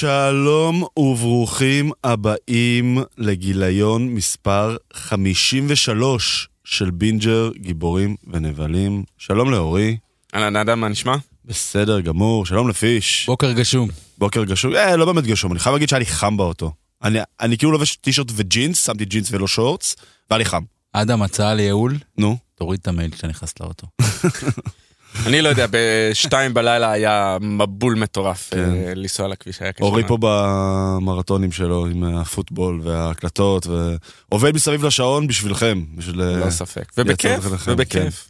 שלום 0.00 0.84
וברוכים 0.96 1.90
הבאים 2.04 2.98
לגיליון 3.16 4.08
מספר 4.08 4.76
53 4.92 6.48
של 6.64 6.90
בינג'ר, 6.90 7.50
גיבורים 7.56 8.16
ונבלים. 8.26 9.04
שלום 9.18 9.50
לאורי. 9.50 9.96
אהלן 10.34 10.56
אדם, 10.56 10.80
מה 10.80 10.88
נשמע? 10.88 11.16
בסדר 11.44 12.00
גמור, 12.00 12.46
שלום 12.46 12.68
לפיש. 12.68 13.26
בוקר 13.26 13.52
גשום. 13.52 13.88
בוקר 14.18 14.44
גשום, 14.44 14.74
אה, 14.74 14.96
לא 14.96 15.04
באמת 15.04 15.24
גשום, 15.24 15.52
אני 15.52 15.60
חייב 15.60 15.72
להגיד 15.72 15.88
שהיה 15.88 15.98
לי 15.98 16.06
חם 16.06 16.36
באוטו. 16.36 16.72
אני, 17.02 17.18
אני 17.40 17.58
כאילו 17.58 17.72
לובש 17.72 17.96
טישרט 17.96 18.26
וג'ינס, 18.34 18.86
שמתי 18.86 19.04
ג'ינס 19.04 19.28
ולא 19.32 19.48
שורטס, 19.48 19.96
והיה 20.30 20.38
לי 20.38 20.44
חם. 20.44 20.62
אדם, 20.92 21.22
הצעה 21.22 21.54
לייעול, 21.54 21.98
נו. 22.18 22.36
תוריד 22.54 22.80
את 22.80 22.88
המעיל 22.88 23.10
כשאתה 23.10 23.26
נכנס 23.26 23.54
לאוטו. 23.60 23.86
אני 25.26 25.42
לא 25.42 25.48
יודע, 25.48 25.66
בשתיים 25.70 26.54
בלילה 26.54 26.92
היה 26.92 27.36
מבול 27.40 27.94
מטורף 27.94 28.48
כן. 28.50 28.58
אה, 28.58 28.94
לנסוע 28.94 29.26
על 29.26 29.32
הכביש, 29.32 29.62
היה 29.62 29.72
קשה. 29.72 29.84
אורי. 29.84 30.02
פה 30.06 30.18
במרתונים 30.20 31.52
שלו 31.52 31.86
עם 31.86 32.04
הפוטבול 32.04 32.80
וההקלטות, 32.84 33.66
ועובד 33.66 34.54
מסביב 34.54 34.84
לשעון 34.84 35.26
בשבילכם. 35.26 35.84
בשביל... 35.94 36.22
אה, 36.22 36.36
לא 36.36 36.50
ספק. 36.50 36.92
ובכיף, 36.98 37.44
ובכיף. 37.66 38.28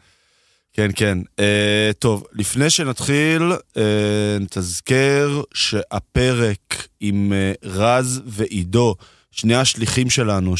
כן, 0.78 0.90
כן. 0.96 1.18
Uh, 1.36 1.42
טוב, 1.98 2.24
לפני 2.32 2.70
שנתחיל, 2.70 3.52
uh, 3.52 3.78
נתזכר 4.40 5.42
שהפרק 5.54 6.88
עם 7.00 7.32
uh, 7.32 7.66
רז 7.68 8.22
ועידו, 8.26 8.94
שני 9.30 9.54
השליחים 9.54 10.10
שלנו 10.10 10.54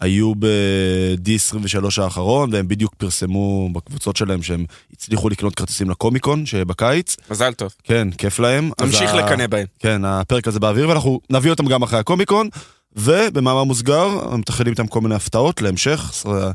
שהיו 0.00 0.32
ב-D23 0.38 2.02
האחרון, 2.02 2.54
והם 2.54 2.68
בדיוק 2.68 2.94
פרסמו 2.98 3.68
בקבוצות 3.72 4.16
שלהם 4.16 4.42
שהם 4.42 4.64
הצליחו 4.92 5.28
לקנות 5.28 5.54
כרטיסים 5.54 5.90
לקומיקון 5.90 6.46
שבקיץ. 6.46 7.16
מזל 7.30 7.52
טוב. 7.52 7.74
כן, 7.84 8.08
כיף 8.18 8.38
להם. 8.38 8.70
ה- 9.12 9.16
לקנא 9.16 9.46
בהם. 9.46 9.66
כן, 9.78 10.04
הפרק 10.04 10.48
הזה 10.48 10.60
באוויר, 10.60 10.88
ואנחנו 10.88 11.20
נביא 11.30 11.50
אותם 11.50 11.66
גם 11.66 11.82
אחרי 11.82 11.98
הקומיקון, 11.98 12.48
ובמאמר 12.96 13.64
מוסגר, 13.64 14.08
מתחילים 14.36 14.72
איתם 14.72 14.86
כל 14.86 15.00
מיני 15.00 15.14
הפתעות 15.14 15.62
להמשך, 15.62 16.08
סר- 16.12 16.50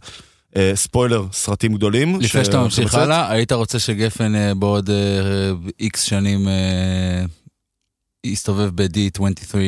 אה, 0.55 0.71
ספוילר, 0.75 1.25
סרטים 1.31 1.73
גדולים. 1.73 2.19
לפני 2.19 2.45
שאתה 2.45 2.59
ממשיך. 2.63 2.95
הלאה, 2.95 3.31
היית 3.31 3.51
רוצה 3.51 3.79
שגפן 3.79 4.35
אה, 4.35 4.53
בעוד 4.53 4.89
איקס 5.79 6.01
שנים 6.01 6.47
יסתובב 8.25 8.69
ב-D23 8.75 9.21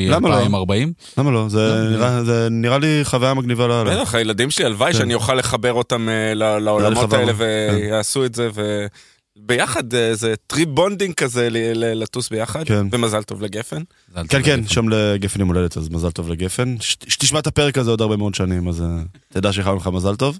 למה 0.09 0.29
לא? 0.29 0.35
2040? 0.37 0.93
למה 1.17 1.31
לא? 1.31 1.45
זה 1.49 1.59
לא, 1.59 1.89
נראה- 1.97 2.23
זה 2.23 2.47
נראה 2.51 2.77
לי 2.77 2.99
חוויה 3.03 3.33
מגניבה 3.33 3.67
לאללה. 3.67 4.01
בטח, 4.01 4.15
הילדים 4.15 4.51
שלי, 4.51 4.65
הלוואי 4.65 4.91
כן. 4.93 4.97
שאני 4.97 5.13
אוכל 5.13 5.35
לחבר 5.35 5.73
אותם 5.73 6.09
אה, 6.09 6.33
ל- 6.33 6.57
לעולמות 6.59 7.03
לחבר, 7.03 7.17
האלה 7.17 7.33
כן. 7.33 7.39
ויעשו 7.39 8.25
את 8.25 8.35
זה, 8.35 8.49
וביחד 9.37 9.93
אה, 9.93 10.15
זה 10.15 10.33
טריפ 10.47 10.69
bonding 10.69 11.13
כזה 11.13 11.49
ל- 11.49 11.57
ל- 11.75 12.03
לטוס 12.03 12.29
ביחד, 12.29 12.63
כן. 12.63 12.87
ומזל 12.91 13.23
טוב 13.23 13.41
לגפן. 13.41 13.81
כן, 14.15 14.21
טוב 14.21 14.41
כן, 14.41 14.59
לגפן. 14.59 14.67
שם 14.67 14.89
לגפן 14.89 15.39
יום 15.39 15.49
הולדת, 15.49 15.77
אז 15.77 15.89
מזל 15.89 16.11
טוב 16.11 16.29
לגפן. 16.29 16.75
שתשמע 16.79 17.39
את 17.39 17.47
הפרק 17.47 17.77
הזה 17.77 17.89
עוד 17.91 18.01
הרבה 18.01 18.17
מאוד 18.17 18.35
שנים, 18.35 18.67
אז 18.67 18.81
אה, 18.81 18.87
תדע 19.29 19.53
שאיחלנו 19.53 19.77
לך 19.77 19.87
מזל 19.93 20.15
טוב. 20.15 20.39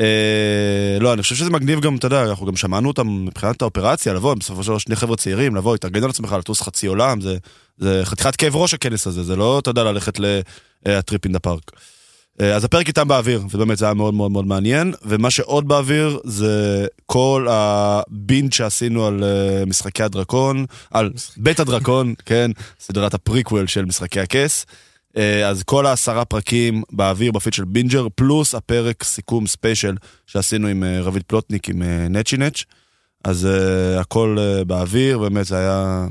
אה, 0.00 0.98
לא, 1.00 1.12
אני 1.12 1.22
חושב 1.22 1.34
שזה 1.34 1.50
מגניב 1.50 1.80
גם, 1.80 1.96
אתה 1.96 2.06
יודע, 2.06 2.22
אנחנו 2.22 2.46
גם 2.46 2.56
שמענו 2.56 2.88
אותם 2.88 3.24
מבחינת 3.26 3.62
האופרציה, 3.62 4.12
לבוא, 4.12 4.34
בסופו 4.34 4.62
של 4.62 4.68
דבר 4.68 4.78
שני 4.78 4.96
חבר'ה 4.96 5.16
צעירים, 5.16 5.56
לבוא, 5.56 5.74
להתארגן 5.74 6.04
על 6.04 6.10
עצמך, 6.10 6.32
לטוס 6.32 6.60
חצי 6.62 6.86
עולם, 6.86 7.20
זה, 7.20 7.36
זה 7.78 8.00
חתיכת 8.04 8.36
כאב 8.36 8.56
ראש 8.56 8.74
הכנס 8.74 9.06
הזה, 9.06 9.22
זה 9.22 9.36
לא, 9.36 9.58
אתה 9.58 9.70
יודע, 9.70 9.84
ללכת 9.84 10.20
ל 10.86 10.94
trip 10.94 11.24
in 11.24 11.32
the 11.32 11.38
park. 11.38 11.70
אה, 12.40 12.54
אז 12.56 12.64
הפרק 12.64 12.88
איתם 12.88 13.08
באוויר, 13.08 13.42
ובאמת 13.50 13.78
זה 13.78 13.84
היה 13.84 13.94
מאוד 13.94 14.14
מאוד 14.14 14.30
מאוד 14.30 14.46
מעניין, 14.46 14.92
ומה 15.02 15.30
שעוד 15.30 15.68
באוויר 15.68 16.18
זה 16.24 16.86
כל 17.06 17.46
ה 17.50 17.67
binge 17.67 18.52
שעשינו 18.52 19.06
על 19.06 19.24
אה, 19.24 19.64
משחקי 19.66 20.02
הדרקון, 20.02 20.66
על 20.90 21.10
בית 21.36 21.60
הדרקון, 21.60 22.14
כן, 22.26 22.50
סדרת 22.80 23.14
הפריקוול 23.14 23.66
של 23.66 23.84
משחקי 23.84 24.20
הכס. 24.20 24.66
אה, 25.16 25.48
אז 25.48 25.62
כל 25.62 25.86
העשרה 25.86 26.24
פרקים 26.24 26.82
באוויר 26.92 27.32
בפיד 27.32 27.52
של 27.52 27.64
בינג'ר, 27.64 28.06
פלוס 28.14 28.54
הפרק 28.54 29.04
סיכום 29.04 29.46
ספיישל 29.46 29.94
שעשינו 30.26 30.68
עם 30.68 30.84
אה, 30.84 31.00
רביד 31.00 31.22
פלוטניק 31.26 31.68
עם 31.68 31.82
אה, 31.82 32.08
נצ'י 32.08 32.36
נץ'. 32.36 32.64
אז 33.24 33.48
uh, 33.50 34.00
הכל 34.00 34.36
uh, 34.38 34.64
באוויר, 34.64 35.18
באמת 35.18 35.46
זה 35.46 35.58
היה 35.58 36.06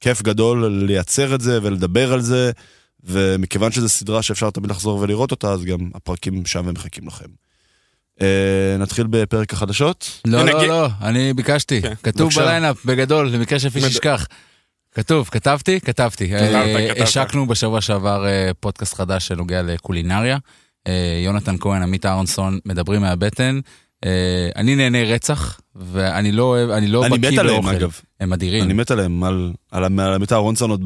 כיף 0.00 0.22
גדול 0.22 0.66
לייצר 0.66 1.34
את 1.34 1.40
זה 1.40 1.58
ולדבר 1.62 2.12
על 2.12 2.20
זה, 2.20 2.50
ומכיוון 3.04 3.72
שזו 3.72 3.88
סדרה 3.88 4.22
שאפשר 4.22 4.50
תמיד 4.50 4.70
לחזור 4.70 4.98
ולראות 4.98 5.30
אותה, 5.30 5.52
אז 5.52 5.64
גם 5.64 5.78
הפרקים 5.94 6.46
שם 6.46 6.64
ומחכים 6.66 7.06
לכם. 7.06 7.24
Uh, 8.18 8.22
נתחיל 8.78 9.06
בפרק 9.10 9.52
החדשות. 9.52 10.20
לא, 10.26 10.44
לא, 10.44 10.66
לא, 10.66 10.88
אני 11.00 11.32
ביקשתי. 11.32 11.82
כן, 11.82 11.94
כתוב. 12.02 12.32
בליינאפ, 12.36 12.84
בגדול, 12.84 13.28
למקרה 13.28 13.58
שפיש 13.58 13.84
ישכח. 13.84 14.26
כתוב, 14.94 15.28
כתבתי? 15.32 15.80
כתבתי. 15.80 16.28
כתבת, 16.28 16.38
אה, 16.54 16.88
כתבת. 16.94 17.00
השקנו 17.02 17.46
בשבוע 17.46 17.80
שעבר 17.80 18.26
אה, 18.26 18.50
פודקאסט 18.60 18.94
חדש 18.94 19.26
שנוגע 19.26 19.62
לקולינריה. 19.62 20.38
אה, 20.86 21.20
יונתן 21.24 21.56
כהן, 21.60 21.82
עמית 21.82 22.06
אהרונסון, 22.06 22.58
מדברים 22.66 23.00
מהבטן. 23.00 23.60
אני 24.56 24.76
נהנה 24.76 25.02
רצח, 25.02 25.60
ואני 25.74 26.32
לא 26.32 26.42
אוהב, 26.42 26.70
אני 26.70 26.86
לא 26.86 27.06
אני 27.06 27.18
בקיא 27.18 27.30
מת 27.30 27.38
עליהם 27.38 27.62
באוכל. 27.62 27.76
אגב, 27.76 28.00
הם 28.20 28.32
אדירים. 28.32 28.64
אני 28.64 28.72
מת 28.72 28.90
עליהם, 28.90 29.24
על, 29.24 29.52
על, 29.70 29.84
על, 29.84 30.14
עמית 30.14 30.32
אהרונסון 30.32 30.70
עוד 30.70 30.80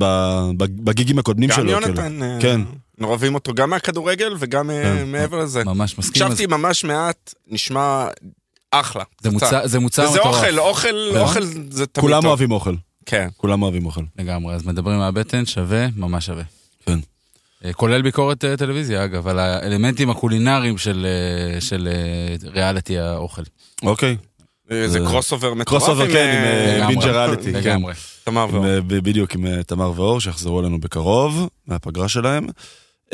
בגיגים 0.57 1.19
הקודמים 1.19 1.51
גם 1.51 1.57
שלו. 1.57 1.71
יונתן, 1.71 1.93
כאילו. 1.95 2.23
אה, 2.25 2.39
כן. 2.41 2.61
אוהבים 3.03 3.35
אותו 3.35 3.55
גם 3.55 3.71
מהכדורגל 3.71 4.35
וגם 4.39 4.71
כן. 4.85 5.07
מעבר 5.07 5.39
לזה. 5.39 5.65
ממש 5.65 5.99
מסכים. 5.99 6.23
הקשבתי 6.23 6.47
ממש 6.47 6.85
מעט, 6.85 7.35
נשמע 7.49 8.07
אחלה. 8.71 9.05
זה. 9.21 9.31
מוצר- 9.31 9.67
זה 9.67 9.81
מטורף. 9.81 10.17
אוכל, 10.19 10.59
אוכל, 10.59 10.89
כן. 11.13 11.19
אוכל 11.21 11.43
זה 11.71 11.87
תמיד 11.87 12.01
כולם 12.01 12.21
טוב. 12.23 12.27
אוהבים 12.27 12.51
אוכל, 12.53 12.75
כן. 13.07 13.29
כולם 13.37 13.63
אוהבים 13.63 13.87
אוכל. 13.87 14.03
לגמרי, 14.19 14.55
אז 14.55 14.67
מדברים 14.67 14.99
מהבטן, 14.99 15.47
שווה, 15.47 15.87
ממש 15.97 16.27
שווה. 16.27 16.43
כן. 16.87 16.99
אה, 17.65 17.73
כולל 17.73 18.03
ביקורת 18.03 18.45
אה, 18.45 18.57
טלוויזיה, 18.57 19.05
אגב, 19.05 19.29
על 19.29 19.39
האלמנטים 19.39 20.11
הקולינריים 20.11 20.79
של, 20.79 21.07
אה, 21.55 21.61
של 21.61 21.89
ריאליטי 22.45 22.99
האוכל. 22.99 23.43
אוקיי. 23.83 24.17
זה 24.87 24.99
crossover 24.99 25.55
מטורף. 25.55 25.69
crossover, 25.69 26.13
כן, 26.13 26.35
עם, 26.37 26.77
לגמרי. 26.77 26.95
בינג'ר 26.95 27.19
ריאליטי. 27.19 27.53
כן. 27.53 27.59
לגמרי. 27.59 27.95
תמר 28.25 28.47
ואור. 28.51 28.65
בדיוק, 28.87 29.35
עם 29.35 29.63
תמר 29.63 29.93
ואור, 29.97 30.21
שיחזרו 30.21 30.61
אלינו 30.61 30.81
בקרוב, 30.81 31.49
מהפגרה 31.67 32.09
שלהם. 32.09 32.47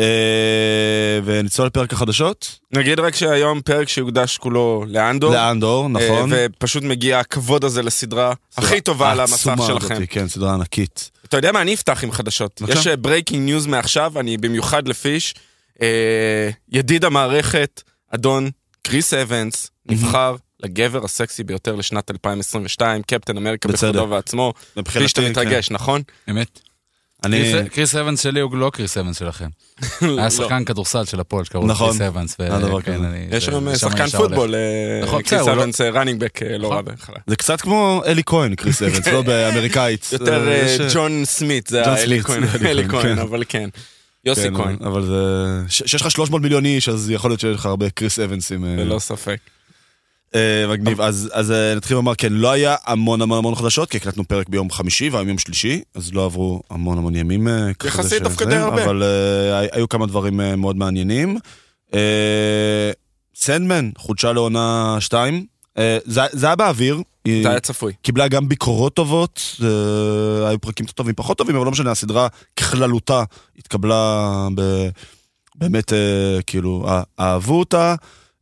אה, 0.01 1.21
ונצלול 1.25 1.67
לפרק 1.67 1.93
החדשות. 1.93 2.59
נגיד 2.73 3.01
רק 3.01 3.15
שהיום 3.15 3.61
פרק 3.61 3.89
שיוקדש 3.89 4.39
כולו 4.39 4.85
לאנדור. 4.89 5.35
לאנדור, 5.35 5.89
נכון. 5.89 6.33
אה, 6.33 6.47
ופשוט 6.57 6.83
מגיע 6.83 7.19
הכבוד 7.19 7.65
הזה 7.65 7.83
לסדרה 7.83 8.33
הכי 8.57 8.81
טובה 8.81 9.11
על 9.11 9.21
המסך 9.21 9.55
שלכם. 9.67 10.07
כן, 10.07 10.29
סדרה 10.29 10.55
ענקית. 10.55 11.11
אתה 11.25 11.37
יודע 11.37 11.53
מה, 11.53 11.63
אני 11.63 11.75
אפתח 11.75 12.05
עם 12.05 12.13
חדשות. 12.13 12.63
יש 12.69 12.87
breaking 12.87 13.45
news 13.45 13.67
מעכשיו, 13.67 14.21
אני 14.21 14.37
במיוחד 14.37 14.89
לפיש. 14.89 15.35
אה, 15.83 16.51
ידיד 16.73 17.05
המערכת, 17.05 17.83
אדון 18.15 18.51
קריס 18.83 19.15
אבנס, 19.15 19.71
נבחר 19.87 20.37
לגבר 20.63 21.05
הסקסי 21.05 21.45
ביותר 21.45 21.75
לשנת 21.75 22.11
2022, 22.11 23.03
קפטן 23.03 23.37
אמריקה. 23.37 23.69
בכבודו 23.69 24.11
ועצמו. 24.11 24.53
מבחינתי, 24.77 25.05
פיש, 25.05 25.13
אתה 25.13 25.21
כן. 25.21 25.31
מתרגש, 25.31 25.71
נכון? 25.71 26.03
אמת. 26.31 26.61
אני... 27.25 27.53
קריס- 27.71 27.95
אבנס 27.95 28.23
שלי 28.23 28.41
הוא 28.41 28.57
לא 28.57 28.71
קריס 28.75 28.97
אבנס 28.99 29.19
שלכם. 29.19 29.49
לא. 30.03 30.21
היה 30.21 30.31
שחקן 30.31 30.65
כדורסל 30.65 31.05
של 31.05 31.21
הפועל 31.21 31.45
שקראו 31.45 31.63
לו 31.63 31.69
נכון. 31.69 31.89
קריס 31.89 32.01
אבנס. 32.01 32.37
אני- 32.41 33.27
יש 33.31 33.45
שם 33.45 33.75
שחקן. 33.77 34.07
פוטבול, 34.07 34.55
אה, 34.55 34.61
נכון, 35.03 35.23
קריס 35.23 35.47
לא- 35.47 35.53
אבנס 35.53 35.81
running 35.81 36.21
back 36.21 36.43
לא 36.43 36.59
נכון. 36.59 36.73
רע 36.77 36.83
בהתחלה. 36.83 37.17
זה 37.27 37.37
קצת 37.37 37.61
כמו 37.61 38.03
אלי 38.07 38.23
כהן, 38.27 38.55
קריס 38.55 38.83
אבנס, 38.83 39.07
לא 39.09 39.23
באמריקאית. 39.23 40.09
יותר 40.13 40.49
אה, 40.49 40.67
אה, 40.81 40.89
ג'ון 40.95 41.25
סמית, 41.25 41.67
זה 41.67 41.95
אלי 41.95 42.23
כהן, 42.23 42.47
כן. 43.03 43.19
אבל 43.19 43.43
כן. 43.49 43.69
יוסי 44.25 44.43
כן, 44.43 44.57
כהן, 44.57 44.77
אבל 44.87 45.05
זה... 45.07 45.15
שיש 45.69 46.01
לך 46.03 46.11
300 46.11 46.43
מיליון 46.43 46.65
איש, 46.65 46.89
אז 46.89 47.11
יכול 47.11 47.31
להיות 47.31 47.41
שיש 47.41 47.55
לך 47.57 47.67
הרבה 47.67 47.91
קריס 47.91 48.19
אבנסים. 48.19 48.65
אה, 48.65 48.77
ללא 48.77 48.99
ספק. 48.99 49.37
אה, 50.35 50.67
מגניב, 50.69 51.01
אז, 51.01 51.53
אה, 51.53 51.75
נתחיל 51.75 51.97
לומר, 51.97 52.15
כן, 52.15 52.33
לא 52.33 52.51
היה 52.51 52.77
המון 52.87 53.23
המון 53.23 53.39
המון 53.39 53.55
חדשות, 53.55 53.91
כי 53.91 53.97
הקלטנו 53.97 54.25
פרק 54.29 54.49
ביום 54.49 54.71
חמישי 54.71 55.09
והיום 55.09 55.29
יום 55.29 55.39
שלישי, 55.39 55.83
אז 55.95 56.15
לא 56.15 56.25
עברו 56.25 56.63
המון 56.71 56.99
המון 56.99 57.17
ימים. 57.17 57.49
אה, 57.49 57.71
יחסית 57.85 58.23
דווקא 58.23 58.45
די 58.45 58.57
הרבה. 58.57 58.85
אבל 58.85 59.03
היו 59.73 59.89
כמה 59.89 60.07
דברים 60.07 60.41
מאוד 60.57 60.77
מעניינים. 60.77 61.39
סנדמן 63.35 63.91
חודשה 63.99 64.33
לעונה 64.33 64.97
2, 65.01 65.47
זה, 66.05 66.47
היה 66.47 66.57
באוויר. 66.57 67.03
זה 67.43 67.51
היה 67.51 67.61
צפוי. 67.61 67.93
קיבלה 68.03 68.29
גם 68.29 68.49
ביקורות 68.49 68.95
טובות, 68.95 69.57
היו 70.47 70.61
פרקים 70.61 70.87
טובים 70.87 71.15
פחות 71.15 71.39
טובים, 71.39 71.57
אבל 71.57 71.65
לא 71.65 71.71
משנה, 71.71 71.91
הסדרה 71.91 72.29
ככללותה 72.57 73.23
התקבלה. 73.59 74.49
באמת, 75.55 75.93
כאילו, 76.47 76.85
אה- 76.89 77.03
אהבו 77.21 77.59
אותה. 77.59 77.95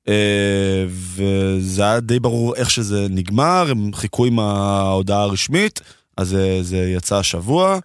אה, 0.09 0.85
וזה 0.89 1.83
היה 1.83 2.01
די 2.01 2.21
ברור 2.21 2.55
איך 2.55 2.71
שזה 2.71 3.07
נגמר, 3.11 3.67
הם 3.71 3.91
חיכו 3.95 4.25
עם 4.25 4.39
ההודעה 4.39 5.23
הרשמית, 5.23 5.81
אז 6.17 6.35
אה, 6.35 6.59
זה 6.63 6.77
יצא 6.77 7.17
השבוע. 7.17 7.79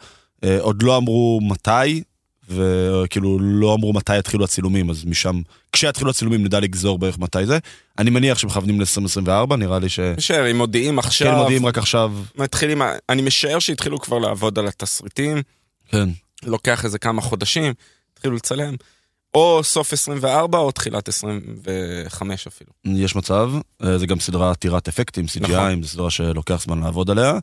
אה, 0.44 0.58
עוד 0.60 0.84
לא 0.84 0.98
אמרו 0.98 1.40
מתי, 1.44 2.04
וכאילו 2.50 3.40
לא 3.40 3.74
אמרו 3.74 3.94
מתי 3.94 4.18
יתחילו 4.18 4.44
הצילומים, 4.46 4.90
אז 4.90 5.06
משם, 5.06 5.42
כשיתחילו 5.72 6.10
הצילומים 6.10 6.44
נדע 6.44 6.60
לגזור 6.60 7.00
בערך 7.00 7.20
מתי 7.20 7.46
זה. 7.46 7.58
אני 8.00 8.10
מניח 8.10 8.38
שמכוונים 8.38 8.82
ל-2024, 8.82 9.56
נראה 9.56 9.80
לי 9.80 9.90
ש... 9.90 10.00
משער, 10.00 10.52
אם 10.52 10.58
מודיעים 10.58 11.02
כן, 11.02 11.08
עכשיו, 11.08 11.38
מודיעים 11.38 11.66
רק 11.66 11.78
עכשיו. 11.78 12.12
מתחילים, 12.36 12.82
אני 13.10 13.22
משער 13.22 13.60
שהתחילו 13.60 14.00
כבר 14.00 14.20
לעבוד 14.20 14.60
על 14.60 14.68
התסריטים. 14.68 15.42
כן. 15.88 16.10
לוקח 16.44 16.86
איזה 16.86 17.00
כמה 17.00 17.22
חודשים, 17.22 17.74
התחילו 18.14 18.36
לצלם. 18.36 18.76
או 19.36 19.60
סוף 19.64 19.94
24 19.94 20.58
או 20.58 20.72
תחילת 20.72 21.08
25 21.08 22.48
אפילו. 22.48 22.72
יש 22.86 23.16
מצב, 23.16 23.52
אה, 23.84 23.98
זה 23.98 24.06
גם 24.06 24.20
סדרה 24.20 24.52
עתירת 24.52 24.88
אפקטים, 24.88 25.26
CGI, 25.26 25.40
נכון. 25.42 25.84
זו 25.84 25.90
סדרה 25.90 26.10
שלוקח 26.10 26.62
זמן 26.64 26.80
לעבוד 26.80 27.10
עליה, 27.10 27.34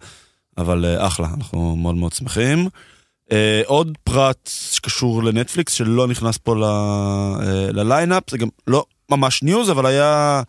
אבל 0.59 0.85
אה, 0.85 1.07
אחלה, 1.07 1.29
אנחנו 1.37 1.77
מאוד 1.77 1.95
מאוד 1.95 2.13
שמחים. 2.13 2.69
אה, 3.33 3.63
עוד 3.67 3.99
פרט 4.05 4.51
שקשור 4.73 5.23
לנטפליקס 5.23 5.73
שלא 5.73 6.07
נכנס 6.09 6.39
פה 6.39 6.57
ל- 6.57 7.71
ל 7.73 7.80
lineup, 7.80 8.31
זה 8.31 8.39
גם 8.39 8.49
לא 8.67 8.85
ממש 9.11 9.43
news, 9.43 9.71
אבל 9.71 9.87
היה 9.87 10.43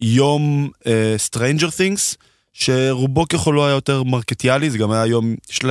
יום 0.00 0.70
אה, 0.86 1.16
Stranger 1.30 1.68
Things, 1.68 2.16
שרובו 2.52 3.28
ככולו 3.28 3.66
היה 3.66 3.74
יותר 3.74 4.02
מרקטיאלי, 4.02 4.70
זה 4.70 4.78
גם 4.78 4.90
היה 4.90 5.06
יום, 5.06 5.34
יש 5.50 5.64
ל... 5.64 5.70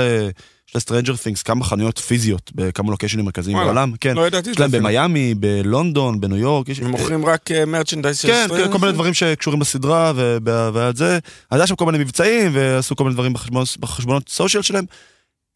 ל-Stranger 0.76 1.14
Things 1.14 1.44
כמה 1.46 1.66
חנויות 1.66 1.98
פיזיות 1.98 2.52
בכמה 2.56 2.92
לוקיישנים 2.92 3.26
מרכזיים 3.26 3.58
בעולם, 3.58 3.94
כן. 4.02 4.16
לא 4.16 4.28
ידעתי 4.28 4.50
יש 4.50 4.60
להם. 4.60 4.72
במיאמי, 4.72 5.34
בלונדון, 5.36 6.22
בניו 6.22 6.38
יורק. 6.38 6.68
הם 6.82 6.88
מוכרים 6.92 7.26
רק 7.26 7.50
merchandise 7.68 8.18
של 8.20 8.28
כן, 8.28 8.44
Stranger 8.46 8.66
כן, 8.66 8.72
כל 8.72 8.78
מיני? 8.80 8.92
דברים 8.94 9.14
שקשורים 9.14 9.62
לסדרה 9.62 10.14
וב- 10.16 10.48
ועל 10.74 10.96
זה. 10.96 11.20
אז 11.52 11.60
היה 11.60 11.68
שם 11.68 11.76
כל 11.76 11.86
מיני 11.86 11.98
מבצעים 11.98 12.52
ועשו 12.54 12.96
כל 12.96 13.04
מיני 13.04 13.14
דברים 13.14 13.34
בחשבונות, 13.80 14.30
social 14.30 14.64
שלהם. 14.64 14.86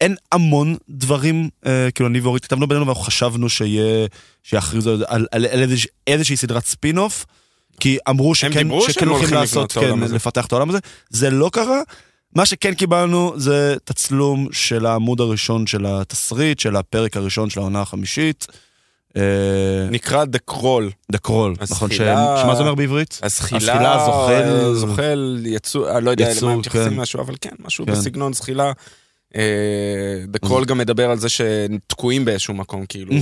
אין 0.00 0.16
המון 0.32 0.76
דברים, 0.88 1.48
אה, 1.66 1.88
כאילו 1.94 2.08
אני 2.08 2.20
ואורית 2.20 2.44
כתבנו 2.44 2.66
בינינו 2.68 2.86
ואנחנו 2.86 3.02
חשבנו 3.04 3.48
שיהיה, 3.48 4.06
שיכריזו 4.42 4.90
על, 4.92 5.02
על, 5.06 5.26
על 5.30 5.62
איזוש, 5.62 5.86
איזושהי 6.06 6.36
סדרת 6.36 6.64
ספין-אוף. 6.64 7.26
כי 7.80 7.98
אמרו 8.08 8.34
שכן, 8.34 8.68
שכן 8.88 9.08
הולכים 9.08 9.34
לעשות, 9.34 9.72
כן. 9.72 10.00
לפתח 10.00 10.46
את 10.46 10.52
העולם 10.52 10.70
הזה. 10.70 10.78
זה 11.10 11.30
לא 11.30 11.50
קרה. 11.52 11.80
מה 12.34 12.46
שכן 12.46 12.74
קיבלנו 12.74 13.32
זה 13.36 13.76
תצלום 13.84 14.48
של 14.52 14.86
העמוד 14.86 15.20
הראשון 15.20 15.66
של 15.66 15.86
התסריט, 15.86 16.58
של 16.58 16.76
הפרק 16.76 17.16
הראשון 17.16 17.50
של 17.50 17.60
העונה 17.60 17.80
החמישית. 17.80 18.46
אה, 19.16 19.22
נקרא 19.90 20.24
The 20.24 20.52
Crawl. 20.54 21.12
The 21.12 21.18
Crawl, 21.28 21.62
נכון? 21.70 21.90
שמה 21.90 22.54
זה 22.54 22.60
אומר 22.60 22.74
בעברית? 22.74 23.20
הזחילה, 23.22 24.04
זוחל- 24.06 24.74
זוחל, 24.74 25.42
יצוא, 25.46 25.96
אני 25.96 26.04
לא 26.04 26.10
יודע 26.10 26.30
למה 26.42 26.52
הם 26.52 26.58
מתייחסים 26.58 26.90
כן. 26.90 26.96
משהו, 27.00 27.20
אבל 27.20 27.34
כן, 27.40 27.50
משהו 27.58 27.86
כן. 27.86 27.92
בסגנון 27.92 28.32
זחילה. 28.32 28.72
אה, 29.36 29.42
The 30.34 30.46
Crawl 30.48 30.64
גם 30.64 30.78
מדבר 30.78 31.10
על 31.10 31.18
זה 31.18 31.28
שתקועים 31.28 32.24
באיזשהו 32.24 32.54
מקום, 32.54 32.86
כאילו. 32.86 33.12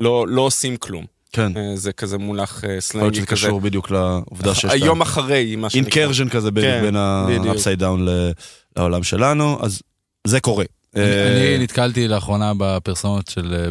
לא 0.00 0.26
לא 0.28 0.42
עושים 0.42 0.76
כלום. 0.76 1.04
כן. 1.32 1.52
אה, 1.56 1.76
זה 1.76 1.92
כזה 1.92 2.18
מונח 2.18 2.64
אה, 2.64 2.68
יכול 2.68 2.70
להיות 2.70 2.82
סלנגי 2.84 3.16
שזה 3.16 3.26
כזה. 3.26 3.36
קשור 3.46 3.60
בדיוק 3.60 3.90
לעובדה 3.90 4.54
שיש 4.54 4.72
היום 4.72 5.00
אחרי, 5.02 5.56
מה 5.56 5.70
שנקרא. 5.70 6.02
incursion 6.02 6.28
כזה 6.28 6.50
כן, 6.54 6.80
בין. 6.82 6.96
ה-upside 6.96 7.80
down 7.80 8.00
לעולם 8.76 9.02
שלנו, 9.02 9.58
אז 9.62 9.82
זה 10.26 10.40
קורה. 10.40 10.64
אני- 10.96 11.04
אה, 11.04 11.54
אני 11.54 11.62
נתקלתי 11.64 12.08
לאחרונה 12.08 12.52
בפרסומות 12.58 13.28
של, 13.28 13.70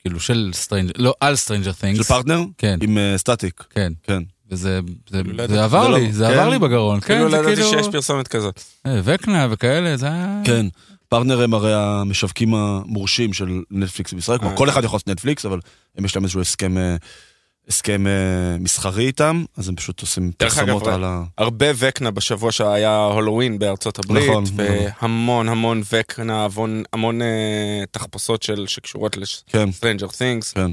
כאילו 0.00 0.20
של 0.20 0.50
Stranger, 0.54 0.92
לא, 0.98 1.14
על 1.20 1.36
Stranger 1.36 1.72
של 1.72 1.78
Things. 1.80 2.08
פרטנר? 2.08 2.40
כן, 2.58 2.78
עם 2.82 2.98
סטטיק, 3.16 3.64
כן. 3.70 3.92
כן. 4.02 4.22
וזה 4.50 4.80
זה- 5.10 5.22
כאילו, 5.22 5.36
לא 5.36 5.46
זה. 5.46 5.64
עבר 5.64 5.82
זה 5.82 5.88
לא- 5.88 5.98
לי, 5.98 6.12
זה 6.12 6.24
כן. 6.24 6.32
עבר 6.32 6.48
לי 6.48 6.58
בגרון. 6.58 7.00
כאילו 7.00 7.18
כן, 7.18 7.24
לא 7.24 7.30
זה 7.30 7.36
ידעתי 7.36 7.62
כאילו... 7.62 7.78
שיש 7.78 7.92
פרסומת 7.92 8.28
כזאת. 8.28 8.60
וקנה 9.04 9.46
וכאלה, 9.50 9.96
זה 9.96 10.06
היה... 10.06 10.40
כן. 10.44 10.66
פרטנר 11.08 11.42
הם 11.42 11.54
הרי 11.54 11.74
המשווקים 11.74 12.54
המורשים 12.54 13.32
של 13.32 13.62
נטפליקס 13.70 14.12
בישראל, 14.12 14.38
כמו 14.38 14.50
אה. 14.50 14.56
כל 14.56 14.68
אחד 14.68 14.84
יכול 14.84 14.96
לעשות 14.96 15.08
נטפליקס, 15.08 15.46
אבל 15.46 15.60
הם 15.96 16.04
יש 16.04 16.16
להם 16.16 16.24
איזשהו 16.24 16.40
הסכם, 16.40 16.78
אה, 16.78 16.96
הסכם 17.68 18.06
אה, 18.06 18.56
מסחרי 18.60 19.06
איתם, 19.06 19.44
אז 19.56 19.68
הם 19.68 19.76
פשוט 19.76 20.00
עושים 20.00 20.32
פרסומות 20.36 20.86
על 20.86 21.04
ה... 21.04 21.22
הרבה 21.38 21.66
וקנה 21.76 22.10
בשבוע 22.10 22.52
שהיה 22.52 22.96
הולואוין 22.96 23.58
בארצות 23.58 23.98
הברית, 23.98 24.30
נכון, 24.30 24.44
והמון 24.56 25.48
המון 25.48 25.82
וקנה, 25.92 26.44
המון, 26.44 26.82
המון 26.92 27.20
תחפושות 27.90 28.42
של, 28.42 28.66
שקשורות 28.66 29.16
כן, 29.46 29.68
ל-Stranger 29.68 30.06
Things. 30.06 30.52
כן. 30.52 30.70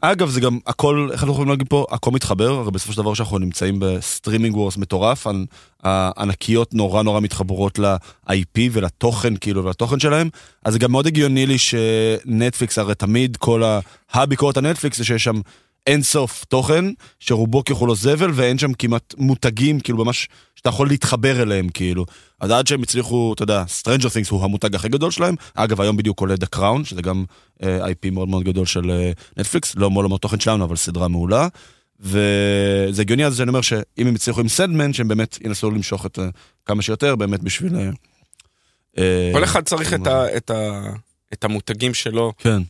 אגב, 0.00 0.28
זה 0.28 0.40
גם 0.40 0.58
הכל, 0.66 1.08
איך 1.12 1.22
אנחנו 1.22 1.32
יכולים 1.32 1.50
להגיד 1.50 1.68
פה, 1.68 1.86
הכל 1.90 2.10
מתחבר, 2.10 2.50
הרי 2.50 2.70
בסופו 2.70 2.92
של 2.92 3.02
דבר 3.02 3.14
שאנחנו 3.14 3.38
נמצאים 3.38 3.76
ב-streaming 3.80 4.56
wars 4.56 4.76
מטורף, 4.76 5.26
הענקיות 5.82 6.74
נורא 6.74 7.02
נורא 7.02 7.20
מתחברות 7.20 7.78
ל-IP 7.78 8.58
ולתוכן, 8.72 9.36
כאילו, 9.36 9.64
ולתוכן 9.64 10.00
שלהם, 10.00 10.28
אז 10.64 10.72
זה 10.72 10.78
גם 10.78 10.92
מאוד 10.92 11.06
הגיוני 11.06 11.46
לי 11.46 11.58
שנטפליקס, 11.58 12.78
הרי 12.78 12.94
תמיד 12.94 13.36
כל 13.36 13.62
הביקורת 14.12 14.56
על 14.56 14.70
נטפליקס 14.70 14.98
זה 14.98 15.04
שיש 15.04 15.24
שם 15.24 15.40
אין 15.86 16.02
סוף 16.02 16.44
תוכן, 16.44 16.84
שרובו 17.20 17.64
ככולו 17.64 17.94
זבל, 17.94 18.30
ואין 18.34 18.58
שם 18.58 18.72
כמעט 18.72 19.14
מותגים, 19.18 19.80
כאילו, 19.80 20.04
ממש, 20.04 20.28
שאתה 20.54 20.68
יכול 20.68 20.88
להתחבר 20.88 21.42
אליהם, 21.42 21.68
כאילו. 21.68 22.06
אז 22.40 22.50
עד 22.50 22.66
שהם 22.66 22.82
הצליחו, 22.82 23.32
אתה 23.34 23.42
יודע, 23.42 23.64
Stranger 23.80 24.06
Things 24.06 24.30
הוא 24.30 24.44
המותג 24.44 24.74
הכי 24.74 24.88
גדול 24.88 25.10
שלהם. 25.10 25.34
אגב, 25.54 25.80
היום 25.80 25.96
בדיוק 25.96 26.20
עולה 26.20 26.34
The 26.34 26.56
Crown, 26.56 26.84
שזה 26.84 27.02
גם 27.02 27.24
אה, 27.62 27.86
IP 27.86 28.10
מאוד 28.12 28.28
מאוד 28.28 28.44
גדול 28.44 28.66
של 28.66 28.90
אה, 28.90 29.12
נטפליקס, 29.36 29.76
לא 29.76 29.90
מעולמות 29.90 30.22
תוכן 30.22 30.40
שלנו, 30.40 30.64
אבל 30.64 30.76
סדרה 30.76 31.08
מעולה. 31.08 31.48
וזה 32.00 33.02
הגיוני 33.02 33.26
אז 33.26 33.36
שאני 33.36 33.48
אומר 33.48 33.60
שאם 33.60 34.06
הם 34.06 34.14
הצליחו 34.14 34.40
עם 34.40 34.48
סנדמן, 34.48 34.92
שהם 34.92 35.08
באמת 35.08 35.38
ינסו 35.44 35.70
למשוך 35.70 36.06
את 36.06 36.18
אה, 36.18 36.24
כמה 36.66 36.82
שיותר, 36.82 37.16
באמת 37.16 37.42
בשביל... 37.42 37.76
אה, 37.76 37.90
אה, 38.98 39.30
כל 39.34 39.44
אחד 39.44 39.64
צריך 39.64 39.94
את, 39.94 40.06
ה, 40.06 40.36
את, 40.36 40.50
ה, 40.50 40.82
את 41.32 41.44
המותגים 41.44 41.94
שלו, 41.94 42.32
כן, 42.38 42.62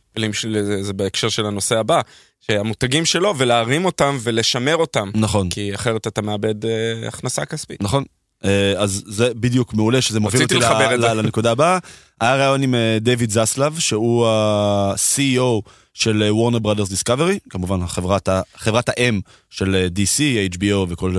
זה, 0.53 0.83
זה 0.83 0.93
בהקשר 0.93 1.29
של 1.29 1.47
הנושא 1.47 1.79
הבא, 1.79 2.01
שהמותגים 2.47 3.05
שלו 3.05 3.35
ולהרים 3.39 3.85
אותם 3.85 4.17
ולשמר 4.23 4.77
אותם, 4.77 5.11
נכון. 5.15 5.49
כי 5.51 5.75
אחרת 5.75 6.07
אתה 6.07 6.23
מאבד 6.23 6.65
אה, 6.67 6.71
הכנסה 7.09 7.45
כספית. 7.45 7.83
נכון. 7.83 8.05
אה, 8.45 8.73
אז 8.77 9.03
זה 9.07 9.35
בדיוק 9.35 9.75
מעולה, 9.75 10.01
שזה 10.03 10.21
מוביל 10.21 10.43
אותי 10.43 10.55
לחבר 10.55 10.89
ל- 10.91 10.95
את 10.95 11.01
זה. 11.01 11.15
ל- 11.15 11.19
לנקודה 11.19 11.51
הבאה. 11.51 11.79
היה 12.21 12.37
ראיון 12.37 12.63
עם 12.63 12.75
אה, 12.75 12.99
דיוויד 13.01 13.31
זסלב, 13.31 13.79
שהוא 13.79 14.27
ה-CEO 14.27 15.61
של 15.95 16.25
וורנר 16.31 16.59
ברודרס 16.59 16.89
דיסקאברי, 16.89 17.39
כמובן 17.51 17.83
החברת, 17.83 18.29
ה- 18.29 18.41
חברת 18.57 18.89
האם 18.89 19.21
של 19.51 19.75
אה, 19.75 19.87
DC, 19.97 20.21
HBO 20.55 20.75
וכל 20.89 21.15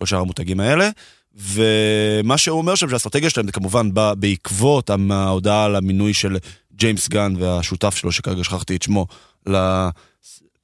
אה, 0.00 0.06
שאר 0.06 0.18
המותגים 0.20 0.60
האלה. 0.60 0.90
ומה 1.34 2.38
שהוא 2.38 2.58
אומר 2.58 2.74
שם 2.74 2.88
שהאסטרטגיה 2.90 3.30
שלהם 3.30 3.46
זה 3.46 3.52
כמובן 3.52 3.94
בא 3.94 4.14
בעקבות 4.14 4.90
ההודעה 5.10 5.64
על 5.64 5.76
המינוי 5.76 6.14
של 6.14 6.36
ג'יימס 6.74 7.08
גן 7.08 7.34
והשותף 7.38 7.96
שלו 7.96 8.12
שכרגע 8.12 8.44
שכחתי 8.44 8.76
את 8.76 8.82
שמו 8.82 9.06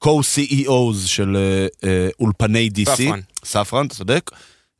ל-co-CEOs 0.05 1.07
של 1.07 1.37
אה, 1.37 1.67
אה, 1.89 2.09
אולפני 2.19 2.69
DC. 2.75 2.95
ספרן. 2.95 3.19
ספרן, 3.45 3.85
אתה 3.85 3.95
צודק. 3.95 4.31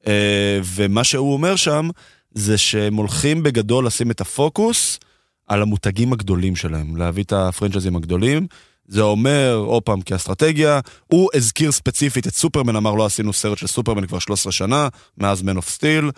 אה, 0.07 0.59
ומה 0.63 1.03
שהוא 1.03 1.33
אומר 1.33 1.55
שם, 1.55 1.89
זה 2.31 2.57
שהם 2.57 2.95
הולכים 2.95 3.43
בגדול 3.43 3.85
לשים 3.85 4.11
את 4.11 4.21
הפוקוס 4.21 4.99
על 5.47 5.61
המותגים 5.61 6.13
הגדולים 6.13 6.55
שלהם, 6.55 6.95
להביא 6.95 7.23
את 7.23 7.33
הפרנצ'ייזים 7.33 7.95
הגדולים. 7.95 8.47
זה 8.87 9.01
אומר, 9.01 9.55
עוד 9.65 9.83
פעם, 9.83 10.01
כאסטרטגיה, 10.01 10.79
הוא 11.07 11.29
הזכיר 11.33 11.71
ספציפית 11.71 12.27
את 12.27 12.35
סופרמן, 12.35 12.75
אמר 12.75 12.95
לא 12.95 13.05
עשינו 13.05 13.33
סרט 13.33 13.57
של 13.57 13.67
סופרמן 13.67 14.07
כבר 14.07 14.19
13 14.19 14.51
שנה, 14.51 14.87
מאז 15.17 15.41
Man 15.41 15.57
of 15.57 15.79
Steel, 15.79 16.11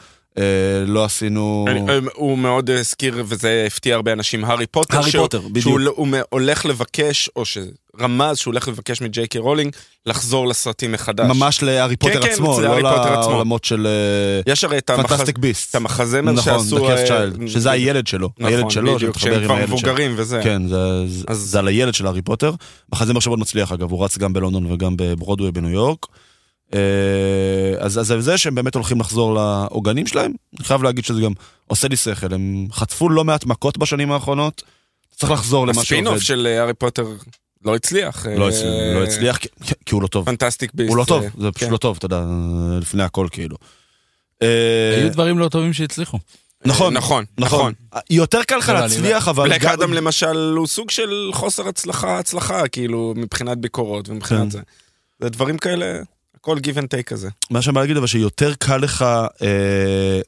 לא 0.87 1.05
עשינו... 1.05 1.65
אה, 1.89 1.99
הוא 2.13 2.37
מאוד 2.37 2.69
הזכיר, 2.69 3.23
וזה 3.27 3.63
הפתיע 3.67 3.95
הרבה 3.95 4.13
אנשים, 4.13 4.45
הארי 4.45 4.67
פוטר. 4.67 4.97
הארי 4.97 5.11
פוטר, 5.11 5.39
בדיוק. 5.39 5.57
שהוא 5.59 5.79
הוא 5.95 6.07
הולך 6.29 6.65
לבקש, 6.65 7.29
או 7.35 7.43
שרמז 7.45 8.37
שהוא 8.37 8.51
הולך 8.51 8.67
לבקש 8.67 9.01
מג'יי 9.01 9.27
קיי 9.27 9.41
רולינג, 9.41 9.75
לחזור 10.05 10.47
לסרטים 10.47 10.91
מחדש. 10.91 11.25
ממש 11.29 11.63
להארי 11.63 11.95
פוטר 11.95 12.21
כן, 12.21 12.29
עצמו, 12.29 12.61
לא. 12.61 12.79
לעולמות 12.79 13.63
של 13.63 13.87
יש 14.47 14.63
הרי 14.63 14.77
את 14.77 14.91
המחזמר 15.73 16.31
נכון, 16.31 16.43
שעשו... 16.43 16.77
The 16.77 16.81
Cursed 16.81 17.11
אה, 17.11 17.25
Child, 17.27 17.47
שזה 17.47 17.71
הילד 17.71 18.07
שלו, 18.07 18.29
הילד 18.39 18.59
נכון, 18.59 18.69
שלו, 18.69 18.95
בדיוק, 18.95 19.13
שמתחבר 19.19 19.31
שהם 19.31 19.39
עם 19.39 19.45
כבר 19.45 19.55
הילד 19.55 19.67
שלו. 19.67 19.77
מבוגרים 19.77 20.13
וזה. 20.17 20.39
כן, 20.43 20.67
זה, 20.67 21.07
זה, 21.07 21.23
אז- 21.27 21.37
זה 21.37 21.59
על 21.59 21.67
הילד 21.67 21.93
של 21.93 22.07
הארי 22.07 22.21
פוטר. 22.21 22.51
מחזמר 22.93 23.19
שמאוד 23.19 23.39
מצליח 23.39 23.71
אגב, 23.71 23.91
הוא 23.91 24.05
רץ 24.05 24.17
גם 24.17 24.33
בלונדון 24.33 24.71
וגם 24.71 24.93
בברודווי 24.97 25.51
בניו 25.51 25.69
יורק. 25.69 26.05
אה, 26.73 26.79
אז, 27.79 27.99
אז 27.99 28.07
זה 28.07 28.21
זה 28.21 28.37
שהם 28.37 28.55
באמת 28.55 28.75
הולכים 28.75 28.99
לחזור 28.99 29.35
לעוגנים 29.35 30.07
שלהם. 30.07 30.31
אני 30.57 30.65
חייב 30.65 30.83
להגיד 30.83 31.05
שזה 31.05 31.21
גם 31.21 31.31
עושה 31.67 31.87
לי 31.87 31.95
שכל, 31.95 32.33
הם 32.33 32.67
חטפו 32.71 33.09
לא 33.09 33.23
מעט 33.23 33.45
מכות 33.45 33.77
בשנים 33.77 34.11
האחרונות. 34.11 34.63
צריך 35.15 35.31
לחזור 35.31 35.67
למה 35.67 35.73
שעובד. 35.73 35.85
הספינוף 35.85 36.19
של 36.19 36.47
אה, 36.47 36.59
הארי 36.59 36.73
פוטר 36.73 37.07
לא 37.65 37.75
הצליח. 37.75 38.25
לא 38.25 38.43
אה, 38.43 38.49
הצליח, 38.49 38.95
לא 38.95 39.03
הצליח 39.03 39.37
כי, 39.37 39.49
כי 39.85 39.95
הוא 39.95 40.01
לא 40.01 40.07
טוב. 40.07 40.25
פנטסטיק 40.25 40.71
ביסט. 40.73 40.89
הוא 40.89 40.97
לא 40.97 41.05
טוב, 41.05 41.25
זה 41.37 41.51
פשוט 41.51 41.67
כן. 41.67 41.71
לא 41.71 41.77
טוב, 41.77 41.97
אתה 41.97 42.05
יודע, 42.05 42.23
לפני 42.81 43.03
הכל 43.03 43.27
כאילו. 43.31 43.57
אה, 44.41 44.95
היו 44.97 45.11
דברים 45.11 45.39
לא 45.39 45.49
טובים 45.49 45.73
שהצליחו. 45.73 46.19
נכון, 46.65 46.93
נכון, 46.93 47.25
נכון. 47.37 47.73
יותר 48.09 48.43
קל 48.43 48.57
לך 48.57 48.69
לא, 48.69 48.73
אני 48.73 48.81
להצליח, 48.81 49.27
אבל... 49.27 49.49
בלק 49.49 49.65
אדם 49.65 49.93
למשל 49.93 50.53
הוא 50.57 50.67
סוג 50.67 50.89
של 50.89 51.29
חוסר 51.33 51.67
הצלחה, 51.67 52.19
הצלחה, 52.19 52.67
כאילו, 52.67 53.13
מבחינת 53.17 53.57
ביקורות 53.57 54.09
ומבחינת 54.09 54.41
כן. 54.41 54.49
זה. 54.49 54.59
זה 55.19 55.29
דברים 55.29 55.57
כאלה, 55.57 55.99
הכל 56.39 56.57
give 56.57 56.77
and 56.77 56.87
take 56.97 57.03
כזה. 57.03 57.29
מה 57.51 57.61
שאני 57.61 57.73
בא 57.73 57.81
להגיד, 57.81 57.97
אבל 57.97 58.07
שיותר 58.07 58.53
קל 58.53 58.77
לך 58.77 59.05
אה, 59.41 60.19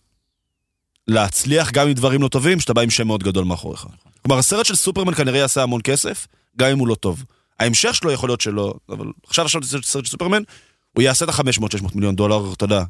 להצליח 1.08 1.72
גם 1.72 1.88
עם 1.88 1.94
דברים 1.94 2.22
לא 2.22 2.28
טובים, 2.28 2.60
שאתה 2.60 2.74
בא 2.74 2.82
עם 2.82 2.90
שם 2.90 3.08
מאוד 3.08 3.24
גדול 3.24 3.46
מאחוריך. 3.46 3.86
כלומר, 4.22 4.40
הסרט 4.40 4.66
של 4.66 4.76
סופרמן 4.76 5.14
כנראה 5.14 5.40
יעשה 5.40 5.64
המון 5.64 5.82
כסף, 5.84 6.28
גם 6.58 6.70
אם 6.70 6.80
הוא 6.80 6.88
לא 6.88 6.96
טוב. 6.96 7.24
ההמשך 7.60 7.96
שלו 7.96 8.12
יכול 8.12 8.30
להיות 8.30 8.42
שלא, 8.42 8.74
אבל 8.90 9.06
עכשיו 9.28 9.46
עכשיו 9.46 9.64
סרט 9.64 9.84
סרט 9.84 10.06
של 10.06 10.12
סופרמן, 10.12 10.44
הוא 10.94 11.04
יעשה 11.04 11.26
את 11.26 11.30
ה-500-600 11.30 11.96
מיליון 11.96 12.16
דולר, 12.16 12.54
אתה 12.54 12.66
יודע. 12.66 12.84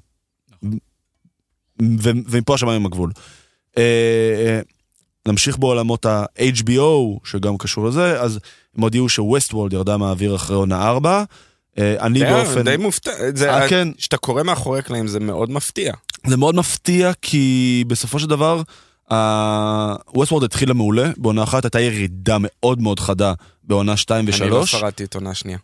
ומפה 1.79 2.53
השמיים 2.53 2.81
עם 2.81 2.85
הגבול. 2.85 3.11
אה, 3.77 3.83
אה, 4.45 4.59
נמשיך 5.27 5.57
בעולמות 5.57 6.05
ה-HBO, 6.05 7.19
שגם 7.23 7.57
קשור 7.57 7.85
לזה, 7.85 8.21
אז 8.21 8.39
הם 8.75 8.83
הודיעו 8.83 9.09
שווסט 9.09 9.53
וולד 9.53 9.73
ירדה 9.73 9.97
מהאוויר 9.97 10.35
אחרי 10.35 10.55
עונה 10.55 10.87
4. 10.89 11.23
אני 11.79 12.19
די- 12.19 12.25
באופן... 12.25 12.61
די 12.63 12.77
מופתע, 12.77 13.11
זה- 13.35 13.53
אה, 13.53 13.69
כן. 13.69 13.87
כשאתה 13.97 14.17
קורא 14.17 14.43
מאחורי 14.43 14.79
הקלעים 14.79 15.07
זה 15.07 15.19
מאוד 15.19 15.51
מפתיע. 15.51 15.93
זה 16.27 16.37
מאוד 16.37 16.55
מפתיע, 16.55 17.11
כי 17.21 17.83
בסופו 17.87 18.19
של 18.19 18.27
דבר, 18.27 18.61
ווסטוורד 20.15 20.43
התחילה 20.43 20.73
מעולה, 20.73 21.11
בעונה 21.17 21.43
אחת 21.43 21.65
הייתה 21.65 21.79
ירידה 21.79 22.37
מאוד 22.39 22.81
מאוד 22.81 22.99
חדה 22.99 23.33
בעונה 23.63 23.97
2 23.97 24.25
אני 24.41 24.49
לא 24.49 24.55
ו-3. 24.55 24.65
שרדתי 24.65 25.03
את 25.03 25.15
עונה 25.15 25.33
שנייה. 25.33 25.57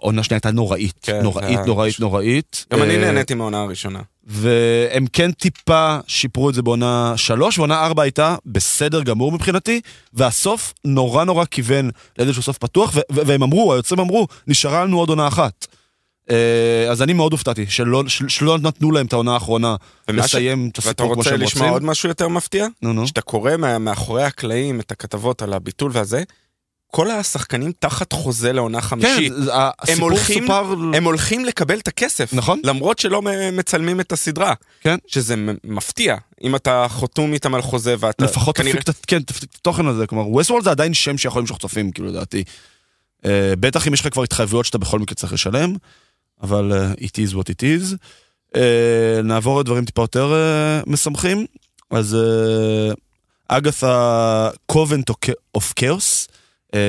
עונה 0.00 0.22
שנייה 0.22 0.36
הייתה 0.36 0.50
נוראית, 0.50 0.94
כן, 1.02 1.20
נוראית, 1.22 1.58
נוראית, 1.66 1.92
פשוט- 1.92 2.00
נוראית. 2.00 2.66
גם 2.72 2.82
אני 2.82 2.94
אה, 2.94 3.00
נהניתי 3.00 3.34
מהעונה 3.34 3.60
הראשונה. 3.62 4.00
והם 4.26 5.06
כן 5.12 5.32
טיפה 5.32 5.98
שיפרו 6.06 6.50
את 6.50 6.54
זה 6.54 6.62
בעונה 6.62 7.12
3, 7.16 7.58
ועונה 7.58 7.86
4 7.86 8.02
הייתה 8.02 8.36
בסדר 8.46 9.02
גמור 9.02 9.32
מבחינתי, 9.32 9.80
והסוף 10.12 10.74
נורא 10.84 11.24
נורא 11.24 11.44
כיוון 11.44 11.90
לאיזשהו 12.18 12.42
סוף 12.42 12.58
פתוח, 12.58 12.94
והם 13.10 13.42
אמרו, 13.42 13.72
היוצרים 13.72 14.00
אמרו, 14.00 14.26
נשארה 14.46 14.84
לנו 14.84 14.98
עוד 14.98 15.08
עונה 15.08 15.28
אחת. 15.28 15.66
אה, 16.30 16.86
אז 16.90 17.02
אני 17.02 17.12
מאוד 17.12 17.32
הופתעתי, 17.32 17.66
שלא, 17.68 18.08
של- 18.08 18.28
שלא 18.28 18.58
נתנו 18.58 18.92
להם 18.92 19.06
את 19.06 19.12
העונה 19.12 19.34
האחרונה 19.34 19.76
ומה 20.08 20.22
ש- 20.22 20.34
לסיים 20.34 20.68
את 20.72 20.78
ואתה 20.78 20.88
הסיפור 20.88 21.06
כמו 21.06 21.16
רוצה 21.16 21.30
שהם 21.30 21.40
לשמוע 21.40 21.62
רוצים. 21.62 21.72
עוד 21.72 21.84
משהו 21.84 22.08
יותר 22.08 22.28
מפתיע? 22.28 22.66
נו 22.82 22.92
נו. 22.92 23.04
כשאתה 23.04 23.20
קורא 23.20 23.52
מאחורי 23.80 24.22
הקלעים 24.24 24.80
את 24.80 24.92
הכתבות 24.92 25.42
על 25.42 25.52
הביטול 25.52 25.90
והזה, 25.94 26.22
כל 26.94 27.10
השחקנים 27.10 27.72
תחת 27.78 28.12
חוזה 28.12 28.52
לעונה 28.52 28.80
כן, 28.80 28.86
חמישית. 28.86 29.32
זה- 29.36 29.50
הסיפור 29.54 30.10
הולכים- 30.10 30.42
סופר... 30.46 30.74
הם 30.94 31.04
הולכים 31.04 31.44
לקבל 31.44 31.78
את 31.78 31.88
הכסף. 31.88 32.32
נכון. 32.32 32.60
למרות 32.64 32.98
שלא 32.98 33.22
מצלמים 33.52 34.00
את 34.00 34.12
הסדרה. 34.12 34.54
כן. 34.80 34.96
שזה 35.06 35.34
מפתיע. 35.64 36.16
אם 36.42 36.56
אתה 36.56 36.86
חתום 36.88 37.32
איתם 37.32 37.54
על 37.54 37.62
חוזה 37.62 37.94
ואתה... 37.98 38.24
לפחות 38.24 38.56
כנראה- 38.56 38.82
תפיק 38.82 39.04
כן, 39.06 39.22
תפיק 39.22 39.42
את 39.44 39.54
התוכן 39.60 39.86
הזה, 39.86 40.06
כלומר, 40.06 40.28
ווסטוולד 40.28 40.64
זה 40.64 40.70
עדיין 40.70 40.94
שם 40.94 41.18
שיכול 41.18 41.40
למשוך 41.40 41.58
צופים, 41.58 41.90
כאילו, 41.92 42.08
לדעתי. 42.08 42.44
אה, 43.26 43.52
בטח 43.60 43.88
אם 43.88 43.94
יש 43.94 44.00
לך 44.00 44.12
כבר 44.12 44.22
התחייבויות 44.22 44.66
שאתה 44.66 44.78
בכל 44.78 44.98
מקרה 44.98 45.14
צריך 45.14 45.32
לשלם, 45.32 45.74
אבל 46.42 46.72
אה, 46.72 46.92
it 46.92 47.28
is 47.30 47.34
what 47.34 47.42
it 47.44 47.62
is. 47.62 47.94
אה, 48.56 49.20
נעבור 49.24 49.60
לדברים 49.60 49.84
טיפה 49.84 50.02
יותר 50.02 50.32
אה, 50.34 50.80
משמחים. 50.86 51.46
אז 51.90 52.16
Agatha 53.48 54.48
Coven 54.66 55.10
of 55.54 55.72
Chaos, 55.76 56.28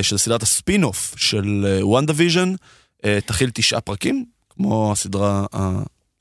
שזה 0.01 0.17
סדרת 0.17 0.43
הספין-אוף 0.43 1.13
של 1.17 1.79
WandaVision, 1.81 2.53
תכיל 3.25 3.49
תשעה 3.53 3.81
פרקים, 3.81 4.25
כמו 4.49 4.91
הסדרה, 4.91 5.45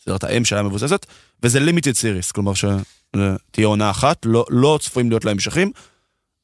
סדרת 0.04 0.24
האם 0.24 0.44
שהיה 0.44 0.62
מבוססת, 0.62 1.06
וזה 1.42 1.60
limited 1.60 1.92
series, 1.92 2.32
כלומר 2.32 2.52
שתהיה 2.54 3.66
עונה 3.66 3.90
אחת, 3.90 4.26
לא, 4.26 4.46
לא 4.50 4.78
צפויים 4.82 5.10
להיות 5.10 5.24
לה 5.24 5.30
המשכים. 5.30 5.70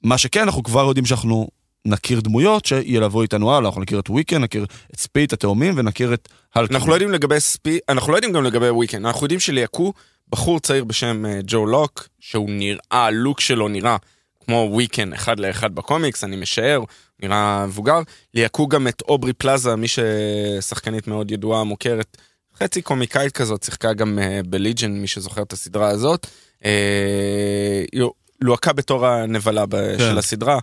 מה 0.02 0.18
שכן, 0.18 0.40
אנחנו 0.40 0.62
כבר 0.62 0.88
יודעים 0.88 1.06
שאנחנו 1.06 1.48
נכיר 1.84 2.20
דמויות 2.20 2.66
שילוו 2.66 3.22
איתנו 3.22 3.54
הלאה, 3.54 3.68
אנחנו 3.68 3.80
נכיר 3.80 3.98
את 3.98 4.10
וויקן, 4.10 4.42
נכיר 4.42 4.66
את 4.94 4.98
ספיד, 5.00 5.32
התאומים, 5.32 5.74
ונכיר 5.76 6.14
את 6.14 6.28
הלקלינג. 6.54 6.76
אנחנו 6.76 6.90
לא 6.90 6.94
יודעים 6.94 7.10
לגבי 7.10 7.40
ספי... 7.40 7.78
אנחנו 7.88 8.12
לא 8.12 8.16
יודעים 8.16 8.32
גם 8.32 8.44
לגבי 8.44 8.70
וויקן. 8.70 9.06
אנחנו 9.06 9.24
יודעים 9.24 9.40
שליהקו 9.40 9.92
בחור 10.28 10.60
צעיר 10.60 10.84
בשם 10.84 11.26
אה, 11.26 11.40
ג'ו 11.46 11.66
לוק, 11.66 12.08
שהוא 12.20 12.50
נראה, 12.50 12.80
הלוק 12.90 13.40
שלו 13.40 13.68
נראה 13.68 13.96
כמו 14.44 14.68
וויקן 14.72 15.12
אחד 15.14 15.40
לאחד 15.40 15.74
בקומיקס, 15.74 16.24
אני 16.24 16.36
משער, 16.36 16.80
נראה 17.22 17.66
מבוגר. 17.66 18.00
ליהקו 18.34 18.68
גם 18.68 18.88
את 18.88 19.02
אוברי 19.08 19.32
פלאזה, 19.32 19.76
מי 19.76 19.86
ששחקנית 19.88 21.06
מאוד 21.06 21.30
ידועה, 21.30 21.64
מוכרת, 21.64 22.16
חצי 22.58 22.82
קומיקאית 22.82 23.32
כזאת, 23.32 23.62
שיחקה 23.62 23.92
גם 23.92 24.18
אה, 24.18 24.40
ב-Legion, 24.46 24.92
מי 24.92 25.06
שזוכר 25.06 25.42
את 25.42 25.52
הסדרה 25.52 25.88
הזאת. 25.88 26.26
אה, 26.64 27.84
היא 27.92 28.02
לוהקה 28.40 28.72
בתור 28.72 29.06
הנבלה 29.06 29.64
כן. 29.70 29.98
של 29.98 30.18
הסדרה. 30.18 30.58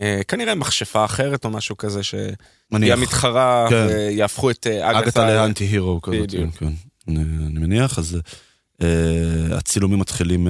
אה, 0.00 0.20
כנראה 0.28 0.54
מכשפה 0.54 1.04
אחרת 1.04 1.44
או 1.44 1.50
משהו 1.50 1.76
כזה, 1.76 2.02
שהיא. 2.02 2.32
המתחרה, 2.72 3.66
כן. 3.70 3.86
ויהפכו 3.88 4.50
את 4.50 4.66
אגתה 4.66 4.98
אגתה 4.98 5.34
ל-anti 5.34 5.64
hero 5.64 6.02
כזאת, 6.02 6.16
כן, 6.16 6.22
בדיוק. 6.22 6.54
כן. 6.54 6.66
אני, 7.08 7.18
אני 7.20 7.60
מניח, 7.60 7.98
אז 7.98 8.18
הצילומים 9.50 9.98
מתחילים, 9.98 10.48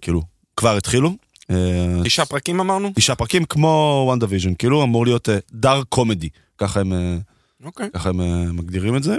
כאילו, 0.00 0.22
כבר 0.56 0.76
התחילו. 0.76 1.25
אה, 1.50 2.02
תשעה 2.04 2.26
פרקים 2.26 2.60
אמרנו? 2.60 2.92
תשעה 2.94 3.16
פרקים 3.16 3.44
כמו 3.44 4.02
WandaVision, 4.06 4.54
כאילו 4.54 4.82
אמור 4.82 5.06
להיות 5.06 5.28
dark 5.52 5.86
comedy, 5.88 6.28
ככה 6.58 6.80
הם, 6.80 6.92
אה, 6.92 7.16
אוקיי. 7.64 7.90
ככה 7.92 8.08
הם 8.08 8.20
אה, 8.20 8.52
מגדירים 8.52 8.96
את 8.96 9.02
זה. 9.02 9.16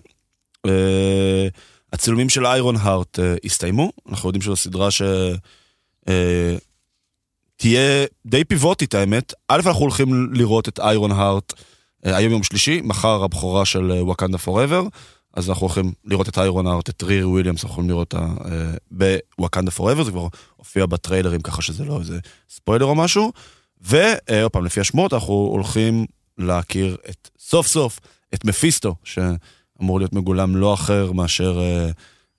אה, 0.65 1.47
הצילומים 1.93 2.29
של 2.29 2.45
Ironheart 2.45 3.19
אה, 3.19 3.35
הסתיימו, 3.45 3.91
אנחנו 4.09 4.29
יודעים 4.29 4.41
שזו 4.41 4.55
סדרה 4.55 4.91
ש... 4.91 5.01
אה, 6.09 6.57
תהיה 7.55 8.05
די 8.25 8.43
פיבוטית 8.43 8.95
האמת. 8.95 9.33
א', 9.47 9.61
אנחנו 9.65 9.81
הולכים 9.81 10.33
לראות 10.33 10.67
את 10.67 10.79
איירון 10.79 11.11
הארט 11.11 11.53
אה, 12.05 12.17
היום 12.17 12.31
יום 12.31 12.43
שלישי, 12.43 12.81
מחר 12.83 13.23
הבכורה 13.23 13.65
של 13.65 13.91
וואקנדה 13.91 14.37
פוראבר, 14.37 14.83
אז 15.37 15.49
אנחנו 15.49 15.67
הולכים 15.67 15.93
לראות 16.05 16.29
את 16.29 16.37
איירון 16.37 16.67
הארט, 16.67 16.89
את 16.89 17.03
ריר 17.03 17.29
וויליאמס, 17.29 17.63
אנחנו 17.63 17.75
הולכים 17.75 17.89
לראות 17.89 18.13
אותה 18.13 18.25
אה, 18.45 19.07
בוואקנדה 19.37 19.71
פוראבר, 19.71 20.03
זה 20.03 20.11
כבר 20.11 20.27
הופיע 20.55 20.85
בטריילרים 20.85 21.41
ככה 21.41 21.61
שזה 21.61 21.85
לא 21.85 21.99
איזה 21.99 22.19
ספוילר 22.49 22.85
או 22.85 22.95
משהו. 22.95 23.31
ועוד 23.81 24.51
פעם, 24.51 24.65
לפי 24.65 24.79
השמות, 24.79 25.13
אנחנו 25.13 25.33
הולכים 25.33 26.05
להכיר 26.37 26.97
את, 27.09 27.29
סוף 27.39 27.67
סוף, 27.67 27.99
את 28.33 28.45
מפיסטו, 28.45 28.95
שאמור 29.03 29.99
להיות 29.99 30.13
מגולם 30.13 30.55
לא 30.55 30.73
אחר 30.73 31.11
מאשר 31.11 31.59
אה, 31.59 31.89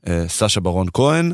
אה, 0.06 0.28
סאשה 0.28 0.60
ברון 0.60 0.86
כהן. 0.92 1.32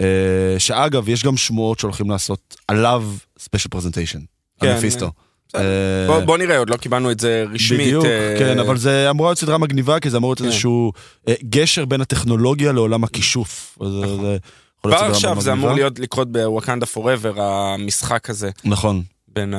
אה, 0.00 0.54
שאגב, 0.58 1.08
יש 1.08 1.24
גם 1.24 1.36
שמועות 1.36 1.78
שהולכים 1.78 2.10
לעשות 2.10 2.56
עליו 2.68 3.04
special 3.38 3.68
presentation. 3.68 4.20
כן, 4.60 4.66
על 4.66 4.76
מפיסטו. 4.76 5.10
אה, 5.56 6.06
בוא, 6.06 6.20
בוא 6.20 6.38
נראה, 6.38 6.58
עוד 6.58 6.70
לא 6.70 6.76
קיבלנו 6.76 7.10
את 7.10 7.20
זה 7.20 7.44
רשמית. 7.52 7.80
בדיוק, 7.80 8.04
אה, 8.04 8.34
כן, 8.38 8.58
אבל 8.58 8.76
זה 8.76 9.10
אמורה 9.10 9.28
להיות 9.30 9.38
סדרה 9.38 9.58
מגניבה, 9.58 10.00
כי 10.00 10.10
זה 10.10 10.16
אמור 10.16 10.30
להיות 10.30 10.38
כן. 10.38 10.44
איזשהו 10.44 10.92
אה, 11.28 11.34
גשר 11.50 11.84
בין 11.84 12.00
הטכנולוגיה 12.00 12.72
לעולם 12.72 13.04
הכישוף. 13.04 13.78
להיות 13.80 14.40
כבר 14.82 15.10
עכשיו 15.10 15.40
זה 15.40 15.52
אמור. 15.52 15.72
להיות 15.72 15.98
לקרות 15.98 16.32
ב-Wakanda 16.32 16.86
Forever, 16.86 17.40
המשחק 17.42 18.30
הזה, 18.30 18.50
נכון, 18.64 19.02
בין 19.28 19.54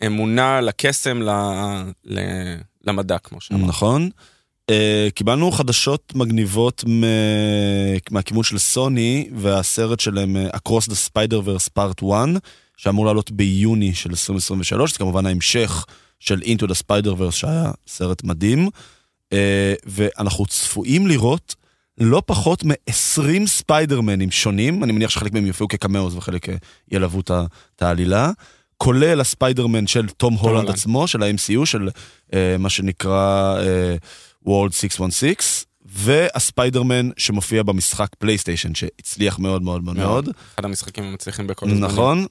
האמונה 0.00 0.60
לקסם 0.60 1.22
ל- 1.22 1.30
ל- 2.04 2.56
למדע, 2.86 3.18
כמו 3.18 3.40
שאמרת. 3.40 3.68
נכון. 3.68 4.10
קיבלנו 5.14 5.52
חדשות 5.52 6.12
מגניבות 6.14 6.84
מהכיוון 8.10 8.42
של 8.44 8.58
סוני, 8.58 9.28
והסרט 9.36 10.00
שלהם 10.00 10.36
Across 10.56 10.88
the 10.90 11.08
Spider-Verse 11.10 11.68
Part 11.78 12.04
1, 12.12 12.28
שאמור 12.82 13.06
לעלות 13.06 13.30
ביוני 13.30 13.94
של 13.94 14.10
2023, 14.10 14.92
זה 14.92 14.98
כמובן 14.98 15.26
ההמשך 15.26 15.86
של 16.20 16.40
Into 16.40 16.66
the 16.66 16.82
Spider-Verse, 16.86 17.30
שהיה 17.30 17.70
סרט 17.86 18.24
מדהים. 18.24 18.68
אה, 19.32 19.74
ואנחנו 19.86 20.46
צפויים 20.46 21.06
לראות 21.06 21.54
לא 21.98 22.22
פחות 22.26 22.64
מ-20 22.64 23.46
ספיידרמנים 23.46 24.30
שונים, 24.30 24.84
אני 24.84 24.92
מניח 24.92 25.10
שחלק 25.10 25.32
מהם 25.32 25.46
יופיעו 25.46 25.68
כקמאוז 25.68 26.16
וחלק 26.16 26.48
אה, 26.48 26.54
ילוו 26.92 27.20
את 27.20 27.82
העלילה, 27.82 28.30
כולל 28.78 29.20
הספיידרמן 29.20 29.86
של 29.86 30.08
תום 30.08 30.34
הולנד. 30.34 30.70
עצמו, 30.70 31.08
של 31.08 31.22
ה-MCU, 31.22 31.66
של 31.66 31.88
אה, 32.34 32.56
מה 32.58 32.70
שנקרא 32.70 33.56
אה, 33.58 33.96
World 34.46 34.72
616, 34.72 35.64
והספיידרמן 35.84 37.10
שמופיע 37.16 37.62
במשחק 37.62 38.08
פלייסטיישן, 38.18 38.74
שהצליח 38.74 39.38
מאוד 39.38 39.62
מאוד 39.62 39.84
מאוד. 39.84 39.96
מאוד. 39.96 40.28
אחד 40.54 40.64
המשחקים 40.64 41.04
המצליחים 41.04 41.46
בכל 41.46 41.66
הזמנים. 41.66 41.84
נכון, 41.84 42.26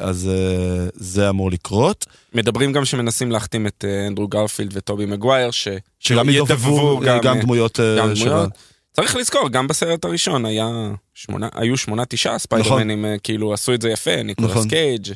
אז 0.00 0.28
אה, 0.28 0.86
זה 0.94 1.28
אמור 1.28 1.50
לקרות. 1.50 2.06
מדברים 2.34 2.72
גם 2.72 2.84
שמנסים 2.84 3.30
להחתים 3.32 3.66
את 3.66 3.84
אה, 3.88 4.06
אנדרו 4.06 4.28
גרפילד 4.28 4.70
וטובי 4.76 5.06
מגווייר, 5.06 5.50
ש- 5.50 5.68
שגם 6.00 6.28
ידובבו 6.30 7.02
אה, 7.06 7.18
גם 7.22 7.40
דמויות 7.40 7.80
אה, 7.80 7.96
גם 7.98 8.16
של- 8.16 8.24
דמויות. 8.24 8.50
צריך 8.92 9.16
לזכור, 9.16 9.48
גם 9.48 9.68
בסרט 9.68 10.04
הראשון 10.04 10.44
היה 10.46 10.66
שמונה, 11.14 11.48
היו 11.54 11.76
שמונה 11.76 12.04
תשעה 12.04 12.38
ספיידרמנים, 12.38 13.04
אה, 13.04 13.14
כאילו 13.22 13.52
עשו 13.54 13.74
את 13.74 13.82
זה 13.82 13.90
יפה, 13.90 14.22
ניקולס 14.22 14.50
נכון. 14.50 14.68
קייג', 14.68 15.06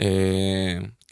אה, 0.00 0.06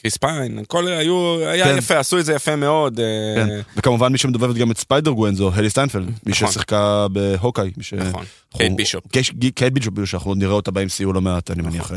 קריס 0.03 0.17
פיין, 0.17 0.59
הכל 0.59 0.89
היו, 0.89 1.39
היה 1.47 1.65
כן. 1.65 1.79
יפה, 1.79 1.99
עשו 1.99 2.19
את 2.19 2.25
זה 2.25 2.33
יפה 2.35 2.57
מאוד. 2.57 3.01
אה, 3.01 3.07
כן. 3.47 3.61
וכמובן 3.77 4.13
מי 4.13 4.19
שמדובבת 4.19 4.55
גם 4.57 4.71
את 4.71 4.79
ספיידר 4.79 5.11
גווין 5.11 5.35
זו 5.35 5.51
הלי 5.55 5.71
סטיינפלד, 5.71 6.07
מי 6.07 6.13
נכון. 6.27 6.49
ששיחקה 6.49 7.07
ב-Hawkeye. 7.13 7.71
מי 7.77 7.83
ש- 7.85 7.95
נכון, 7.95 8.25
קייט 8.57 8.73
בישופ. 8.73 9.05
קייט 9.55 9.73
בישופ, 9.73 9.95
שאנחנו 10.05 10.35
נראה 10.35 10.53
אותה 10.53 10.71
ב-MCU 10.71 11.13
לא 11.15 11.21
מעט, 11.21 11.51
אני 11.51 11.63
מניח, 11.63 11.93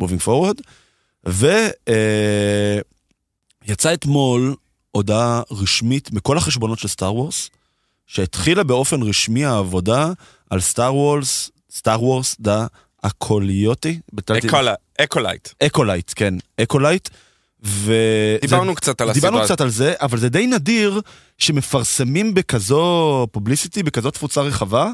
moving 0.00 0.20
forward. 0.20 0.56
ויצא 3.66 3.94
אתמול 3.94 4.54
הודעה 4.90 5.42
רשמית 5.50 6.12
מכל 6.12 6.38
החשבונות 6.38 6.78
של 6.78 6.88
Star 6.88 7.14
Wars, 7.14 7.50
שהתחילה 8.06 8.62
באופן 8.64 9.02
רשמי 9.02 9.44
העבודה 9.44 10.08
על 10.50 10.60
Star 10.60 10.94
Wars, 10.94 11.50
Star 11.72 12.02
Wars 12.02 12.36
The 12.40 12.66
Acolyte. 13.02 14.00
Acolyte. 15.00 15.48
Acolyte, 15.62 16.12
כן, 16.16 16.34
Acolyte. 16.62 17.08
ו... 17.66 17.94
דיברנו 18.40 18.70
זה- 18.72 18.76
קצת 18.76 19.00
על 19.00 19.12
דיברנו 19.12 19.36
הסדרה. 19.36 19.46
קצת 19.56 19.60
על 19.60 19.70
זה, 19.70 19.94
אבל 20.00 20.18
זה 20.18 20.28
די 20.28 20.46
נדיר 20.46 21.00
שמפרסמים 21.38 22.34
בכזו 22.34 23.26
publicity, 23.32 23.82
בכזו 23.82 24.10
תפוצה 24.10 24.40
רחבה, 24.40 24.90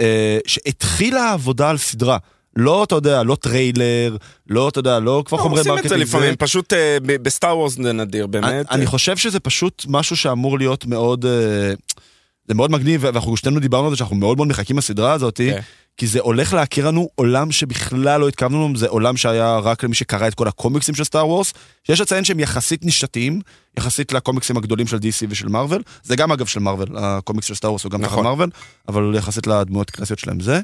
אה, 0.00 0.38
שהתחילה 0.46 1.20
העבודה 1.22 1.70
על 1.70 1.78
סדרה. 1.78 2.18
לא, 2.56 2.84
אתה 2.84 2.94
יודע, 2.94 3.22
לא 3.22 3.34
טריילר, 3.34 4.16
לא, 4.46 4.68
אתה 4.68 4.78
יודע, 4.78 5.00
לא 5.00 5.22
כבר 5.26 5.38
לא, 5.38 5.42
חומרי 5.42 5.58
עושים 5.58 5.72
את 5.72 5.82
זה 5.82 5.88
marketing. 5.88 6.02
לפעמים, 6.02 6.36
פשוט 6.36 6.72
אה, 6.72 6.96
ב-Star 7.04 7.58
Wars 7.58 7.76
זה 7.76 7.92
נדיר, 7.92 8.26
באמת. 8.26 8.48
אני, 8.48 8.62
אני 8.70 8.86
חושב 8.86 9.16
שזה 9.16 9.40
פשוט 9.40 9.84
משהו 9.88 10.16
שאמור 10.16 10.58
להיות 10.58 10.86
מאוד, 10.86 11.24
אה, 11.24 11.74
זה 12.48 12.54
מאוד 12.54 12.70
מגניב, 12.70 13.00
ואנחנו 13.04 13.36
שנינו 13.36 13.60
דיברנו 13.60 13.84
על 13.84 13.90
זה 13.90 13.96
שאנחנו 13.96 14.16
מאוד 14.16 14.36
מאוד 14.36 14.48
מחכים 14.48 14.78
לסדרה 14.78 15.12
הזאת, 15.12 15.36
כן. 15.36 15.60
כי 15.96 16.06
זה 16.06 16.20
הולך 16.20 16.52
להכיר 16.52 16.88
לנו 16.88 17.08
עולם 17.14 17.52
שבכלל 17.52 18.20
לא 18.20 18.28
התכוונו 18.28 18.68
לנו, 18.68 18.76
זה 18.76 18.88
עולם 18.88 19.16
שהיה 19.16 19.58
רק 19.58 19.84
למי 19.84 19.94
שקרא 19.94 20.28
את 20.28 20.34
כל 20.34 20.48
הקומיקסים 20.48 20.94
של 20.94 21.04
Star 21.04 21.28
Wars, 21.28 21.52
שיש 21.86 22.00
לציין 22.00 22.24
שהם 22.24 22.40
יחסית 22.40 22.84
נישתיים, 22.84 23.40
יחסית 23.78 24.12
לקומיקסים 24.12 24.56
הגדולים 24.56 24.86
של 24.86 24.96
DC 24.96 25.26
ושל 25.28 25.48
מארוול, 25.48 25.82
זה 26.02 26.16
גם 26.16 26.32
אגב 26.32 26.46
של 26.46 26.60
מארוול, 26.60 26.86
הקומיקס 26.96 27.46
של 27.46 27.54
Star 27.54 27.70
Wars 27.70 27.84
הוא 27.84 27.90
גם 27.90 28.00
נכון. 28.00 28.24
מארוול, 28.24 28.50
אבל 28.88 29.14
יחסית 29.16 29.46
לדמויות 29.46 29.88
הקלאסיות 29.88 30.18
שלהם 30.18 30.40
זה, 30.40 30.60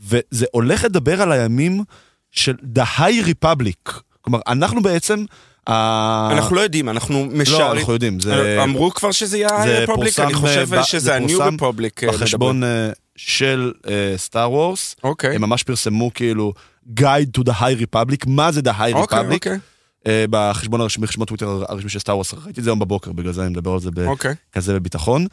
וזה 0.00 0.46
הולך 0.52 0.84
לדבר 0.84 1.22
על 1.22 1.32
הימים 1.32 1.84
של 2.32 2.54
The 2.78 2.98
High 2.98 3.26
Republic, 3.26 3.92
כלומר 4.20 4.40
אנחנו 4.46 4.82
בעצם, 4.82 5.24
אנחנו 5.68 6.56
לא 6.56 6.60
יודעים, 6.60 6.88
אנחנו 6.88 7.26
לא, 7.26 7.38
משערים. 7.38 7.78
אנחנו 7.78 7.92
יודעים, 7.92 8.20
זה... 8.20 8.62
אמרו 8.62 8.90
כבר 8.90 9.12
שזה 9.12 9.38
יהיה 9.38 9.48
The 9.64 9.78
High 9.78 9.91
Republic, 9.91 10.20
אני 10.20 10.34
חושב 10.34 10.74
אה, 10.74 10.80
ב- 10.80 10.84
שזה 10.84 11.04
זה 11.04 11.14
ה-New 11.14 11.38
פורסם 11.38 11.54
Republic. 11.54 12.04
בחשבון 12.04 12.64
אה, 12.64 12.90
של 13.16 13.72
Star 14.16 14.52
Wars, 14.52 14.96
אוקיי, 15.04 15.34
הם 15.34 15.40
ממש 15.40 15.62
פרסמו 15.62 16.14
כאילו 16.14 16.52
Guide 17.00 17.38
to 17.38 17.42
the 17.42 17.52
High 17.52 17.82
Republic, 17.82 18.24
מה 18.26 18.52
זה 18.52 18.60
The 18.60 18.78
High 18.78 18.94
אוקיי, 18.94 19.18
Republic, 19.18 19.34
אוקיי, 19.34 19.58
אה, 20.06 20.24
בחשבון 20.30 20.80
הרשמי, 20.80 21.06
חשבון 21.06 21.26
טוויטר 21.26 21.64
הרשמי 21.68 21.90
של 21.90 21.98
Star 21.98 22.14
Wars, 22.14 22.34
ראיתי 22.44 22.60
את 22.60 22.64
זה 22.64 22.70
היום 22.70 22.78
בבוקר, 22.78 23.12
בגלל 23.12 23.32
זה 23.32 23.42
אני 23.42 23.50
מדבר 23.50 23.72
על 23.72 23.80
זה 23.80 23.90
אוקיי. 24.06 24.34
בכזה 24.52 24.74
בביטחון. 24.74 25.26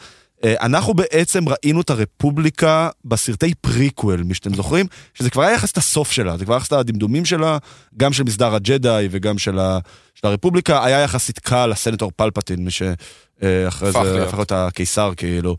אה, 0.43 0.55
אנחנו 0.61 0.93
בעצם 0.93 1.43
ראינו 1.49 1.81
את 1.81 1.89
הרפובליקה 1.89 2.89
בסרטי 3.05 3.53
פריקוול, 3.53 4.23
מי 4.23 4.33
שאתם 4.33 4.53
זוכרים, 4.53 4.85
שזה 5.13 5.29
כבר 5.29 5.41
היה 5.41 5.53
יחסית 5.53 5.77
הסוף 5.77 6.11
שלה, 6.11 6.37
זה 6.37 6.45
כבר 6.45 6.55
יחסית 6.55 6.71
הדמדומים 6.71 7.25
שלה, 7.25 7.57
גם 7.97 8.13
של 8.13 8.23
מסדר 8.23 8.55
הג'די 8.55 9.07
וגם 9.11 9.37
של, 9.37 9.59
ה, 9.59 9.79
של 10.15 10.27
הרפובליקה, 10.27 10.85
היה 10.85 10.99
יחסית 10.99 11.39
קל 11.39 11.67
לסנטור 11.67 12.11
פלפטין, 12.15 12.65
מי 12.65 12.71
שאחרי 12.71 13.91
זה 13.91 13.99
להיות. 14.03 14.27
הפך 14.27 14.37
להיות 14.37 14.51
הקיסר 14.51 15.11
כאילו, 15.17 15.57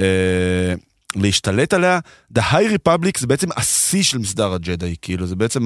אה, 0.00 0.74
להשתלט 1.16 1.74
עליה. 1.74 1.98
The 2.38 2.40
High 2.40 2.78
Republic 2.78 3.18
זה 3.18 3.26
בעצם 3.26 3.48
השיא 3.56 4.02
של 4.02 4.18
מסדר 4.18 4.52
הג'די, 4.52 4.94
כאילו, 5.02 5.26
זה 5.26 5.36
בעצם 5.36 5.64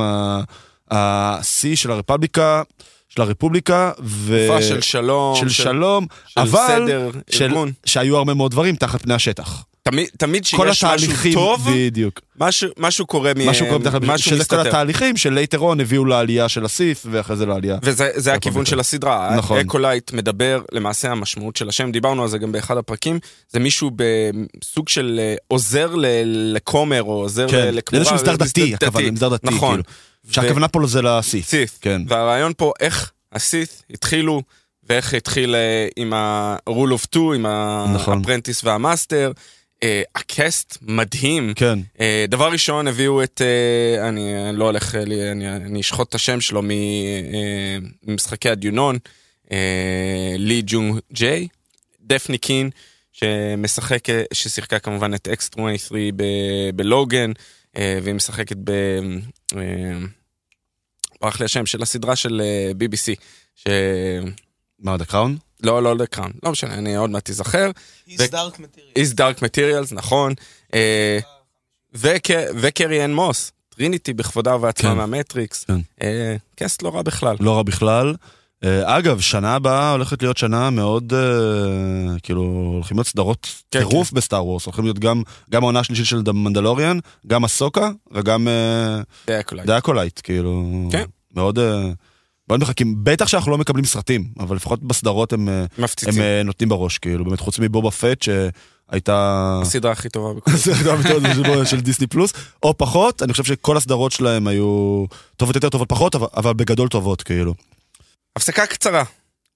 השיא 0.90 1.76
של 1.76 1.90
הרפובליקה, 1.90 2.62
של 3.10 3.22
הרפובליקה, 3.22 3.90
ו... 4.04 4.44
תקופה 4.46 4.62
של 4.62 4.80
שלום, 4.80 5.36
של 5.36 5.48
שלום, 5.48 6.06
של 6.26 6.40
אבל 6.40 6.60
סדר, 6.66 7.10
של, 7.30 7.44
ארגון. 7.44 7.72
שהיו 7.86 8.16
הרבה 8.16 8.34
מאוד 8.34 8.50
דברים 8.50 8.76
תחת 8.76 9.02
פני 9.02 9.14
השטח. 9.14 9.64
תמיד- 9.82 10.08
תמיד 10.18 10.42
כל 10.56 10.66
שיש 10.66 10.84
משהו 10.84 10.88
התהליכים, 10.88 11.32
טוב, 11.34 11.68
בדיוק. 11.74 12.20
משהו- 12.40 12.70
משהו 12.78 13.06
קורה 13.06 13.32
מ- 13.36 13.48
משהו 13.48 13.66
קורה 13.66 13.78
מתחת, 13.78 14.02
משהו 14.02 14.30
שזה 14.30 14.44
כל 14.44 14.56
מסתתר. 14.56 14.68
התהליכים 14.68 15.16
של 15.16 15.38
later 15.38 15.58
on 15.60 15.80
הביאו 15.82 16.04
לעלייה 16.04 16.48
של 16.48 16.64
הסית', 16.64 17.06
ואחרי 17.10 17.36
זה 17.36 17.46
לעלייה. 17.46 17.78
וזה 17.82 18.10
זה 18.16 18.32
הכיוון. 18.32 18.64
של 18.66 18.80
הסדרה. 18.80 19.36
נכון. 19.36 19.58
Acolyte 19.58 20.12
מדבר, 20.12 20.62
למעשה 20.72 21.10
המשמעות 21.10 21.56
של 21.56 21.68
השם, 21.68 21.92
דיברנו 21.92 22.22
על 22.22 22.28
זה 22.28 22.38
גם 22.38 22.52
באחד 22.52 22.76
הפרקים, 22.76 23.18
זה 23.48 23.58
מישהו 23.58 23.90
בסוג 23.96 24.88
של 24.88 25.20
אה, 25.22 25.34
עוזר 25.48 25.90
לכומר, 26.24 27.02
או 27.02 27.12
עוזר 27.12 27.48
כן, 27.48 27.56
ל- 27.56 27.70
לכמורה. 27.76 27.98
לאיזשהו 27.98 28.14
מסדר 28.16 28.32
מסדר 28.32 28.46
דתי, 28.46 28.74
הכוונה, 28.74 29.10
מסדר 29.10 29.28
דתי, 29.28 29.46
נכון. 29.46 29.70
כאילו. 29.70 29.82
שהכוונה 30.34 30.68
פה 30.68 30.80
זה 30.86 31.02
לסית'. 31.02 31.46
סית'. 31.46 31.78
כן. 31.80 32.02
והרעיון 32.08 32.52
פה, 32.56 32.72
איך 32.80 33.12
הסית' 33.32 33.82
התחילו, 33.90 34.42
ואיך 34.88 35.14
התחיל 35.14 35.54
אה, 35.54 35.88
עם 35.96 36.12
ה-rule 36.12 36.70
of 37.00 37.06
two, 37.16 37.34
עם 37.34 37.46
נכון. 37.94 38.18
ה-apprentice 38.18 38.64
וה-master. 38.64 39.32
אה, 39.82 40.02
ה-cast 40.14 40.78
מדהים. 40.82 41.52
כן. 41.56 41.78
אה, 42.00 42.24
דבר 42.28 42.52
ראשון, 42.52 42.86
הביאו 42.88 43.22
את, 43.22 43.42
אה, 43.44 44.08
אני 44.08 44.22
לא 44.52 44.64
הולך, 44.64 44.94
אה, 44.94 45.04
לי- 45.04 45.30
אני, 45.32 45.56
אני 45.56 45.80
אשחוט 45.80 46.08
את 46.08 46.14
השם 46.14 46.40
שלו 46.40 46.62
מ- 46.62 46.70
אה, 46.70 47.76
ממשחקי 48.06 48.48
הדיונון, 48.50 48.98
אה, 49.52 49.56
לי 50.38 50.62
ג'ונג 50.66 50.98
ג'יי, 51.12 51.48
דפני 52.00 52.38
קין, 52.38 52.70
שמשחק, 53.12 54.10
אה, 54.10 54.22
ששיחקה 54.32 54.78
כמובן 54.78 55.14
את 55.14 55.28
X23 55.28 55.58
ב- 56.16 56.24
בלוגן, 56.74 57.32
אה, 57.76 57.98
והיא 58.02 58.14
משחקת 58.14 58.56
ב... 58.64 58.70
אה, 59.56 59.60
ברח 61.20 61.40
לי 61.40 61.44
השם 61.44 61.66
של 61.66 61.82
הסדרה 61.82 62.16
של 62.16 62.40
אה, 62.44 62.70
BBC, 62.78 63.14
ש... 63.56 63.66
מה, 64.78 64.96
The 64.96 65.04
Crown? 65.04 65.36
לא, 65.62 65.82
לא 65.82 65.96
לקראון, 65.96 66.32
לא 66.42 66.50
משנה, 66.50 66.74
אני 66.74 66.96
עוד 66.96 67.10
מעט 67.10 67.30
אזכר. 67.30 67.70
His 68.08 68.12
ו- 68.18 68.24
Dark 68.24 68.54
Materials. 68.54 68.98
His 68.98 69.14
Dark 69.16 69.38
Materials, 69.40 69.94
נכון. 69.94 70.34
אה, 70.74 71.18
וק- 71.94 72.30
וקרי 72.60 73.04
אן 73.04 73.14
מוס, 73.14 73.52
טריניטי 73.68 74.12
בכבודה 74.12 74.56
ובעצמה 74.56 74.90
כן. 74.90 74.96
מהמטריקס. 74.96 75.64
כן. 75.64 75.78
אה, 76.02 76.36
cast 76.56 76.82
לא 76.82 76.88
רע 76.94 77.02
בכלל. 77.02 77.36
לא 77.40 77.56
רע 77.56 77.62
בכלל. 77.62 78.14
אה, 78.64 78.98
אגב, 78.98 79.20
שנה 79.20 79.54
הבאה 79.54 79.92
הולכת 79.92 80.22
להיות 80.22 80.36
שנה 80.36 80.70
מאוד, 80.70 81.12
אה, 81.14 81.20
כאילו, 82.22 82.42
הולכים 82.74 82.96
להיות 82.96 83.06
סדרות 83.06 83.46
כן, 83.70 83.78
טירוף 83.78 84.12
ב-Star 84.12 84.46
Wars, 84.46 84.66
הולכים 84.66 84.84
להיות 84.84 84.98
גם 84.98 85.22
גם 85.50 85.62
העונה 85.62 85.80
השלישית 85.80 86.06
של 86.06 86.22
מנדלוריאן, 86.32 86.98
גם 87.26 87.44
אסוקה 87.44 87.90
וגם 88.12 88.48
אה, 88.48 89.00
הכל. 89.40 89.60
The 89.66 89.81
Acolyte, 89.81 90.20
כאילו, 90.22 90.64
כן. 90.92 91.04
מאוד, 91.36 91.58
אה, 91.58 91.90
מאוד 92.48 92.60
מחכים, 92.60 92.94
בטח 93.02 93.28
שאנחנו 93.28 93.50
לא 93.50 93.58
מקבלים 93.58 93.84
סרטים, 93.84 94.24
אבל 94.40 94.56
לפחות 94.56 94.82
בסדרות 94.82 95.32
הם, 95.32 95.48
אה, 95.48 95.64
הם. 96.06 96.20
אה, 96.20 96.42
נותנים 96.44 96.68
בראש, 96.68 96.98
כאילו, 96.98 97.24
באמת, 97.24 97.40
חוץ 97.40 97.58
מבובה 97.58 97.90
פט 97.90 98.22
שהייתה... 98.22 99.58
הסדרה 99.62 99.92
הכי 99.92 100.08
טובה 100.08 100.34
בכל. 100.34 100.50
הסדרה 100.54 100.94
המתועדת 100.94 101.34
של- 101.34 101.64
של 101.64 101.80
דיסני 101.80 102.06
פלוס, 102.06 102.32
או 102.62 102.78
פחות, 102.78 103.22
אני 103.22 103.32
חושב 103.32 103.44
שכל 103.44 103.76
הסדרות 103.76 104.12
שלהם 104.12 104.46
היו 104.46 105.04
טובות 105.36 105.54
יותר, 105.54 105.68
טובות 105.68 105.88
פחות, 105.88 106.14
אבל, 106.14 106.26
אבל 106.36 106.52
בגדול 106.52 106.88
טובות, 106.88 107.22
כאילו. 107.22 107.54
הפסקה 108.36 108.66
קצרה. 108.66 109.04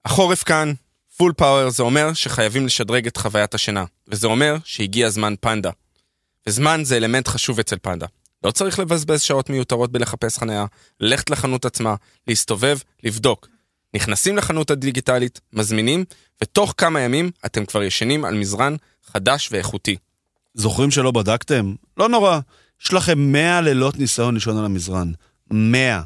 החורף 0.05 0.43
כאן, 0.43 0.73
פול 1.17 1.33
פאוור, 1.37 1.69
זה 1.69 1.83
אומר 1.83 2.13
שחייבים 2.13 2.65
לשדרג 2.65 3.07
את 3.07 3.17
חוויית 3.17 3.53
השינה. 3.53 3.85
וזה 4.07 4.27
אומר 4.27 4.55
שהגיע 4.63 5.09
זמן 5.09 5.33
פנדה. 5.41 5.69
וזמן 6.47 6.81
זה 6.83 6.97
אלמנט 6.97 7.27
חשוב 7.27 7.59
אצל 7.59 7.75
פנדה. 7.81 8.05
לא 8.43 8.51
צריך 8.51 8.79
לבזבז 8.79 9.21
שעות 9.21 9.49
מיותרות 9.49 9.91
בלחפש 9.91 10.37
חניה, 10.37 10.65
ללכת 10.99 11.29
לחנות 11.29 11.65
עצמה, 11.65 11.95
להסתובב, 12.27 12.77
לבדוק. 13.03 13.47
נכנסים 13.93 14.37
לחנות 14.37 14.71
הדיגיטלית, 14.71 15.39
מזמינים, 15.53 16.05
ותוך 16.43 16.73
כמה 16.77 17.01
ימים 17.01 17.31
אתם 17.45 17.65
כבר 17.65 17.83
ישנים 17.83 18.25
על 18.25 18.35
מזרן 18.35 18.75
חדש 19.05 19.49
ואיכותי. 19.51 19.95
זוכרים 20.53 20.91
שלא 20.91 21.11
בדקתם? 21.11 21.73
לא 21.97 22.09
נורא. 22.09 22.39
יש 22.83 22.93
לכם 22.93 23.19
100 23.19 23.61
לילות 23.61 23.99
ניסיון 23.99 24.33
לישון 24.33 24.57
על 24.57 24.65
המזרן. 24.65 25.11
100. 25.51 26.01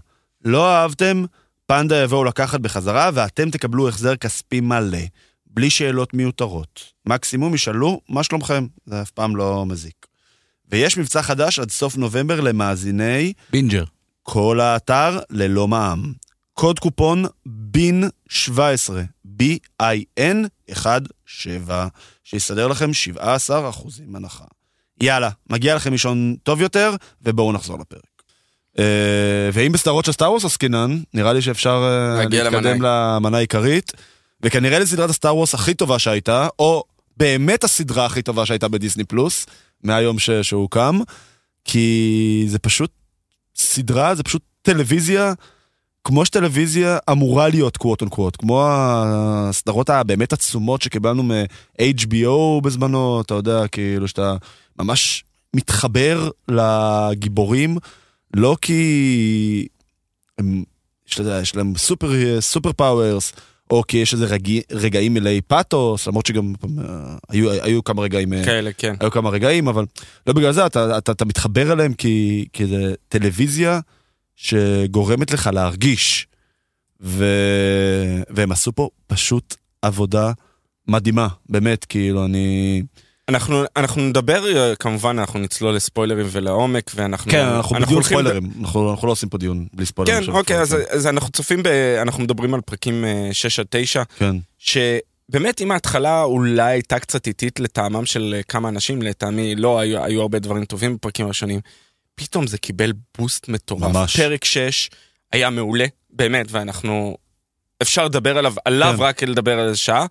לא 0.46 0.72
אהבתם? 0.72 1.26
פנדה 1.70 2.04
יבואו 2.04 2.24
לקחת 2.24 2.60
בחזרה 2.60 3.10
ואתם 3.14 3.50
תקבלו 3.50 3.90
החזר 3.90 4.16
כספי 4.16 4.62
מלא. 4.62 4.98
בלי 5.46 5.70
שאלות 5.70 6.14
מיותרות. 6.14 6.84
מקסימום 7.06 7.56
ישאלו, 7.56 8.02
מה 8.10 8.24
שלומכם? 8.24 8.68
זה 8.86 9.02
אף 9.02 9.12
פעם 9.12 9.36
לא 9.36 9.66
מזיק. 9.66 10.08
ויש 10.72 10.98
מבצע 10.98 11.22
חדש 11.22 11.60
עד 11.60 11.72
סוף 11.72 11.98
נובמבר 11.98 12.42
למאזיני 12.42 13.34
בינג'ר. 13.52 13.84
כל 14.24 14.60
האתר 14.60 15.20
ללא 15.30 15.68
מע"מ. 15.68 16.14
קוד 16.54 16.80
קופון 16.80 17.26
בין 17.46 18.04
17, 18.30 19.04
B-I-N 19.40 20.48
17, 21.26 21.88
שיסדר 22.24 22.68
לכם 22.68 22.94
17 22.94 23.70
אחוזים 23.70 24.16
הנחה. 24.16 24.46
יאללה, 25.02 25.30
מגיע 25.50 25.76
לכם 25.76 25.92
לישון 25.92 26.36
טוב 26.44 26.62
יותר, 26.62 26.96
ובואו 27.22 27.54
נחזור 27.54 27.80
לפרק. 27.80 28.19
אה, 28.80 29.50
ואם 29.54 29.72
בסדרות 29.72 30.06
של 30.06 30.12
סטאר 30.12 30.32
וורס 30.32 30.46
עסקינן, 30.46 31.00
נראה 31.14 31.34
לי 31.34 31.42
שאפשר 31.42 31.84
אה, 31.84 32.26
להתקדם 32.54 32.82
למנה 32.82 33.38
העיקרית, 33.38 33.92
וכנראה 34.42 34.80
לסדרת 34.80 35.10
הסטאר 35.10 35.36
וורס 35.36 35.54
הכי 35.54 35.74
טובה 35.74 36.00
שהייתה, 36.00 36.48
או 36.60 36.84
באמת 37.18 37.64
הסדרה 37.64 38.06
הכי 38.06 38.22
טובה 38.22 38.46
שהייתה 38.46 38.68
בדיסני 38.68 39.04
פלוס, 39.04 39.46
מהיום 39.84 40.20
ש- 40.20 40.30
שהוא 40.30 40.62
הוקם, 40.62 41.00
כי 41.66 42.46
זה 42.48 42.60
פשוט 42.60 42.92
סדרה, 43.56 44.16
זה 44.16 44.24
פשוט 44.24 44.42
טלוויזיה, 44.62 45.34
כמו 46.04 46.26
שטלוויזיה 46.26 46.98
אמורה 47.12 47.50
להיות 47.50 47.78
quote 47.78 48.02
unquote, 48.02 48.36
כמו 48.36 48.66
הסדרות 48.70 49.90
הבאמת 49.90 50.34
עצומות 50.34 50.82
שקיבלנו 50.82 51.24
מ-HBO 51.24 52.62
בזמנו, 52.64 53.22
אתה 53.22 53.34
יודע, 53.34 53.68
כאילו 53.68 54.08
שאתה 54.08 54.36
ממש 54.80 55.24
מתחבר 55.56 56.30
לגיבורים, 56.48 57.78
לא 58.34 58.58
כי 58.62 59.68
הם, 60.38 60.64
יש, 61.42 61.56
להם 61.56 61.74
super, 61.78 62.42
super 62.42 62.74
powers, 62.74 63.34
או 63.70 63.84
כי 63.88 63.98
יש 63.98 64.14
איזה 64.14 64.26
רגע, 64.26 64.54
רגעים 64.72 65.14
מלאי 65.14 65.42
פאתוס, 65.42 66.08
למרות 66.08 66.26
שגם 66.26 66.54
אה, 66.80 67.16
היו, 67.30 67.52
היו 67.52 67.84
כמה 67.84 68.02
רגעים... 68.02 68.34
אה, 68.34 68.46
כאלה, 68.46 68.72
כן. 68.78 68.96
היו 69.00 69.12
כמה 69.12 69.30
רגעים, 69.30 69.68
אבל 69.68 69.86
לא 70.28 70.34
בגלל 70.34 70.52
זה, 70.52 70.66
אתה, 70.66 70.98
אתה, 70.98 71.12
אתה 71.12 71.26
מתחבר 71.26 71.74
אליהם 71.74 71.94
כי, 71.94 72.46
כי 72.54 72.68
זה 72.68 72.94
טלוויזיה 73.08 73.80
שגורמת 74.36 75.32
לך 75.32 75.50
להרגיש. 75.54 76.28
ו... 77.02 77.26
והם 78.30 78.52
עשו 78.52 78.72
פה 78.72 78.90
פשוט 79.08 79.56
עבודה 79.82 80.32
מדהימה, 80.88 81.28
באמת, 81.50 81.86
כאילו, 81.86 82.26
אני... 82.26 82.82
אנחנו, 83.30 83.64
אנחנו 83.76 84.02
נדבר, 84.02 84.58
אה, 84.58 84.76
כמובן, 84.76 85.20
אנחנו 85.20 85.40
נצלול 85.40 85.76
לספוילרים 85.76 86.28
ולעומק, 86.32 86.92
ואנחנו... 86.96 87.32
כן, 87.32 87.46
אנחנו 87.46 87.76
בדיון 87.76 87.94
הולכים 87.94 88.18
ב- 88.18 88.22
ספוילרים, 88.22 88.52
אנחנו 88.60 88.92
אנחנו 88.92 89.08
לא 89.08 89.12
עושים 89.12 89.30
פה 89.30 89.38
דיון 89.38 89.68
בלי 89.74 89.86
ספוילרים. 89.86 90.24
כן. 90.24 90.32
אוקיי, 90.32 90.60
אז, 90.60 90.74
כן. 90.74 90.96
אז 90.96 91.08
אנחנו 91.08 91.32
צופים 91.32 91.64
ב... 91.64 91.68
אנחנו 92.02 92.24
מדברים 92.24 92.54
על 92.54 92.62
פרקים 92.62 93.06
אה, 93.06 93.30
6 93.32 93.60
עד 93.60 93.66
9, 93.70 94.04
כן, 94.18 94.36
שבאמת 94.58 95.62
אם 95.62 95.72
ההתחלה 95.72 96.24
אולי 96.24 96.72
הייתה 96.72 97.00
קצת 97.00 97.28
איטית 97.28 97.60
לטעמם 97.60 98.06
של 98.06 98.34
אה, 98.38 98.44
כמה 98.44 98.70
אנשים, 98.70 99.02
לטעמי 99.02 99.56
לא 99.56 99.80
היו, 99.80 100.04
היו 100.04 100.22
הרבה 100.22 100.40
דברים 100.40 100.66
טובים 100.66 100.96
בפרקים 100.96 101.26
הראשונים, 101.26 101.60
פתאום 102.16 102.48
זה 102.48 102.58
קיבל 102.58 102.94
בוסט 103.18 103.48
מטורף. 103.48 103.82
ממש. 103.82 104.18
פרק 104.18 104.46
6 104.46 104.90
היה 105.32 105.50
מעולה, 105.50 105.86
באמת, 106.10 106.46
ואנחנו... 106.50 107.18
אפשר 107.82 108.06
לדבר 108.06 108.38
עליו, 108.38 108.54
עליו 108.66 108.94
כן. 108.98 109.04
רק 109.04 109.24
לדבר 109.24 109.60
על 109.60 109.68
איזה 109.68 109.78
שעה. 109.78 110.06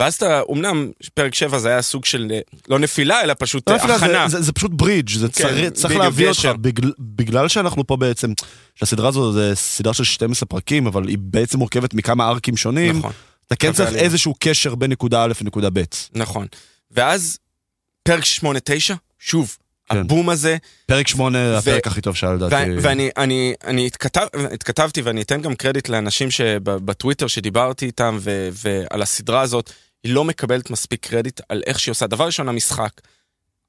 ואז 0.00 0.14
אתה, 0.14 0.40
אמנם 0.52 0.90
פרק 1.14 1.34
7 1.34 1.58
זה 1.58 1.68
היה 1.68 1.82
סוג 1.82 2.04
של, 2.04 2.32
לא 2.68 2.78
נפילה, 2.78 3.22
אלא 3.22 3.34
פשוט 3.38 3.68
לא, 3.68 3.74
הכנה. 3.74 4.28
זה, 4.28 4.36
זה, 4.36 4.42
זה 4.42 4.52
פשוט 4.52 4.70
ברידג', 4.74 5.10
זה 5.10 5.26
כן, 5.26 5.32
צריך, 5.32 5.72
צריך 5.72 5.96
להביא. 5.96 6.28
אותך, 6.28 6.48
בגלל, 6.60 6.92
בגלל 6.98 7.48
שאנחנו 7.48 7.86
פה 7.86 7.96
בעצם, 7.96 8.32
שהסדרה 8.74 9.08
הזו 9.08 9.32
זה 9.32 9.54
סדרה 9.54 9.94
של 9.94 10.04
12 10.04 10.46
פרקים, 10.46 10.86
אבל 10.86 11.08
היא 11.08 11.18
בעצם 11.20 11.58
מורכבת 11.58 11.94
מכמה 11.94 12.28
ארקים 12.28 12.56
שונים, 12.56 12.98
נכון, 12.98 13.12
אתה 13.46 13.56
כן 13.56 13.72
צריך. 13.72 13.96
איזשהו 13.96 14.34
קשר 14.38 14.74
בין 14.74 14.90
נקודה 14.90 15.24
א' 15.24 15.32
לנקודה 15.40 15.70
ב'. 15.72 15.82
נכון. 16.14 16.46
ואז 16.90 17.38
פרק 18.02 18.22
8-9, 18.22 18.44
שוב, 19.18 19.56
כן. 19.88 19.96
הבום 19.96 20.28
הזה, 20.30 20.56
פרק 20.86 21.08
8 21.08 21.58
הפרק 21.58 21.86
הכי 21.86 22.00
טוב 22.00 22.14
שהיה 22.14 22.32
לדעתי. 22.32 22.54
ו- 22.54 22.82
ואני 22.82 23.10
אני, 23.16 23.54
אני 23.64 23.86
התכתב, 23.86 24.26
התכתבתי 24.52 25.02
ואני 25.02 25.22
אתן 25.22 25.42
גם 25.42 25.54
קרדיט 25.54 25.88
לאנשים 25.88 26.30
שבטוויטר 26.30 27.26
שדיברתי 27.26 27.86
איתם 27.86 28.18
ו, 28.20 28.48
ועל 28.52 29.02
הסדרה 29.02 29.40
הזאת, 29.40 29.72
היא 30.04 30.14
לא 30.14 30.24
מקבלת 30.24 30.70
מספיק 30.70 31.06
קרדיט 31.06 31.40
על 31.48 31.62
איך 31.66 31.80
שהיא 31.80 31.92
עושה. 31.92 32.06
דבר 32.06 32.26
ראשון, 32.26 32.48
המשחק, 32.48 32.90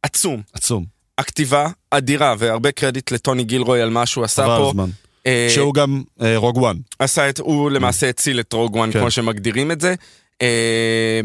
עצום. 0.04 0.42
עצום, 0.54 0.86
הכתיבה 1.18 1.68
אדירה, 1.92 2.36
והרבה 2.38 2.72
קרדיט 2.72 3.12
לטוני 3.12 3.44
גילרוי 3.44 3.82
על 3.82 3.90
מה 3.90 4.06
שהוא 4.06 4.24
עשה 4.24 4.46
פה. 4.46 4.68
הזמן. 4.70 4.90
אה, 5.28 5.48
שהוא 5.50 5.74
גם 5.74 6.04
אה, 6.22 6.38
Rogue 6.38 6.58
One. 6.58 6.78
עשה 7.00 7.30
את, 7.30 7.40
הוא 7.40 7.72
למעשה 7.72 8.10
הציל 8.10 8.40
את 8.40 8.54
Rogue 8.54 8.76
One, 8.76 8.92
כן. 8.92 9.00
כמו 9.00 9.12
שמגדירים 9.12 9.72
את 9.72 9.82
זה. 9.82 9.96
אה, 10.42 11.22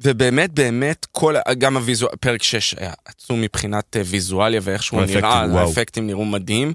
ובאמת, 0.00 0.50
באמת, 0.50 1.06
כל, 1.12 1.34
גם 1.58 1.76
ה-visual, 1.76 2.16
פרק 2.20 2.42
6 2.42 2.74
היה 2.78 2.92
עצום 3.04 3.40
מבחינת 3.40 3.96
אה, 3.96 4.02
ויזואליה 4.06 4.60
ואיך 4.64 4.82
שהוא 4.82 5.02
נראה, 5.02 5.46
וואו. 5.50 5.68
האפקטים 5.68 6.06
נראו 6.06 6.24
מדהים. 6.24 6.72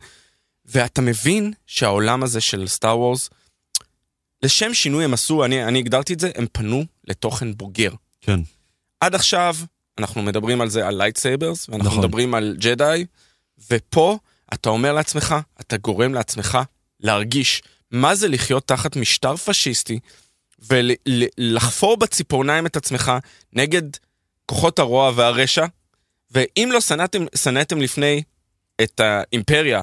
ואתה 0.65 1.01
מבין 1.01 1.53
שהעולם 1.67 2.23
הזה 2.23 2.41
של 2.41 2.67
Star 2.67 2.99
Wars, 2.99 3.29
לשם 4.43 4.73
שינוי 4.73 5.03
הם 5.03 5.13
עשו, 5.13 5.45
אני, 5.45 5.63
אני 5.63 5.79
הגדרתי 5.79 6.13
את 6.13 6.19
זה, 6.19 6.31
הם 6.35 6.45
פנו 6.51 6.85
לתוכן 7.07 7.53
בוגר. 7.53 7.91
כן. 8.21 8.39
עד 8.99 9.15
עכשיו, 9.15 9.55
אנחנו 9.97 10.21
מדברים 10.21 10.61
על 10.61 10.69
זה, 10.69 10.87
על 10.87 10.97
lightsabers, 10.97 11.69
ואנחנו 11.69 11.89
נכון. 11.89 11.99
מדברים 12.03 12.33
על 12.33 12.55
ג'די, 12.59 13.05
ופה 13.71 14.17
אתה 14.53 14.69
אומר 14.69 14.93
לעצמך, 14.93 15.35
אתה 15.61 15.77
גורם 15.77 16.13
לעצמך 16.13 16.57
להרגיש 16.99 17.61
מה 17.91 18.15
זה 18.15 18.27
לחיות 18.27 18.67
תחת 18.67 18.95
משטר 18.95 19.35
פשיסטי, 19.35 19.99
ולחפור 20.59 21.97
בציפורניים 21.97 22.65
את 22.65 22.75
עצמך 22.75 23.11
נגד 23.53 23.83
כוחות 24.45 24.79
הרוע 24.79 25.11
והרשע, 25.15 25.65
ואם 26.31 26.69
לא 26.73 26.81
שנאתם, 26.81 27.25
שנאתם 27.35 27.81
לפני 27.81 28.23
את 28.81 28.99
האימפריה, 28.99 29.81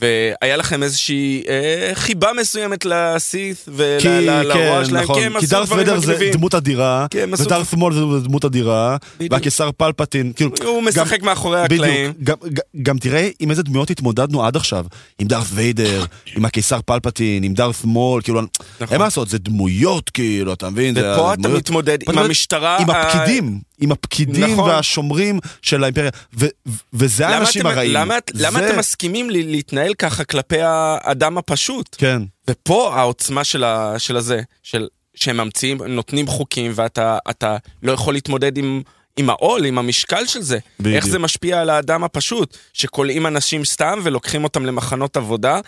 והיה 0.00 0.56
לכם 0.56 0.82
איזושהי 0.82 1.42
אה, 1.48 1.90
חיבה 1.94 2.30
מסוימת 2.40 2.84
לסית' 2.84 3.56
כי, 3.64 3.70
ולרוע 4.08 4.54
כן, 4.54 4.84
שלהם, 4.84 5.02
נכון, 5.04 5.16
כי 5.20 5.26
הם 5.26 5.32
כי 5.32 5.44
עשו 5.44 5.46
דארת 5.54 5.66
דברים 5.66 5.86
ויידר 5.86 6.00
זה 6.00 6.12
מגניבים. 6.12 6.32
דמות 6.32 6.54
אדירה, 6.54 7.06
כי 7.10 7.22
הם 7.22 7.34
עשו- 7.34 7.42
ודארת 7.44 7.74
מול 7.74 7.94
זה 7.94 8.00
דמות 8.28 8.44
אדירה. 8.44 8.96
והקיסר 9.30 9.70
פלפטין, 9.76 10.32
כאילו, 10.36 10.50
הוא 10.64 10.82
משחק 10.82 11.22
מאחורי 11.22 11.60
הקלעים. 11.60 12.12
גם, 12.22 12.36
גם, 12.52 12.62
גם 12.82 12.98
תראה 12.98 13.28
עם 13.40 13.50
איזה 13.50 13.62
דמויות 13.62 13.90
התמודדנו 13.90 14.44
עד 14.46 14.56
עכשיו, 14.56 14.84
עם 15.18 15.28
דארת 15.28 15.46
ויידר, 15.52 16.04
עם 16.36 16.44
הקיסר 16.44 16.80
פלפטין, 16.86 17.42
עם 17.42 17.54
דארת 17.54 17.84
מול, 17.84 18.22
כאילו, 18.22 18.40
נכון. 18.40 18.48
אין 18.90 18.98
מה 18.98 19.04
לעשות, 19.04 19.28
זה 19.28 19.38
דמויות, 19.38 20.10
כאילו, 20.10 20.52
אתה 20.52 20.70
מבין? 20.70 20.94
זה 20.94 21.00
ופה 21.00 21.32
אתה 21.34 21.40
הדמויות- 21.42 21.58
מתמודד 21.58 21.98
עם 22.08 22.18
המשטרה. 22.18 22.78
עם 22.78 22.90
הפקידים, 22.90 23.60
עם 23.80 23.92
הפקידים 23.92 24.52
נכון. 24.52 24.70
והשומרים 24.70 25.38
של 25.62 25.82
האימפריה, 25.84 26.10
וזה 26.92 27.28
האנשים 27.28 27.66
הרעים. 27.66 27.92
למה, 27.92 28.14
למה 28.34 28.60
זה- 28.60 28.70
אתם 28.70 28.78
מסכימים 28.78 29.30
לי- 29.30 29.42
להתנהל 29.82 29.94
ככה 29.94 30.24
כלפי 30.24 30.60
האדם 30.60 31.38
הפשוט? 31.38 31.96
כן, 31.98 32.22
ופה 32.48 32.94
העוצמה 32.94 33.44
של, 33.44 33.64
ה, 33.64 33.98
של 33.98 34.16
הזה, 34.16 34.42
של, 34.62 34.88
שהם 35.14 35.36
ממציאים, 35.36 35.82
נותנים 35.82 36.26
חוקים 36.26 36.72
ואתה 36.74 37.18
אתה 37.30 37.56
לא 37.82 37.92
יכול 37.92 38.14
להתמודד 38.14 38.56
עם, 38.56 38.82
עם 39.16 39.30
העול, 39.30 39.64
עם 39.64 39.78
המשקל 39.78 40.26
של 40.26 40.42
זה. 40.42 40.58
בדיוק. 40.80 40.96
איך 40.96 41.06
זה 41.06 41.18
משפיע 41.18 41.60
על 41.60 41.70
האדם 41.70 42.04
הפשוט, 42.04 42.56
שכולאים 42.72 43.26
אנשים 43.26 43.64
סתם 43.64 43.98
ולוקחים 44.02 44.44
אותם 44.44 44.66
למחנות 44.66 45.16
עבודה. 45.16 45.60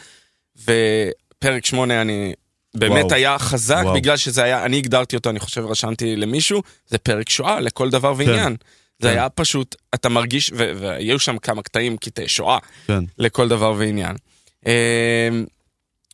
ופרק 0.56 1.66
שמונה 1.66 2.00
אני... 2.00 2.34
באמת 2.76 3.04
וואו. 3.04 3.14
היה 3.14 3.38
חזק, 3.38 3.80
וואו. 3.82 3.94
בגלל 3.94 4.16
שזה 4.16 4.42
היה, 4.42 4.64
אני 4.64 4.76
הגדרתי 4.76 5.16
אותו, 5.16 5.30
אני 5.30 5.40
חושב, 5.40 5.64
רשמתי 5.64 6.16
למישהו, 6.16 6.62
זה 6.86 6.98
פרק 6.98 7.28
שואה 7.28 7.60
לכל 7.60 7.90
דבר 7.90 8.14
ועניין. 8.16 8.56
זה 9.04 9.10
כן. 9.10 9.18
היה 9.18 9.28
פשוט, 9.28 9.76
אתה 9.94 10.08
מרגיש, 10.08 10.50
והיו 10.56 11.18
שם 11.18 11.38
כמה 11.38 11.62
קטעים, 11.62 11.96
קטעי 11.96 12.28
שואה, 12.28 12.58
כן. 12.86 13.04
לכל 13.18 13.48
דבר 13.48 13.74
ועניין. 13.78 14.16
אמ, 14.66 14.72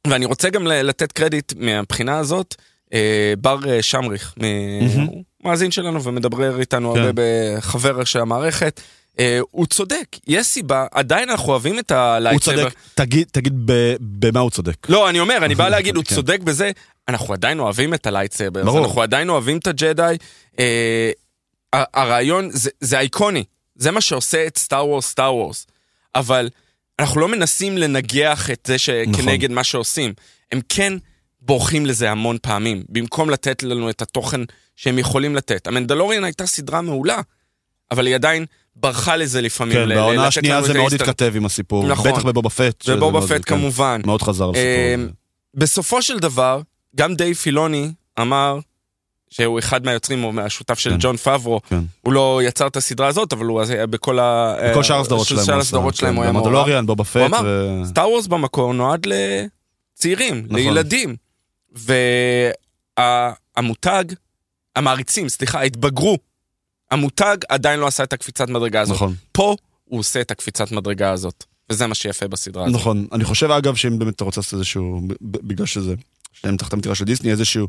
ואני 0.07 0.25
רוצה 0.25 0.51
גם 0.51 0.67
לתת 0.67 1.13
קרדיט 1.13 1.53
מהבחינה 1.57 2.19
הזאת, 2.19 2.55
אה, 2.95 3.35
בר 3.41 3.59
אה, 3.69 3.83
שמריך. 3.83 4.35
הוא 5.07 5.25
מאזין 5.45 5.71
שלנו 5.71 6.03
ומדבר 6.03 6.61
איתנו 6.61 6.95
כן. 6.95 7.01
הרבה 7.01 7.23
בחבר 7.23 8.05
של 8.05 8.19
המערכת. 8.19 8.81
אה, 9.19 9.39
הוא 9.51 9.67
צודק, 9.67 10.07
יש 10.27 10.47
סיבה, 10.47 10.87
עדיין 10.93 11.31
אנחנו 11.31 11.53
אוהבים 11.53 11.79
את 11.79 11.91
הוא 11.91 11.99
ה-lightsaber. 11.99 12.63
צודק, 12.63 12.75
תגיד, 12.95 13.29
תגיד 13.33 13.53
ב- 13.65 13.97
במה 14.01 14.41
הוא 14.41 14.51
צודק. 14.51 14.77
לא, 14.89 15.09
אני 15.09 15.21
אומר, 15.21 15.39
אני 15.45 15.55
בא 15.61 15.69
להגיד, 15.69 15.97
הוא 15.97 16.05
כן. 16.05 16.15
צודק 16.15 16.41
בזה, 16.41 16.71
אנחנו 17.09 17.35
עדיין 17.35 17.61
אוהבים 17.61 17.95
את 17.95 18.07
ה-lightsaber. 18.07 18.61
אנחנו 18.63 19.03
עדיין 19.03 19.29
אוהבים 19.29 19.59
את 19.59 19.67
הג'די. 19.67 20.17
הרעיון, 21.73 22.49
זה, 22.53 22.71
זה 22.81 22.99
אייקוני, 22.99 23.45
זה 23.77 23.91
מה 23.91 24.01
שעושה 24.01 24.47
את 24.47 24.59
Star 24.59 24.87
Wars 24.87 25.07
Star 25.07 25.35
Wars. 25.35 25.67
אבל 26.15 26.49
אנחנו 26.99 27.21
לא 27.21 27.29
מנסים 27.29 27.79
לנגח 27.79 28.51
את 28.51 28.61
זה 28.67 28.79
שכנגד 28.79 29.45
נכון. 29.45 29.55
מה 29.55 29.65
שעושים. 29.65 30.13
הם 30.53 30.61
כן 30.69 30.93
בורחים 31.43 31.87
לזה 31.87 32.11
המון 32.11 32.37
פעמים, 32.43 32.85
במקום 32.89 33.31
לתת 33.31 33.63
לנו 33.63 33.91
את 33.91 34.03
התוכן 34.03 34.41
שהם 34.77 34.99
יכולים 34.99 35.37
לתת. 35.37 35.67
המנדלוריאן 35.67 36.25
הייתה 36.25 36.47
סדרה 36.47 36.81
מעולה, 36.81 37.21
אבל 37.91 38.07
היא 38.07 38.15
עדיין 38.15 38.47
ברחה 38.77 39.17
לזה 39.17 39.41
לפעמים. 39.41 39.75
כן, 39.77 39.89
בעונה 39.89 40.27
השנייה 40.27 40.63
זה 40.63 40.75
מאוד. 40.75 40.95
התכתב 40.95 41.33
עם 41.37 41.45
הסיפור. 41.45 41.87
נכון. 41.89 42.13
בטח 42.13 42.25
בבובה 42.25 42.51
פט. 42.51 42.89
מאוד- 42.89 43.25
פט 43.25 43.31
כן, 43.33 43.43
כמובן. 43.43 44.01
מאוד 44.07 44.23
חזר 44.23 44.51
לסיפור 44.51 44.65
אה. 44.65 44.95
בסופו 45.55 46.03
של 46.03 46.19
דבר, 46.19 46.61
גם 46.97 47.15
דייב 47.15 47.37
פילוני 47.37 47.93
אמר, 48.21 48.59
שהוא 49.31 49.59
אחד 49.59 49.85
מהיוצרים, 49.85 50.25
או 50.25 50.33
מהשותף 50.33 50.79
של 50.79 50.91
כן. 50.91 50.97
ג'ון 51.01 51.17
פאברו, 51.17 51.61
כן. 51.69 51.81
הוא 52.01 52.13
לא 52.13 52.41
יצר 52.45 52.67
את 52.67 52.77
הסדרה 52.77 53.07
הזאת, 53.07 53.33
אבל 53.33 53.47
הוא 53.47 53.61
היה 53.61 53.87
בכל 53.87 54.19
ה... 54.19 54.57
בכל 54.71 54.83
שאר 54.83 55.01
הסדרות 55.01 55.27
שלהם. 55.27 55.45
שאר 55.47 55.55
הוא 55.55 55.61
הסדרות 55.61 55.95
שלהם 55.95 56.13
כן, 56.13 56.17
הוא 56.17 56.23
היה 56.23 56.33
מעורב. 56.33 56.49
במנדלוריאן, 56.49 56.87
בובה 56.87 57.05
פט. 57.05 57.17
אמר, 57.17 57.41
ו- 57.45 57.83
סטאר 57.87 58.09
וורס 58.09 58.27
במקור 58.27 58.75
נועד 58.75 59.07
לצעירים, 59.07 60.43
נכון. 60.45 60.57
לילדים. 60.57 61.17
והמותג, 62.99 64.05
המעריצים, 64.77 65.29
סליחה, 65.29 65.63
התבגרו. 65.63 66.19
המותג 66.91 67.37
עדיין 67.49 67.81
לא 67.81 67.87
עשה 67.87 68.03
את 68.03 68.13
הקפיצת 68.13 68.49
מדרגה 68.49 68.81
הזאת. 68.81 68.97
נכון. 68.97 69.15
פה 69.33 69.57
הוא 69.85 70.01
עושה 70.01 70.21
את 70.21 70.31
הקפיצת 70.31 70.73
מדרגה 70.73 71.11
הזאת. 71.11 71.45
וזה 71.71 71.87
מה 71.87 71.95
שיפה 71.95 72.29
בסדרה 72.29 72.65
הזאת. 72.65 72.75
נכון. 72.75 73.07
אני 73.13 73.25
חושב, 73.25 73.51
אגב, 73.51 73.75
שאם 73.75 73.99
באמת 73.99 74.15
אתה 74.15 74.25
רוצה 74.25 74.41
לעשות 74.41 74.55
איזשהו, 74.55 75.01
בגלל 75.21 75.67
שזה, 75.67 75.95
שניהם 76.33 76.57
תחת 76.57 76.73
המטרה 76.73 76.95
של 76.95 77.05
דיסני, 77.05 77.31
איזשהו 77.31 77.69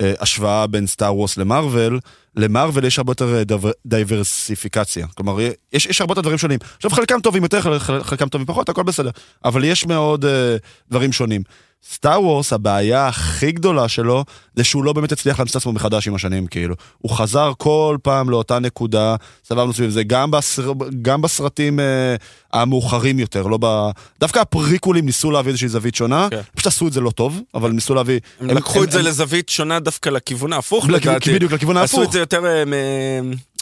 השוואה 0.00 0.66
בין 0.66 0.86
סטאר 0.86 1.14
וורס 1.16 1.36
למרוויל, 1.36 1.98
למרוויל 2.36 2.84
יש 2.84 2.98
הרבה 2.98 3.10
יותר 3.10 3.34
אה, 3.34 3.42
דייברסיפיקציה. 3.86 5.06
כלומר, 5.14 5.36
יש, 5.72 5.86
יש 5.86 6.00
הרבה 6.00 6.12
יותר 6.12 6.20
דברים 6.20 6.38
שונים. 6.38 6.58
עכשיו, 6.76 6.90
חלקם 6.90 7.20
טובים 7.20 7.42
יותר, 7.42 7.60
חל- 7.78 8.02
חלקם 8.02 8.28
טובים 8.28 8.46
פחות, 8.46 8.68
הכל 8.68 8.82
בסדר. 8.82 9.10
אבל 9.44 9.64
יש 9.64 9.86
מאוד 9.86 10.24
אה, 10.24 10.56
דברים 10.90 11.12
שונים. 11.12 11.42
סטאר 11.92 12.22
וורס, 12.22 12.52
הבעיה 12.52 13.08
הכי 13.08 13.52
גדולה 13.52 13.88
שלו, 13.88 14.24
זה 14.56 14.64
שהוא 14.64 14.84
לא 14.84 14.92
באמת 14.92 15.12
הצליח 15.12 15.38
להמציא 15.38 15.50
את 15.50 15.56
עצמו 15.56 15.72
מחדש 15.72 16.08
עם 16.08 16.14
השנים, 16.14 16.46
כאילו. 16.46 16.74
הוא 16.98 17.10
חזר 17.10 17.52
כל 17.58 17.96
פעם 18.02 18.30
לאותה 18.30 18.58
נקודה, 18.58 19.16
סבבנו 19.44 19.72
סביב 19.72 19.90
זה, 19.90 20.02
גם, 20.02 20.30
בסר, 20.30 20.72
גם 21.02 21.22
בסרטים 21.22 21.80
אה, 21.80 22.16
המאוחרים 22.52 23.18
יותר, 23.18 23.46
לא 23.46 23.58
ב... 23.60 23.90
דווקא 24.20 24.38
הפריקולים 24.38 25.06
ניסו 25.06 25.30
להביא 25.30 25.50
איזושהי 25.50 25.68
זווית 25.68 25.94
שונה, 25.94 26.28
כן. 26.30 26.40
פשוט 26.54 26.66
עשו 26.66 26.88
את 26.88 26.92
זה 26.92 27.00
לא 27.00 27.10
טוב, 27.10 27.40
אבל 27.54 27.68
הם 27.68 27.74
ניסו 27.74 27.94
להביא... 27.94 28.20
הם 28.40 28.50
לקחו 28.50 28.84
את 28.84 28.90
זה 28.90 29.02
לזווית 29.02 29.48
שונה 29.48 29.80
דווקא 29.80 30.08
לכיוון 30.08 30.52
ההפוך, 30.52 30.88
לדעתי. 30.88 31.34
בדיוק, 31.34 31.52
לכיוון 31.52 31.76
עשו 31.76 31.96
ההפוך. 31.96 32.08
את 32.08 32.12
זה 32.12 32.18
יותר, 32.18 32.46
אה, 32.46 32.64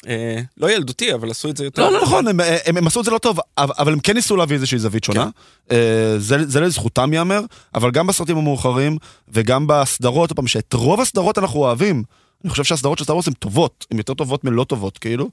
אה, 0.08 0.40
לא 0.56 0.70
ילדותי, 0.70 1.14
אבל 1.14 1.30
עשו 1.30 1.50
את 1.50 1.56
זה 1.56 1.64
יותר... 1.64 1.82
לא, 1.82 1.92
לא 1.92 2.02
נכון, 2.02 2.28
הם, 2.28 2.40
הם, 2.40 2.76
הם 2.76 2.86
עשו 2.86 3.00
את 3.00 3.04
זה 3.04 3.10
לא 3.10 3.18
טוב, 3.18 3.38
אבל, 3.58 3.92
הם 3.92 4.00
כן 4.00 4.14
ניסו 4.14 4.36
להביא 4.36 4.56
איזושהי 4.56 4.78
זווית 4.78 5.04
שונה. 5.04 5.28
כן. 5.68 5.76
אה, 5.76 6.14
זה, 6.18 6.46
זה 6.46 6.60
לזכותם 6.60 7.12
ייאמר, 7.12 7.40
אבל 7.74 7.90
גם 7.90 8.06
בסרטים 8.06 8.36
המאוחרים 8.36 8.98
וגם 9.28 9.66
בסדרות, 9.66 10.30
עוד 10.30 10.36
פעם, 10.36 10.46
שאת 10.46 10.72
רוב 10.72 11.00
הסדרות 11.00 11.38
אנחנו 11.38 11.60
אוהבים. 11.60 12.02
אני 12.44 12.50
חושב 12.50 12.64
שהסדרות 12.64 12.98
של 12.98 13.04
סטאר 13.04 13.14
וורס 13.14 13.28
הן 13.28 13.34
טובות, 13.34 13.86
הן 13.90 13.98
יותר 13.98 14.14
טובות 14.14 14.44
מלא 14.44 14.64
טובות, 14.64 14.98
כאילו. 14.98 15.28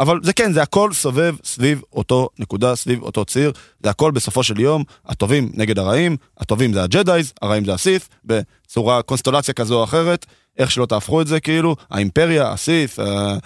אבל 0.00 0.20
זה 0.22 0.32
כן, 0.32 0.52
זה 0.52 0.62
הכל 0.62 0.92
סובב 0.92 1.34
סביב 1.44 1.82
אותו 1.92 2.28
נקודה, 2.38 2.76
סביב 2.76 3.02
אותו 3.02 3.24
ציר, 3.24 3.52
זה 3.82 3.90
הכל 3.90 4.10
בסופו 4.10 4.42
של 4.42 4.60
יום, 4.60 4.84
הטובים 5.06 5.50
נגד 5.54 5.78
הרעים, 5.78 6.16
הטובים 6.38 6.72
זה 6.72 6.82
הג'דאיז, 6.82 7.32
הרעים 7.42 7.64
זה 7.64 7.74
הסיף, 7.74 8.08
בצורה, 8.24 9.02
קונסטולציה 9.02 9.54
כזו 9.54 9.78
או 9.78 9.84
אחרת, 9.84 10.26
איך 10.58 10.70
שלא 10.70 10.86
תהפכו 10.86 11.20
את 11.20 11.26
זה 11.26 11.40
כאילו, 11.40 11.76
האימפריה, 11.90 12.52
הסיף, 12.52 12.98
אה, 13.00 13.04
אה, 13.04 13.36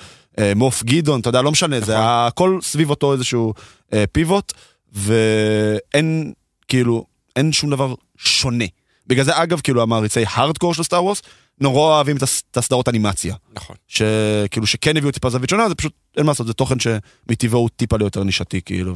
מוף 0.56 0.82
גדעון, 0.82 1.20
אתה 1.20 1.28
יודע, 1.28 1.42
לא 1.42 1.52
משנה, 1.52 1.80
זה 1.80 1.92
נכון. 1.94 2.04
הכל 2.06 2.58
סביב 2.62 2.90
אותו 2.90 3.12
איזשהו 3.12 3.54
אה, 3.92 4.04
פיבוט, 4.12 4.52
ואין, 4.92 6.32
כאילו, 6.68 7.04
אין 7.36 7.52
שום 7.52 7.70
דבר 7.70 7.94
שונה. 8.18 8.64
בגלל 9.06 9.24
זה 9.24 9.42
אגב, 9.42 9.60
כאילו 9.60 9.82
המעריצי 9.82 10.24
הארדקור 10.28 10.74
של 10.74 10.82
סטאר 10.82 11.04
וורס, 11.04 11.22
נורא 11.60 11.80
אוהבים 11.80 12.16
את 12.16 12.22
הס- 12.22 12.42
את 12.50 12.56
הסדרות 12.56 12.88
אנימציה. 12.88 13.34
נכון. 13.54 13.76
שכאילו 13.88 14.66
שכן 14.66 14.96
הביאו 14.96 15.12
טיפה 15.12 15.30
זווית 15.30 15.50
שונה, 15.50 15.68
זה 15.68 15.74
פשוט, 15.74 15.92
אין 16.16 16.26
מה 16.26 16.30
לעשות, 16.30 16.46
זה 16.46 16.52
תוכן 16.52 16.74
שמטבעו 16.80 17.60
הוא 17.60 17.68
טיפה 17.76 17.96
ליותר 17.96 18.24
נישתי 18.24 18.60
כאילו, 18.64 18.94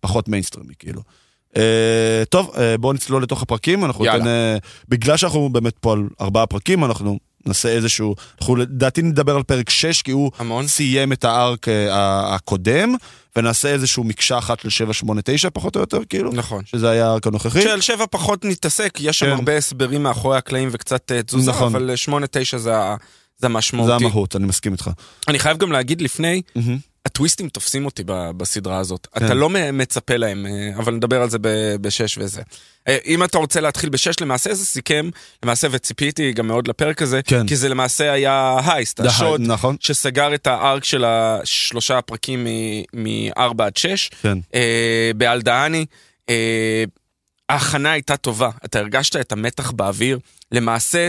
ופחות 0.00 0.28
מיינסטרימי 0.28 0.74
כאילו. 0.78 1.02
אה, 1.56 2.22
טוב, 2.28 2.50
אה, 2.56 2.78
בואו 2.78 2.92
נצלול 2.92 3.22
לתוך 3.22 3.42
הפרקים, 3.42 3.84
אנחנו 3.84 4.04
יאללה. 4.04 4.18
ניתן, 4.18 4.28
אה, 4.28 4.56
בגלל 4.88 5.16
שאנחנו 5.16 5.48
באמת 5.52 5.78
פה 5.78 5.92
על 5.92 6.08
ארבעה 6.20 6.46
פרקים, 6.46 6.84
אנחנו 6.84 7.18
נעשה 7.46 7.68
איזשהו, 7.68 8.14
אנחנו 8.40 8.56
לדעתי 8.56 9.02
נדבר 9.02 9.36
על 9.36 9.42
פרק 9.42 9.70
6, 9.70 10.02
כי 10.02 10.10
הוא 10.10 10.30
המון. 10.38 10.66
סיים 10.66 11.12
את 11.12 11.24
ה-arc 11.24 11.68
אה, 11.68 12.34
הקודם, 12.34 12.94
ונעשה 13.36 13.68
איזשהו 13.68 14.04
מקשה 14.04 14.38
אחת 14.38 14.60
של 14.60 14.70
7, 14.70 14.92
8, 14.92 15.20
9 15.24 15.50
פחות 15.50 15.76
או 15.76 15.80
יותר, 15.80 16.04
כאילו, 16.08 16.32
נכון. 16.32 16.62
שזה 16.66 16.90
היה 16.90 17.06
ה-arc 17.06 17.26
הנוכחי. 17.26 17.62
של 17.62 17.80
שבע 17.80 18.04
פחות 18.10 18.44
נתעסק, 18.44 18.98
יש 19.00 19.18
שם 19.18 19.26
כן. 19.26 19.32
הרבה 19.32 19.56
הסברים 19.56 20.02
מאחורי 20.02 20.38
הקלעים 20.38 20.68
וקצת 20.72 21.12
אה, 21.12 21.22
תזוזה, 21.22 21.50
נכון. 21.50 21.74
אבל 21.74 21.90
אה, 21.90 21.96
שמונה, 21.96 22.26
תשע 22.30 22.58
זה 22.58 22.70
זה 22.70 22.70
זה 23.40 23.46
המשמעותי. 23.46 23.92
המהות, 23.92 24.36
אני 24.36 24.46
מסכים 24.46 24.72
איתך. 24.72 24.90
אני 25.28 25.38
חייב 25.38 25.58
גם 25.58 25.72
להגיד 25.72 26.02
לפני, 26.02 26.42
מהמם. 26.56 26.78
הטוויסטים 27.06 27.48
תופסים 27.48 27.84
אותי 27.84 28.02
בסדרה 28.06 28.78
הזאת. 28.78 29.06
כן. 29.06 29.24
אתה 29.24 29.34
לא 29.34 29.50
מצפה 29.72 30.16
להם, 30.16 30.46
אה, 30.46 30.70
אבל 30.76 30.94
נדבר 30.94 31.22
על 31.22 31.30
זה 31.30 31.38
בשש 31.80 32.18
וזה. 32.18 32.42
אה, 32.88 32.98
אם 33.06 33.24
אתה 33.24 33.38
רוצה 33.38 33.60
להתחיל 33.60 33.90
בשש, 33.90 34.20
למעשה 34.20 34.54
זה 34.54 34.66
סיכם, 34.66 35.10
למעשה 35.42 35.68
וציפיתי 35.70 36.32
גם 36.32 36.46
מאוד 36.46 36.68
לפרק 36.68 37.02
הזה, 37.02 37.20
כן. 37.22 37.46
כי 37.46 37.56
זה 37.56 37.68
למעשה 37.68 38.12
היה 38.12 38.60
הייסט, 38.66 39.00
השוד 39.00 39.40
נכון, 39.40 39.76
שסגר 39.80 40.34
את 40.34 40.46
הארק 40.46 40.84
של 40.84 41.04
השלושה 41.04 41.98
הפרקים 41.98 42.46
מ-4 42.94 43.62
עד 43.62 43.76
6, 43.76 44.10
כן. 44.22 44.38
אה, 44.54 45.10
באלדהני. 45.16 45.86
אה, 46.28 46.84
ההכנה 47.48 47.92
הייתה 47.92 48.16
טובה, 48.16 48.50
אתה 48.64 48.78
הרגשת 48.78 49.16
את 49.16 49.32
המתח 49.32 49.70
באוויר. 49.70 50.18
למעשה, 50.52 51.08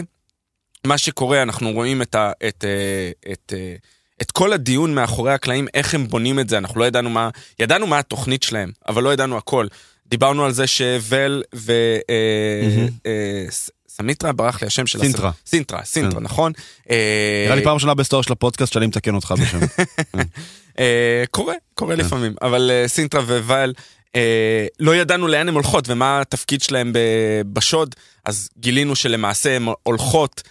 מה 0.87 0.97
שקורה, 0.97 1.41
אנחנו 1.41 1.71
רואים 1.71 2.01
את, 2.01 2.15
ה, 2.15 2.31
את, 2.47 2.65
אה, 2.67 3.31
את, 3.31 3.53
אה, 3.55 3.75
את 4.21 4.31
כל 4.31 4.53
הדיון 4.53 4.95
מאחורי 4.95 5.33
הקלעים, 5.33 5.67
איך 5.73 5.93
הם 5.93 6.07
בונים 6.07 6.39
את 6.39 6.49
זה, 6.49 6.57
אנחנו 6.57 6.79
לא 6.79 6.85
ידענו 6.85 7.09
מה, 7.09 7.29
ידענו 7.59 7.87
מה 7.87 7.99
התוכנית 7.99 8.43
שלהם, 8.43 8.71
אבל 8.87 9.03
לא 9.03 9.13
ידענו 9.13 9.37
הכל. 9.37 9.67
דיברנו 10.07 10.45
על 10.45 10.51
זה 10.51 10.67
שוול 10.67 11.43
ו... 11.55 11.71
אה. 12.09 12.87
אה, 13.05 13.45
סמיטרה, 13.89 14.31
ברח 14.31 14.61
לי 14.61 14.67
השם 14.67 14.87
של 14.87 14.99
סינטרה. 14.99 15.31
סינטרה, 15.45 15.83
סינטרה, 15.83 16.19
כן. 16.19 16.25
נכון. 16.25 16.51
אה, 16.89 17.43
נראה 17.45 17.55
לי 17.55 17.63
פעם 17.63 17.73
ראשונה 17.73 17.93
בהיסטוריה 17.93 18.23
של 18.23 18.33
הפודקאסט 18.33 18.73
שאני 18.73 18.87
מתקן 18.87 19.15
אותך 19.15 19.33
בשם. 19.41 19.59
קורה, 21.31 21.53
קורה 21.75 21.95
כן. 21.95 22.05
לפעמים, 22.05 22.33
אבל 22.41 22.71
סינטה 22.87 23.21
וול, 23.21 23.73
לא 24.79 24.95
ידענו 24.95 25.27
לאן 25.27 25.47
הן 25.47 25.53
הולכות 25.53 25.89
ומה 25.89 26.21
התפקיד 26.21 26.61
שלהם 26.61 26.93
ב- 26.93 27.41
בשוד, 27.53 27.95
אז 28.25 28.49
גילינו 28.57 28.95
שלמעשה 28.95 29.55
הן 29.55 29.65
הולכות 29.83 30.43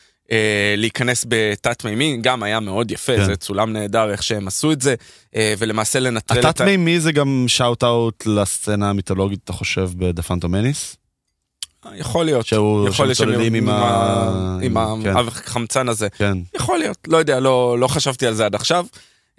להיכנס 0.76 1.24
בתת 1.28 1.84
מימי, 1.84 2.18
גם 2.22 2.42
היה 2.42 2.60
מאוד 2.60 2.90
יפה, 2.90 3.16
כן. 3.16 3.24
זה 3.24 3.36
צולם 3.36 3.72
נהדר 3.72 4.10
איך 4.10 4.22
שהם 4.22 4.48
עשו 4.48 4.72
את 4.72 4.80
זה, 4.80 4.94
אה, 5.36 5.54
ולמעשה 5.58 6.00
לנטרל 6.00 6.38
את 6.40 6.44
ה... 6.44 6.48
התת-מימי 6.48 7.00
זה 7.00 7.12
גם 7.12 7.44
shout 7.48 7.84
out 7.84 8.26
לסצנה 8.26 8.90
המיתולוגית, 8.90 9.40
אתה 9.44 9.52
חושב, 9.52 9.90
ב 9.96 10.03
The 10.03 10.22
Phantom 10.22 10.59
Menace? 10.59 10.96
יכול 11.94 12.24
להיות, 12.24 12.46
שהוא- 12.46 12.88
יכול 12.88 13.06
להיות 13.06 13.18
שהם 13.18 13.26
צוללים 13.32 13.54
עם 13.54 13.68
ה- 13.68 14.58
עם 14.62 14.76
עם- 14.76 15.02
כן. 15.02 15.16
החמצן 15.16 15.88
הזה. 15.88 16.08
כן. 16.10 16.38
יכול 16.56 16.78
להיות, 16.78 16.98
לא 17.08 17.16
יודע, 17.16 17.40
לא, 17.40 17.76
לא 17.78 17.88
חשבתי 17.88 18.26
על 18.26 18.34
זה 18.34 18.46
עד 18.46 18.54
עכשיו. 18.54 18.86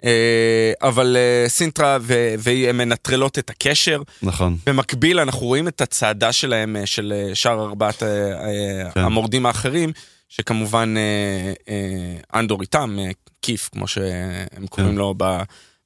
אה, 0.04 0.72
אבל 0.82 1.16
אה, 1.18 1.48
סינטרה 1.48 1.98
ו- 2.00 2.34
והיא 2.38 2.72
מנטרלות 2.72 3.38
את 3.38 3.50
הקשר. 3.50 4.02
נכון. 4.22 4.56
במקביל 4.66 5.20
אנחנו 5.20 5.46
רואים 5.46 5.68
את 5.68 5.80
הצעדה 5.80 6.32
שלהם, 6.32 6.76
אה, 6.76 6.86
של 6.86 7.12
אה, 7.16 7.34
שאר 7.34 7.60
ארבעת 7.64 8.02
אה, 8.02 8.08
אה, 8.08 8.90
כן. 8.94 9.00
המורדים 9.00 9.46
האחרים, 9.46 9.92
שכמובן 10.32 10.94
אה, 10.96 11.52
אה, 11.68 12.38
אנדור 12.40 12.60
איתם, 12.60 12.96
אה, 12.98 13.10
כיף, 13.42 13.68
כמו 13.72 13.86
שהם 13.86 14.66
קוראים 14.70 14.92
כן. 14.92 14.98
לו 14.98 15.14
ב- 15.16 15.42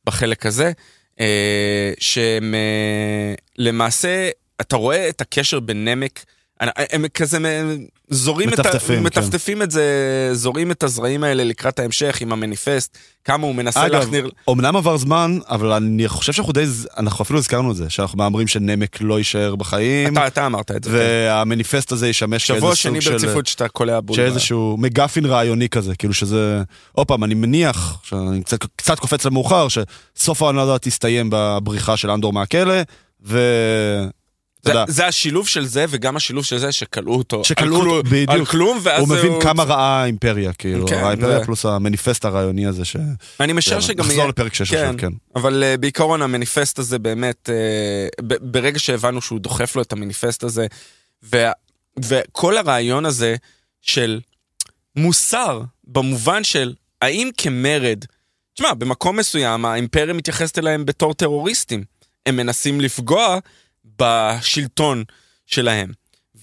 בחלק 0.06 0.46
הזה, 0.46 0.72
אה, 1.20 1.92
שהם 1.98 2.54
אה, 2.54 3.34
למעשה, 3.58 4.28
אתה 4.60 4.76
רואה 4.76 5.08
את 5.08 5.20
הקשר 5.20 5.60
בין 5.60 5.88
נמק, 5.88 6.24
הם- 6.60 7.08
כזה 7.14 7.38
זורים 8.10 8.48
את, 8.52 8.58
ה- 8.58 8.62
מטפטפים, 8.62 8.96
כן. 8.96 9.02
מטפטפים 9.02 9.62
את 9.62 9.70
זה, 9.70 9.84
זורים 10.32 10.70
את 10.70 10.82
הזרעים 10.82 11.24
האלה 11.24 11.44
לקראת 11.44 11.78
ההמשך 11.78 12.20
עם 12.20 12.32
המניפסט, 12.32 12.98
כמה 13.24 13.46
הוא 13.46 13.54
מנסה 13.54 13.86
אגב, 13.86 13.94
להכניר... 13.94 14.30
אמנם 14.50 14.76
עבר 14.76 14.96
זמן, 14.96 15.38
אבל 15.48 15.72
אני 15.72 16.08
חושב 16.08 16.32
שאנחנו 16.32 16.52
די, 16.52 16.64
אנחנו 16.98 17.22
אפילו 17.22 17.38
הזכרנו 17.38 17.70
את 17.70 17.76
זה, 17.76 17.90
שאנחנו 17.90 18.18
מהמרים 18.18 18.46
שנמק 18.46 19.00
לא 19.00 19.18
יישאר 19.18 19.56
בחיים, 19.56 20.12
אתה, 20.12 20.26
אתה 20.26 20.46
אמרת 20.46 20.70
את 20.70 20.84
זה. 20.84 20.90
כן. 20.90 20.96
והמניפסט 20.96 21.92
הזה 21.92 22.08
ישמש 22.08 22.46
שבוע 22.46 22.60
כאיזה 22.60 22.76
שני 22.76 23.00
סוג 23.00 23.00
של... 23.00 23.10
ברציפות 23.12 23.46
שאתה 23.46 23.68
קולע 23.68 24.00
בול. 24.00 24.16
שאיזשהו 24.16 24.76
מגפין 24.78 25.26
רעיוני 25.26 25.68
כזה, 25.68 25.94
כאילו 25.94 26.14
שזה, 26.14 26.62
עוד 26.92 27.06
פעם, 27.06 27.24
אני 27.24 27.34
מניח, 27.34 27.98
שאני 28.02 28.42
קצת, 28.42 28.58
קצת 28.76 28.98
קופץ 28.98 29.24
למאוחר, 29.24 29.66
שסוף 29.68 30.42
העונה 30.42 30.62
הזאת 30.62 30.82
תסתיים 30.82 31.28
בבריחה 31.32 31.96
של 31.96 32.10
אנדור 32.10 32.32
מהכלא, 32.32 32.74
ו... 33.24 33.38
זה, 34.66 34.72
זה 34.88 35.06
השילוב 35.06 35.48
של 35.48 35.66
זה 35.66 35.84
וגם 35.88 36.16
השילוב 36.16 36.44
של 36.44 36.58
זה 36.58 36.72
שכלאו 36.72 37.14
אותו. 37.14 37.44
שכלאו 37.44 37.76
אותו, 37.76 38.02
בדיוק. 38.10 38.30
על 38.30 38.44
כלום, 38.44 38.78
ואז 38.82 39.00
הוא 39.00 39.08
מבין 39.08 39.32
הוא... 39.32 39.42
כמה 39.42 39.62
רעה 39.62 40.02
האימפריה, 40.02 40.52
כאילו, 40.52 40.86
כן, 40.86 41.04
האימפריה 41.04 41.40
ו- 41.40 41.44
פלוס 41.44 41.66
המניפסט 41.66 42.24
הרעיוני 42.24 42.66
הזה, 42.66 42.84
ש... 42.84 42.96
אני 43.40 43.52
משער 43.52 43.80
שגם 43.80 43.98
נחזור 44.04 44.18
יהיה... 44.18 44.28
לפרק 44.28 44.54
6 44.54 44.70
כן, 44.70 44.76
עכשיו, 44.76 44.94
כן. 44.98 45.12
אבל 45.36 45.62
uh, 45.62 45.80
בעיקרון 45.80 46.22
המניפסט 46.22 46.78
הזה 46.78 46.98
באמת, 46.98 47.48
uh, 47.48 48.22
ב- 48.22 48.52
ברגע 48.52 48.78
שהבנו 48.78 49.20
שהוא 49.22 49.40
דוחף 49.40 49.76
לו 49.76 49.82
את 49.82 49.92
המניפסט 49.92 50.42
הזה, 50.42 50.66
וה- 51.22 51.52
וכל 52.04 52.56
הרעיון 52.56 53.06
הזה 53.06 53.36
של 53.82 54.20
מוסר, 54.96 55.62
במובן 55.84 56.44
של 56.44 56.74
האם 57.02 57.30
כמרד, 57.36 58.04
תשמע, 58.54 58.74
במקום 58.74 59.16
מסוים 59.16 59.64
האימפריה 59.64 60.14
מתייחסת 60.14 60.58
אליהם 60.58 60.84
בתור 60.84 61.14
טרוריסטים. 61.14 61.84
הם 62.26 62.36
מנסים 62.36 62.80
לפגוע 62.80 63.38
בשלטון 63.98 65.04
שלהם. 65.46 65.92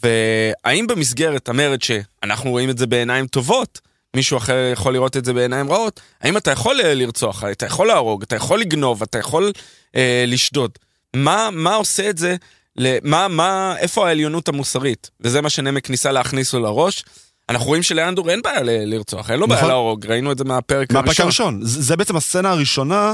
והאם 0.04 0.88
במסגרת 0.88 1.50
המרד 1.50 1.82
שאנחנו 1.82 2.50
רואים 2.50 2.70
את 2.70 2.78
זה 2.78 2.88
בעיניים 2.88 3.28
טובות, 3.28 3.82
מישהו 4.16 4.38
אחר 4.38 4.70
יכול 4.74 4.94
לראות 4.94 5.18
את 5.18 5.26
זה 5.26 5.34
בעיניים 5.34 5.72
רעות, 5.72 6.02
האם 6.22 6.38
אתה 6.38 6.52
יכול 6.52 6.82
אה, 6.82 6.94
לרצוח, 6.94 7.44
אתה 7.44 7.66
יכול 7.66 7.88
להרוג, 7.88 8.24
אתה 8.24 8.36
יכול 8.36 8.60
לגנוב, 8.60 9.02
אתה 9.02 9.18
יכול 9.18 9.52
אה, 9.96 10.26
לשדוד. 10.28 10.72
מה, 11.16 11.50
מה 11.52 11.76
עושה 11.76 12.10
את 12.10 12.18
זה, 12.18 12.36
למה, 12.78 13.28
מה, 13.28 13.76
איפה 13.78 14.08
העליונות 14.08 14.48
המוסרית? 14.48 15.10
וזה 15.22 15.42
מה 15.42 15.50
שנמק 15.50 15.90
ניסה 15.90 16.12
להכניס 16.12 16.54
לו 16.54 16.60
לראש. 16.60 17.06
אנחנו 17.50 17.68
רואים 17.68 17.84
שלאנדור 17.84 18.30
אין 18.30 18.42
בעיה 18.42 18.64
ל- 18.64 18.94
לרצוח, 18.94 19.32
אין 19.32 19.40
לו 19.40 19.48
בעיה 19.48 19.60
נכון. 19.60 19.70
להרוג, 19.70 20.06
ראינו 20.08 20.32
את 20.32 20.38
זה 20.38 20.44
מהפרק 20.44 20.92
מהפרק 20.92 21.20
הראשון. 21.20 21.26
הראשון, 21.26 21.60
זה 21.62 21.82
זה 21.82 21.96
בעצם 21.96 22.16
הסצנה 22.16 22.52
הראשונה 22.52 23.14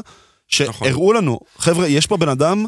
נכון. 0.62 0.88
שהראו 0.88 1.14
לנו, 1.14 1.40
חבר'ה, 1.58 1.88
יש 1.88 2.08
פה 2.08 2.18
בן 2.18 2.30
אדם, 2.30 2.66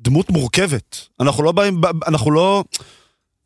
דמות 0.00 0.30
מורכבת. 0.30 0.98
אנחנו 1.20 1.42
לא 1.42 1.52
באים, 1.52 1.80
אנחנו 2.06 2.30
לא, 2.30 2.64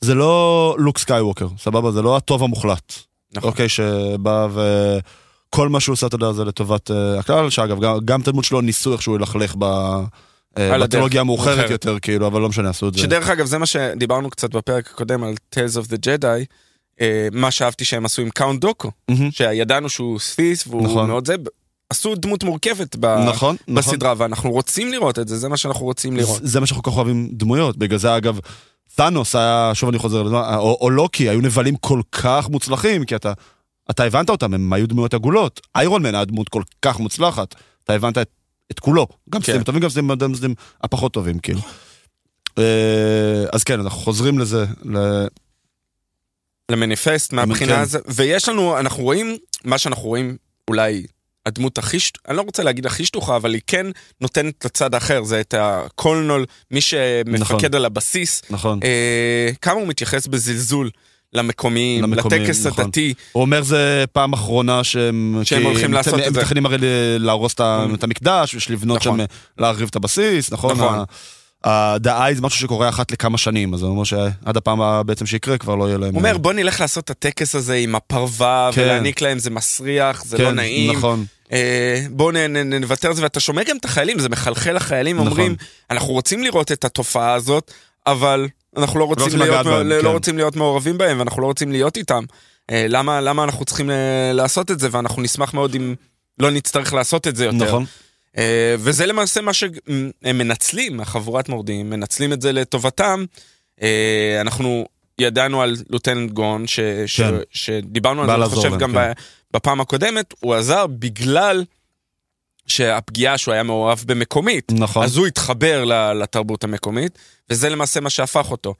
זה 0.00 0.14
לא 0.14 0.76
לוק 0.78 0.98
סקייווקר, 0.98 1.48
סבבה? 1.58 1.90
זה 1.90 2.02
לא 2.02 2.16
הטוב 2.16 2.42
המוחלט. 2.42 2.92
נכון. 3.32 3.50
אוקיי, 3.50 3.68
שבא 3.68 4.48
וכל 4.54 5.68
מה 5.68 5.80
שהוא 5.80 5.92
עושה, 5.92 6.06
אתה 6.06 6.16
יודע, 6.16 6.32
זה 6.32 6.44
לטובת 6.44 6.90
אה, 6.90 7.18
הכלל, 7.18 7.50
שאגב, 7.50 7.80
גם, 7.80 7.98
גם 8.04 8.20
את 8.20 8.28
הדמות 8.28 8.44
שלו 8.44 8.60
ניסו 8.60 8.92
איכשהו 8.92 9.18
ללכלך 9.18 9.54
ב... 9.58 9.64
אה, 10.58 10.78
בטרילוגיה 10.78 11.20
המאוחרת 11.20 11.56
מאוחרת. 11.56 11.70
יותר, 11.70 11.98
כאילו, 11.98 12.26
אבל 12.26 12.40
לא 12.40 12.48
משנה, 12.48 12.70
עשו 12.70 12.88
את 12.88 12.94
זה. 12.94 13.00
שדרך 13.00 13.28
אגב, 13.28 13.46
זה 13.46 13.58
מה 13.58 13.66
שדיברנו 13.66 14.30
קצת 14.30 14.50
בפרק 14.50 14.90
הקודם 14.90 15.24
על 15.24 15.34
Tales 15.54 15.78
of 15.82 15.90
the 15.90 15.96
Jedi, 15.96 16.44
אה, 17.00 17.28
מה 17.32 17.50
שאהבתי 17.50 17.84
שהם 17.84 18.04
עשו 18.04 18.22
עם 18.22 18.30
קאונט 18.30 18.60
דוקו. 18.60 18.90
שידענו 19.30 19.88
שהוא 19.88 20.18
ספיס 20.18 20.66
והוא 20.66 20.84
נכון. 20.84 21.06
מאוד 21.06 21.26
זה, 21.26 21.34
עשו 21.90 22.14
דמות 22.14 22.44
מורכבת 22.44 22.96
ב... 22.96 23.06
נכון, 23.06 23.56
נכון. 23.68 23.74
בסדרה, 23.74 24.14
ואנחנו 24.16 24.50
רוצים 24.50 24.92
לראות 24.92 25.18
את 25.18 25.28
זה, 25.28 25.38
זה 25.38 25.48
מה 25.48 25.56
שאנחנו 25.56 25.84
רוצים 25.84 26.16
לראות. 26.16 26.40
זה 26.42 26.60
מה 26.60 26.66
שאנחנו 26.66 26.82
כל 26.82 26.90
כך 26.90 26.96
אוהבים 26.96 27.28
דמויות, 27.32 27.76
בגלל 27.76 27.98
זה 27.98 28.16
אגב, 28.16 28.38
תאנוס 28.94 29.36
היה, 29.36 29.70
שוב 29.74 29.88
אני 29.88 29.98
חוזר 29.98 30.20
או, 30.56 30.78
או 30.80 30.90
לוקי, 30.90 31.28
היו 31.28 31.40
נבלים 31.40 31.76
כל 31.76 32.00
כך 32.12 32.48
מוצלחים, 32.48 33.04
כי 33.04 33.16
אתה, 33.16 33.32
אתה 33.90 34.04
הבנת 34.04 34.30
אותם, 34.30 34.54
הם 34.54 34.72
היו 34.72 34.88
דמויות 34.88 35.14
עגולות. 35.14 35.60
איירון 35.76 36.02
מן 36.02 36.14
היה 36.14 36.24
דמות 36.24 36.48
כל 36.48 36.62
כך 36.82 37.00
מוצלחת, 37.00 37.54
אתה 37.84 37.92
הבנת 37.92 38.18
את, 38.18 38.28
את 38.70 38.80
כולו, 38.80 39.06
גם 39.30 39.40
כן. 39.40 39.52
סטים 39.52 39.60
הטובים, 39.60 39.82
גם 39.82 39.88
סטים 39.88 40.14
גם 40.14 40.34
סטים 40.34 40.54
הפחות 40.82 41.12
טובים, 41.12 41.38
כאילו. 41.38 41.60
אה, 42.58 43.44
אז 43.52 43.64
כן, 43.64 43.80
אנחנו 43.80 43.98
חוזרים 43.98 44.38
לזה, 44.38 44.66
ל- 44.84 45.26
למניפסט 46.70 47.32
מהבחינה 47.32 47.74
כן. 47.74 47.80
הזו, 47.80 47.98
ויש 48.08 48.48
לנו, 48.48 48.78
אנחנו 48.78 49.02
רואים, 49.02 49.36
מה 49.64 49.78
שאנחנו 49.78 50.02
רואים 50.02 50.36
אולי 50.68 51.06
הדמות 51.46 51.78
הכי, 51.78 51.96
אני 52.28 52.36
לא 52.36 52.42
רוצה 52.42 52.62
להגיד 52.62 52.86
הכי 52.86 53.04
שטוחה, 53.04 53.36
אבל 53.36 53.54
היא 53.54 53.60
כן 53.66 53.86
נותנת 54.20 54.54
את 54.58 54.64
הצד 54.64 54.94
האחר, 54.94 55.22
זה 55.24 55.40
את 55.40 55.54
הקולנול, 55.58 56.44
מי 56.70 56.80
שמפקד 56.80 57.40
נכון. 57.40 57.74
על 57.74 57.84
הבסיס, 57.84 58.42
נכון. 58.50 58.80
אה, 58.84 59.50
כמה 59.62 59.74
הוא 59.80 59.88
מתייחס 59.88 60.26
בזלזול 60.26 60.90
למקומיים, 61.32 62.02
למקומיים, 62.02 62.42
לטקס 62.42 62.66
נכון. 62.66 62.84
הדתי. 62.84 63.14
הוא 63.32 63.40
אומר 63.40 63.62
זה 63.62 64.04
פעם 64.12 64.32
אחרונה 64.32 64.84
שהם... 64.84 65.40
שהם 65.44 65.58
כי 65.60 65.64
הולכים 65.66 65.84
הם 65.84 65.92
לעשות 65.92 66.14
הם 66.14 66.20
את 66.20 66.34
זה. 66.34 66.40
מתכננים 66.40 66.66
הרי 66.66 66.76
להרוס 67.18 67.54
את 67.54 67.60
את 67.94 68.04
המקדש, 68.04 68.54
בשביל 68.54 68.76
לבנות 68.76 69.00
נכון. 69.06 69.18
שם, 69.18 69.24
להרחיב 69.58 69.88
את 69.90 69.96
הבסיס, 69.96 70.52
נכון? 70.52 70.72
נכון. 70.76 70.94
ה- 70.98 71.04
הדאי 71.64 72.34
זה 72.34 72.42
משהו 72.42 72.60
שקורה 72.60 72.88
אחת 72.88 73.12
לכמה 73.12 73.38
שנים, 73.38 73.74
אז 73.74 73.82
הוא 73.82 73.90
אומר 73.90 74.04
שעד 74.04 74.56
הפעם 74.56 75.06
בעצם 75.06 75.26
שיקרה 75.26 75.58
כבר 75.58 75.74
לא 75.74 75.88
יהיה 75.88 75.98
להם... 75.98 76.10
הוא 76.10 76.18
אומר, 76.18 76.38
בוא 76.38 76.52
נלך 76.52 76.80
לעשות 76.80 77.04
את 77.04 77.10
הטקס 77.10 77.54
הזה 77.54 77.74
עם 77.74 77.94
הפרווה, 77.94 78.70
כן. 78.72 78.82
ולהעניק 78.82 79.20
להם, 79.20 79.38
זה 79.38 79.50
מסריח, 79.50 80.24
זה 80.24 80.36
כן, 80.36 80.42
לא 80.42 80.52
נעים. 80.52 80.96
נכון. 80.96 81.24
אה, 81.52 82.06
בואו 82.10 82.30
נוותר 82.80 83.08
על 83.08 83.14
זה, 83.14 83.22
ואתה 83.22 83.40
שומע 83.40 83.62
גם 83.62 83.76
את 83.76 83.84
החיילים, 83.84 84.18
זה 84.18 84.28
מחלחל 84.28 84.72
לחיילים, 84.72 85.16
נכון. 85.16 85.28
אומרים, 85.28 85.56
אנחנו 85.90 86.12
רוצים 86.12 86.42
לראות 86.42 86.72
את 86.72 86.84
התופעה 86.84 87.34
הזאת, 87.34 87.70
אבל 88.06 88.48
אנחנו 88.76 88.98
לא 89.00 89.04
רוצים, 89.04 89.24
רוצים 89.24 89.38
להיות, 89.38 89.50
לגעת 89.50 89.66
בהם, 89.66 89.88
לא 89.88 90.02
כן. 90.02 90.06
רוצים 90.06 90.36
להיות 90.36 90.56
מעורבים 90.56 90.98
בהם, 90.98 91.18
ואנחנו 91.18 91.42
לא 91.42 91.46
רוצים 91.46 91.72
להיות 91.72 91.96
איתם. 91.96 92.24
אה, 92.70 92.86
למה, 92.88 93.20
למה 93.20 93.44
אנחנו 93.44 93.64
צריכים 93.64 93.90
אה, 93.90 94.32
לעשות 94.32 94.70
את 94.70 94.80
זה, 94.80 94.88
ואנחנו 94.90 95.22
נשמח 95.22 95.54
מאוד 95.54 95.74
אם 95.74 95.94
לא 96.38 96.50
נצטרך 96.50 96.94
לעשות 96.94 97.26
את 97.26 97.36
זה 97.36 97.44
יותר. 97.44 97.56
נכון. 97.56 97.84
אה, 98.38 98.74
וזה 98.78 99.06
למעשה 99.06 99.40
מה 99.40 99.52
שהם 99.52 100.10
מנצלים, 100.24 101.00
החבורת 101.00 101.48
מורדים, 101.48 101.90
מנצלים 101.90 102.32
את 102.32 102.42
זה 102.42 102.52
לטובתם. 102.52 103.24
אה, 103.82 104.38
אנחנו 104.40 104.86
ידענו 105.18 105.62
על 105.62 105.76
לוטננט 105.90 106.30
גון, 106.30 106.66
ש, 106.66 106.80
ש, 107.06 107.20
כן. 107.20 107.34
שדיברנו 107.50 108.22
על 108.22 108.26
זה, 108.26 108.34
אני 108.34 108.44
חושב 108.44 108.68
להם, 108.68 108.78
גם 108.78 108.92
כן. 108.92 109.12
בפעם 109.52 109.80
הקודמת, 109.80 110.34
הוא 110.40 110.54
עזר 110.54 110.86
בגלל 110.86 111.64
שהפגיעה 112.66 113.38
שהוא 113.38 113.54
היה 113.54 113.62
מעורב 113.62 114.04
במקומית. 114.06 114.72
נכון. 114.72 115.04
אז 115.04 115.16
הוא 115.16 115.26
התחבר 115.26 115.84
לתרבות 116.14 116.64
המקומית, 116.64 117.18
וזה 117.50 117.68
למעשה 117.68 118.00
מה 118.00 118.10
שהפך 118.10 118.50
אותו. 118.50 118.74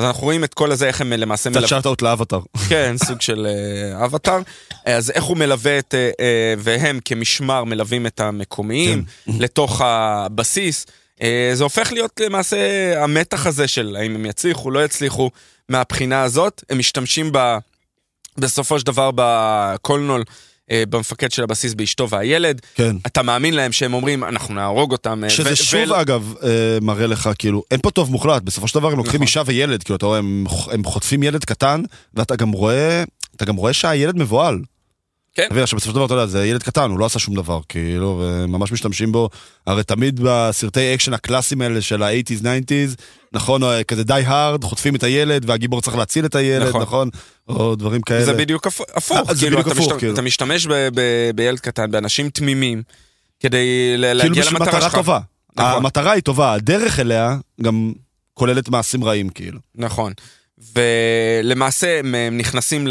אז 0.00 0.06
אנחנו 0.06 0.22
רואים 0.22 0.44
את 0.44 0.54
כל 0.54 0.72
הזה, 0.72 0.86
איך 0.86 1.00
הם 1.00 1.12
למעשה 1.12 1.50
קצת 1.50 1.68
שאט-אאוט 1.68 2.02
לאבטר. 2.02 2.40
כן, 2.68 2.94
סוג 3.06 3.20
של 3.20 3.46
אה, 3.46 4.04
אבטאר. 4.04 4.38
אז 4.84 5.10
איך 5.10 5.24
הוא 5.24 5.36
מלווה 5.36 5.78
את, 5.78 5.94
אה, 5.94 6.10
אה, 6.20 6.54
והם 6.58 7.00
כמשמר 7.04 7.64
מלווים 7.64 8.06
את 8.06 8.20
המקומיים 8.20 9.04
לתוך 9.40 9.80
הבסיס. 9.84 10.86
אה, 11.22 11.50
זה 11.54 11.64
הופך 11.64 11.92
להיות 11.92 12.20
למעשה 12.20 12.58
המתח 13.02 13.46
הזה 13.46 13.68
של 13.68 13.96
האם 14.00 14.14
הם 14.14 14.26
יצליחו, 14.26 14.70
לא 14.70 14.84
יצליחו. 14.84 15.30
מהבחינה 15.68 16.22
הזאת, 16.22 16.64
הם 16.70 16.78
משתמשים 16.78 17.30
ב, 17.32 17.56
בסופו 18.38 18.78
של 18.78 18.86
דבר 18.86 19.10
בקולנול, 19.14 20.20
אה, 20.20 20.34
במפקד 20.72 21.32
של 21.32 21.42
הבסיס 21.42 21.74
באשתו 21.74 22.08
והילד. 22.10 22.60
כן. 22.74 22.96
אתה 23.06 23.22
מאמין 23.22 23.54
להם 23.54 23.72
שהם 23.72 23.94
אומרים, 23.94 24.24
אנחנו 24.24 24.54
נהרוג 24.54 24.92
אותם. 24.92 25.24
אה, 25.24 25.30
שזה 25.30 25.52
ו- 25.52 25.56
שוב 25.56 25.90
ו- 25.90 26.00
אגב 26.00 26.34
אה, 26.42 26.48
מראה 26.82 27.06
לך 27.06 27.30
כאילו 27.38 27.62
אין 27.70 27.80
פה 27.80 27.90
טוב 27.90 28.10
מוחלט 28.10 28.42
בסופו 28.42 28.68
של 28.68 28.78
דבר 28.78 28.90
הם 28.90 28.96
לוקחים 28.98 29.14
נכון. 29.14 29.26
אישה 29.26 29.42
וילד 29.46 29.82
כאילו 29.82 29.96
אתה 29.96 30.06
רואה 30.06 30.18
הם 30.18 30.46
הם 30.72 30.84
חוטפים 30.84 31.22
ילד 31.22 31.44
קטן 31.44 31.82
ואתה 32.14 32.36
גם 32.36 32.50
רואה 32.50 33.04
אתה 33.36 33.44
גם 33.44 33.56
רואה 33.56 33.72
שהילד 33.72 34.16
מבוהל. 34.16 34.58
כן. 35.34 35.42
אתה 35.42 35.52
מבין, 35.54 35.62
עכשיו 35.62 35.76
בסופו 35.76 35.90
של 35.90 35.96
דבר 35.96 36.04
אתה 36.06 36.14
יודע 36.14 36.26
זה 36.26 36.46
ילד 36.46 36.62
קטן 36.62 36.90
הוא 36.90 36.98
לא 36.98 37.04
עשה 37.06 37.18
שום 37.18 37.34
דבר 37.34 37.60
כאילו 37.68 38.22
וממש 38.24 38.72
משתמשים 38.72 39.12
בו 39.12 39.28
הרי 39.66 39.82
תמיד 39.84 40.20
בסרטי 40.22 40.94
אקשן 40.94 41.12
הקלאסיים 41.14 41.60
האלה 41.62 41.80
של 41.82 42.02
ה-80's 42.02 42.42
90's 42.42 43.00
נכון 43.32 43.62
או 43.62 43.68
כזה 43.88 44.04
Die 44.04 44.22
Hard 44.26 44.64
חוטפים 44.64 44.94
את 44.96 45.02
הילד 45.02 45.44
והגיבור 45.50 45.80
צריך 45.82 45.96
להציל 45.96 46.24
את 46.24 46.34
הילד 46.34 46.68
נכון. 46.68 46.82
נכון 46.82 47.08
או 47.48 47.74
דברים 47.76 48.02
כאלה. 48.02 48.24
זה 48.24 48.32
בדיוק 48.34 48.66
הפ- 48.66 48.96
הפוך, 48.96 49.28
אה, 49.28 49.34
זה 49.34 49.40
כאילו, 49.40 49.56
בדיוק 49.58 49.66
אתה, 49.66 49.72
הפוך, 49.72 49.86
משתמש, 49.86 49.98
כאילו. 50.00 50.14
אתה 50.14 50.22
משתמש 50.22 50.66
ב, 50.66 50.72
ב, 50.94 51.00
בילד 51.34 51.60
קטן, 51.60 51.90
באנשים 51.90 52.30
תמימים, 52.30 52.82
כדי 53.40 53.56
ל- 53.96 54.00
כאילו 54.04 54.14
להגיע 54.18 54.42
בשביל 54.42 54.56
למטרה 54.58 54.68
מטרה 54.68 54.80
שלך. 54.90 54.94
טובה. 54.94 55.18
נכון. 55.56 55.72
המטרה 55.76 56.12
היא 56.12 56.22
טובה 56.22 56.52
הדרך 56.52 57.00
אליה 57.00 57.36
גם 57.62 57.92
כוללת 58.34 58.68
מעשים 58.68 59.04
רעים 59.04 59.28
כאילו. 59.28 59.58
נכון. 59.74 60.12
ולמעשה 60.74 61.98
הם 61.98 62.14
הם 62.14 62.36
נכנסים. 62.36 62.88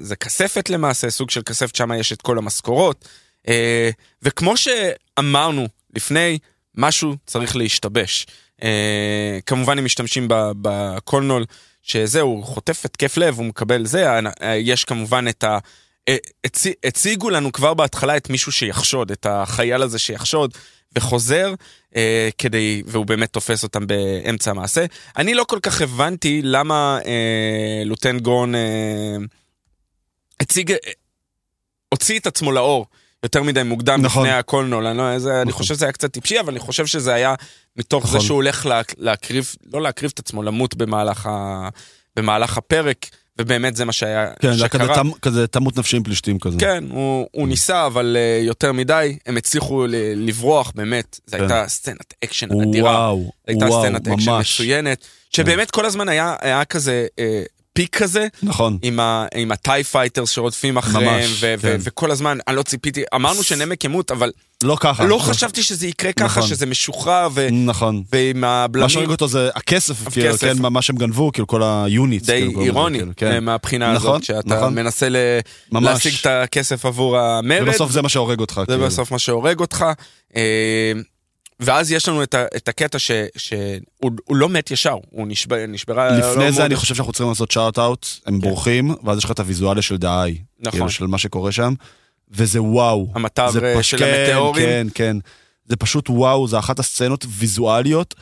זה 0.00 0.16
כספת 0.16 0.70
למעשה, 0.70 1.10
סוג 1.10 1.30
של 1.30 1.42
כספת, 1.42 1.76
שם 1.76 1.92
יש 1.92 2.12
את 2.12 2.22
כל 2.22 2.38
המשכורות. 2.38 3.08
אה, 3.48 3.90
וכמו 4.22 4.54
שאמרנו 4.56 5.68
לפני, 5.96 6.38
משהו 6.74 7.14
צריך 7.26 7.56
להשתבש. 7.56 8.26
אה, 8.62 9.38
כמובן 9.46 9.78
הם 9.78 9.84
משתמשים 9.84 10.26
בקולנול, 10.62 11.44
שזהו, 11.82 12.28
הוא 12.28 12.44
חוטף 12.44 12.84
התקף 12.84 13.16
לב, 13.16 13.38
הוא 13.38 13.46
מקבל 13.46 13.86
זה, 13.86 14.18
אה, 14.42 14.56
יש 14.56 14.84
כמובן 14.84 15.28
את 15.28 15.44
ה... 15.44 15.58
הצי- 16.44 16.74
הציגו 16.84 17.30
לנו 17.30 17.52
כבר 17.52 17.74
בהתחלה 17.74 18.16
את 18.16 18.30
מישהו 18.30 18.52
שיחשוד, 18.52 19.10
את 19.10 19.26
החייל 19.30 19.82
הזה 19.82 19.98
שיחשוד, 19.98 20.54
וחוזר 20.96 21.54
אה, 21.96 22.28
כדי, 22.38 22.82
והוא 22.86 23.06
באמת 23.06 23.32
תופס 23.32 23.62
אותם 23.62 23.86
באמצע 23.86 24.50
המעשה. 24.50 24.84
אני 25.16 25.34
לא 25.34 25.44
כל 25.44 25.58
כך 25.62 25.80
הבנתי 25.80 26.40
למה 26.44 26.98
אה, 27.06 27.82
לוטן 27.84 28.18
גרון 28.18 28.54
אה, 28.54 29.16
הציג, 30.40 30.72
אה, 30.72 30.76
הוציא 31.88 32.18
את 32.18 32.26
עצמו 32.26 32.52
לאור 32.52 32.86
יותר 33.22 33.42
מדי 33.42 33.62
מוקדם 33.62 34.02
נכון. 34.02 34.22
לפני 34.22 34.38
הקולנול. 34.38 34.86
אני, 34.86 34.98
לא, 34.98 35.18
זה, 35.18 35.42
אני 35.42 35.48
נכון. 35.48 35.62
חושב 35.62 35.74
שזה 35.74 35.84
היה 35.84 35.92
קצת 35.92 36.12
טיפשי, 36.12 36.40
אבל 36.40 36.50
אני 36.50 36.60
חושב 36.60 36.86
שזה 36.86 37.14
היה 37.14 37.34
מתוך 37.76 38.06
זה 38.06 38.08
נכון. 38.08 38.26
שהוא 38.26 38.36
הולך 38.36 38.66
לה, 38.66 38.80
להקריב, 38.98 39.54
לא 39.72 39.82
להקריב 39.82 40.10
את 40.14 40.18
עצמו, 40.18 40.42
למות 40.42 40.74
במהלך, 40.74 41.26
ה, 41.26 41.68
במהלך 42.16 42.58
הפרק, 42.58 43.06
ובאמת 43.40 43.76
זה 43.76 43.84
מה 43.84 43.92
שהיה, 43.92 44.26
כן, 44.40 44.52
זה 44.52 44.62
היה 44.62 44.68
כזה 44.68 44.84
שקרה. 44.84 44.94
תמ- 44.94 45.18
כזה 45.22 45.46
תמות 45.46 45.78
נפשי 45.78 45.96
עם 45.96 46.02
פלישתים 46.02 46.38
כזה. 46.38 46.58
כן, 46.58 46.84
הוא, 46.90 47.26
הוא 47.32 47.48
ניסה, 47.48 47.86
אבל 47.86 48.16
אה, 48.16 48.44
יותר 48.46 48.72
מדי, 48.72 49.18
הם 49.26 49.36
הצליחו 49.36 49.86
ל- 49.86 49.94
לברוח, 50.28 50.72
באמת. 50.74 51.20
זו 51.26 51.36
כן. 51.36 51.42
הייתה 51.42 51.64
סצנת 51.68 52.14
אקשן 52.24 52.48
אדירה. 52.62 52.90
וואו, 52.90 53.32
הייתה 53.46 53.64
וואו, 53.66 53.82
סצנת 53.82 54.08
אקשן 54.08 54.30
ממש. 54.30 54.54
מצוינת, 54.60 55.04
שבאמת 55.30 55.70
כל 55.70 55.84
הזמן 55.86 56.08
היה, 56.08 56.36
היה 56.40 56.64
כזה 56.64 57.06
אה, 57.18 57.42
peak 57.72 57.96
כזה, 57.96 58.26
נכון. 58.42 58.78
עם, 58.82 59.00
ה, 59.00 59.26
עם 59.34 59.52
ה 59.52 59.60
TIE 59.60 59.84
fighters 59.90 60.30
שרודפים 60.30 60.76
אחריהם, 60.76 61.14
ממש, 61.20 61.38
ו- 61.42 61.54
ו- 61.58 61.62
כן. 61.62 61.76
וכל 61.80 62.10
הזמן, 62.10 62.38
אני 62.48 62.56
לא 62.56 62.62
ציפיתי, 62.62 63.02
אמרנו 63.14 63.42
שנמיק 63.42 63.84
ימות, 63.84 64.10
אבל 64.10 64.30
לא 64.62 64.76
ככה. 64.80 65.04
לא 65.04 65.18
חשבתי 65.18 65.62
שזה 65.62 65.86
יקרה 65.86 66.12
ככה, 66.12 66.24
נכון. 66.24 66.48
שזה 66.48 66.66
משוחרר, 66.66 67.28
ו- 67.34 67.48
נכון. 67.50 68.02
ועם 68.12 68.40
מה 68.40 68.64
הבלמים, 68.64 68.88
שהורג 68.88 69.10
אותו 69.10 69.28
זה 69.28 69.50
הכסף, 69.54 70.08
כאילו. 70.08 70.38
כן, 70.38 70.58
מה 70.58 70.82
שהם 70.82 70.96
גנבו, 70.96 71.32
כאילו 71.32 71.46
כל 71.46 71.62
ה 71.62 71.71
units. 71.71 72.26
די 72.26 72.42
כאילו, 72.46 72.62
אירוני, 72.62 72.98
כאילו, 72.98 73.12
כן. 73.16 73.32
אה, 73.32 73.40
מהבחינה 73.40 73.92
נכון, 73.92 74.10
הזאת, 74.10 74.24
שאתה 74.24 74.56
נכון. 74.56 74.74
מנסה 74.74 75.08
ל- 75.08 75.16
ממש. 75.72 75.84
להשיג 75.84 76.14
את 76.20 76.26
הכסף 76.26 76.86
עבור 76.86 77.18
המרד. 77.18 77.62
ובסוף 77.68 77.90
זה 77.92 78.02
מה 78.02 78.08
שהורג 78.08 78.40
אותך. 78.40 78.60
זה 78.60 78.72
כאילו. 78.72 78.86
בסוף 78.86 79.10
מה 79.12 79.18
שהורג 79.18 79.60
אותך. 79.60 79.84
ואז 81.60 81.92
יש 81.92 82.08
לנו 82.08 82.22
את, 82.22 82.34
ה, 82.34 82.44
את 82.56 82.68
הקטע 82.68 82.98
שהוא 82.98 83.20
הוא 84.24 84.36
לא 84.36 84.48
מת 84.48 84.70
ישר, 84.70 84.96
הוא 85.10 85.26
נשבר, 85.28 85.56
נשברה... 85.68 86.10
לפני 86.10 86.20
לא 86.44 86.50
זה 86.50 86.56
מאוד- 86.58 86.60
אני 86.60 86.76
חושב 86.76 86.94
שאנחנו 86.94 87.12
צריכים 87.12 87.28
לעשות 87.28 87.50
שאוט 87.50 87.78
אאוט, 87.78 88.06
הם 88.26 88.40
בורחים, 88.40 88.94
ואז 89.04 89.18
יש 89.18 89.24
לך 89.24 89.30
את 89.30 89.40
הוויזואליה 89.40 89.82
של 89.82 89.96
דאי. 89.96 90.38
נכון. 90.60 90.70
כאילו, 90.72 90.90
של 90.90 91.06
מה 91.06 91.18
שקורה 91.18 91.52
שם, 91.52 91.74
וזה 92.30 92.62
וואו. 92.62 93.08
המטר 93.14 93.50
זה 93.50 93.60
אה, 93.64 93.78
פש- 93.78 93.90
של 93.90 93.98
כן, 93.98 94.24
המטאורים. 94.28 94.64
כן, 94.68 94.86
כן. 94.94 95.16
זה 95.66 95.76
פשוט 95.76 96.10
וואו, 96.10 96.48
זה 96.48 96.58
אחת 96.58 96.78
הסצנות 96.78 97.26
ויזואליות. 97.28 98.14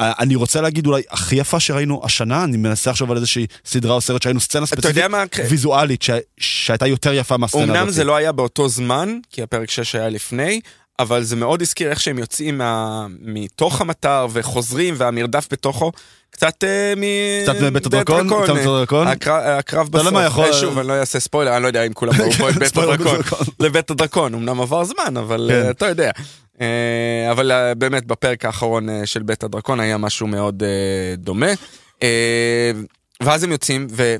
אה, 0.00 0.12
אני 0.18 0.34
רוצה 0.34 0.60
להגיד 0.60 0.86
אולי 0.86 1.02
הכי 1.10 1.36
יפה 1.36 1.60
שראינו 1.60 2.00
השנה, 2.04 2.44
אני 2.44 2.56
מנסה 2.56 2.90
לחשוב 2.90 3.10
על 3.10 3.16
איזושהי 3.16 3.46
סדרה 3.64 3.94
או 3.94 4.00
סרט 4.00 4.22
שראינו 4.22 4.40
סצנה 4.40 4.66
ספציפית 4.66 5.04
מה... 5.04 5.24
ויזואלית 5.50 6.02
ש- 6.02 6.10
שהייתה 6.40 6.86
יותר 6.86 7.12
יפה 7.14 7.36
מהסצנה 7.36 7.62
הזאת. 7.62 7.76
אמנם 7.76 7.90
זה 7.90 8.04
לא 8.04 8.16
היה 8.16 8.32
באותו 8.32 8.68
זמן, 8.68 9.18
כי 9.30 9.42
הפרק 9.42 9.70
6 9.70 9.94
היה 9.94 10.08
לפני, 10.08 10.60
אבל 10.98 11.22
זה 11.22 11.36
מאוד 11.36 11.62
הזכיר 11.62 11.90
איך 11.90 12.00
שהם 12.00 12.18
יוצאים 12.18 12.58
מה... 12.58 13.06
מתוך 13.20 13.80
המטר 13.80 14.26
וחוזרים 14.32 14.94
והמרדף 14.96 15.48
בתוכו. 15.50 15.92
קצת 16.30 16.64
אה, 16.64 16.94
מ... 16.96 17.02
קצת 17.42 17.62
מבית 17.62 17.86
הדרקון? 17.86 18.28
קצת 18.42 18.52
מבית 18.52 18.66
הדרקון? 18.66 19.06
הקרב, 19.06 19.88
בסוף, 19.88 20.14
אה, 20.38 20.52
שוב, 20.52 20.78
אני 20.78 20.88
לא 20.88 20.92
אעשה 20.92 21.20
ספוילר, 21.20 21.54
אני 21.54 21.62
לא 21.62 21.66
יודע 21.66 21.82
אם 21.86 21.92
כולם 21.92 22.12
ראו 22.20 22.32
פה 22.32 22.50
את 22.50 22.54
בית 22.58 22.76
הדרקון. 22.76 22.96
בית 22.96 23.26
הדרקון. 23.26 23.46
לבית 23.60 23.90
הדרקון, 23.90 24.34
אמנם 24.34 24.60
עבר 24.60 24.84
זמן, 24.84 25.16
אבל 25.16 25.50
כן. 25.50 25.62
אה, 25.62 25.70
אתה 25.70 25.86
יודע. 25.86 26.10
אבל 27.30 27.72
באמת 27.78 28.06
בפרק 28.06 28.44
האחרון 28.44 28.88
של 29.04 29.22
בית 29.22 29.44
הדרקון 29.44 29.80
היה 29.80 29.98
משהו 29.98 30.26
מאוד 30.26 30.62
דומה. 31.16 31.50
ואז 33.22 33.44
הם 33.44 33.52
יוצאים, 33.52 33.86
ו... 33.90 34.16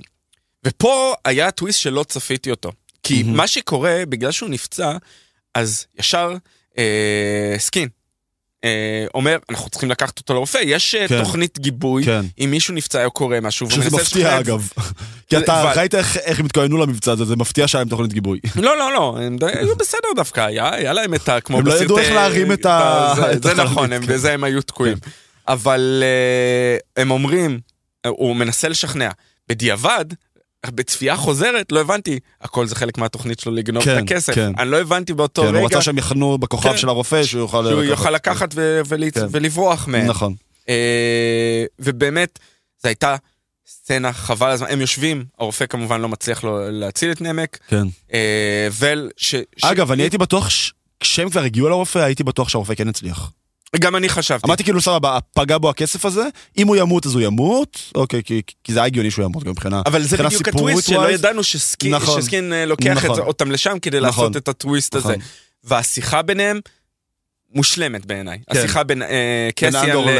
ופה 0.66 1.14
היה 1.24 1.50
טוויסט 1.50 1.80
שלא 1.80 2.04
צפיתי 2.08 2.50
אותו. 2.50 2.72
כי. 3.02 3.22
מה 3.22 3.46
שקורה, 3.46 4.02
בגלל 4.08 4.30
שהוא 4.30 4.48
נפצע, 4.50 4.96
אז 5.54 5.86
ישר 5.98 6.34
אה, 6.78 7.54
סקין 7.58 7.88
אה, 8.64 9.06
אומר, 9.14 9.38
אנחנו 9.50 9.70
צריכים 9.70 9.90
לקחת 9.90 10.18
אותו 10.18 10.34
לרופא, 10.34 10.58
יש 10.64 10.94
אה, 10.94 11.08
כן. 11.08 11.18
תוכנית 11.24 11.58
גיבוי, 11.58 12.04
כן. 12.04 12.20
אם 12.38 12.50
מישהו 12.50 12.74
נפצע 12.74 13.04
או 13.04 13.10
קורה 13.10 13.40
משהו, 13.40 13.70
שזה 13.70 13.96
מפתיע. 13.96 14.38
אגב. 14.40 14.68
כי 15.28 15.38
אתה 15.38 15.62
אבל- 15.62 15.72
ראית 15.78 15.94
איך 15.94 16.16
איך 16.16 16.40
הם 16.40 16.46
התכוננו 16.46 16.76
למבצע 16.78 17.12
הזה, 17.12 17.24
זה 17.24 17.36
מפתיע 17.36 17.68
שהיה 17.68 17.80
להם 17.80 17.88
תוכנית 17.88 18.12
גיבוי. 18.12 18.40
לא, 18.56 18.78
לא, 18.78 18.92
לא, 18.92 19.16
הם 19.20 19.36
היו 19.42 19.76
בסדר 19.76 20.08
דווקא, 20.16 20.40
היה 20.40 20.74
היה 20.74 20.92
להם 20.92 21.14
את 21.14 21.28
ה... 21.28 21.40
כמו 21.40 21.58
הם 21.58 21.66
לא 21.66 21.82
ידעו 21.82 21.98
איך 21.98 22.12
להרים 22.12 22.52
את 22.52 22.66
ה- 22.66 23.14
זה- 23.42 23.54
נכון, 23.54 23.92
הם- 23.92 24.06
כן. 24.06 24.12
בזה 24.12 24.32
הם 24.32 24.44
היו 24.44 24.62
תקועים. 24.62 24.96
אבל 25.48 26.02
אה, 26.06 27.02
הם 27.02 27.10
אומרים, 27.10 27.60
הוא 28.08 28.36
מנסה 28.36 28.68
לשכנע. 28.68 29.10
בדיעבד, 29.48 30.04
בצפייה 30.70 31.16
חוזרת 31.16 31.72
לא 31.72 31.80
הבנתי, 31.80 32.18
הכל 32.40 32.66
זה 32.66 32.74
חלק 32.74 32.98
מהתוכנית 32.98 33.40
שלו 33.40 33.52
לגנוב 33.52 33.84
כן, 33.84 33.98
את 33.98 34.02
הכסף. 34.02 34.34
כן. 34.34 34.52
אני 34.58 34.70
לא 34.70 34.80
הבנתי 34.80 35.14
באותו 35.14 35.42
כן, 35.42 35.48
הוא 35.48 35.56
רגע 35.56 35.66
רצה 35.66 35.82
שהם 35.82 35.98
יחנו 35.98 36.38
בכוכב 36.38 36.70
כן. 36.70 36.76
של 36.78 36.88
הרופא, 36.88 37.22
שהוא 37.24 37.40
יוכל 37.40 37.64
שהוא 37.68 37.82
יוכל 37.82 38.10
לקחת 38.10 38.48
ו- 38.54 38.80
ול- 38.86 39.10
כן. 39.10 39.26
ולברוח 39.30 39.88
מהם. 39.88 40.06
נכון. 40.06 40.34
אה, 40.68 41.64
ובאמת, 41.78 42.38
זו 42.82 42.88
הייתה 42.88 43.16
סצנה 43.68 44.12
חבל 44.12 44.50
הזמן, 44.50 44.66
הם 44.70 44.80
יושבים, 44.80 45.24
הרופא 45.38 45.66
כמובן 45.66 46.00
לא 46.00 46.08
מצליח 46.08 46.44
לו 46.44 46.70
להציל 46.70 47.12
את 47.12 47.20
נמק, 47.20 47.58
כן. 47.68 47.82
אה, 48.14 48.68
ול... 48.78 49.10
ש- 49.16 49.34
ש- 49.56 49.64
אגב, 49.64 49.92
אני 49.92 50.02
הייתי 50.02 50.18
בטוח, 50.18 50.48
ש- 50.50 50.72
כשהם 51.00 51.30
כבר 51.30 51.42
הגיעו 51.42 51.68
לרופא, 51.68 51.98
הייתי 51.98 52.24
בטוח 52.24 52.48
שהרופא 52.48 52.74
כן 52.74 52.88
הצליח. 52.88 53.30
גם 53.78 53.96
אני 53.96 54.08
חשבתי. 54.08 54.46
אמרתי 54.46 54.64
כאילו 54.64 54.80
סבבה, 54.80 55.18
פגע 55.34 55.58
בו 55.58 55.70
הכסף 55.70 56.04
הזה, 56.04 56.28
אם 56.58 56.68
הוא 56.68 56.76
ימות 56.76 57.06
אז 57.06 57.14
הוא 57.14 57.22
ימות, 57.22 57.78
אוקיי, 57.94 58.22
כי, 58.24 58.42
כי 58.64 58.72
זה 58.72 58.78
היה 58.78 58.86
הגיוני 58.86 59.10
שהוא 59.10 59.24
ימות 59.24 59.44
גם 59.44 59.50
מבחינה... 59.50 59.82
אבל 59.86 60.02
זה 60.02 60.06
מבחינה 60.06 60.28
בדיוק 60.28 60.48
הטוויסט 60.48 60.88
שלא. 60.88 61.10
ידענו 61.10 61.42
שסקין, 61.42 61.94
נכון. 61.94 62.22
שסקין 62.22 62.52
אה, 62.52 62.66
לוקח 62.66 62.98
את 62.98 63.04
נכון. 63.04 63.16
זה, 63.16 63.22
אותם 63.22 63.50
לשם 63.50 63.78
כדי 63.82 63.96
נכון. 63.96 64.08
לעשות 64.08 64.36
את 64.36 64.48
הטוויסט 64.48 64.94
הזה. 64.94 65.08
נכון. 65.08 65.22
והשיחה 65.64 66.22
ביניהם 66.22 66.60
מושלמת 67.56 68.06
בעיניי. 68.06 68.38
כן. 68.52 68.58
השיחה 68.58 68.82
בין 68.84 69.02
אה, 69.02 69.48
אנדור 69.84 70.06
ל- 70.06 70.10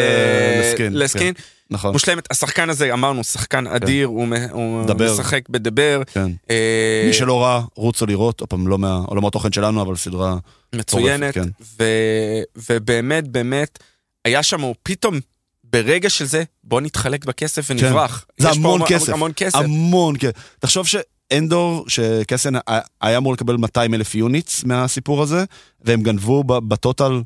לסקין, 0.60 0.92
לסקין. 0.98 1.34
נכון. 1.70 1.92
מושלמת. 1.92 2.28
השחקן 2.30 2.70
הזה, 2.70 2.92
אמרנו, 2.92 3.24
שחקן 3.24 3.66
אדיר, 3.66 4.06
הוא 4.06 4.26
הוא 4.50 4.84
מדבר. 4.84 5.12
משחק 5.12 5.48
בדבר. 5.48 6.02
כן. 6.12 6.30
אה, 6.50 7.04
מי 7.06 7.12
שלא 7.12 7.42
ראה, 7.42 7.60
רוצו 7.74 8.06
לראות, 8.06 8.40
עוד 8.40 8.48
פעם, 8.50 8.66
לא 8.68 8.78
מהעולמות 8.78 9.32
תוכן 9.32 9.52
שלנו, 9.52 9.82
אבל 9.82 9.96
סדרה... 9.96 10.36
מצוינת, 10.74 11.34
כן. 11.34 11.48
ו- 11.80 12.42
ובאמת, 12.68 13.28
באמת, 13.28 13.78
היה 14.24 14.42
שם, 14.42 14.60
הוא 14.60 14.74
פתאום, 14.82 15.20
ברגע 15.64 16.10
של 16.10 16.24
זה, 16.24 16.42
בוא 16.64 16.80
נתחלק 16.80 17.24
בכסף 17.24 17.66
ונברח. 17.70 18.24
כן. 18.36 18.42
זה 18.42 18.50
המון 18.50 18.74
המון- 18.80 18.88
כסף. 18.88 19.08
המון 19.12 19.32
כסף. 19.36 19.56
המון 19.58 20.14
כסף. 20.18 20.32
תחשוב 20.60 20.86
שאנדור, 21.32 21.84
שקסן 21.88 22.54
היה 23.00 23.18
אמור 23.18 23.32
לקבל 23.32 23.56
200 23.56 23.94
אלף 23.94 24.14
יוניטס 24.14 24.64
מהסיפור 24.64 25.22
הזה, 25.22 25.44
והם 25.80 26.02
גנבו 26.02 26.44
בטוטל 26.44 27.22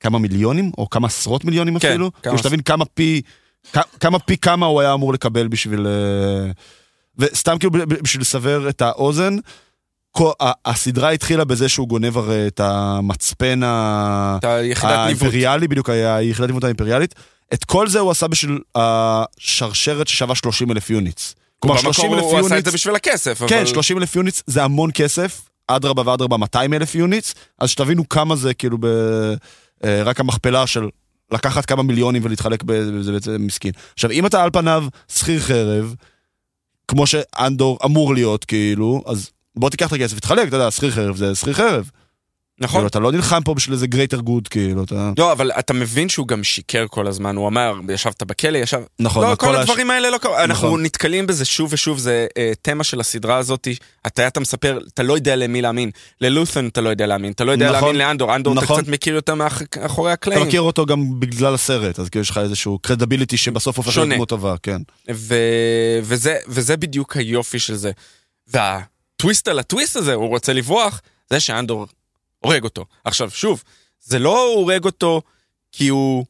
כמה 0.00 0.18
מיליונים, 0.18 0.70
או 0.78 0.90
כמה 0.90 1.06
עשרות 1.06 1.44
מיליונים 1.44 1.78
כן, 1.78 1.88
אפילו. 1.88 2.10
כמה 2.12 2.22
כאילו 2.22 2.38
שתבין 2.38 2.60
כמה 2.62 2.84
פי, 2.84 3.22
כמה 4.00 4.18
פי 4.18 4.36
כמה 4.36 4.66
הוא 4.66 4.80
היה 4.80 4.94
אמור 4.94 5.12
לקבל 5.12 5.48
בשביל... 5.48 5.86
אה, 5.86 6.50
וסתם 7.18 7.58
כאילו 7.58 7.72
בשביל 8.02 8.20
לסבר 8.20 8.68
את 8.68 8.82
האוזן, 8.82 9.36
כל- 10.10 10.30
הסדרה 10.64 11.10
התחילה 11.10 11.44
בזה 11.44 11.68
שהוא 11.68 11.88
גונב 11.88 12.18
הרי 12.18 12.46
את 12.46 12.60
המצפן. 12.60 13.60
את. 13.62 14.44
האימפריאלי, 14.84 15.68
בדיוק, 15.68 15.90
היחידת 15.90 16.48
ניווט 16.48 16.64
האימפריאלית. 16.64 17.14
את 17.54 17.64
כל 17.64 17.88
זה 17.88 17.98
הוא 17.98 18.10
עשה 18.10 18.28
בשביל 18.28 18.58
השרשרת 18.74 20.08
ששווה 20.08 20.34
30 20.34 20.70
אלף 20.70 20.90
units. 20.90 21.34
כלומר, 21.62 21.80
30 21.80 22.10
במקור 22.10 22.18
אלף 22.18 22.24
הוא 22.24 22.38
עשה 22.38 22.46
את 22.46 22.50
units, 22.50 22.70
זה 22.70 22.76
בשביל 22.76 22.94
הכסף, 22.94 23.42
כן, 23.48 23.56
אבל... 23.56 23.66
30 23.66 23.98
אלף 23.98 24.16
units 24.16 24.42
זה 24.46 24.64
המון 24.64 24.90
כסף, 24.94 25.42
אדרבה 25.68 26.10
ואדרבה 26.10 26.36
200 26.36 26.74
אלף 26.74 26.94
units, 26.94 27.34
אז 27.58 27.70
שתבינו 27.70 28.08
כמה 28.08 28.36
זה 28.36 28.54
כאילו 28.54 28.78
ב... 28.80 28.86
אה, 29.84 30.02
רק 30.02 30.20
המכפלה 30.20 30.66
של 30.66 30.88
לקחת 31.32 31.66
כמה 31.66 31.82
מיליונים 31.82 32.24
ולהתחלק 32.24 32.62
בזה 32.62 33.12
בעצם 33.12 33.36
מסכין. 33.46 33.72
עכשיו, 33.94 34.10
אם 34.10 34.26
אתה 34.26 34.42
על 34.42 34.50
פניו 34.50 34.84
שכיר 35.08 35.40
חרב, 35.40 35.94
כמו 36.88 37.06
שאנדור 37.06 37.78
אמור 37.84 38.14
להיות, 38.14 38.44
כאילו, 38.44 39.02
אז 39.06 39.30
בוא 39.56 39.70
תיקח 39.70 39.88
את 39.88 39.92
הכסף 39.92 40.16
ותחלק, 40.16 40.48
אתה 40.48 40.56
יודע, 40.56 40.70
שכיר 40.70 40.90
חרב 40.90 41.16
זה 41.16 41.34
שכיר 41.34 41.52
חרב. 41.52 41.90
נכון. 42.60 42.78
כאילו, 42.78 42.86
אתה 42.86 42.98
לא 42.98 43.12
נלחם 43.12 43.42
פה 43.44 43.54
בשביל 43.54 43.74
איזה 43.74 43.86
greater 43.86 44.18
good, 44.18 44.48
כאילו, 44.50 44.84
אתה... 44.84 45.12
לא, 45.18 45.32
אבל 45.32 45.50
אתה 45.50 45.72
מבין 45.72 46.08
שהוא 46.08 46.28
גם 46.28 46.44
שיקר 46.44 46.86
כל 46.90 47.06
הזמן, 47.06 47.36
הוא 47.36 47.48
אמר, 47.48 47.74
ישבת 47.92 48.22
בכלא, 48.22 48.58
ישב... 48.58 48.80
נכון, 48.98 49.30
לא, 49.30 49.34
כל 49.34 49.56
הדברים 49.56 49.90
האלה 49.90 50.10
לא 50.10 50.18
קרו. 50.18 50.38
אנחנו 50.38 50.68
נכון. 50.68 50.82
נתקלים 50.82 51.26
בזה 51.26 51.44
שוב 51.44 51.72
ושוב, 51.72 51.98
זה 51.98 52.26
אה, 52.38 52.52
תמה 52.62 52.84
של 52.84 53.00
הסדרה 53.00 53.36
הזאת. 53.36 53.68
אתה 54.06 54.26
אתה 54.26 54.40
מספר, 54.40 54.78
אתה 54.94 55.02
לא 55.02 55.12
יודע 55.12 55.36
למי 55.36 55.62
להאמין. 55.62 55.90
ללות'ן 56.20 56.68
אתה 56.68 56.80
לא 56.80 56.88
יודע 56.88 57.06
להאמין, 57.06 57.32
אתה 57.32 57.44
לא 57.44 57.52
יודע 57.52 57.66
נכון. 57.66 57.80
להאמין 57.80 57.96
לאנדור, 57.98 58.36
אנדור 58.36 58.52
אתה 58.52 58.62
נכון. 58.62 58.80
קצת 58.80 58.88
מכיר 58.88 59.14
יותר 59.14 59.34
מאחורי 59.34 60.12
אתה 60.12 60.12
הקלעים. 60.12 60.46
מכיר 60.46 60.60
אותו 60.60 60.86
גם 60.86 61.20
בגלל 61.20 61.54
הסרט, 61.54 61.98
אז 61.98 62.08
כאילו 62.08 62.22
יש 62.22 62.30
לך 62.30 62.38
איזשהו 62.38 62.78
קרדיביליטי 62.78 63.36
שבסוף 63.36 63.76
הופך 63.76 63.88
להיות 63.88 63.94
שונה. 63.94 64.14
דמות 64.14 64.28
טובה, 64.28 64.54
כן. 64.62 64.82
ו... 65.12 65.34
וזה, 66.02 66.36
וזה 66.48 66.76
בדיוק 66.76 67.16
היופי 67.16 67.58
של 67.58 67.74
זה. 67.74 67.90
והטוויסט 68.48 69.48
על 69.48 69.58
הטוויסט 69.58 69.96
הזה, 69.96 70.14
הוא 70.14 70.28
רוצה 70.28 70.52
לברוח, 70.52 71.00
זה 71.30 71.40
שאנדור 71.40 71.86
הורג 72.42 72.64
אותו. 72.64 72.84
עכשיו, 73.04 73.30
שוב, 73.30 73.62
זה 74.00 74.18
לא 74.18 74.52
הורג 74.54 74.84
אותו 74.84 75.22
כי 75.72 75.88
הוא, 75.88 76.24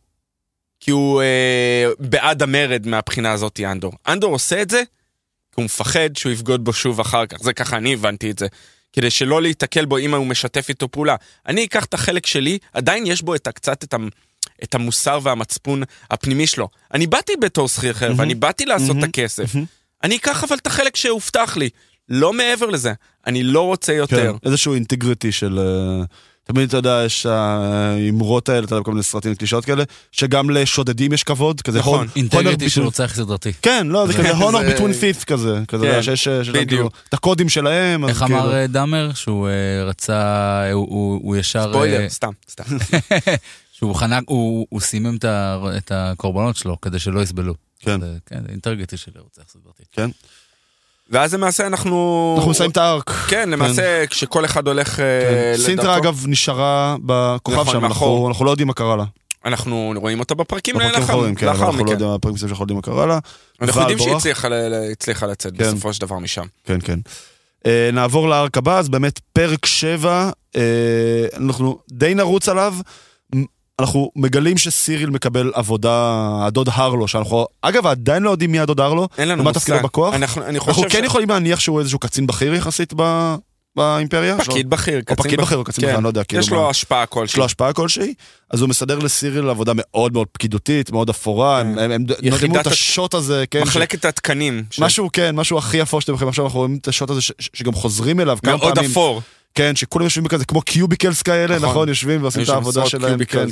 כי 0.81 0.91
הוא 0.91 1.23
אה, 1.23 1.87
בעד 1.99 2.43
המרד 2.43 2.87
מהבחינה 2.87 3.33
הזאת, 3.33 3.61
אנדור. 3.61 3.93
אנדור 4.09 4.33
עושה 4.33 4.63
את 4.63 4.71
זה 4.71 4.83
כי 5.53 5.61
הוא 5.61 5.65
מפחד 5.65 6.17
שהוא 6.17 6.33
יבגוד 6.33 6.65
בו 6.65 6.73
שוב 6.73 7.01
אחר 7.01 7.27
כך. 7.27 7.43
זה 7.43 7.53
ככה 7.53 7.77
אני 7.77 7.95
הבנתי 7.95 8.31
את 8.31 8.39
זה. 8.39 8.47
כדי 8.93 9.11
שלא 9.11 9.43
להיתקל 9.43 9.85
בו 9.85 9.99
אם 9.99 10.15
הוא 10.15 10.27
משתף 10.27 10.69
איתו 10.69 10.89
פעולה. 10.89 11.17
אני 11.47 11.65
אקח 11.65 11.85
את 11.85 11.95
החלק 11.95 12.27
שלי, 12.27 12.59
עדיין 12.73 13.07
יש 13.07 13.23
בו 13.23 13.35
את 13.35 13.47
הקצת 13.47 13.85
את, 13.85 13.95
המ, 13.95 14.09
את 14.63 14.75
המוסר 14.75 15.19
והמצפון 15.23 15.83
הפנימי 16.11 16.47
שלו. 16.47 16.69
אני 16.95 17.07
באתי 17.07 17.33
בתור 17.41 17.69
שכיר 17.69 17.93
חרב, 17.93 18.09
מהמם. 18.09 18.21
אני 18.21 18.35
באתי 18.35 18.67
לעשות 18.67 18.91
את 18.91 18.95
מהמם. 18.95 19.05
הכסף. 19.05 19.55
מהמם. 19.55 19.67
אני 20.05 20.17
אקח 20.17 20.45
אבל 20.45 20.57
את 20.57 20.67
החלק 20.67 20.97
שהובטח 20.97 21.57
לי, 21.57 21.71
לא 22.15 22.33
מעבר 22.33 22.67
לזה. 22.67 22.93
אני 23.27 23.43
לא 23.43 23.61
רוצה 23.67 23.93
יותר. 23.93 24.33
כן, 24.33 24.49
איזשהו 24.49 24.75
אינטגריטי 24.75 25.33
של... 25.33 25.59
אה, 25.59 26.05
תמיד 26.45 26.69
אתה 26.69 26.77
יודע, 26.77 27.03
יש 27.07 27.27
האמרות 27.27 28.49
האלה, 28.49 28.65
אתה 28.67 28.75
יודע, 28.75 28.85
כל 28.85 28.91
מיני 28.91 29.03
סרטים 29.03 29.35
קלישאות 29.35 29.65
כאלה, 29.65 29.85
שגם 30.13 30.51
לשודדים 30.51 31.13
יש 31.13 31.25
כבוד, 31.25 31.61
כזה 31.61 31.79
נכון. 31.79 31.99
הון- 31.99 32.09
אינטגריטי 32.17 32.71
של 32.71 32.83
רוצח 32.83 33.13
סדרתי. 33.15 33.53
כן, 33.63 33.87
לא, 33.87 34.07
זה 34.07 34.13
זה- 34.13 34.19
כזה 34.19 34.33
זה- 34.33 34.77
between 34.77 34.81
fifth 35.21 35.25
כזה, 35.25 35.25
כזה, 35.25 35.63
אתה 35.63 35.77
יודע, 35.77 36.03
שיש. 36.03 36.29
כאילו 36.69 36.91
את 37.09 37.15
הקודים 37.15 37.49
שלהם, 37.49 38.05
אז 38.05 38.11
איך 38.11 38.19
כאילו... 38.19 38.39
אמר 38.41 38.55
אה, 38.55 38.67
דאמר? 38.67 39.13
שהוא 39.15 39.49
אה, 39.49 39.53
רצה, 39.85 40.23
הוא- 40.73 40.87
הוא 40.91 41.21
הוא 41.23 41.37
ישר... 41.37 41.71
ספוילר, 41.73 42.09
סתם, 42.09 42.31
סתם. 42.51 42.65
שהוא 43.73 43.95
חנק, 43.95 44.23
הוא 44.27 44.67
הוא 44.71 44.81
סימם 44.81 45.17
את 45.77 45.93
הקורבנות 45.95 46.57
שלו 46.57 46.81
כדי 46.81 46.99
שלא 46.99 47.21
יסבלו. 47.23 47.55
כן. 47.81 48.01
זה- 48.01 48.17
כן, 48.27 48.41
אינטגריטי 48.49 48.97
של 48.97 49.11
רוצח 49.19 49.43
סדרתי. 49.53 49.83
כן. 49.93 50.11
ואז 51.11 51.35
למעשה 51.35 51.67
אנחנו... 51.67 52.35
אנחנו 52.37 52.51
מסיימים 52.51 52.71
את 52.71 52.77
הארק. 52.77 53.11
כן, 53.11 53.51
למעשה 53.51 54.07
כשכל 54.07 54.45
אחד 54.45 54.69
הולך 54.69 55.01
אה, 55.01 55.21
כן. 55.21 55.53
לדרכו, 55.53 55.67
סינטרה 55.67 55.97
אגב 55.97 56.25
נשארה 56.29 56.97
בכוכב 57.07 57.61
נכון, 57.61 57.73
שם. 57.73 57.85
אנחנו 57.85 58.29
אנחנו 58.29 58.45
לא 58.45 58.51
יודעים 58.51 58.69
מה 58.69 58.75
קרה 58.75 58.97
לה. 58.97 59.05
אנחנו 59.45 59.95
רואים 59.97 60.21
אותה 60.21 60.35
בפרקים 60.35 60.75
בפרקים 60.75 61.01
לאחר 61.01 61.07
כן, 61.07 61.47
אבל 61.47 61.47
לאחר 61.47 61.65
אנחנו 61.65 61.79
לא 61.79 61.85
מכן. 61.85 61.93
יודעים, 61.93 62.15
בפרקים 62.15 62.35
מסוימים 62.35 62.49
שאנחנו 62.49 62.63
יודעים 62.63 62.77
מה 62.77 62.83
קרה 62.83 63.07
לה. 63.07 63.19
אנחנו 63.63 63.81
יודעים 63.81 63.99
שהיא. 63.99 64.33
הצליחה 64.93 65.27
לצאת 65.27 65.53
כן. 65.59 65.65
בסופו 65.65 65.93
של 65.93 66.01
דבר 66.01 66.19
משם. 66.19 66.47
כן, 66.65 66.79
כן. 66.85 66.99
אה, 67.67 67.91
נעבור 67.93 68.29
לארק 68.29 68.59
הבא, 68.59 68.79
אז 68.79 68.89
באמת 68.89 69.21
פרק 69.33 69.67
7, 69.67 70.31
אנחנו 71.37 71.79
די 71.93 72.15
נרוץ 72.15 72.49
עליו. 72.49 72.75
אנחנו 73.81 74.11
מגלים 74.17 74.59
שסיריל 74.59 75.11
מקבל 75.11 75.51
עבודה, 75.55 75.93
הדוד 76.47 76.69
הרלו, 76.73 77.09
שאנחנו, 77.09 77.47
אגב, 77.63 77.87
עדיין 77.87 78.23
לא 78.23 78.31
יודעים 78.31 78.53
מי 78.53 78.59
הדוד 78.61 78.81
הרלו, 78.81 79.09
אין 79.19 79.29
לנו 79.29 79.43
מושג. 79.43 79.59
תפקידו 79.59 79.79
בכוח. 79.83 80.15
אנחנו, 80.15 80.43
אנחנו 80.47 80.83
כן 80.91 81.05
יכולים 81.05 81.29
להניח 81.29 81.61
שהוא 81.61 81.81
איזשהו 81.81 81.99
קצין 81.99 82.27
בכיר 82.27 82.55
יחסית 82.55 82.93
ב- 82.97 83.35
באימפריה. 83.77 84.37
יש 84.41 84.49
פקיד 84.49 84.71
בכיר, 84.71 85.01
קצין 85.01 85.17
פקיד 85.17 85.41
בכיר 85.41 85.59
או 85.59 85.65
קצין 85.65 85.85
בכיר, 85.85 85.95
אני 85.97 86.05
לא 86.05 86.09
יודע, 86.09 86.25
כאילו 86.25 86.43
יש 86.43 86.51
לו 86.51 86.71
השפעה 86.71 87.03
יש 87.03 87.09
כלשהי. 87.11 87.39
לו 87.39 87.45
השפעה 87.45 87.73
כלשהי, 87.73 88.15
אז 88.51 88.61
הוא 88.61 88.69
מסדר 88.69 88.99
לסיריל 88.99 89.49
עבודה 89.51 89.73
מאוד 89.77 90.13
מאוד 90.13 90.27
פקידותית, 90.33 90.91
מאוד 90.93 91.09
אפורה, 91.11 91.61
הם 91.61 91.79
הם- 91.79 91.91
הם 91.91 92.05
נותנים 92.31 92.57
את 92.57 92.67
השוט 92.67 93.15
הזה, 93.15 93.45
כן, 93.51 93.65
ש- 93.65 93.69
מחלקת 93.69 94.05
התקנים. 94.05 94.65
ש- 94.71 94.79
משהו, 94.81 95.09
כן, 95.13 95.35
משהו 95.37 95.59
הכי 95.59 95.83
אפור 95.83 96.01
שאתם 96.01 96.13
יכולים 96.15 96.29
עכשיו, 96.29 96.45
אנחנו 96.45 96.59
רואים 96.59 96.79
את 96.83 96.89
השוט 96.89 97.11
הזה 97.11 97.21
ש- 97.21 97.33
שגם 97.39 97.73
חוזרים 97.73 98.21
אליו 98.21 98.39
כמה 98.43 98.57
מאוד 98.57 98.75
פעמים. 98.75 98.91
אפור. 98.91 99.23
כן, 99.55 99.77
שכולם 99.77 100.05
יושבים 100.05 100.25
בכזה 100.25 100.45
כמו 100.45 100.61
קיוביקלס 100.61 101.23
כאלה, 101.23 101.57
נכון. 101.57 101.69
נכון, 101.69 101.89
יושבים 101.89 102.23
ועושים 102.23 102.43
את 102.43 102.49
העבודה 102.49 102.87
שלהם, 102.87 103.25
כן. 103.25 103.47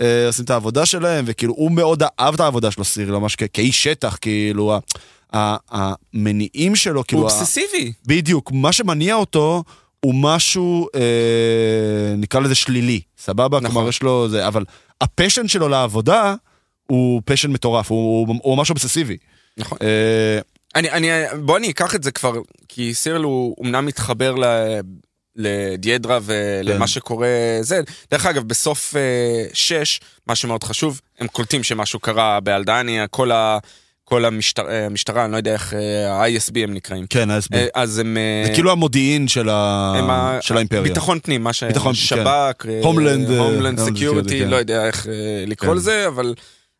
אה, 0.00 0.26
עושים 0.26 0.44
את 0.44 0.50
העבודה 0.50 0.86
שלהם, 0.86 1.24
וכאילו 1.28 1.54
הוא 1.54 1.72
מאוד 1.72 2.02
אהב 2.20 2.34
את 2.34 2.40
העבודה 2.40 2.70
שלו, 2.70 2.84
סיריל, 2.84 3.10
ממש 3.10 3.36
כאיש 3.36 3.82
שטח, 3.82 4.18
כאילו, 4.20 4.78
המניעים 5.32 6.76
שלו, 6.76 7.06
כאילו, 7.06 7.22
הוא 7.22 7.30
אובססיבי. 7.30 7.92
בדיוק, 8.06 8.52
מה 8.52 8.72
שמניע 8.72 9.14
אותו 9.14 9.64
הוא 10.00 10.14
משהו, 10.14 10.88
אה, 10.94 12.14
נקרא 12.16 12.40
לזה 12.40 12.54
שלילי, 12.54 13.00
סבבה? 13.18 13.60
נכון. 13.60 13.70
כלומר, 13.70 13.88
יש 13.88 14.02
לו 14.02 14.28
זה, 14.28 14.46
אבל 14.46 14.64
ה 15.00 15.06
passion 15.06 15.48
שלו 15.48 15.68
לעבודה 15.68 16.34
הוא 16.86 17.22
passion 17.24 17.50
מטורף, 17.50 17.90
הוא, 17.90 18.26
הוא, 18.26 18.36
הוא 18.42 18.56
ממש 18.56 18.70
אובססיבי. 18.70 19.16
נכון. 19.56 19.78
אה, 19.82 20.40
אני, 20.74 20.90
אני, 20.90 21.08
בוא 21.40 21.56
אני 21.56 21.70
אקח 21.70 21.94
את 21.94 22.02
זה 22.02 22.10
כבר, 22.10 22.34
כי 22.68 22.94
סירל 22.94 23.22
הוא 23.22 23.56
אמנם 23.64 23.86
מתחבר 23.86 24.34
ל... 24.34 24.44
לדיידרה 25.36 26.18
ולמה 26.22 26.78
כן. 26.78 26.86
שקורה 26.86 27.28
זה. 27.60 27.80
דרך 28.10 28.26
אגב, 28.26 28.42
בסוף 28.42 28.96
אה, 28.96 29.46
שש, 29.52 30.00
מה 30.26 30.34
שמאוד 30.34 30.64
חשוב, 30.64 31.00
הם 31.18 31.28
קולטים 31.28 31.62
שמשהו 31.62 32.00
קרה 32.00 32.40
באלדניה, 32.40 33.06
כל, 33.06 33.32
ה, 33.32 33.58
כל 34.08 34.24
המשטר, 34.24 34.68
אה, 34.68 34.86
המשטרה, 34.86 35.24
אני 35.24 35.32
לא 35.32 35.36
יודע 35.36 35.52
איך, 35.52 35.74
אה, 35.74 36.12
ה-ISB 36.12 36.58
הם 36.62 36.74
נקראים. 36.74 37.06
כן. 37.10 37.30
אה, 37.30 37.38
אז 37.74 37.98
הם... 37.98 38.16
זה 38.44 38.52
כאילו 38.54 38.72
המודיעין 38.72 39.28
של, 39.28 39.48
ה... 39.48 39.92
הם 39.98 40.40
של 40.40 40.56
האימפריה. 40.56 40.82
ביטחון 40.82 41.18
פנים, 41.20 41.44
מה 41.44 41.52
ש... 41.52 41.64
ביטחון, 41.64 41.94
שב"כ, 41.94 42.64
Homeland, 42.82 43.30
אה, 43.30 43.38
Homeland 43.38 43.78
Security, 43.78 44.40
Security, 44.40 44.44
כן. 44.44 44.48
לא 44.48 44.56
יודע 44.56 44.86
איך 44.86 45.06
לקרוא 45.46 45.70
כן. 45.70 45.76
לזה, 45.76 46.06
אבל 46.08 46.34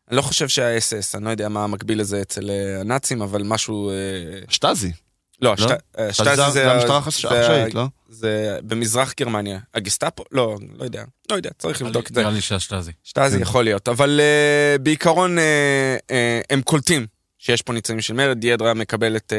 אני 0.09 0.17
לא 0.17 0.21
חושב 0.21 0.47
שה-SS, 0.47 1.17
אני 1.17 1.25
לא 1.25 1.29
יודע 1.29 1.49
מה 1.49 1.63
המקביל 1.63 1.99
לזה 1.99 2.21
אצל 2.21 2.51
הנאצים, 2.81 3.21
אבל 3.21 3.41
משהו... 3.43 3.91
שטאזי. 4.49 4.91
לא, 5.41 5.57
שט- 5.57 5.71
אה, 5.99 6.13
שטאזי 6.13 6.51
זה 6.51 6.71
המשטרה 6.71 6.97
החשאית, 6.97 7.73
לא? 7.73 7.85
זה 8.09 8.57
במזרח 8.63 9.13
גרמניה. 9.19 9.59
הגסטאפו? 9.73 10.23
לא, 10.31 10.57
לא 10.77 10.83
יודע. 10.83 11.03
לא 11.31 11.35
יודע, 11.35 11.49
צריך 11.57 11.81
לבדוק 11.81 12.09
את 12.09 12.15
זה. 12.15 12.21
נראה 12.21 12.33
לי 12.33 12.41
שהשטאזי. 12.41 12.91
שטאזי 13.03 13.35
כן. 13.35 13.41
יכול 13.41 13.63
להיות, 13.63 13.87
אבל 13.87 14.19
uh, 14.19 14.81
בעיקרון 14.81 15.37
uh, 15.37 15.41
הם 16.49 16.61
קולטים 16.61 17.07
שיש 17.37 17.61
פה 17.61 17.73
ניצנים 17.73 18.01
של 18.01 18.13
מרד, 18.13 18.43
ידרה 18.43 18.73
מקבלת 18.73 19.33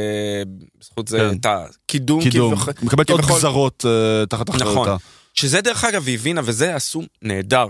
בזכות 0.81 1.09
זה 1.09 1.19
כן. 1.19 1.37
את 1.37 1.47
הקידום, 1.47 2.23
קידום. 2.23 2.55
מקבלת 2.83 3.11
עוד 3.11 3.21
גזרות 3.21 3.85
אה, 3.89 4.27
תחת 4.27 4.51
אחריותה. 4.51 4.71
נכון. 4.71 4.97
שזה 5.35 5.61
דרך 5.61 5.85
אגב 5.85 6.07
היא 6.07 6.15
הבינה, 6.15 6.41
וזה 6.45 6.75
עשו 6.75 7.03
נהדר. 7.23 7.67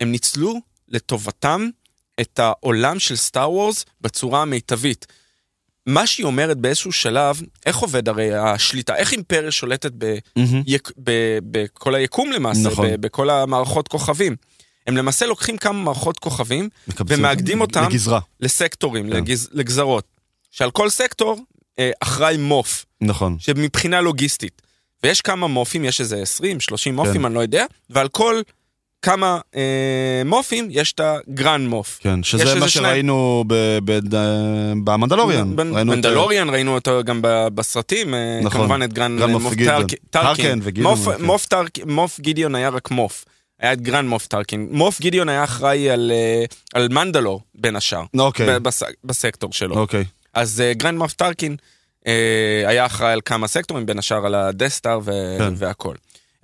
הם 0.00 0.12
ניצלו 0.12 0.60
לטובתם 0.88 1.68
את 2.20 2.38
העולם 2.38 2.98
של 2.98 3.16
סטאר 3.16 3.50
וורס 3.50 3.84
בצורה 4.00 4.42
המיטבית. 4.42 5.06
מה 5.86 6.06
שהיא 6.06 6.26
אומרת 6.26 6.58
באיזשהו 6.58 6.92
שלב, 6.92 7.42
איך 7.66 7.76
עובד 7.76 8.08
הרי 8.08 8.34
השליטה, 8.34 8.96
איך 8.96 9.12
אימפריה 9.12 9.50
שולטת 9.50 9.92
ב, 9.98 10.18
מהמם. 10.36 10.62
יק, 10.66 10.90
ב, 11.04 11.38
בכל 11.50 11.94
היקום 11.94 12.32
למעשה, 12.32 12.68
נכון. 12.68 12.86
ב, 12.86 13.00
בכל 13.00 13.30
המערכות 13.30 13.88
כוכבים. 13.88 14.36
הם 14.86 14.96
למעשה 14.96 15.26
לוקחים 15.26 15.56
כמה 15.56 15.82
מערכות 15.82 16.18
כוכבים 16.18 16.68
ומאגדים 17.06 17.60
אותם 17.60 17.84
לגזרה. 17.84 18.20
לסקטורים, 18.40 19.10
כן. 19.10 19.16
לגז, 19.16 19.48
לגזרות. 19.52 20.04
שעל 20.50 20.70
כל 20.70 20.90
סקטור 20.90 21.40
אה, 21.78 21.90
אחראי 22.00 22.36
מו"פ, 22.36 22.84
נכון. 23.00 23.36
שמבחינה 23.38 24.00
לוגיסטית. 24.00 24.62
ויש 25.02 25.20
כמה 25.20 25.46
מופים, 25.46 25.84
יש 25.84 26.00
איזה 26.00 26.22
20, 26.22 26.60
30 26.60 26.96
מופים, 26.96 27.14
כן. 27.14 27.24
אני 27.24 27.34
לא 27.34 27.40
יודע, 27.40 27.64
ועל 27.90 28.08
כל 28.08 28.42
כמה 29.04 29.38
אה, 29.56 29.60
מופים 30.24 30.68
יש 30.70 30.92
את 30.92 31.00
ה 31.04 31.15
Grand 31.15 31.68
Moff. 31.68 31.98
כן, 32.02 32.22
שזה 32.22 32.44
מה. 32.60 32.68
שראינו 32.68 33.44
ב- 33.46 33.78
ב- 33.84 33.98
במנדלוריאן. 34.84 35.56
בנ- 35.56 36.50
ראינו 36.50 36.74
אותו 36.74 37.00
גם 37.04 37.22
ב- 37.22 37.48
בסרטים, 37.54 38.14
אה, 38.14 38.40
נכון. 38.42 38.60
כמובן 38.60 38.82
את 38.82 38.92
Grand 38.92 39.18
Grand 39.20 39.32
Moff 39.32 39.54
טרקין. 40.10 40.60
Moff- 40.82 41.08
כן. 41.72 41.90
Moff 41.90 42.20
גידיון 42.20 42.54
היה 42.54 42.68
רק 42.68 42.90
Moff. 42.90 43.24
היה 43.60 43.72
את 43.72 43.80
Grand 43.80 44.08
Moff 44.08 44.26
טרקין. 44.26 44.68
Moff 44.70 45.00
גידיון 45.00 45.28
היה 45.28 45.44
אחראי 45.44 45.90
על, 45.90 46.12
אה, 46.14 46.44
על 46.74 46.88
מנדלור, 46.88 47.40
בין 47.54 47.76
השאר. 47.76 48.02
אוקיי, 48.18 48.60
בס- 48.60 48.82
בסקטור 49.04 49.52
שלו. 49.52 49.76
אוקיי. 49.78 50.04
אז 50.34 50.62
אה, 50.74 50.78
Grand 50.78 50.98
Moff 50.98 51.12
טרקין 51.12 51.56
אה, 52.00 52.06
היה 52.66 52.86
אחראי 52.86 53.12
על 53.12 53.20
כמה 53.24 53.48
סקטורים, 53.48 53.86
בין 53.86 53.98
השאר 53.98 54.26
על 54.26 54.34
ה 54.34 54.40
Death 54.40 54.72
Star 54.72 54.98
ו- 55.04 55.36
כן. 55.38 55.52
והכל. 55.56 55.94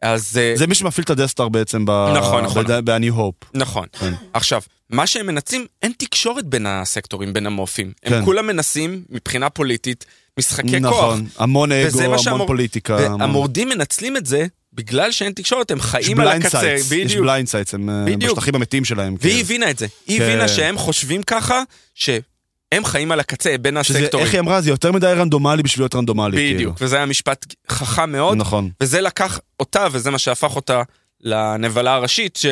אז 0.03 0.39
אה, 0.55 0.59
זה 0.59 0.67
מי 0.67 0.75
שמפעיל 0.75 1.05
את 1.05 1.11
ה 1.11 1.15
Death 1.15 1.34
Star 1.34 1.49
בעצם 1.49 1.85
ב- 1.87 2.15
נכון, 2.17 2.45
נכון. 2.45 2.65
ב-New 2.85 3.13
Hope. 3.19 3.47
נכון. 3.55 3.87
כן. 4.01 4.13
עכשיו, 4.33 4.63
מה 4.91 5.07
שהם 5.07 5.27
מנצלים, 5.27 5.67
אין 5.83 5.93
תקשורת 5.99 6.45
בין 6.47 6.67
הסקטורים, 6.67 7.33
בין 7.33 7.47
המופים. 7.47 7.93
הם 8.05 8.13
כן. 8.13 8.25
כולם 8.25 8.47
מנסים, 8.47 9.03
מבחינה 9.11 9.51
פוליטית, 9.51 10.05
משחקי 10.39 10.81
כוח. 10.83 10.91
נכון, 10.93 11.27
המון 11.39 11.73
אגו, 11.73 12.01
המון 12.03 12.19
שהמור- 12.19 12.47
פוליטיקה. 12.47 13.07
המון- 13.07 13.21
והמורדים 13.21 13.69
מנצלים 13.69 14.17
את 14.17 14.27
זה, 14.27 14.47
בגלל 14.73 15.13
שאין 15.13 15.33
תקשורת, 15.33 15.71
הם 15.71 15.79
יש 15.79 15.85
חיים 15.85 16.21
על 16.21 16.29
הקצה. 16.29 16.61
סייטס, 16.61 16.93
יש 16.93 16.93
בדיוק. 16.93 17.21
Blind 17.23 17.49
sides, 17.49 17.75
הם 17.75 17.91
אה, 17.91 18.05
בדיוק. 18.07 18.33
בשטחים 18.33 18.55
המתים 18.55 18.85
שלהם. 18.85 19.15
והיא 19.21 19.35
כן. 19.35 19.41
הבינה 19.41 19.71
את 19.71 19.79
זה. 19.79 19.87
היא 20.07 20.19
כן. 20.19 20.25
הבינה 20.25 20.49
שהם 20.49 20.79
חושבים 20.79 21.23
ככה, 21.23 21.63
שהם 22.75 22.85
חיים 22.85 23.13
על 23.13 23.21
הקצה 23.21 23.55
בין 23.61 23.83
שזה, 23.83 23.99
הסקטורים. 23.99 24.27
איך 24.27 24.35
היא 24.35 24.41
אמרה, 24.41 24.61
זה 24.61 24.71
יותר 24.71 24.93
מדי 24.93 25.07
רנדומלי 25.07 25.63
בשביל 25.63 25.83
להיות 25.83 25.95
רנדומלי. 25.95 26.37
בדיוק. 26.37 26.57
כאילו. 26.59 26.73
וזה 26.87 26.97
היה 26.97 27.07
משפט 27.07 27.55
חכם 27.71 28.13
מאוד. 28.13 28.37
נכון. 28.39 28.71
וזה 28.83 29.01
לקח 29.01 29.39
אותה, 29.61 29.87
וזה 29.93 30.11
מה 30.11 30.19
שהפך 30.19 30.57
אותה 30.57 30.83
לנבלה 31.23 31.95
הראשית, 31.95 32.37
ש... 32.37 32.47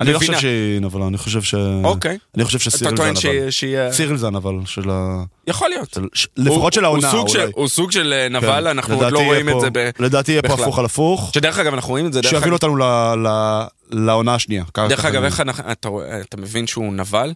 אני 0.00 0.12
לא 0.12 0.18
חושב 0.18 0.38
שהיא 0.38 0.80
נבלה, 0.80 1.06
אני 1.06 1.18
חושב 1.18 1.42
ש... 1.42 1.54
אוקיי. 1.84 2.18
אני 2.36 2.44
חושב 2.44 2.58
אתה 2.58 2.70
שסיריל 2.70 2.90
זה 2.90 2.96
טוען 2.96 3.08
הנבל. 3.08 3.20
שהיא- 3.20 3.50
שהיא... 3.50 3.78
סיריל 3.92 4.16
זה 4.16 4.26
הנבל 4.26 4.54
של 4.66 4.90
ה... 4.90 5.22
יכול 5.46 5.68
להיות. 5.68 5.94
של- 5.94 6.06
ש- 6.14 6.26
לפחות 6.36 6.60
הוא- 6.62 6.70
של 6.80 6.84
העונה, 6.84 7.10
הוא 7.10 7.28
אולי. 7.28 7.50
הוא 7.54 7.68
סוג 7.68 7.92
של 7.92 8.12
אה, 8.12 8.28
נבל, 8.28 8.48
כן. 8.64 8.66
אנחנו 8.66 8.94
עוד 9.02 9.12
לא 9.12 9.18
רואים 9.24 9.48
את 9.48 9.54
פה- 9.54 9.60
זה 9.60 9.68
ב... 9.72 9.90
לדעתי 9.98 10.32
יהיה 10.32 10.42
פה. 10.42 10.54
הפוך 10.54 10.78
על 10.78 10.84
הפוך, 10.84 11.30
שדרך 11.34 11.58
אגב, 11.58 11.74
אנחנו 11.74 11.90
רואים 11.90 12.06
את 12.06 12.12
זה, 12.12 12.20
דרך 12.20 12.42
אגב, 12.42 12.52
אותנו 12.52 12.76
ל- 12.76 12.82
ל- 13.28 13.66
לעונה 13.90 14.34
השנייה. 14.34 14.64
דרך 14.88 15.04
אגב, 15.04 15.22
איך 15.24 15.40
אתה 15.72 15.88
אתה 16.20 16.36
מבין 16.36 16.66
שהוא 16.66 16.92
נבל? 16.92 17.32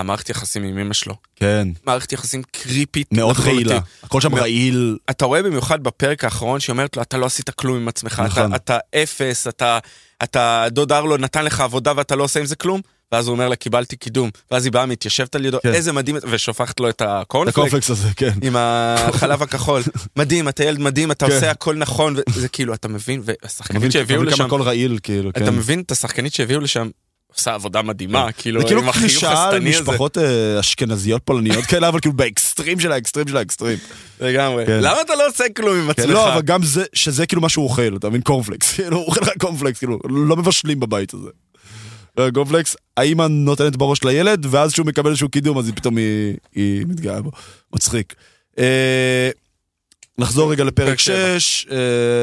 המערכת 0.00 0.30
יחסים 0.30 0.64
עם 0.64 0.78
אמא 0.78 0.94
שלו. 0.94 1.14
כן, 1.36 1.68
מערכת 1.86 2.12
יחסים 2.12 2.42
קריפית. 2.42 3.08
מאוד. 3.12 3.36
רעילה. 3.38 3.78
הכל 4.02 4.20
שם 4.20 4.34
רעיל. 4.34 4.98
אתה 5.10 5.24
רואה 5.24 5.42
במיוחד 5.42 5.82
בפרק 5.82 6.24
האחרון 6.24 6.60
שהיא 6.60 6.72
אומרת 6.72 6.96
לו, 6.96 7.02
אתה 7.02 7.16
לא 7.16 7.26
עשית 7.26 7.50
כלום 7.50 7.76
עם 7.76 7.88
עצמך, 7.88 8.22
נכון. 8.26 8.54
אתה, 8.54 8.56
אתה 8.56 9.02
אפס, 9.02 9.46
אתה, 9.46 9.78
אתה, 10.22 10.66
דוד 10.70 10.92
ארלו 10.92 11.16
נתן 11.16 11.44
לך 11.44 11.60
עבודה 11.60 11.92
ואתה 11.96 12.16
לא 12.16 12.24
עושה 12.24 12.40
עם 12.40 12.46
זה 12.46 12.56
כלום, 12.56 12.80
ואז 13.12 13.26
הוא 13.26 13.32
אומר 13.32 13.48
לה, 13.48 13.56
קיבלתי 13.56 13.96
קידום, 13.96 14.30
ואז 14.50 14.64
היא 14.64 14.72
באה, 14.72 14.86
מתיישבת 14.86 15.34
על 15.34 15.44
ידו, 15.44 15.58
כן. 15.62 15.74
איזה 15.74 15.92
מדהים, 15.92 16.16
ושופכת 16.30 16.80
לו 16.80 16.88
את 16.88 17.02
הקורנפלקס. 17.06 17.58
הקורנפלקס 17.58 17.90
הזה, 17.90 18.08
כן. 18.16 18.32
עם 18.42 18.56
החלב 18.58 19.42
הכחול. 19.42 19.82
מדהים, 20.16 20.48
אתה 20.48 20.64
ילד 20.64 20.78
מדהים, 20.78 21.10
אתה 21.10 21.26
כן. 21.26 21.32
עושה 21.32 21.50
הכל 21.50 21.76
נכון, 21.76 22.16
וזה 22.28 22.48
כאילו, 22.48 22.74
אתה 22.74 22.88
מבין, 22.88 23.22
והשחקנית 23.24 23.92
שהביאו 23.92 24.22
אתה 24.22 24.26
מבין 24.26 24.36
כמה 24.36 24.46
לשם, 24.46 24.54
הכל 24.54 24.62
רעיל, 24.62 24.98
כאילו, 25.02 25.32
כן. 25.32 25.42
אתה 25.42 25.50
מבין 25.50 25.80
את 25.80 25.90
השחקנית 25.90 26.34
שהביאו 26.34 26.60
לשם, 26.60 26.88
עושה 27.36 27.54
עבודה 27.54 27.82
מדהימה, 27.82 28.32
כאילו, 28.32 28.60
זה 28.60 28.66
כאילו 28.66 28.82
עם 28.82 28.88
החיוך 28.88 29.24
על 29.24 29.32
השטני 29.32 29.74
הזה. 29.74 29.82
משפחות 29.82 30.18
אה, 30.18 30.60
אשכנזיות 30.60 31.22
פולניות 31.24 31.64
כאלה, 31.70 31.88
אבל 31.88 32.00
כאילו 32.00 32.14
באקסטרים 32.14 32.80
של 32.80 32.92
האקסטרים 32.92 33.28
של 33.28 33.36
האקסטרים. 33.36 33.78
לגמרי. 34.20 34.66
כן. 34.66 34.78
למה 34.82 35.00
אתה 35.00 35.14
לא 35.14 35.28
עושה 35.28 35.44
כלום 35.56 35.76
עם 35.76 35.84
כן, 35.84 35.90
עצמך? 35.90 36.14
לא, 36.14 36.32
אבל 36.32 36.42
גם 36.42 36.62
זה, 36.62 36.84
שזה 36.92 37.26
כאילו 37.26 37.42
מה 37.42 37.48
שהוא 37.48 37.64
אוכל, 37.64 37.96
אתה 37.96 38.08
מבין? 38.08 38.20
קורנפלקס, 38.20 38.72
כאילו, 38.74 38.96
הוא 38.96 39.06
אוכל 39.06 39.20
לך 39.20 39.30
קורנפלקס, 39.38 39.78
כאילו, 39.78 39.98
לא 40.08 40.36
מבשלים 40.36 40.80
בבית 40.80 41.14
הזה. 41.14 41.28
אה, 42.18 42.28
קורנפלקס, 42.34 42.76
האמא 42.96 43.26
נותנת 43.30 43.76
בראש 43.76 44.04
לילד, 44.04 44.46
ואז 44.50 44.72
כשהוא 44.72 44.86
מקבל 44.86 45.10
איזשהו 45.10 45.28
קידום, 45.28 45.58
אז 45.58 45.66
היא 45.66 45.74
פתאום 45.76 45.96
היא, 45.96 46.36
היא 46.54 46.86
מתגאה 46.86 47.22
בו. 47.22 47.30
מצחיק. 47.74 48.14
נחזור 50.18 50.52
רגע 50.52 50.64
לפרק 50.64 50.86
פרק 50.88 50.98
שבע. 50.98 51.38
6. 51.38 51.66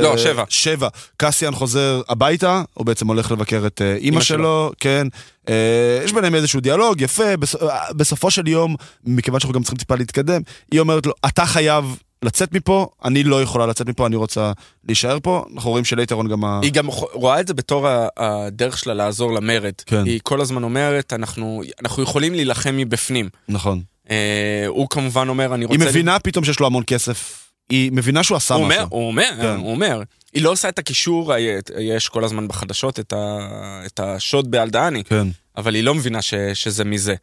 לא, 0.03 0.17
שבע. 0.17 0.43
7. 0.49 0.87
קסיאן 1.17 1.53
חוזר 1.55 2.01
הביתה, 2.09 2.61
הוא 2.73 2.85
בעצם 2.85 3.07
הולך 3.07 3.31
לבקר 3.31 3.63
את 3.67 3.81
אה, 3.81 3.95
אימא 3.95 4.21
שלו, 4.21 4.71
כן. 4.79 5.07
אה, 5.49 6.01
יש 6.05 6.13
ביניהם 6.13 6.35
איזשהו 6.35 6.59
דיאלוג 6.59 7.01
יפה, 7.01 7.23
אה, 7.23 7.93
בסופו 7.97 8.31
של 8.31 8.47
יום, 8.47 8.75
מכיוון 9.05 9.39
שאנחנו 9.39 9.53
גם 9.53 9.63
צריכים 9.63 9.77
טיפה 9.77 9.95
להתקדם, 9.95 10.41
היא 10.71 10.79
אומרת 10.79 11.05
לו, 11.05 11.13
אתה 11.25 11.45
חייב 11.45 11.97
לצאת 12.23 12.53
מפה, 12.53 12.87
אני 13.05 13.23
לא 13.23 13.41
יכולה 13.41 13.65
לצאת 13.65 13.87
מפה, 13.87 14.07
אני 14.07 14.15
רוצה 14.15 14.51
להישאר 14.85 15.17
פה. 15.23 15.45
אנחנו 15.55 15.69
רואים 15.69 15.85
שלייטרון 15.85 16.27
גם 16.27 16.45
ה... 16.45 16.59
היא 16.63 16.71
גם 16.71 16.87
רואה 17.13 17.39
את 17.39 17.47
זה 17.47 17.53
בתור 17.53 17.87
הדרך 18.17 18.77
שלה 18.77 18.93
לעזור 18.93 19.33
למרד. 19.33 19.73
כן. 19.85 20.05
היא 20.05 20.19
כל 20.23 20.41
הזמן 20.41 20.63
אומרת, 20.63 21.13
אנחנו, 21.13 21.61
אנחנו 21.81 22.03
יכולים 22.03 22.33
להילחם 22.33 22.77
מבפנים. 22.77 23.29
נכון. 23.49 23.81
אה, 24.09 24.63
הוא 24.67 24.87
כמובן 24.89 25.29
אומר, 25.29 25.53
אני 25.53 25.65
רוצה... 25.65 25.79
היא 25.79 25.89
מבינה 25.89 26.19
פתאום 26.19 26.45
שיש 26.45 26.59
לו 26.59 26.65
המון 26.65 26.83
כסף, 26.87 27.42
היא 27.69 27.91
מבינה 27.91 28.23
שהוא 28.23 28.37
עשה 28.37 28.53
הוא 28.53 28.67
משהו. 28.67 28.81
אומר, 28.81 28.87
הוא 28.91 29.07
אומר, 29.07 29.31
כן. 29.41 29.55
הוא 29.55 29.71
אומר. 29.71 30.01
היא 30.33 30.43
לא 30.43 30.51
עושה 30.51 30.69
את 30.69 30.79
הקישור, 30.79 31.33
יש 31.79 32.09
כל 32.09 32.23
הזמן 32.23 32.47
בחדשות 32.47 32.99
את, 32.99 33.13
ה, 33.13 33.39
את 33.85 33.99
השוד 33.99 34.51
באלדהני, 34.51 35.03
כן. 35.03 35.27
אבל 35.57 35.75
היא 35.75 35.83
לא 35.83 35.95
מבינה 35.95 36.21
ש, 36.21 36.33
שזה 36.53 36.83
מזה. 36.83 37.15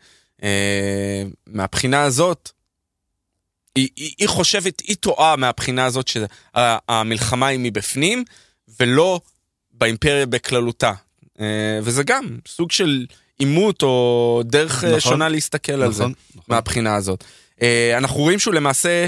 אה, 0.42 1.22
מהבחינה 1.46 2.02
הזאת, 2.02 2.50
היא, 3.74 3.88
היא, 3.96 4.12
היא 4.18 4.28
חושבת, 4.28 4.80
היא 4.80 4.96
טועה 4.96 5.36
מהבחינה 5.36 5.84
הזאת 5.84 6.08
שהמלחמה 6.08 7.46
היא 7.46 7.58
מבפנים, 7.62 8.24
ולא 8.80 9.20
באימפריה 9.72 10.26
בכללותה. 10.26 10.92
אה, 11.40 11.78
וזה 11.82 12.02
גם 12.02 12.24
סוג 12.48 12.72
של 12.72 13.06
עימות 13.38 13.82
או 13.82 14.42
דרך 14.44 14.76
נכון, 14.76 14.88
נכון. 14.88 15.00
שונה 15.00 15.28
להסתכל 15.28 15.72
על 15.72 15.92
זה. 15.92 16.02
נכון. 16.02 16.14
נכון. 16.30 16.54
מהבחינה 16.54 16.94
הזאת. 16.94 17.24
אה, 17.62 17.98
אנחנו 17.98 18.20
רואים 18.20 18.38
שהוא 18.38 18.54
למעשה, 18.54 18.88
אה, 18.88 19.06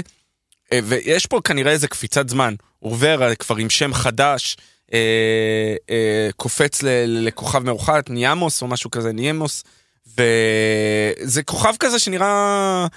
ויש 0.83 1.25
פה 1.25 1.39
כנראה 1.43 1.71
איזה 1.71 1.87
קפיצת 1.87 2.29
זמן, 2.29 2.55
אורברה 2.81 3.35
כבר 3.35 3.55
עם 3.55 3.69
שם 3.69 3.93
חדש, 3.93 4.57
אה, 4.93 5.75
אה, 5.89 6.29
קופץ 6.37 6.83
ל- 6.83 6.87
לכוכב 7.27 7.59
מרוחק, 7.59 8.01
ניאמוס 8.09 8.61
או 8.61 8.67
משהו 8.67 8.91
כזה, 8.91 9.11
ניאמוס, 9.11 9.63
וזה 10.07 11.43
כוכב 11.43 11.73
כזה 11.79 11.99
שנראה 11.99 12.87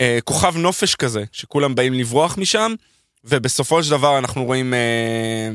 אה, 0.00 0.18
כוכב 0.24 0.56
נופש 0.56 0.94
כזה, 0.94 1.24
שכולם 1.32 1.74
באים 1.74 1.94
לברוח 1.94 2.38
משם, 2.38 2.74
ובסופו 3.24 3.82
של 3.82 3.90
דבר 3.90 4.18
אנחנו 4.18 4.44
רואים 4.44 4.74
אה, 4.74 5.50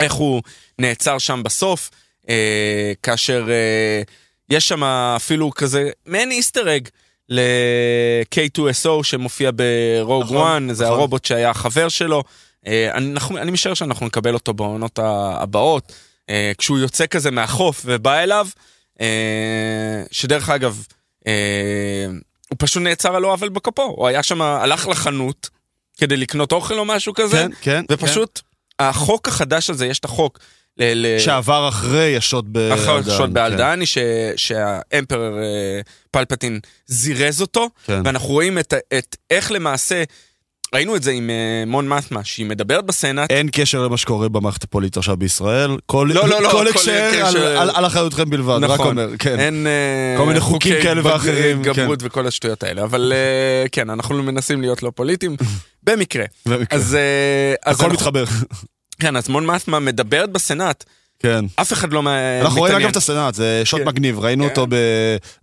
איך 0.00 0.12
הוא 0.12 0.42
נעצר 0.78 1.18
שם 1.18 1.42
בסוף, 1.42 1.90
אה, 2.28 2.92
כאשר 3.02 3.46
אה, 3.50 4.02
יש 4.50 4.68
שם 4.68 4.84
אפילו 4.84 5.50
כזה 5.50 5.90
מעין 6.06 6.30
איסטר 6.30 6.76
אג 6.76 6.88
ל-K2SO 7.30 9.02
שמופיע 9.02 9.50
ברוג 9.54 10.22
נכון, 10.24 10.70
1, 10.70 10.76
זה 10.76 10.84
נכון. 10.84 10.96
הרובוט 10.98 11.24
שהיה 11.24 11.50
החבר 11.50 11.88
שלו. 11.88 12.22
אה, 12.66 12.90
אני, 12.94 13.12
אנחנו- 13.12 13.38
אני 13.38 13.50
משער 13.50 13.74
שאנחנו 13.74 14.06
נקבל 14.06 14.34
אותו 14.34 14.54
בעונות 14.54 14.98
הבאות, 15.02 15.92
אה, 16.30 16.52
כשהוא 16.58 16.78
יוצא 16.78 17.06
כזה 17.06 17.30
מהחוף 17.30 17.82
ובא 17.84 18.18
אליו, 18.18 18.48
אה, 19.00 19.06
שדרך 20.10 20.48
אגב, 20.50 20.84
הוא 22.48 22.56
פשוט 22.58 22.82
נעצר 22.82 23.16
על 23.16 23.22
לא 23.22 23.32
עוול 23.32 23.48
בכפו, 23.48 23.82
הוא 23.82 24.06
היה 24.06 24.22
שם, 24.22 24.42
הלך 24.42 24.88
לחנות 24.88 25.48
כדי 25.98 26.16
לקנות 26.16 26.52
אוכל 26.52 26.78
או 26.78 26.84
משהו 26.84 27.14
כזה, 27.14 27.36
כן, 27.36 27.50
כן. 27.60 27.84
ופשוט 27.90 28.40
החוק 28.78 29.28
החדש 29.28 29.70
הזה, 29.70 29.86
יש 29.86 29.98
את 29.98 30.04
החוק. 30.04 30.38
ל- 30.80 31.16
כן. 31.18 31.24
שעבר 31.24 31.68
אחרי 31.68 32.16
השוד 32.16 32.52
באלדן. 32.52 32.82
אחר 32.82 33.02
שוד 33.16 33.26
כן. 33.28 33.32
באלדני, 33.32 33.86
ש- 33.86 33.98
שהאמפרר 34.36 35.38
אה, 35.38 35.80
פלפטין 36.10 36.60
זירז 36.86 37.40
אותו, 37.40 37.68
כן. 37.86 38.02
ואנחנו 38.04 38.28
רואים 38.28 38.58
את, 38.58 38.74
את 38.98 39.16
איך 39.30 39.52
למעשה 39.52 40.02
ראינו 40.74 40.96
את 40.96 41.02
זה 41.02 41.10
עם 41.10 41.30
אה, 41.30 41.34
מון 41.66 41.88
מסמה, 41.88 42.24
שהיא 42.24 42.46
מדברת 42.46 42.84
בסנאט, 42.86 43.30
אין 43.30 43.48
קשר 43.52 43.82
למה 43.82 43.96
שקורה 43.96 44.28
במערכת 44.28 44.64
הפוליטית 44.64 44.96
עכשיו 44.96 45.16
בישראל. 45.16 45.70
כל 45.86 46.10
לא, 46.14 46.28
לא, 46.28 46.42
לא, 46.42 46.50
כל 46.50 46.68
הקשר 46.68 46.92
על- 46.92 47.24
הקשר- 47.26 47.58
על- 47.58 47.70
על 47.74 47.86
אחריותכם 47.86 48.30
בלבד, 48.30 48.58
רק 48.64 48.70
נכון. 48.70 48.88
אומר, 48.98 49.08
כן. 49.18 49.40
אין 49.40 49.66
אה, 49.66 50.14
כל 50.18 50.26
מיני 50.26 50.40
חוקים 50.40 50.72
חוקי 50.72 50.82
כאלה 50.82 51.00
ואחרים, 51.06 51.60
התגברות 51.60 51.98
וכל 52.02 52.26
השטויות 52.26 52.62
האלה, 52.62 52.82
אבל 52.82 53.12
כן, 53.72 53.90
אנחנו 53.90 54.22
מנסים 54.22 54.60
להיות 54.60 54.82
לא 54.82 54.92
פוליטיים. 54.94 55.36
במקרה. 55.86 56.24
במקרה. 56.46 56.78
אז 56.78 56.96
הכל 57.66 57.90
מתחבר. 57.90 58.24
כן, 59.00 59.16
אז 59.16 59.28
מון 59.28 59.46
מסמה 59.46 59.78
מדברת 59.80 60.30
בסנאט, 60.32 60.84
כן. 61.18 61.44
אף 61.56 61.72
אחד 61.72 61.92
לא 61.92 62.02
מה- 62.02 62.40
אנחנו 62.40 62.58
רואים 62.58 62.72
מתעניין. 62.72 62.86
אגב 62.86 62.90
את 62.90 62.96
הסנאט, 62.96 63.34
זה 63.34 63.62
שוט 63.64 63.80
כן. 63.80 63.88
מגניב, 63.88 64.18
ראינו 64.18 64.44
כן. 64.44 64.50
אותו 64.50 64.66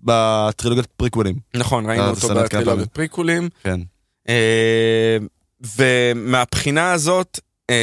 בטרילוגיית 0.03 0.87
פריקוולים. 0.97 1.35
נכון, 1.53 1.85
ראינו 1.85 2.03
אה, 2.03 2.09
אותו 2.09 2.27
פעמים. 2.65 2.85
פריקולים. 2.93 3.49
כן. 3.63 3.79
אה, 4.29 5.17
ומהבחינה 5.77 6.91
הזאת, 6.91 7.39
אה, 7.69 7.75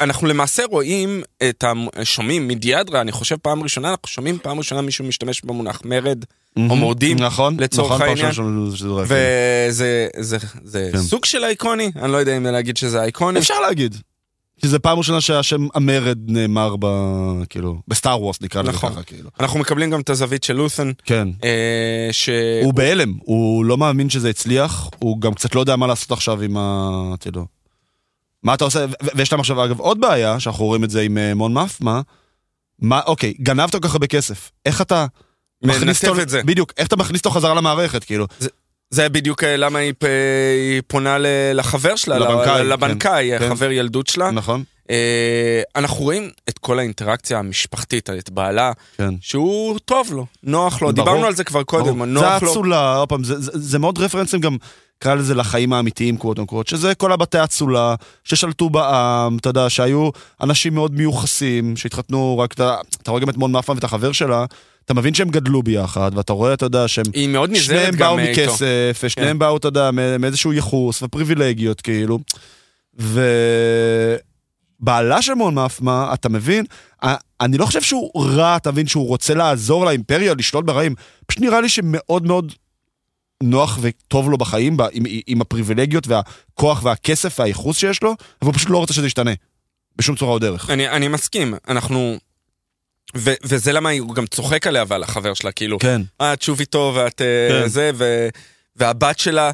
אנחנו 0.00 0.26
למעשה 0.26 0.64
רואים 0.64 1.22
את 1.48 1.64
ה... 1.64 1.72
שומעים 2.04 2.48
מדיאדרה, 2.48 3.00
אני 3.00 3.12
חושב 3.12 3.36
פעם 3.36 3.62
ראשונה, 3.62 3.90
אנחנו 3.90 4.08
שומעים 4.08 4.38
פעם 4.42 4.58
ראשונה 4.58 4.80
מישהו 4.80 5.04
משתמש 5.04 5.44
במונח 5.44 5.80
מרד, 5.84 6.24
מורדים, 6.56 7.18
נכון, 7.18 7.56
לצורך 7.60 7.92
נכון, 7.92 8.08
העניין. 8.08 8.32
וזה 9.06 10.08
זה, 10.18 10.36
זה 10.64 10.88
כן. 10.92 10.98
סוג 10.98 11.24
של 11.24 11.44
אייקוני, 11.44 11.90
אני 11.96 12.12
לא 12.12 12.16
יודע 12.16 12.36
אם 12.36 12.46
להגיד 12.46 12.76
שזה 12.76 13.02
אייקוני. 13.02 13.38
אפשר 13.38 13.60
להגיד. 13.60 13.96
כי 14.60 14.68
זה 14.68 14.78
פעם 14.78 14.98
ראשונה 14.98 15.20
שהשם 15.20 15.66
המרד 15.74 16.18
נאמר 16.26 16.76
ב... 16.80 16.86
כאילו, 17.48 17.76
בסטאר 17.88 18.22
וורס 18.22 18.42
נקרא 18.42 18.62
לזה 18.62 18.72
נכון. 18.72 18.92
ככה, 18.92 19.02
כאילו. 19.02 19.30
אנחנו 19.40 19.58
מקבלים 19.60 19.90
גם 19.90 20.00
את 20.00 20.10
הזווית 20.10 20.42
של 20.42 20.54
לות'ן, 20.54 20.92
כן. 21.04 21.28
אה, 21.44 22.08
ש... 22.12 22.28
הוא 22.62 22.74
בהלם, 22.74 23.14
הוא 23.18 23.64
לא 23.64 23.76
מאמין 23.76 24.10
שזה 24.10 24.30
הצליח, 24.30 24.90
הוא 24.98 25.20
גם 25.20 25.34
קצת 25.34 25.54
לא 25.54 25.60
יודע 25.60 25.76
מה 25.76 25.86
לעשות 25.86 26.12
עכשיו 26.12 26.42
עם 26.42 26.56
ה... 26.56 26.90
אתה 27.14 27.28
יודע. 27.28 27.40
מה 28.46 28.54
אתה 28.54 28.64
עושה? 28.64 28.84
ויש 29.14 29.32
להם 29.32 29.40
עכשיו 29.40 29.64
אגב 29.64 29.80
עוד 29.80 30.00
בעיה, 30.00 30.40
שאנחנו 30.40 30.64
רואים 30.64 30.84
את 30.84 30.90
זה 30.90 31.00
עם 31.02 31.18
אה, 31.18 31.34
מון 31.34 31.52
מאפמה. 31.54 32.00
מה, 32.78 33.00
אוקיי, 33.06 33.34
גנבת 33.40 33.72
כל 33.72 33.78
כך 33.80 33.92
הרבה 33.92 34.06
כסף. 34.06 34.50
איך 34.66 34.80
אתה... 34.80 35.06
מכניס 35.62 36.04
אותו- 36.04 36.22
את 36.22 36.28
זה. 36.28 36.42
בדיוק, 36.42 36.72
איך 36.76 36.88
אתה 36.88 36.96
מכניס 36.96 37.20
אותו 37.20 37.30
חזרה 37.30 37.54
למערכת, 37.54 38.04
כאילו. 38.04 38.26
זה 38.90 39.08
בדיוק 39.08 39.44
אה, 39.44 39.56
למה 39.56 39.78
היא, 39.78 39.92
פ- 39.98 40.04
היא 40.74 40.82
פונה 40.86 41.18
ל- 41.18 41.26
לחבר 41.54 41.96
שלה, 41.96 42.18
לבנקאי, 42.18 42.64
לבנקאי, 42.64 43.30
כן. 43.38 43.48
חבר 43.48 43.70
ילדות 43.70 44.06
שלה. 44.06 44.30
נכון? 44.30 44.64
אה, 44.90 45.62
אנחנו 45.76 45.96
רואים 46.04 46.30
את 46.48 46.58
כל 46.58 46.78
האינטראקציה 46.78 47.38
המשפחתית, 47.38 48.10
את 48.10 48.30
בעלה, 48.30 48.72
כן. 48.96 49.14
שהוא 49.20 49.78
טוב 49.84 50.12
לו, 50.12 50.26
נוח 50.42 50.74
לו, 50.74 50.78
ברור. 50.78 50.92
דיברנו 50.92 51.26
על 51.26 51.34
זה 51.34 51.44
כבר 51.44 51.62
קודם, 51.62 51.84
ברור. 51.94 52.04
נוח 52.04 52.38
זה 52.40 52.44
לו. 52.44 52.50
האצולה, 52.50 52.96
עוד 52.96 53.08
פעם, 53.08 53.24
זה, 53.24 53.40
זה, 53.40 53.50
זה 53.54 53.78
מאוד 53.78 53.98
רפרנסים 53.98 54.40
גם, 54.40 54.56
קרא 54.98 55.14
לזה 55.14 55.34
לחיים 55.34 55.72
האמיתיים, 55.72 56.16
קוואט 56.16 56.38
אונקוואט, 56.38 56.66
שזה 56.66 56.94
כל 56.94 57.12
הבתי 57.12 57.38
האצולה, 57.38 57.94
ששלטו 58.24 58.70
בעם, 58.70 59.36
אתה 59.36 59.48
יודע, 59.48 59.70
שהיו 59.70 60.10
אנשים 60.40 60.74
מאוד 60.74 60.94
מיוחסים, 60.94 61.76
שהתחתנו 61.76 62.38
רק, 62.38 62.52
אתה, 62.52 62.76
אתה 63.02 63.10
רואה 63.10 63.22
גם 63.22 63.28
את 63.28 63.36
מון 63.36 63.52
מאפן 63.52 63.72
ואת 63.72 63.84
החבר 63.84 64.12
שלה, 64.12 64.44
אתה 64.84 64.94
מבין 64.94 65.14
שהם 65.14 65.28
גדלו 65.28 65.62
ביחד, 65.62 66.10
ואתה 66.14 66.32
רואה, 66.32 66.54
אתה 66.54 66.66
יודע, 66.66 66.88
שהם... 66.88 67.04
היא 67.14 67.28
מאוד 67.28 67.50
נזהרת 67.50 67.64
שניהם 67.64 67.94
גם 67.94 67.98
באו 67.98 68.18
אה, 68.18 68.28
איתו. 68.28 68.42
מכסף, 68.42 69.00
ושניהם 69.02 69.30
כן. 69.30 69.38
באו, 69.38 69.56
אתה 69.56 69.68
יודע, 69.68 69.90
מאיזשהו 70.18 70.52
ייחוס 70.52 71.02
ופריבילגיות, 71.02 71.80
כאילו. 71.80 72.18
ובעלה 74.80 75.22
של 75.22 75.34
מון 75.34 75.54
מאפמה, 75.54 76.10
אתה 76.14 76.28
מבין? 76.28 76.64
אני 77.40 77.58
לא 77.58 77.66
חושב 77.66 77.82
שהוא 77.82 78.24
רע, 78.24 78.56
אתה 78.56 78.72
מבין, 78.72 78.86
שהוא 78.86 79.08
רוצה 79.08 79.34
לעזור 79.34 79.84
לאימפריה 79.84 80.34
לשלוט 80.34 80.64
ברעים. 80.64 80.94
פשוט 81.26 81.42
נראה 81.42 81.60
לי 81.60 81.68
שמאוד 81.68 82.26
מאוד 82.26 82.52
נוח 83.42 83.78
וטוב 83.80 84.30
לו 84.30 84.38
בחיים, 84.38 84.76
עם, 84.92 85.02
עם 85.26 85.40
הפריבילגיות 85.40 86.06
והכוח 86.08 86.84
והכסף 86.84 87.40
והייחוס 87.40 87.78
שיש 87.78 88.02
לו, 88.02 88.14
והוא 88.42 88.54
פשוט 88.54 88.70
לא 88.70 88.78
רוצה 88.78 88.94
שזה 88.94 89.06
ישתנה. 89.06 89.30
בשום 89.96 90.16
צורה 90.16 90.32
או 90.32 90.38
דרך. 90.38 90.70
אני, 90.70 90.88
אני 90.88 91.08
מסכים, 91.08 91.54
אנחנו... 91.68 92.18
ו- 93.16 93.34
וזה 93.44 93.72
למה 93.72 93.90
הוא 93.98 94.14
גם 94.14 94.26
צוחק 94.26 94.66
עליה 94.66 94.84
ועל 94.88 95.02
החבר 95.02 95.34
שלה, 95.34 95.52
כאילו, 95.52 95.78
כן. 95.78 96.02
אה, 96.20 96.36
תשוב 96.36 96.60
איתו 96.60 96.92
ואת 96.96 97.22
אה, 97.22 97.48
כן. 97.62 97.68
זה, 97.68 97.90
ו- 97.94 98.28
והבת 98.76 99.18
שלה, 99.18 99.50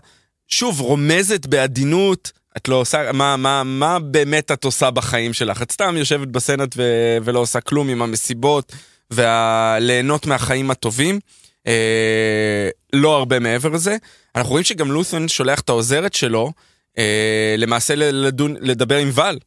שוב, 0.49 0.81
רומזת 0.81 1.47
בעדינות, 1.47 2.33
את 2.57 2.69
לא 2.69 2.75
עושה, 2.75 3.13
מה, 3.13 3.37
מה, 3.37 3.63
מה 3.65 3.99
באמת 3.99 4.53
את 4.53 4.65
עושה 4.65 4.91
בחיים 4.91 5.33
שלך? 5.33 5.63
את 5.63 5.73
סתם 5.73 5.97
יושבת 5.97 6.29
בסנאט 6.29 6.75
ו- 6.77 7.17
ולא 7.25 7.39
עושה 7.39 7.61
כלום 7.61 7.89
עם 7.89 8.03
המסיבות, 8.03 8.73
וליהנות 9.11 10.27
מהחיים 10.27 10.71
הטובים. 10.71 11.21
אה, 11.67 12.69
לא 12.93 13.17
הרבה 13.17 13.39
מעבר 13.39 13.69
לזה. 13.69 13.97
אנחנו 14.37 14.51
רואים 14.51 14.65
שגם 14.65 14.93
לות'ן 14.93 15.29
שולח 15.29 15.61
את 15.61 15.69
העוזרת 15.69 16.15
שלו, 16.15 16.53
אה, 16.99 17.55
למעשה 17.59 17.95
לדון, 17.97 18.57
לדבר 18.61 18.97
עם 18.97 19.11
ואל, 19.13 19.39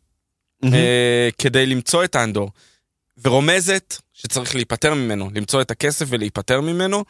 אה, 0.64 1.30
כדי 1.38 1.66
למצוא 1.66 2.04
את 2.04 2.16
האנדור. 2.16 2.52
ורומזת 3.24 3.98
שצריך 4.14 4.56
להיפטר 4.56 4.94
ממנו, 4.94 5.30
למצוא 5.36 5.62
את 5.62 5.72
הכסף 5.72 6.06
ולהיפטר 6.10 6.62
ממנו. 6.62 7.04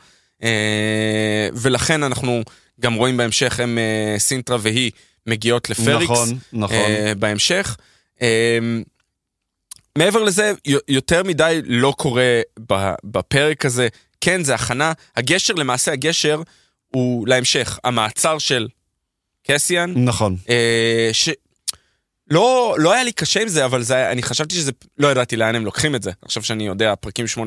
אה, 0.43 1.49
ולכן 1.53 2.03
אנחנו 2.03 2.41
גם 2.79 2.93
רואים 2.93 3.17
בהמשך, 3.17 3.59
הם, 3.59 3.77
אה, 3.77 4.19
סינטרה 4.19 4.57
והיא 4.61 4.91
מגיעות 5.27 5.69
לפריקס. 5.69 6.11
נכון, 6.11 6.37
נכון. 6.53 6.75
אה, 6.75 7.13
בהמשך. 7.19 7.77
אה, 8.21 8.59
מעבר 9.97 10.23
לזה, 10.23 10.53
יותר 10.87 11.23
מדי 11.23 11.61
לא 11.65 11.93
קורה 11.97 12.41
בפרק 13.03 13.65
הזה. 13.65 13.87
כן, 14.25 14.43
זה 14.43 14.55
הכנה. 14.55 14.93
הגשר, 15.15 15.53
למעשה 15.53 15.91
הגשר 15.91 16.41
הוא 16.87 17.27
להמשך. 17.27 17.79
המעצר 17.83 18.37
של 18.37 18.67
קסיאן, 19.47 19.93
נכון. 19.95 20.37
אה, 20.49 21.09
ש... 21.13 21.29
לא, 22.29 22.75
לא 22.79 22.93
היה 22.93 23.03
לי 23.03 23.11
קשה 23.11 23.41
עם 23.41 23.47
זה, 23.47 23.65
אבל 23.65 23.83
זה, 23.83 23.95
היה- 23.95 24.11
אני 24.11 24.23
חשבתי 24.23 24.55
שזה, 24.55 24.71
לא 24.97 25.07
ידעתי 25.11 25.35
לאן 25.35 25.55
הם 25.55 25.65
לוקחים 25.65 25.95
את 25.95 26.03
זה. 26.03 26.11
עכשיו 26.21 26.43
שאני 26.43 26.67
יודע, 26.67 26.93
פרקים 26.95 27.25
8-9. 27.25 27.39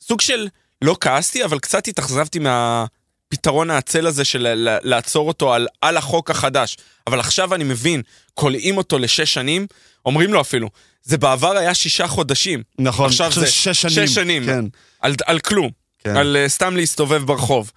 סוג 0.00 0.20
של, 0.20 0.48
לא 0.82 0.96
כעסתי, 1.00 1.44
אבל 1.44 1.58
קצת 1.58 1.88
התאכזבתי 1.88 2.38
מהפתרון 2.38 3.70
העצל 3.70 4.06
הזה 4.06 4.24
של 4.24 4.46
לעצור 4.82 5.28
אותו 5.28 5.54
על, 5.54 5.66
על 5.80 5.96
החוק 5.96 6.30
החדש. 6.30 6.76
אבל 7.06 7.20
עכשיו 7.20 7.54
אני 7.54 7.64
מבין, 7.64 8.02
כולאים 8.34 8.76
אותו 8.76 8.98
לשש 8.98 9.34
שנים, 9.34 9.66
אומרים 10.06 10.32
לו 10.32 10.40
אפילו, 10.40 10.70
זה 11.02 11.18
בעבר 11.18 11.56
היה 11.56 11.74
שישה 11.74 12.06
חודשים. 12.06 12.62
נכון. 12.78 13.06
עכשיו 13.06 13.32
זה 13.32 13.46
שש 13.50 13.82
שנים. 13.82 14.06
שש 14.06 14.14
שנים. 14.14 14.46
כן. 14.46 14.64
על, 15.00 15.14
על 15.24 15.38
כלום. 15.38 15.81
כן. 16.04 16.16
על 16.16 16.36
uh, 16.44 16.48
סתם 16.48 16.76
להסתובב 16.76 17.22
ברחוב. 17.24 17.72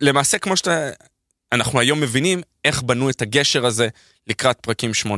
ולמעשה, 0.00 0.38
כמו 0.38 0.56
שאתה... 0.56 0.90
אנחנו 1.52 1.80
היום 1.80 2.00
מבינים 2.00 2.40
איך 2.64 2.82
בנו 2.82 3.10
את 3.10 3.22
הגשר 3.22 3.66
הזה 3.66 3.88
לקראת 4.26 4.60
פרקים 4.60 4.90
8-9. 5.06 5.10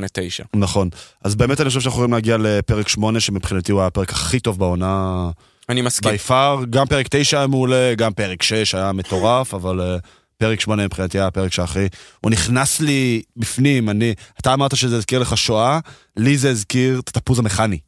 נכון. 0.55 0.89
אז 1.23 1.35
באמת 1.35 1.61
אני 1.61 1.69
חושב 1.69 1.81
שאנחנו 1.81 1.97
יכולים 1.97 2.13
להגיע 2.13 2.37
לפרק 2.39 2.87
8, 2.87 3.19
שמבחינתי 3.19 3.71
הוא 3.71 3.81
הפרק 3.83 4.09
הכי 4.09 4.39
טוב 4.39 4.59
בעונה 4.59 5.29
אני 5.69 5.81
מסכים. 5.81 6.11
בי 6.11 6.17
פאר. 6.17 6.59
גם 6.69 6.87
פרק 6.87 7.07
9 7.09 7.37
היה 7.37 7.47
מעולה, 7.47 7.95
גם 7.95 8.13
פרק 8.13 8.43
6 8.43 8.75
היה 8.75 8.91
מטורף, 8.91 9.53
אבל 9.59 9.79
uh, 9.79 10.07
פרק 10.37 10.59
8 10.59 10.85
מבחינתי 10.85 11.17
היה 11.17 11.27
הפרק 11.27 11.53
שהכי... 11.53 11.87
הוא 12.21 12.31
נכנס 12.31 12.79
לי 12.79 13.21
בפנים, 13.37 13.89
אני... 13.89 14.13
אתה 14.41 14.53
אמרת 14.53 14.75
שזה 14.75 14.97
הזכיר 14.97 15.19
לך 15.19 15.37
שואה, 15.37 15.79
לי 16.17 16.37
זה 16.37 16.49
הזכיר 16.49 16.99
את 16.99 17.17
התפוז 17.17 17.39
המכני. 17.39 17.79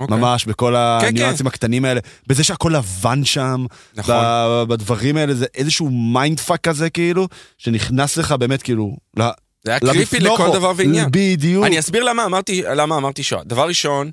אוקיי. 0.00 0.16
ממש, 0.16 0.44
בכל 0.44 0.74
כן. 1.00 1.06
הניואנסים 1.06 1.46
הקטנים 1.46 1.84
האלה. 1.84 2.00
בזה 2.26 2.44
שהכל 2.44 2.72
לבן 2.76 3.24
שם, 3.24 3.66
נכון. 3.94 4.14
ב- 4.18 4.62
בדברים 4.68 5.16
האלה, 5.16 5.34
זה 5.34 5.46
איזשהו 5.54 5.88
mindfuck 5.90 6.60
כזה, 6.60 6.90
כאילו, 6.90 7.28
שנכנס 7.58 8.16
לך 8.16 8.32
באמת, 8.32 8.62
כאילו, 8.62 8.96
ל- 9.18 9.22
זה 9.64 9.70
היה 9.70 9.80
creepy. 9.80 10.20
לכל 10.20 10.50
דבר 10.52 10.72
ועניין. 10.76 11.08
בדיוק. 11.10 11.64
אני 11.66 11.78
אסביר 11.78 12.04
למה 12.04 12.24
אמרתי, 12.24 12.62
למה 12.62 12.96
אמרתי 12.96 13.22
שואה. 13.22 13.42
דבר 13.44 13.68
ראשון, 13.68 14.10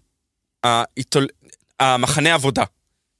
העיתול... 0.63 1.27
המחנה 1.79 2.33
עבודה. 2.33 2.63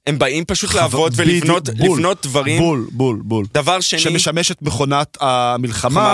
הם 0.06 0.18
באים 0.18 0.44
פשוט 0.44 0.74
לעבוד 0.74 1.12
ולבנות 1.16 1.68
בורג, 1.70 1.98
לבנות 1.98 2.26
דברים. 2.26 2.58
בורג, 2.62 2.86
בורג, 2.92 3.20
בורג. 3.24 3.44
דבר 3.54 3.80
שני, 3.80 4.00
שמשמש 4.00 4.50
את 4.50 4.62
מכונת 4.62 5.16
המלחמה, 5.20 5.58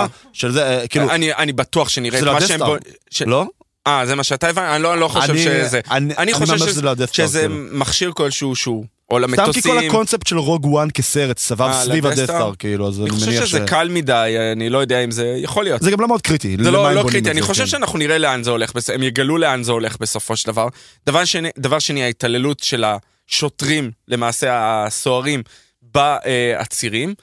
מלחמה. 0.01 0.07
של 0.33 0.51
זה, 0.51 0.79
אה, 0.81 0.87
כאילו, 0.87 1.09
אני, 1.11 1.33
אני 1.33 1.53
בטוח 1.53 1.89
שנראה 1.89 2.19
את 2.19 2.23
זה 2.23 2.31
מה. 2.31 2.41
שהם... 2.41 2.59
בו- 2.59 2.75
ש... 3.09 3.21
לא? 3.21 3.45
אה, 3.87 4.05
זה 4.05 4.15
מה 4.15 4.23
שאתה 4.23 4.47
הבנת? 4.49 4.69
אני 4.75 4.83
לא, 4.83 4.93
אני 4.93 4.99
לא 5.01 5.07
חושב 5.07 5.29
אני- 5.29 5.43
שזה... 5.43 5.79
אני- 5.91 6.13
אני 6.17 6.33
חושב 6.33 6.57
שזה, 6.57 6.67
שזה 6.69 6.81
ל 6.81 6.85
Death 6.85 7.05
Star, 7.05 7.25
שזה. 7.27 7.47
מכשיר 7.71 8.11
כלשהו 8.15 8.55
שהוא... 8.55 8.85
או 9.11 9.17
סתם 9.17 9.21
למטוסים. 9.31 9.61
כי 9.61 9.69
כל 9.69 9.77
הקונספט 9.77 10.27
של 10.27 10.37
Rogue 10.37 10.65
One 10.65 10.87
כסרט 10.93 11.37
סבב 11.39 11.61
אה, 11.61 11.83
סביב? 11.83 12.05
ה 12.05 12.09
Death 12.09 12.30
Star, 12.30 12.51
כאילו, 12.59 12.87
אז 12.87 12.99
אני 12.99 13.09
אני 13.09 13.15
חושב 13.15 13.27
מניח 13.31 13.45
שזה 13.45 13.59
ש... 13.67 13.69
קל 13.69 13.89
מדי, 13.89 14.35
אני 14.51 14.69
לא 14.69 14.77
יודע 14.77 14.99
אם 15.03 15.11
זה... 15.11 15.35
יכול 15.37 15.63
להיות. 15.63 15.81
זה 15.81 15.91
גם 15.91 16.01
לא 16.01 16.07
מאוד 16.07 16.21
קריטי. 16.21 16.57
זה 16.63 16.71
לא, 16.71 16.93
לא 16.93 17.03
קריטי, 17.09 17.31
אני 17.31 17.41
חושב 17.41 17.63
כן. 17.63 17.69
שאנחנו 17.69 17.99
נראה 17.99 18.17
לאן 18.17 18.43
זה 18.43 18.51
הולך, 18.51 18.71
הם 18.93 19.03
יגלו 19.03 19.37
לאן 19.37 19.63
זה 19.63 19.71
הולך 19.71 19.97
בסופו 19.99 20.35
של 20.35 20.47
דבר. 20.47 20.67
דבר 21.05 21.25
שני, 21.25 21.49
דבר 21.57 21.79
שני 21.79 22.03
ההתעללות 22.03 22.59
של 22.59 22.83
השוטרים, 23.27 23.91
למעשה 24.07 24.47
הסוהרים, 24.87 25.43
בעצירים, 25.81 27.13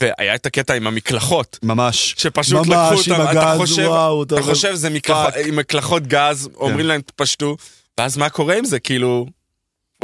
והיה 0.00 0.34
את 0.34 0.46
הקטע 0.46 0.74
עם 0.74 0.86
המקלחות. 0.86 1.58
ממש. 1.62 2.14
שפשוט 2.18 2.66
ממש, 2.66 2.68
לקחו 2.68 3.12
אותם, 3.12 3.30
אתה 3.30 3.52
הגז, 3.52 3.60
חושב, 3.60 3.86
וואו, 3.88 4.22
אתה 4.22 4.34
אתה 4.34 4.42
חושב 4.44 4.74
זה 4.74 4.90
מקלחות-. 4.90 5.34
עם 5.46 5.56
מקלחות 5.56 6.06
גז, 6.06 6.48
אומרים 6.56 6.78
כן. 6.78 6.86
להם 6.86 7.00
תפשטו, 7.00 7.56
ואז 7.98 8.16
מה 8.16 8.28
קורה 8.28 8.58
עם 8.58 8.64
זה? 8.64 8.78
כאילו, 8.80 9.26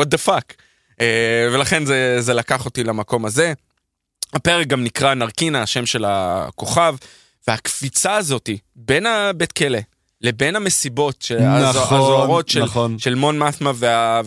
what 0.00 0.04
the 0.04 0.26
fuck. 0.28 0.54
אה, 1.00 1.48
ולכן 1.52 1.84
זה, 1.84 2.16
זה 2.20 2.34
לקח 2.34 2.64
אותי 2.64 2.84
למקום 2.84 3.24
הזה. 3.24 3.52
הפרק 4.32 4.66
גם 4.66 4.84
נקרא 4.84 5.14
נרקינה, 5.14 5.62
השם 5.62 5.86
של 5.86 6.04
הכוכב, 6.08 6.94
והקפיצה 7.48 8.16
הזאתי 8.16 8.58
בין 8.76 9.06
הבית 9.06 9.52
כלא 9.52 9.78
לבין 10.20 10.56
המסיבות, 10.56 11.22
של- 11.22 11.38
נכון, 11.38 11.98
הזוהרות 11.98 12.48
של, 12.48 12.62
נכון. 12.62 12.98
של 12.98 13.14
מון 13.14 13.38
מוטמה 13.38 13.72
וה, 13.74 14.20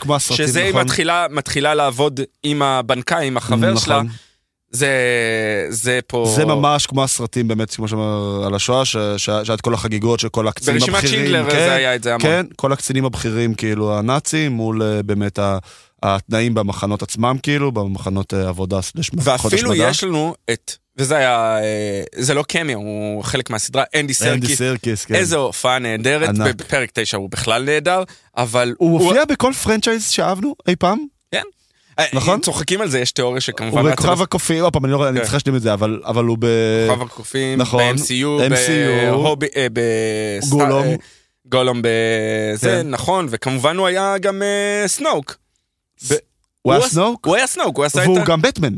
כמו 0.00 0.16
הסרטים, 0.16 0.46
שזה 0.46 0.68
נכון. 0.68 0.80
מתחילה, 0.84 1.26
מתחילה 1.30 1.74
לעבוד 1.74 2.20
עם 2.42 2.62
הבנקאי, 2.62 3.26
עם 3.26 3.36
החבר 3.36 3.76
שלה, 3.76 4.02
נכון. 4.02 4.16
זה, 4.72 4.90
זה 5.68 6.00
פה... 6.06 6.32
זה 6.36 6.44
ממש 6.44 6.86
כמו 6.86 7.04
הסרטים 7.04 7.48
באמת, 7.48 7.74
כמו 7.74 7.88
שאומר 7.88 8.42
על 8.46 8.54
השואה, 8.54 8.84
ש- 8.84 8.96
ש- 9.16 9.24
שהיה 9.24 9.54
את 9.54 9.60
כל 9.60 9.74
החגיגות 9.74 10.20
של 10.20 10.28
כל 10.28 10.48
הקצינים 10.48 10.80
ברשימת 10.80 10.98
הבכירים. 10.98 11.24
שינדלר 11.26 11.50
כן, 11.50 11.56
זה 11.56 11.72
היה 11.74 11.94
את 11.94 12.02
זה 12.02 12.10
המון. 12.14 12.22
כן, 12.22 12.46
כל 12.56 12.72
הקצינים 12.72 13.04
הבכירים, 13.04 13.54
כאילו, 13.54 13.98
הנאצים, 13.98 14.52
מול 14.52 14.82
אה, 14.82 15.02
באמת 15.02 15.38
ה- 15.38 15.58
התנאים 16.02 16.54
במחנות 16.54 17.02
עצמם, 17.02 17.36
כאילו, 17.42 17.72
במחנות 17.72 18.34
אה, 18.34 18.48
עבודה 18.48 18.82
slash 18.82 19.12
מחנות 19.12 19.40
ואפילו 19.44 19.72
השמדה. 19.72 19.88
יש 19.88 20.04
לנו 20.04 20.34
את, 20.52 20.72
וזה 20.96 21.16
היה, 21.16 21.58
אה, 21.58 22.02
זה 22.18 22.34
לא 22.34 22.42
קמיו, 22.42 22.78
הוא 22.78 23.24
חלק 23.24 23.50
מהסדרה, 23.50 23.82
אנדי 23.94 24.00
אנדי 24.00 24.14
סרקיס. 24.14 24.58
סרקיס, 24.58 25.04
כן. 25.04 25.14
איזו 25.14 25.38
הופעה 25.38 25.78
נהדרת, 25.78 26.28
ענק. 26.28 26.54
בפרק 26.54 26.90
9 26.92 27.16
הוא 27.16 27.30
בכלל 27.30 27.62
נהדר, 27.62 28.02
אבל 28.36 28.74
הוא 28.78 29.00
הופיע 29.00 29.24
בכל 29.24 29.52
franchise 29.52 30.08
שאהבנו 30.08 30.54
אי 30.68 30.76
פעם? 30.76 30.98
כן. 31.96 32.02
אה, 32.02 32.08
נכון? 32.12 32.40
צוחקים 32.40 32.80
על 32.80 32.88
זה, 32.88 32.98
יש 33.00 33.12
תיאוריה 33.12 33.40
שכמובן... 33.40 33.82
הוא 33.86 33.90
בכוכב 33.90 34.22
הקופים, 34.22 34.62
עוד 34.64 34.72
פעם, 34.72 34.84
אני 34.84 34.92
לא 34.92 35.08
אני 35.08 35.16
כן. 35.18 35.22
צריך 35.22 35.34
להשלים 35.34 35.56
את 35.56 35.62
זה, 35.62 35.72
אבל 35.74 36.24
הוא 36.24 36.36
ב... 36.40 36.46
בכוכב 36.88 37.02
הקופים, 37.02 37.58
נכון, 37.58 37.96
ב 37.96 38.05
MCU, 38.05 38.42
אה, 39.56 39.66
ב 39.72 39.85
Star- 39.85 40.50
גולום. 40.50 40.84
אה, 40.84 40.94
גולום 41.46 41.82
בזה, 41.82 42.80
כן. 42.82 42.90
נכון, 42.90 43.26
וכמובן 43.30 43.76
הוא 43.76 43.86
היה 43.86 44.18
גם 44.18 44.42
אה, 44.42 44.88
סנוק. 44.88 45.36
הוא 46.62 46.72
היה 46.72 46.88
סנוק? 46.88 47.26
הוא 47.26 47.36
היה 47.36 47.46
סנוק, 47.46 47.76
הוא 47.76 47.84
עשה 47.84 48.02
את 48.02 48.06
והוא 48.06 48.18
ה... 48.20 48.24
גם 48.24 48.42
בטמן. 48.42 48.72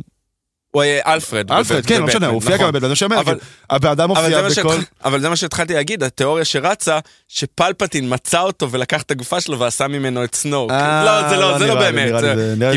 הוא 0.75 0.83
היה 0.83 1.03
אלפרד. 1.07 1.53
אלפרד, 1.53 1.79
בב- 1.79 1.87
כן, 1.87 2.01
לא 2.01 2.07
משנה, 2.07 2.27
הוא 2.27 2.35
הופיע 2.35 2.55
נכון. 2.57 2.73
גם 2.81 2.89
זה 2.89 2.95
שאומר, 2.95 3.21
אבל- 3.21 3.39
הבן 3.71 3.89
אדם 3.89 4.09
מופיע 4.09 4.43
בכל... 4.49 4.77
אבל 5.05 5.21
זה 5.21 5.29
מה 5.29 5.37
שהתחלתי 5.37 5.75
להגיד, 5.75 6.03
התיאוריה 6.03 6.45
שרצה, 6.45 6.99
שפלפטין 7.29 8.13
מצא 8.15 8.41
אותו 8.41 8.71
ולקח 8.71 9.03
את 9.03 9.11
הגופה 9.11 9.41
שלו 9.41 9.59
ועשה 9.59 9.89
ממנו 9.89 10.25
את 10.25 10.35
סנוק. 10.35 10.71
אה, 10.71 11.05
לא, 11.05 11.29
זה 11.29 11.37
לא, 11.37 11.51
לא 11.51 11.59
זה 11.59 11.67
לא 11.67 11.75
באמת. 11.75 12.13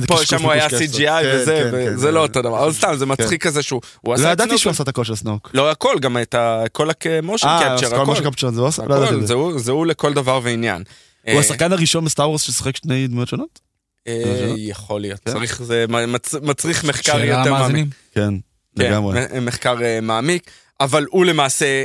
כי 0.02 0.08
פה 0.08 0.26
שם 0.26 0.42
הוא 0.44 0.52
היה. 0.52 0.68
CGI 0.68 0.72
כן, 0.98 1.32
וזה, 1.34 1.62
כן, 1.64 1.72
כן, 1.72 1.78
וזה 1.88 1.98
זה- 1.98 2.12
לא 2.12 2.20
אותו 2.20 2.42
דבר. 2.42 2.64
אבל 2.64 2.72
סתם, 2.74 2.96
זה 2.96 3.06
מצחיק 3.06 3.44
כזה 3.44 3.62
שהוא 3.64 3.82
הוא 4.02 4.14
עשה 4.14 4.24
לא 4.24 4.28
את 4.28 4.34
ידעתי 4.34 4.50
סנוק. 4.50 4.62
שהוא 4.62 4.72
עשה 4.72 4.84
את 4.84 4.88
הקול 4.88 5.06
של 5.06 5.16
סנוק. 5.16 5.50
לא 5.54 5.72
הכל, 5.72 5.96
גם 6.00 6.18
את 6.18 6.36
כל 6.72 6.90
ה 7.20 7.24
motion 7.24 7.48
אה, 7.48 7.60
capture, 7.60 7.70
מה 7.98 8.04
הכל. 8.04 8.16
זה 8.52 8.64
הוא? 8.84 8.90
לא 8.90 8.96
ידעתי 8.96 9.16
הכל, 9.26 9.58
זה. 9.60 9.72
הוא- 9.72 9.86
לכל 9.86 10.14
דבר 10.14 10.40
ועניין. 10.44 10.84
הוא 11.28 11.34
אה, 11.34 11.40
השחקן 11.40 11.72
הראשון 11.72 12.06
ב 12.06 12.11
Star 12.11 12.30
Wars 12.30 12.42
ששיחק 12.42 12.76
שני 12.78 13.08
דמויות 13.08 13.30
שונות? 13.30 13.67
אה, 14.08 14.46
לא? 14.48 14.54
יכול 14.58 15.02
להיות, 15.02 15.20
כן. 15.20 15.32
צריך, 15.32 15.64
זה 15.64 15.86
מצ- 16.08 16.36
מצריך 16.42 16.84
מחקר 16.84 17.20
יותר 17.24 17.54
מעמיק. 17.54 17.86
כן, 18.14 18.22
כן, 18.80 18.84
לגמרי. 18.92 19.20
מ- 19.40 19.46
מחקר 19.46 19.84
אה, 19.84 20.00
מעמיק, 20.02 20.52
אבל 20.80 21.06
הוא 21.10 21.26
למעשה, 21.26 21.84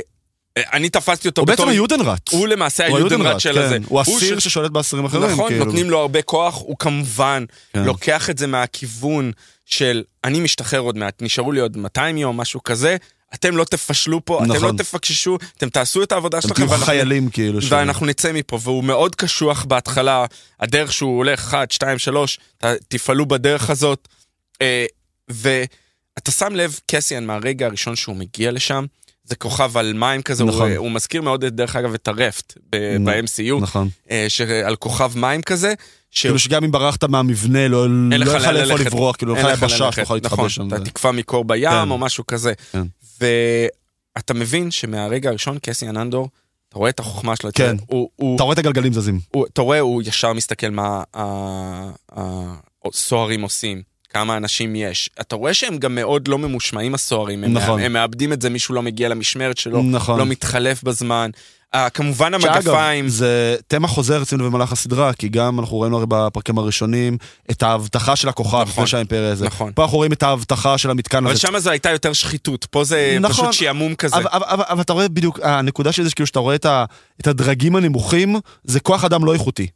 אה, 0.57 0.63
אני 0.73 0.89
תפסתי 0.89 1.27
אותו 1.27 1.41
הוא 1.41 1.47
בעצם 1.47 1.61
בתור... 1.61 1.71
היודנראט. 1.71 2.29
הוא 2.31 2.47
למעשה 2.47 2.85
היודנראט 2.85 3.39
של 3.39 3.53
כן. 3.53 3.61
הזה. 3.61 3.77
הוא 3.87 4.01
אסיר 4.01 4.39
ששולט 4.39 4.71
באסירים 4.71 5.05
אחרים. 5.05 5.23
נכון, 5.31 5.49
כאילו. 5.49 5.65
נותנים 5.65 5.89
לו 5.89 5.99
הרבה 5.99 6.21
כוח, 6.21 6.57
הוא 6.61 6.75
כמובן. 6.79 7.45
לוקח 7.75 8.29
את 8.29 8.37
זה 8.37 8.47
מהכיוון 8.47 9.31
של 9.65 10.03
אני 10.23 10.39
משתחרר 10.39 10.79
עוד 10.79 10.97
מעט, 10.97 11.21
נשארו 11.21 11.51
לי 11.51 11.59
עוד 11.59 11.77
200 11.77 12.17
יום, 12.17 12.37
משהו 12.37 12.63
כזה, 12.63 12.97
אתם 13.35 13.57
לא 13.57 13.63
תפשלו 13.63 14.25
פה, 14.25 14.39
אתם 14.43 14.49
לא 14.51 14.55
נכון. 14.55 14.77
תפקששו, 14.77 15.37
אתם 15.57 15.69
תעשו 15.69 16.03
את 16.03 16.11
העבודה 16.11 16.37
הם 16.37 16.41
שלכם, 16.41 16.55
תהיו 16.55 16.69
ואנחנו- 16.69 16.85
חיילים 16.85 17.29
כאילו. 17.29 17.61
ש- 17.61 17.71
ואנחנו 17.71 18.05
נצא 18.05 18.31
מפה, 18.31 18.59
והוא 18.61 18.83
מאוד 18.83 19.15
קשוח 19.15 19.63
בהתחלה, 19.65 20.25
הדרך 20.59 20.93
שהוא 20.93 21.17
הולך, 21.17 21.39
1, 21.47 21.71
2, 21.71 21.99
3, 21.99 22.39
תפעלו 22.87 23.25
בדרך 23.25 23.69
הזאת. 23.69 24.07
אה, 24.61 24.85
ואתה 25.29 26.31
שם 26.31 26.55
לב, 26.55 26.79
קסיאן, 26.91 27.25
מהרגע 27.25 27.65
הראשון 27.65 27.95
שהוא 27.95 28.15
מגיע 28.15 28.51
לשם, 28.51 28.85
זה 29.25 29.35
כוכב 29.35 29.77
על 29.77 29.93
מים 29.93 30.21
כזה, 30.21 30.43
נכון. 30.43 30.69
הוא, 30.69 30.77
הוא 30.77 30.91
מזכיר 30.91 31.21
מאוד, 31.21 31.43
את- 31.43 31.53
דרך 31.55 31.75
אגב, 31.75 31.93
את 31.93 32.07
הרפט 32.07 32.53
ב- 32.69 32.97
ב-MCU, 33.09 33.61
נכון. 33.61 33.89
אה, 34.11 34.27
על 34.65 34.75
כוכב 34.75 35.11
מים 35.15 35.41
כזה, 35.41 35.73
שהוא 36.11 36.29
כאילו 36.29 36.39
שגם 36.39 36.63
אם 36.63 36.71
ברחת 36.71 37.03
מהמבנה, 37.03 37.67
לא 37.67 37.87
לא 37.89 38.17
לך 38.17 38.27
לאיפה 38.33 38.51
ללכת. 38.51 38.85
לברוח, 38.85 39.15
כאילו, 39.15 39.33
לא 39.33 39.37
אין 39.37 39.45
לך 39.45 39.51
לך 39.53 39.61
יבשה 39.61 39.77
לאן 39.83 39.91
שאתה 39.91 40.01
יכול 40.01 40.15
ללכת, 40.15 40.23
להתחבא 40.31 40.49
שם. 40.49 40.61
נכון, 40.65 40.77
אתה 40.81 40.89
תקפא 40.89 41.11
מקור 41.11 41.45
בים 41.45 41.69
כן. 41.69 41.89
או 41.89 41.97
משהו 41.97 42.27
כזה. 42.27 42.53
ואתה 43.23 44.33
מבין 44.33 44.71
שמהרגע 44.71 45.29
הראשון 45.29 45.57
קסיאן 45.61 45.97
אנדור, 45.97 46.29
אתה 46.69 46.77
רואה 46.79 46.89
את 46.89 46.99
החוכמה 46.99 47.35
שלו, 47.35 47.49
כן. 47.53 47.75
הוא, 47.87 48.09
הוא, 48.15 48.35
אתה 48.35 48.43
רואה 48.43 48.53
את 48.53 48.59
הגלגלים 48.59 48.93
זזים. 48.93 49.19
הוא, 49.31 49.45
אתה 49.53 49.61
רואה, 49.61 49.79
הוא 49.79 50.01
ישר 50.05 50.33
מסתכל 50.33 50.69
מה 50.69 51.03
ה- 51.13 51.23
ה- 52.19 52.55
הסוהרים 52.85 53.41
עושים, 53.41 53.81
כמה 54.09 54.37
אנשים 54.37 54.75
יש. 54.75 55.09
אתה 55.21 55.35
רואה 55.35 55.53
שהם 55.53 55.77
גם 55.77 55.95
מאוד 55.95 56.27
לא 56.27 56.37
ממושמעים 56.37 56.93
הסוהרים, 56.93 57.43
הם, 57.43 57.53
נכון. 57.53 57.79
הם 57.81 57.93
מאבדים 57.93 58.33
את 58.33 58.41
זה, 58.41 58.49
מישהו 58.49 58.75
לא 58.75 58.81
מגיע 58.81 59.09
למשמרת 59.09 59.57
שלו, 59.57 59.83
נכון. 59.83 60.19
לא 60.19 60.25
מתחלף 60.25 60.83
בזמן. 60.83 61.29
Uh, 61.75 61.89
כמובן 61.93 62.41
שאגב, 62.41 62.55
המגפיים, 62.55 63.07
זה 63.07 63.55
תמה 63.67 63.87
חוזר 63.87 64.21
אצלנו 64.21 64.45
במהלך 64.45 64.71
הסדרה, 64.71 65.13
כי 65.13 65.29
גם 65.29 65.59
אנחנו 65.59 65.79
ראינו 65.79 65.97
הרי 65.97 66.05
בפרקים 66.09 66.57
הראשונים 66.57 67.17
את 67.51 67.63
ההבטחה 67.63 68.15
של 68.15 68.29
הכוכב 68.29 68.57
נכון, 68.57 68.67
לפני 68.67 68.87
שהאימפריה 68.87 69.35
זה. 69.35 69.45
נכון. 69.45 69.71
פה 69.75 69.83
אנחנו 69.83 69.97
רואים 69.97 70.13
את 70.13 70.23
ההבטחה 70.23 70.77
של 70.77 70.89
המתקן 70.89 71.17
אבל 71.17 71.31
הזה. 71.31 71.39
שם 71.39 71.59
זו 71.59 71.69
הייתה 71.69 71.89
יותר 71.89 72.13
שחיתות, 72.13 72.65
פה 72.65 72.83
זה 72.83 73.17
נכון. 73.21 73.33
פשוט 73.33 73.53
שעמום 73.53 73.95
כזה. 73.95 74.15
אבל, 74.15 74.27
אבל, 74.31 74.45
אבל, 74.47 74.63
אבל 74.69 74.81
אתה 74.81 74.93
רואה 74.93 75.07
בדיוק, 75.09 75.39
הנקודה 75.43 75.91
של 75.91 76.03
זה 76.03 76.09
שכאילו 76.09 76.27
שאתה 76.27 76.39
רואה 76.39 76.55
את, 76.55 76.65
ה, 76.65 76.85
את 77.21 77.27
הדרגים 77.27 77.75
הנמוכים, 77.75 78.35
זה 78.63 78.79
כוח 78.79 79.03
אדם 79.03 79.25
לא 79.25 79.33
איכותי. 79.33 79.67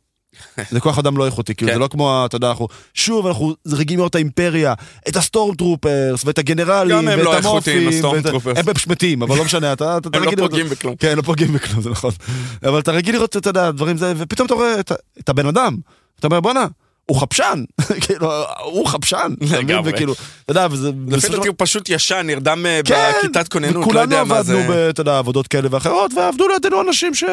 זה 0.72 0.80
כוח 0.80 1.00
אדם 1.00 1.18
לא 1.18 1.26
איכותי, 1.26 1.56
כאילו 1.56 1.70
כן. 1.72 1.76
זה 1.76 1.80
לא 1.80 1.88
כמו, 1.88 2.24
אתה 2.26 2.36
יודע, 2.36 2.50
אנחנו, 2.50 2.68
שוב, 2.94 3.28
אנחנו 3.28 3.54
רגילים 3.68 4.00
לראות 4.00 4.10
את 4.10 4.16
האימפריה, 4.16 4.74
את 5.10 5.16
ה 5.16 5.56
stormtroopers, 5.56 6.22
ואת 6.26 6.38
הגנרלים, 6.38 6.98
גם 6.98 7.08
הם 7.08 7.20
ואת 7.20 7.26
לא 7.26 7.38
איכותיים, 7.38 7.48
המורפים, 7.78 7.88
ה 7.90 7.94
storm 7.94 8.16
ואת 8.18 8.26
ה- 8.26 8.30
troopers. 8.30 8.58
הם 8.58 8.74
פשוט 8.74 8.88
מתים, 8.88 9.22
אבל 9.22 9.38
לא 9.38 9.46
משנה, 9.46 9.74
אתה, 9.74 9.94
הם 9.96 10.00
לא 10.14 10.20
רגיל 10.20 10.38
לראות- 10.40 10.50
פוגעים 10.52 10.70
בכלום. 10.70 10.96
כן, 10.96 11.18
לא 11.18 11.22
פוגעים 11.22 11.54
בכלום, 11.54 11.82
זה 11.82 11.90
נכון. 11.90 12.12
אבל 12.64 12.80
אתה 12.80 12.92
רגיל 12.92 13.16
לראות, 13.16 13.38
אתה 13.38 13.50
יודע, 13.50 13.72
דברים 13.72 13.98
זה, 13.98 14.14
ופתאום 14.18 14.46
אתה 14.46 14.54
רואה 14.54 14.80
את, 15.20 15.30
הבן 15.30 15.46
אדם, 15.48 15.78
אתה 16.20 16.28
אומר, 16.28 16.40
בואנה, 16.40 16.66
הוא 17.06 17.18
חפשן, 17.22 17.64
כאילו, 18.06 18.32
הוא 18.64 18.88
חפשן, 18.88 19.18
אתה 19.38 19.46
מבין? 19.46 19.60
לגמרי. 19.60 19.92
וכאילו, 19.94 20.14
אתה 20.14 20.52
יודע, 20.52 20.68
וזה... 20.72 20.92
לפי 21.08 21.30
דעתי 21.30 21.48
הוא 21.48 21.56
פשוט 21.58 21.90
ישן, 21.90 22.22
נרדם 22.26 22.66
אה, 22.66 22.82
כן, 22.86 23.12
בכיתת 23.20 23.48
כוננות, 23.48 23.94
לא 23.94 24.00
יודע 24.00 24.24
מה 24.24 24.38
עבדנו, 24.38 24.58
זה. 24.62 24.68
ב- 24.70 24.90
אתה 24.90 25.02
יודע, 25.02 25.18
עבודות 25.18 25.48
כאלה 25.48 25.68
ואחרות, 25.72 26.12
ועבדו 26.14 26.48
לידינו 26.48 26.82
אנשים 26.82 27.14
ש... 27.16 27.24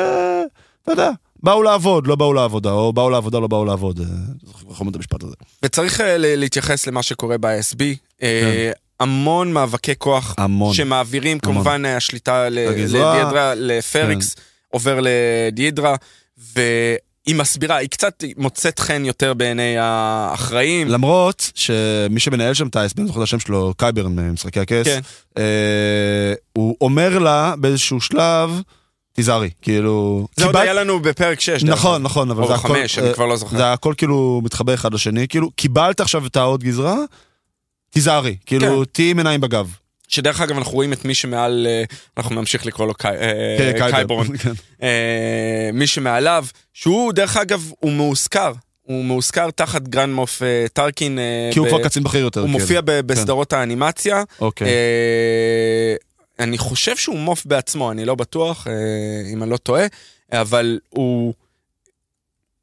אתה 0.83 0.93
יודע, 0.93 1.11
באו 1.45 1.63
לעבוד, 1.63 2.07
לא 2.07 2.17
באו 2.17 2.33
לעבודה, 2.33 2.71
או 2.71 2.93
באו 2.93 3.11
לעבודה, 3.11 3.39
לא 3.41 3.47
באו 3.47 3.65
לעבוד. 3.65 4.01
אומרים 4.65 4.89
את 4.89 4.97
המשפט 4.97 5.23
הזה? 5.23 5.35
וצריך 5.63 6.01
אה, 6.01 6.15
להתייחס 6.19 6.87
למה 6.87 7.03
שקורה 7.03 7.39
ב-SB. 7.39 7.83
אה, 8.23 8.71
המון 9.01 9.53
מאבקי 9.53 9.93
כוח 9.99 10.35
כן. 10.37 10.43
המון. 10.43 10.75
שמעבירים, 10.75 11.39
כמובן 11.39 11.83
אה, 11.87 11.97
השליטה 11.97 12.49
ל- 12.49 12.59
הגזרה. 12.59 13.15
לדיאדרה, 13.15 13.53
לפריקס, 13.57 14.35
כן. 14.35 14.43
עובר 14.69 14.99
לדיאדרה, 15.03 15.97
והיא 16.55 17.35
מסבירה, 17.35 17.77
היא 17.77 17.89
קצת 17.89 18.25
מוצאת 18.37 18.79
חן 18.79 19.05
יותר 19.05 19.35
בעיני 19.35 19.77
האחראים. 19.79 20.89
למרות 20.89 21.51
שמי 21.55 22.21
שמנהל 22.21 22.55
שם 22.55 22.67
את 22.67 22.77
ה-SB, 22.77 22.95
אני 22.99 23.07
זוכר 23.07 23.19
את 23.21 23.25
השם 23.25 23.41
שלו, 23.41 23.75
קייברן 23.77 24.17
ממשחקי 24.17 24.61
הכס, 24.61 24.85
כן. 24.87 25.01
אה, 25.39 26.33
הוא 26.53 26.77
אומר 26.81 27.19
לה 27.19 27.55
באיזשהו 27.59 28.01
שלב, 28.01 28.51
תיזהרי, 29.15 29.51
כאילו... 29.63 30.27
זה 30.37 30.45
עוד 30.45 30.57
היה 30.57 30.73
לנו 30.73 31.01
בפרק 31.01 31.41
6. 31.41 31.65
נכון, 31.65 32.03
נכון, 32.03 32.31
אבל 32.31 32.43
או 32.43 32.49
זה 32.49 32.55
הכל... 32.55 32.69
בחמש, 32.69 32.99
אני 32.99 33.09
אה, 33.09 33.15
כבר 33.15 33.27
לא 33.27 33.37
זוכר. 33.37 33.57
זה 33.57 33.73
הכל 33.73 33.95
כאילו 33.97 34.41
מתחבר 34.45 34.75
אחד 34.75 34.95
לשני, 34.95 35.29
כאילו, 35.29 35.51
קיבלת 35.51 36.01
עכשיו 36.01 36.27
את 36.27 36.37
העוד 36.37 36.65
גזרה, 36.65 36.97
תיזהרי, 37.91 38.37
כאילו, 38.47 38.79
כן. 38.79 38.85
תהיי 38.93 39.11
עם 39.11 39.19
עיניים 39.19 39.41
בגב. 39.41 39.71
שדרך 40.09 40.41
אגב 40.41 40.57
אנחנו 40.57 40.73
רואים 40.73 40.93
את 40.93 41.05
מי 41.05 41.15
שמעל, 41.15 41.67
אה, 41.71 41.85
אנחנו 42.17 42.35
נמשיך 42.35 42.67
לקרוא 42.67 42.87
לו 42.87 42.95
אה, 43.05 43.73
כן. 43.79 43.91
קייברון. 43.91 44.27
כן. 44.37 44.53
מי 45.73 45.87
שמעליו, 45.87 46.47
שהוא 46.73 47.13
דרך 47.13 47.37
אגב, 47.37 47.71
הוא 47.81 47.93
מאוזכר. 47.93 48.53
הוא 48.83 49.05
מאוזכר 49.05 49.51
תחת 49.51 49.83
Grand 49.83 50.15
Moff 50.15 50.43
טרקין. 50.73 51.19
כי 51.53 51.59
הוא 51.59 51.69
כבר 51.69 51.85
קצין 51.85 52.03
בכיר 52.03 52.21
יותר. 52.21 52.41
הוא 52.41 52.49
כאילו. 52.49 52.61
מופיע 52.61 52.81
בסדרות 52.85 53.53
האנימציה. 53.53 54.23
אוקיי. 54.41 54.69
אני 56.39 56.59
חושב 56.59 56.97
שהוא 56.97 57.19
מוף 57.19 57.47
בעצמו, 57.47 57.93
אני 57.93 58.05
לא 58.05 58.15
בטוח, 58.15 58.67
אה, 58.67 58.73
אם 59.33 59.43
אני 59.43 59.51
לא 59.51 59.57
טועה, 59.57 59.87
אבל 60.33 60.79
הוא, 60.91 61.35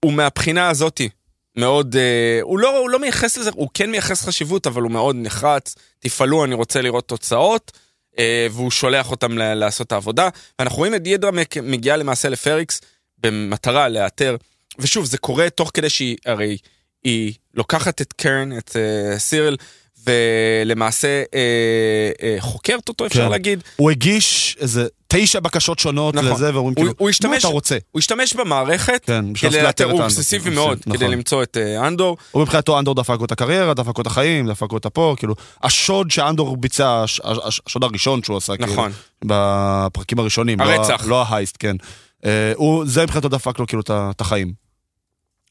הוא 0.06 0.14
מהבחינה 0.14 0.70
הזאתי 0.70 1.10
מאוד, 1.56 1.96
אה, 1.96 2.40
הוא 2.42 2.60
לא, 2.60 2.78
הוא 2.78 2.90
לא 2.90 3.00
מייחס 3.00 3.38
לזה, 3.38 3.50
הוא 3.54 3.70
כן 3.74 3.92
מייחס 3.92 4.26
חשיבות, 4.26 4.68
אבל 4.68 4.82
הוא 4.82 4.92
מאוד 4.92 5.16
נחרץ, 5.20 5.76
תפעלו, 6.00 6.44
אני 6.46 6.56
רוצה 6.56 6.82
לראות 6.82 7.08
תוצאות, 7.08 7.72
אה, 8.20 8.48
והוא 8.52 8.72
שולח 8.72 9.12
אותם 9.12 9.38
לעשות 9.38 9.88
את 9.88 9.92
העבודה. 9.92 10.30
ואנחנו 10.60 10.78
רואים 10.78 10.96
את 10.96 11.04
דיאדרה 11.04 11.32
מק- 11.32 11.58
מגיעה 11.58 11.98
למעשה 11.98 12.30
לפריקס 12.30 12.82
במטרה 13.18 13.90
לאתר, 13.90 14.36
ושוב, 14.80 15.06
זה 15.06 15.18
קורה 15.18 15.50
תוך 15.50 15.72
כדי 15.74 15.90
שהיא, 15.90 16.18
הרי 16.26 16.58
היא 17.04 17.34
לוקחת 17.54 18.02
את 18.02 18.14
קרן, 18.14 18.58
את 18.58 18.76
אה, 18.76 19.20
סירל, 19.20 19.58
ולמעשה 20.08 21.08
אה, 21.34 21.39
אה, 22.24 22.36
חוקרת 22.39 22.89
אותו, 22.89 23.06
אפשר 23.06 23.26
כן. 23.26 23.32
להגיד. 23.32 23.64
הוא 23.76 23.91
הגיש 23.91 24.58
איזה 24.60 24.88
תשע 25.08 25.39
בקשות 25.39 25.80
שונות 25.80 26.16
נכון. 26.16 26.32
לזה, 26.32 26.54
ואומרים 26.56 26.76
כאילו, 26.76 26.91
הוא 26.97 27.06
מה 27.06 27.10
השתמש- 27.10 27.39
אתה 27.39 27.47
רוצה? 27.47 27.78
הוא 27.91 27.99
השתמש 27.99 28.34
במערכת 28.34 29.02
כן, 29.06 29.26
כדי 29.34 29.49
לאתר 29.49 29.64
לאתר, 29.66 29.86
את 29.86 29.91
הוא. 29.91 30.02
אובססיבי 30.02 30.41
נכון. 30.49 30.54
מאוד, 30.54 30.80
כדי 30.84 30.93
נכון. 30.93 31.12
למצוא 31.12 31.43
את 31.43 31.58
אה, 31.58 31.88
אנדור. 31.88 32.18
הוא 32.32 32.41
מבחינתו 32.41 32.80
אנדור 32.80 32.95
דפק 32.95 33.16
לו 33.20 33.26
את 33.26 33.32
הקריירה, 33.32 33.74
דפק 33.74 33.97
לו 33.97 34.02
את 34.02 34.08
החיים, 34.08 34.47
דפק 34.49 34.72
לו 34.72 34.78
את 34.78 34.86
הפה, 34.86 35.16
כאילו, 35.18 35.36
השוד 35.64 36.12
שאנדור 36.12 36.58
ביצע, 36.58 37.04
הש- 37.04 37.22
הש- 37.24 37.62
השוד 37.68 37.84
הראשון 37.84 38.24
שהוא 38.24 38.38
עשה, 38.38 38.58
כאילו, 38.58 38.72
נכון. 38.74 38.91
בפרקים 39.26 40.20
הראשונים, 40.20 40.60
לא 40.60 40.66
הרצח. 40.66 41.04
לא 41.08 41.24
ההייסט, 41.24 41.56
כן. 41.60 41.76
אה, 42.26 42.52
הוא, 42.56 42.86
זה 42.86 43.04
מבחינתו 43.04 43.30
דפק 43.30 43.60
לו 43.60 43.68
כאילו 43.68 43.82
את 43.89 44.22
החיים. 44.22 44.54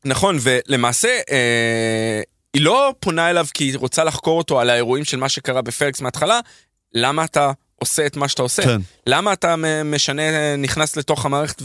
נכון, 0.05 0.37
ולמעשה, 0.41 1.09
אה, 1.31 2.21
היא 2.55 2.63
לא 2.63 2.95
פונה 3.01 3.31
אליו 3.31 3.47
כי 3.55 3.65
היא 3.65 3.79
רוצה 3.79 4.05
לחקור 4.05 4.39
אותו 4.39 4.61
על 4.61 4.71
האירועים 4.71 5.05
של 5.05 5.17
מה 5.17 5.29
שקרה 5.29 5.63
בפרקס 5.63 6.01
מההתחלה, 6.01 6.41
למה 6.95 7.25
אתה 7.25 7.53
עושה 7.77 8.07
את 8.07 8.17
מה 8.17 8.29
שאתה 8.29 8.43
עושה? 8.43 8.63
כן. 8.63 8.81
למה 9.07 9.33
אתה 9.33 9.55
משנה, 9.85 10.23
נכנס 10.57 10.97
לתוך 10.97 11.27
המערכת 11.27 11.63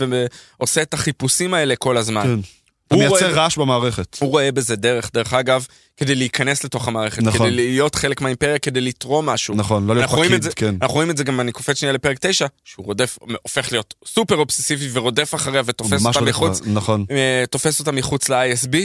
ועושה 0.60 0.82
את 0.82 0.94
החיפושים 0.94 1.54
האלה 1.54 1.76
כל 1.76 1.98
הזמן? 1.98 2.24
כן. 2.24 2.40
אתה 2.88 2.96
הוא 2.96 3.00
מייצר 3.04 3.16
רואה- 3.30 3.44
רעש 3.44 3.58
במערכת. 3.58 4.18
הוא 4.20 4.30
רואה 4.30 4.52
בזה 4.52 4.76
דרך, 4.76 5.10
דרך 5.14 5.34
אגב, 5.34 5.66
כדי 5.98 6.16
להיכנס 6.16 6.64
לתוך 6.64 6.88
המערכת, 6.88 7.22
נכון. 7.24 7.40
כדי 7.48 7.56
להיות 7.56 7.96
חלק 7.96 8.22
מהאימפריה, 8.22 8.60
כדי 8.60 8.82
לתרום 8.82 9.26
משהו. 9.26 9.56
נכון, 9.56 9.88
לא 9.88 9.96
להיות 9.96 10.12
פקיד, 10.12 10.42
זה- 10.44 10.50
כן. 10.56 10.76
אנחנו 10.82 10.94
רואים 10.96 11.12
את 11.12 11.18
זה 11.18 11.24
גם, 11.24 11.40
אני 11.40 11.52
קופץ 11.52 11.78
שנייה 11.80 11.94
לפרק 11.94 12.18
9, 12.22 12.46
שהוא 12.64 12.86
רודף, 12.86 13.18
הופך 13.42 13.72
להיות 13.72 13.94
סופר 14.08 14.36
אובססיבי 14.36 14.90
ורודף 14.94 15.36
אחריה 15.36 15.62
ותופס 15.66 16.06
אותה 16.06 16.22
מחוץ, 16.22 16.62
נכון. 16.66 17.06
אה, 17.12 17.44
תופס 17.50 17.80
אותה 17.80 17.92
מחוץ 17.92 18.30
ל-ISB, 18.30 18.76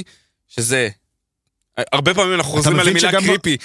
שזה... 0.48 0.88
הרבה 1.92 2.14
פעמים 2.14 2.34
אנחנו 2.34 2.52
חוזרים 2.52 2.80
על 2.80 2.88
המילה 2.88 3.10
קריפי 3.10 3.56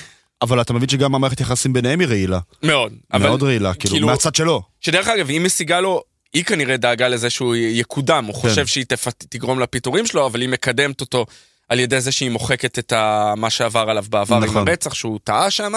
אבל 0.42 0.62
אתה 0.62 0.74
מבין 0.74 0.90
שגם 0.90 1.16
המערכת 1.16 1.42
יחסים 1.42 1.74
ביניהם 1.74 2.00
היא 2.00 2.08
רעילה. 2.08 2.40
מאוד. 2.64 2.94
מאוד 3.20 3.44
רעילה, 3.44 3.74
כאילו, 3.74 3.94
כאילו- 3.94 4.08
מהצד 4.08 4.36
שלו. 4.36 4.62
שדרך 4.82 5.08
אגב, 5.08 5.30
היא 5.30 5.42
משיגה 5.42 5.80
לו, 5.80 6.04
היא 6.34 6.44
כנראה 6.44 6.78
דאגה 6.78 7.08
לזה 7.08 7.30
שהוא 7.30 7.56
יקודם, 7.56 8.26
הוא 8.26 8.34
כן. 8.34 8.40
חושב 8.42 8.68
שהיא. 8.68 8.86
תגרום 9.18 9.60
לפיטורים 9.60 10.06
שלו, 10.06 10.26
אבל 10.26 10.42
היא 10.42 10.50
מקדמת 10.50 11.02
אותו 11.02 11.26
על 11.70 11.80
ידי 11.80 12.02
זה 12.02 12.12
שהיא 12.12 12.30
מוחקת 12.30 12.80
את 12.80 12.92
ה... 12.92 13.34
מה 13.38 13.50
שעבר 13.50 13.86
עליו 13.90 14.06
בעבר 14.10 14.40
נכון. 14.40 14.58
עם 14.58 14.68
הרצח, 14.68 14.94
שהוא 14.94 15.20
טעה 15.24 15.52
שם. 15.52 15.74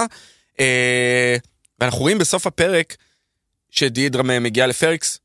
אה... 0.60 1.36
ואנחנו 1.80 2.00
רואים 2.00 2.18
בסוף 2.18 2.46
הפרק 2.46 2.96
שדידרה 3.70 4.22
מגיעה 4.22 4.66
לפרקס, 4.66 5.18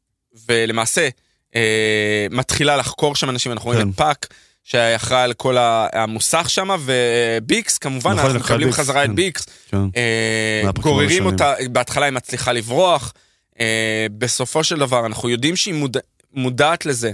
ולמעשה 0.48 1.10
אה... 1.56 2.28
מתחילה 2.32 2.78
לחקור 2.78 3.16
שם 3.16 3.30
אנשים, 3.30 3.52
אנחנו 3.52 3.68
רואים 3.72 3.82
כן. 3.82 3.90
את 3.90 3.96
פאק. 3.96 4.34
שהיה 4.64 4.96
אחראי 4.96 5.22
על 5.22 5.34
כל 5.34 5.58
המוסך 5.94 6.50
שם, 6.50 6.70
וביקס, 6.80 7.78
כמובן, 7.78 8.12
נכון, 8.12 8.26
אנחנו 8.26 8.40
לקחה 8.40 8.54
מקבלים 8.54 8.68
ביקס, 8.68 8.80
חזרה 8.80 9.06
את. 9.06 9.10
ביקס, 9.10 9.46
כן. 9.70 9.78
אה, 9.96 10.72
גוררים. 10.80 11.26
אותה, 11.26 11.54
בהתחלה 11.72 12.06
היא 12.06 12.14
מצליחה 12.14 12.52
לברוח, 12.52 13.14
אה, 13.60 14.08
בסופו 14.18 14.64
של 14.64 14.80
דבר 14.80 15.06
אנחנו 15.06 15.30
יודעים 15.30 15.56
שהיא 15.56 15.74
מודע, 15.74 16.00
מודעת 16.34 16.86
לזה, 16.86 17.12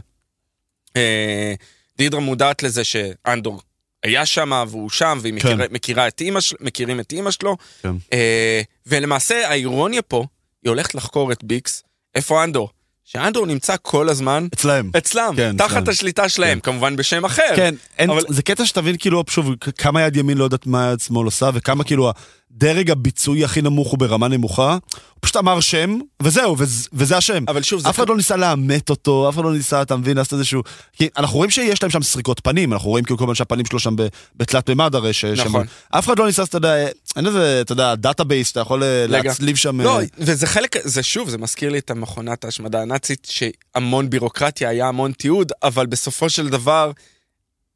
אה, 0.95 1.54
דידרה 1.97 2.20
מודעת 2.20 2.64
לזה 2.64 2.84
שאנדור 2.84 3.62
היה 4.04 4.26
שם 4.26 4.66
והוא 4.70 4.89
שם, 4.89 5.20
והיא 5.22 5.34
מכירה, 5.34 5.68
כן. 5.68 5.74
מכירה 5.74 6.08
את 6.08 6.22
אימא 6.22 6.41
שלו, 6.41 6.58
מכירים 6.62 7.00
את 7.00 7.12
אימא 7.12 7.32
שלו, 7.32 7.58
כן. 7.82 7.91
אה, 8.14 8.62
ולמעשה 8.86 9.50
האירוניה 9.50 10.02
פה, 10.02 10.26
היא 10.64 10.70
הולכת 10.70 10.95
לחקור 10.95 11.32
את 11.32 11.43
ביקס, 11.43 11.84
איפה 12.16 12.43
אנדור? 12.43 12.70
שאנדור 13.12 13.45
נמצא 13.45 13.76
כל 13.82 14.10
הזמן 14.10 14.47
אצלהם. 14.53 14.91
אצלם, 14.97 15.34
כן, 15.38 15.57
תחת 15.57 15.78
אצלם. 15.78 15.89
השליטה 15.93 16.30
שלהם, 16.30 16.60
כמובן 16.60 16.95
בשם 16.95 17.26
אחר. 17.26 17.55
כן, 17.55 17.76
אין, 17.99 18.10
אבל- 18.10 18.24
זה 18.30 18.41
קטע 18.41 18.66
שתבין 18.66 18.95
כאילו, 18.99 19.24
שוב, 19.30 19.51
כמה 19.78 20.01
יד 20.01 20.16
ימין 20.16 20.38
לא 20.38 20.43
יודעת 20.43 20.68
מה 20.68 20.89
יד 20.93 20.99
שמאל 20.99 21.26
עושה, 21.26 21.49
וכמה 21.53 21.84
כאילו 21.84 22.12
הדרג 22.56 22.91
הביצועי 22.91 23.43
הכי 23.45 23.62
נמוך 23.62 23.91
הוא 23.91 24.00
ברמה 24.00 24.28
נמוכה. 24.28 24.72
הוא 24.74 24.80
פשוט 25.20 25.38
אמר 25.38 25.60
שם, 25.60 26.00
וזהו, 26.22 26.56
וזה, 26.58 26.88
וזה 26.93 27.18
השם. 27.18 27.43
אבל 27.47 27.62
שוב, 27.64 27.88
אף 27.88 27.95
אחד 27.95 28.10
לא 28.10 28.18
ניסה 28.18 28.36
לאמת 28.38 28.89
אותו, 28.89 29.30
אף 29.30 29.36
אחד 29.36 29.43
לא 29.43 29.54
ניסה, 29.54 29.82
אתה 29.82 29.95
מבין, 29.95 30.18
לעשות 30.18 30.34
איזשהו... 30.34 30.62
כי 30.93 31.08
אנחנו 31.18 31.38
רואים 31.38 31.52
שיש 31.52 31.84
להם 31.84 31.89
שם 31.91 32.04
סריקות 32.04 32.39
פנים, 32.43 32.74
אנחנו 32.74 32.89
רואים 32.89 33.06
כאילו 33.06 33.18
כל 33.18 33.24
הזמן 33.24 33.36
שהפנים 33.36 33.66
שלו 33.66 33.80
שם 33.80 33.95
בתלת 34.36 34.70
מימד 34.70 34.95
הרי, 34.95 35.14
ש... 35.14 35.26
נכון. 35.26 35.68
שם- 35.68 35.97
אף 35.97 36.06
אחד 36.06 36.20
לא 36.20 36.26
ניסה, 36.28 36.43
אתה 36.43 36.58
יודע, 36.58 36.88
אין 37.16 37.28
איזה, 37.28 37.62
אתה 37.62 37.72
יודע, 37.72 37.95
database, 37.95 38.51
אתה 38.52 38.60
יכול 38.60 38.84
אה, 38.84 39.06
רגע. 39.10 39.22
להצליב 39.30 39.56
שם... 39.56 39.82
לא, 39.82 40.00
אה, 40.00 40.06
וזה 40.18 40.47
חלק, 40.47 40.76
זה 40.88 41.04
שוב, 41.04 41.30
זה 41.30 41.38
מזכיר 41.38 41.70
לי 41.70 41.78
את 41.78 41.91
המכונת 41.91 42.45
ההשמדה 42.45 42.82
הנאצית, 42.82 43.28
שהמון 43.32 44.10
בירוקרטיה, 44.10 44.70
היה 44.70 44.88
המון 44.88 45.12
תיעוד, 45.12 45.52
אבל 45.64 45.86
בסופו 45.86 46.30
של 46.30 46.50
דבר, 46.50 46.91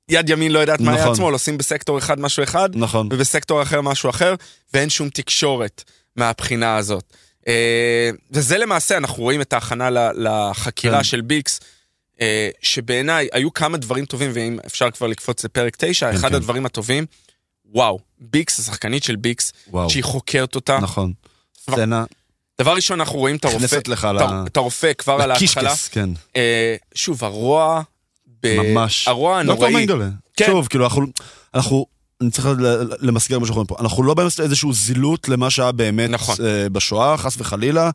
יד 0.09 0.29
ימין 0.29 0.51
לא 0.51 0.59
יודעת 0.59 0.79
מה 0.79 0.93
יד 0.93 0.99
נכון. 0.99 1.15
שמאל, 1.15 1.33
עושים 1.33 1.57
בסקטור 1.57 1.97
אחד 1.97 2.19
משהו 2.19 2.43
אחד, 2.43 2.69
נכון. 2.75 3.09
ובסקטור 3.11 3.61
אחר 3.61 3.81
משהו 3.81 4.09
אחר, 4.09 4.35
ואין 4.73 4.89
שום 4.89 5.09
תקשורת 5.09 5.83
מהבחינה 6.15 6.77
הזאת. 6.77 7.03
אה, 7.47 8.09
וזה 8.31 8.57
למעשה, 8.57 8.97
אנחנו 8.97 9.23
רואים 9.23 9.41
את 9.41 9.53
ההכנה 9.53 9.89
לחקירה 10.15 10.97
כן. 10.97 11.03
של 11.03 11.21
ביקס, 11.21 11.59
אה, 12.21 12.49
שבעיניי 12.61 13.27
היו 13.31 13.53
כמה 13.53 13.77
דברים 13.77 14.05
טובים, 14.05 14.31
ואם 14.33 14.57
אפשר 14.65 14.91
כבר 14.91 15.07
לקפוץ 15.07 15.45
לפרק 15.45 15.75
9, 15.79 16.11
כן, 16.11 16.15
אחד 16.15 16.29
כן. 16.29 16.35
הדברים 16.35 16.65
הטובים, 16.65 17.05
וואו, 17.65 17.99
ביקס, 18.19 18.59
השחקנית 18.59 19.03
של 19.03 19.15
ביקס, 19.15 19.53
וואו, 19.69 19.89
שהיא 19.89 20.03
חוקרת 20.03 20.55
אותה. 20.55 20.79
נכון. 20.81 21.13
סצנה 21.57 22.03
דבר 22.61 22.75
ראשון, 22.75 22.99
אנחנו 22.99 23.19
רואים 23.19 23.35
את 23.35 23.45
הרופא, 23.45 23.79
את 24.47 24.57
הרופא 24.57 24.93
כבר 24.93 25.13
על 25.13 25.31
ההתחלה. 25.31 25.73
כן. 25.91 26.09
אה, 26.35 26.75
שוב, 26.95 27.23
הרוע, 27.23 27.81
ממש. 28.45 29.07
הרוע 29.07 29.43
דוקטור 29.43 29.65
הנוראי. 29.65 30.09
כן. 30.37 30.45
שוב, 30.45 30.67
כאילו, 30.67 30.83
אנחנו... 30.83 31.05
אנחנו... 31.53 31.85
אני 32.21 32.31
צריך 32.31 32.47
למסגר 32.99 33.39
מה 33.39 33.45
שאנחנו 33.45 33.55
רואים 33.55 33.67
פה. 33.67 33.75
אנחנו 33.79 34.03
לא 34.03 34.13
באמת 34.13 34.39
איזשהו 34.39 34.73
זילות 34.73 35.29
למה 35.29 35.49
שהיה 35.49 35.71
באמת 35.71 36.09
נכון. 36.09 36.35
אה, 36.45 36.69
בשואה, 36.69 37.17
חס 37.17 37.35
וחלילה, 37.37 37.89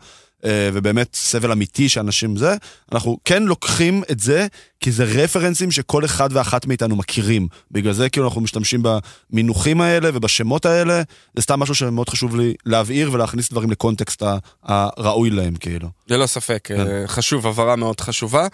אה, 0.44 0.70
ובאמת 0.72 1.08
סבל 1.14 1.52
אמיתי 1.52 1.88
שאנשים 1.88 2.36
זה. 2.36 2.54
אנחנו 2.92 3.18
כן 3.24 3.42
לוקחים 3.42 4.02
את 4.10 4.20
זה, 4.20 4.46
כי 4.80 4.92
זה 4.92 5.04
רפרנסים 5.04 5.70
שכל 5.70 6.04
אחד 6.04 6.28
ואחת 6.32 6.66
מאיתנו 6.66 6.96
מכירים. 6.96 7.48
בגלל 7.70 7.92
זה 7.92 8.08
כאילו 8.08 8.26
אנחנו 8.26 8.40
משתמשים 8.40 8.82
במינוחים 8.82 9.80
האלה 9.80 10.10
ובשמות 10.14 10.66
האלה. 10.66 11.02
זה 11.36 11.42
סתם 11.42 11.60
משהו 11.60 11.74
שמאוד 11.74 12.08
חשוב 12.08 12.36
לי 12.36 12.54
להבהיר 12.66 13.12
ולהכניס 13.12 13.50
דברים 13.50 13.70
לקונטקסט 13.70 14.22
הראוי 14.62 15.30
להם, 15.30 15.54
כאילו. 15.54 15.88
ללא 16.08 16.26
ספק, 16.26 16.60
כן. 16.64 16.80
אה, 16.80 17.02
חשוב, 17.06 17.46
הבהרה 17.46 17.76
מאוד 17.76 18.00
חשובה. 18.00 18.46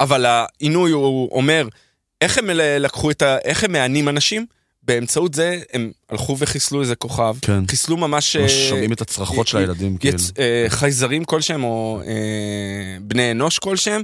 אבל 0.00 0.26
העינוי 0.26 0.90
הוא 0.90 1.28
אומר, 1.32 1.68
איך 2.20 2.38
הם 2.38 2.50
לקחו 2.54 3.10
את 3.10 3.22
ה... 3.22 3.38
איך 3.44 3.64
הם 3.64 3.72
מענים 3.72 4.08
אנשים? 4.08 4.46
באמצעות 4.82 5.34
זה 5.34 5.60
הם 5.72 5.90
הלכו 6.10 6.36
וחיסלו 6.38 6.80
איזה 6.80 6.94
כוכב. 6.94 7.36
כן. 7.42 7.66
חיסלו 7.66 7.96
ממש... 7.96 8.36
ממש 8.36 8.52
אה, 8.52 8.68
שומעים 8.68 8.92
את 8.92 9.00
הצרחות 9.00 9.48
של 9.48 9.58
הילדים, 9.58 9.96
כאילו. 9.96 10.14
יצ... 10.14 10.32
אה, 10.38 10.64
חייזרים 10.68 11.24
כלשהם 11.24 11.64
או 11.64 12.02
אה, 12.06 12.12
בני 13.00 13.30
אנוש 13.30 13.58
כלשהם, 13.58 14.02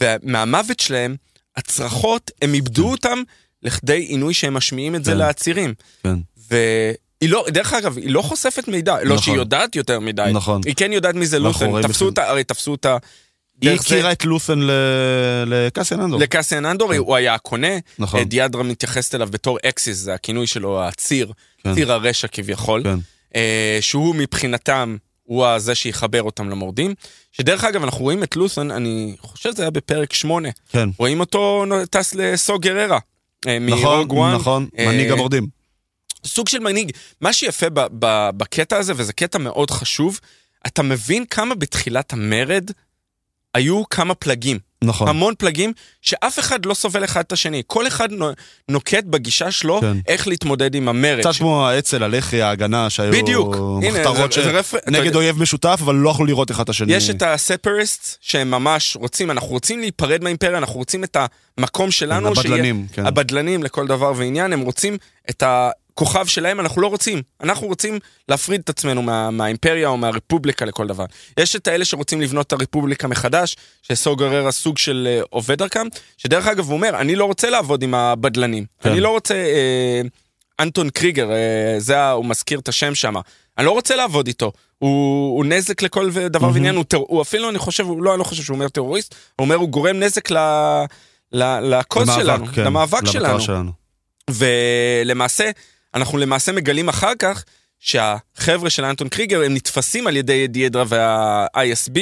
ומהמוות 0.00 0.80
שלהם, 0.80 1.16
הצרחות, 1.56 2.30
הם 2.42 2.54
איבדו 2.54 2.90
אותם 2.90 3.22
לכדי 3.62 3.98
עינוי 3.98 4.34
שהם 4.34 4.54
משמיעים 4.54 4.94
את 4.94 5.04
זה 5.04 5.10
כן. 5.10 5.16
לעצירים. 5.16 5.74
כן. 6.02 6.14
והיא 6.50 7.30
לא, 7.30 7.46
דרך 7.48 7.72
אגב, 7.72 7.98
היא 7.98 8.10
לא 8.10 8.22
חושפת 8.22 8.68
מידע, 8.68 8.96
לא 8.96 9.04
נכון. 9.04 9.18
שהיא 9.18 9.34
יודעת 9.34 9.76
יותר 9.76 10.00
מדי. 10.00 10.30
נכון. 10.34 10.60
היא 10.66 10.74
כן 10.74 10.92
יודעת 10.92 11.14
מי 11.14 11.26
זה 11.26 11.38
רואים 11.38 11.82
תפסו 11.82 12.06
אותה, 12.06 12.28
הרי 12.28 12.44
תפסו 12.44 12.70
אותה. 12.70 12.96
היא 13.60 13.70
זה- 13.70 13.76
הכירה 13.76 14.12
את 14.12 14.24
לות'ן 14.24 14.58
ל- 14.58 14.70
לקסיאן 15.46 16.00
אנדור. 16.00 16.20
לקסיאן 16.20 16.64
אנדור, 16.66 16.94
הוא 16.94 17.16
היה 17.16 17.34
הקונה, 17.34 17.68
נכון. 17.98 18.20
אה, 18.20 18.24
דיאדרה 18.24 18.62
מתייחסת 18.62 19.14
אליו 19.14 19.28
בתור 19.30 19.58
אקסיס, 19.68 19.98
זה 19.98 20.14
הכינוי 20.14 20.46
שלו, 20.46 20.82
הציר, 20.84 21.32
כן. 21.64 21.74
ציר 21.74 21.92
הרשע 21.92 22.28
כביכול, 22.28 22.82
כן. 22.82 22.98
אה, 23.36 23.78
שהוא 23.80 24.14
מבחינתם, 24.14 24.96
הוא 25.22 25.46
הזה 25.46 25.74
שיחבר 25.74 26.22
אותם 26.22 26.50
למורדים. 26.50 26.94
שדרך 27.32 27.64
אגב, 27.64 27.82
אנחנו 27.82 28.04
רואים 28.04 28.22
את 28.22 28.36
לות'ן, 28.36 28.70
אני 28.70 29.16
חושב 29.20 29.52
שזה 29.52 29.62
היה 29.62 29.70
בפרק 29.70 30.12
8, 30.12 30.48
כן. 30.68 30.88
רואים 30.98 31.20
אותו 31.20 31.64
טס 31.90 32.14
לסו 32.14 32.58
גררה. 32.58 32.98
אה, 33.46 33.58
נכון. 33.58 34.34
נכון, 34.34 34.68
מנהיג 34.78 35.10
המורדים. 35.10 35.46
סוג 36.26 36.48
של 36.48 36.58
מנהיג. 36.58 36.90
מה 37.20 37.32
שיפה 37.32 37.70
ב- 37.70 37.80
ב- 37.98 38.30
בקטע 38.36 38.76
הזה, 38.76 38.92
וזה 38.96 39.12
קטע 39.12 39.38
מאוד 39.38 39.70
חשוב, 39.70 40.20
אתה 40.66 40.82
מבין 40.82 41.24
כמה 41.30 41.54
בתחילת 41.54 42.12
המרד 42.12 42.70
היו 43.58 43.82
כמה 43.90 44.14
פלגים. 44.14 44.58
נכון. 44.84 45.08
המון 45.08 45.34
פלגים 45.38 45.72
שאף 46.02 46.38
אחד 46.38 46.66
לא 46.66 46.74
סובל 46.74 47.04
אחד 47.04 47.20
את 47.20 47.32
השני. 47.32 47.62
כל 47.66 47.86
אחד 47.86 48.12
נו- 48.12 48.30
נוקט 48.68 49.04
בגישה 49.04 49.50
שלו 49.50 49.80
כן. 49.80 49.96
איך 50.08 50.28
להתמודד 50.28 50.74
עם 50.74 50.88
המרד. 50.88 51.20
קצת 51.20 51.34
ש- 51.34 51.38
כמו 51.38 51.66
האצ"ל, 51.68 52.02
הלח"י, 52.02 52.42
ההגנה, 52.42 52.90
שהיו 52.90 53.12
בדיוק. 53.12 53.54
הנה, 53.56 53.90
מחתרות 53.90 54.32
זה 54.32 54.50
רפר- 54.50 54.78
נגד 54.86 55.14
אויב 55.14 55.42
משותף, 55.42 55.80
אבל 55.84 55.94
לא 55.94 56.10
יכלו 56.10 56.26
לראות 56.26 56.50
אחד 56.50 56.62
את 56.62 56.68
השני. 56.68 56.92
יש 56.94 57.10
את 57.10 57.22
הספריסט 57.22 58.16
שהם 58.20 58.50
ממש 58.50 58.96
רוצים, 58.96 59.30
אנחנו 59.30 59.48
רוצים 59.48 59.80
להיפרד 59.80 60.22
מהאימפריה, 60.22 60.58
אנחנו 60.58 60.74
רוצים 60.78 61.04
את 61.04 61.16
המקום 61.58 61.90
שלנו. 61.90 62.36
שיהיה- 62.36 62.48
הבדלנים, 62.54 62.86
כן. 62.92 63.06
הבדלנים 63.06 63.62
לכל 63.62 63.86
דבר 63.86 64.12
ועניין, 64.16 64.52
הם 64.52 64.60
רוצים 64.60 64.96
את 65.30 65.42
הכוכב 65.98 66.26
שלהם, 66.26 66.60
אנחנו 66.60 66.80
לא 66.82 66.86
רוצים. 66.86 67.22
אנחנו 67.42 67.66
רוצים 67.66 67.98
להפריד 68.28 68.60
את 68.64 68.68
עצמנו 68.68 69.02
מה, 69.02 69.30
מהאימפריה 69.30 69.88
או 69.88 69.96
מהרפובליקה 69.96 70.64
לכל 70.64 70.86
דבר. 70.86 71.04
יש 71.40 71.56
את 71.56 71.68
האלה 71.68 71.84
שרוצים 71.84 72.20
לבנות 72.20 72.46
את 72.46 72.52
הרפובליקה 72.52 73.08
מחדש, 73.08 73.56
שסו 73.82 74.16
גררה 74.16 74.50
סוג 74.50 74.78
של 74.78 75.08
אה, 75.10 75.20
עובד 75.30 75.58
דרכם, 75.58 75.86
שדרך 76.16 76.46
אגב 76.46 76.66
הוא 76.66 76.72
אומר, 76.76 76.90
אני 77.00 77.16
לא 77.16 77.24
רוצה 77.24 77.50
לעבוד 77.50 77.82
עם 77.82 77.94
הבדלנים. 77.94 78.64
כן. 78.80 78.90
אני 78.90 79.00
לא 79.00 79.08
רוצה... 79.08 79.34
אה, 79.34 80.00
אנטון 80.60 80.90
קריגר, 80.90 81.30
אה, 81.32 81.36
זה, 81.78 81.98
ה- 82.00 82.10
הוא 82.10 82.24
מזכיר 82.24 82.58
את 82.58 82.68
השם 82.68 82.94
שם. 82.94 83.14
אני 83.58 83.66
לא 83.66 83.70
רוצה 83.70 83.96
לעבוד 83.96 84.26
איתו. 84.26 84.52
הוא, 84.78 85.36
הוא 85.36 85.44
נזק 85.44 85.82
לכל 85.82 86.10
דבר 86.10 86.50
ועניין, 86.54 86.76
הוא, 86.76 86.84
הוא 86.94 87.22
אפילו, 87.22 87.50
אני 87.50 87.58
חושב, 87.58 87.84
הוא 87.84 88.02
לא, 88.02 88.10
אני 88.12 88.18
לא 88.18 88.24
חושב 88.24 88.42
שהוא 88.42 88.54
אומר 88.54 88.68
טרוריסט, 88.68 89.14
הוא 89.36 89.44
אומר, 89.44 89.56
הוא 89.56 89.68
גורם 89.68 89.96
נזק 90.00 90.30
ל... 90.30 90.36
ל- 91.32 91.60
לקוז 91.78 92.08
למאבק, 92.08 92.22
שלנו, 92.22 92.46
כן, 92.46 92.64
למאבק 92.64 93.06
שלנו. 93.06 93.40
שלנו. 93.40 93.72
ולמעשה, 94.30 95.50
אנחנו 95.94 96.18
למעשה 96.18 96.52
מגלים 96.52 96.88
אחר 96.88 97.12
כך 97.18 97.44
שהחבר'ה 97.78 98.70
של 98.70 98.84
אנטון 98.84 99.08
קריגר 99.08 99.42
הם 99.42 99.54
נתפסים 99.54 100.06
על 100.06 100.16
ידי 100.16 100.46
דיאדרה 100.46 100.84
וה-ISB, 100.88 101.98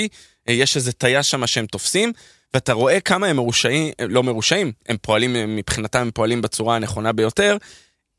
יש 0.49 0.77
איזה 0.77 0.93
טייס 0.93 1.27
שם 1.27 1.47
שהם 1.47 1.67
תופסים, 1.67 2.13
ואתה 2.55 2.73
רואה 2.73 3.01
כמה 3.01 3.27
הם 3.27 3.37
מרושעים, 3.37 3.93
לא 4.09 4.23
מרושעים, 4.23 4.73
הם 4.89 4.97
פועלים, 5.03 5.57
מבחינתם 5.57 5.99
הם 5.99 6.11
פועלים 6.11 6.43
בצורה 6.43 6.77
הנכונה 6.77 7.13
ביותר, 7.13 7.57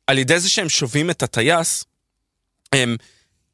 על 0.07 0.17
ידי 0.17 0.39
זה 0.39 0.49
שהם 0.49 0.69
שובים 0.69 1.09
את 1.09 1.23
הטייס, 1.23 1.83
הם, 2.73 2.95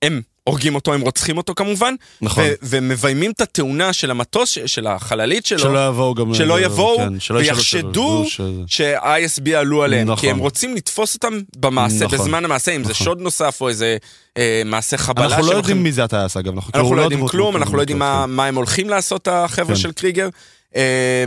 הם 0.02 0.22
הורגים 0.44 0.76
אותו, 0.76 0.94
הם 0.94 1.02
רוצחים 1.02 1.38
אותו 1.38 1.56
כמובן, 1.56 1.96
נכון. 2.22 2.44
ו- 2.44 2.54
ומביימים 2.62 3.32
את 3.32 3.42
התאונה 3.42 3.94
של 3.94 4.12
המטוס, 4.12 4.50
ש- 4.50 4.60
של 4.60 4.88
החללית 4.88 5.46
שלו, 5.46 5.60
שלא 5.60 5.88
יבואו 5.88 6.14
גם... 6.16 6.34
שלא 6.34 6.62
יבואו 6.62 6.98
כן, 6.98 7.20
שלא 7.20 7.38
ויחשדו 7.40 8.26
שזה- 8.28 8.62
שה-ISB 8.68 9.50
עלו 9.56 9.84
עליהם, 9.84 10.08
נכון. 10.08 10.22
כי 10.22 10.30
הם 10.30 10.38
רוצים 10.40 10.76
לתפוס 10.76 11.14
אותם 11.14 11.40
במעשה, 11.56 12.06
נכון. 12.06 12.18
בזמן 12.20 12.46
המעשה, 12.46 12.72
אם 12.76 12.84
זה 12.84 12.92
נכון. 12.92 13.06
שוד 13.06 13.20
נוסף 13.22 13.58
או 13.62 13.70
איזה 13.70 13.98
אה, 14.38 14.62
מעשה 14.66 14.98
חבלה. 14.98 15.26
אנחנו 15.26 15.46
לא 15.52 15.58
יודעים 15.58 15.84
מי 15.84 15.92
זה 15.92 16.04
הטייס 16.04 16.38
אגב, 16.38 16.54
אנחנו 16.54 16.72
אנחנו 16.76 16.84
כאילו 16.90 16.96
לא 16.96 17.02
יודעים 17.02 17.20
דמות 17.20 17.32
כלום, 17.32 17.56
אנחנו 17.58 17.76
לא 17.78 17.82
יודעים 17.82 18.00
מה 18.00 18.24
כן. 18.28 18.32
מה 18.32 18.46
הם 18.46 18.56
הולכים 18.56 18.90
לעשות, 18.90 19.28
החבר'ה 19.28 19.68
כן. 19.68 19.76
של 19.76 19.92
קריגר, 19.92 20.30
אה, 20.76 21.24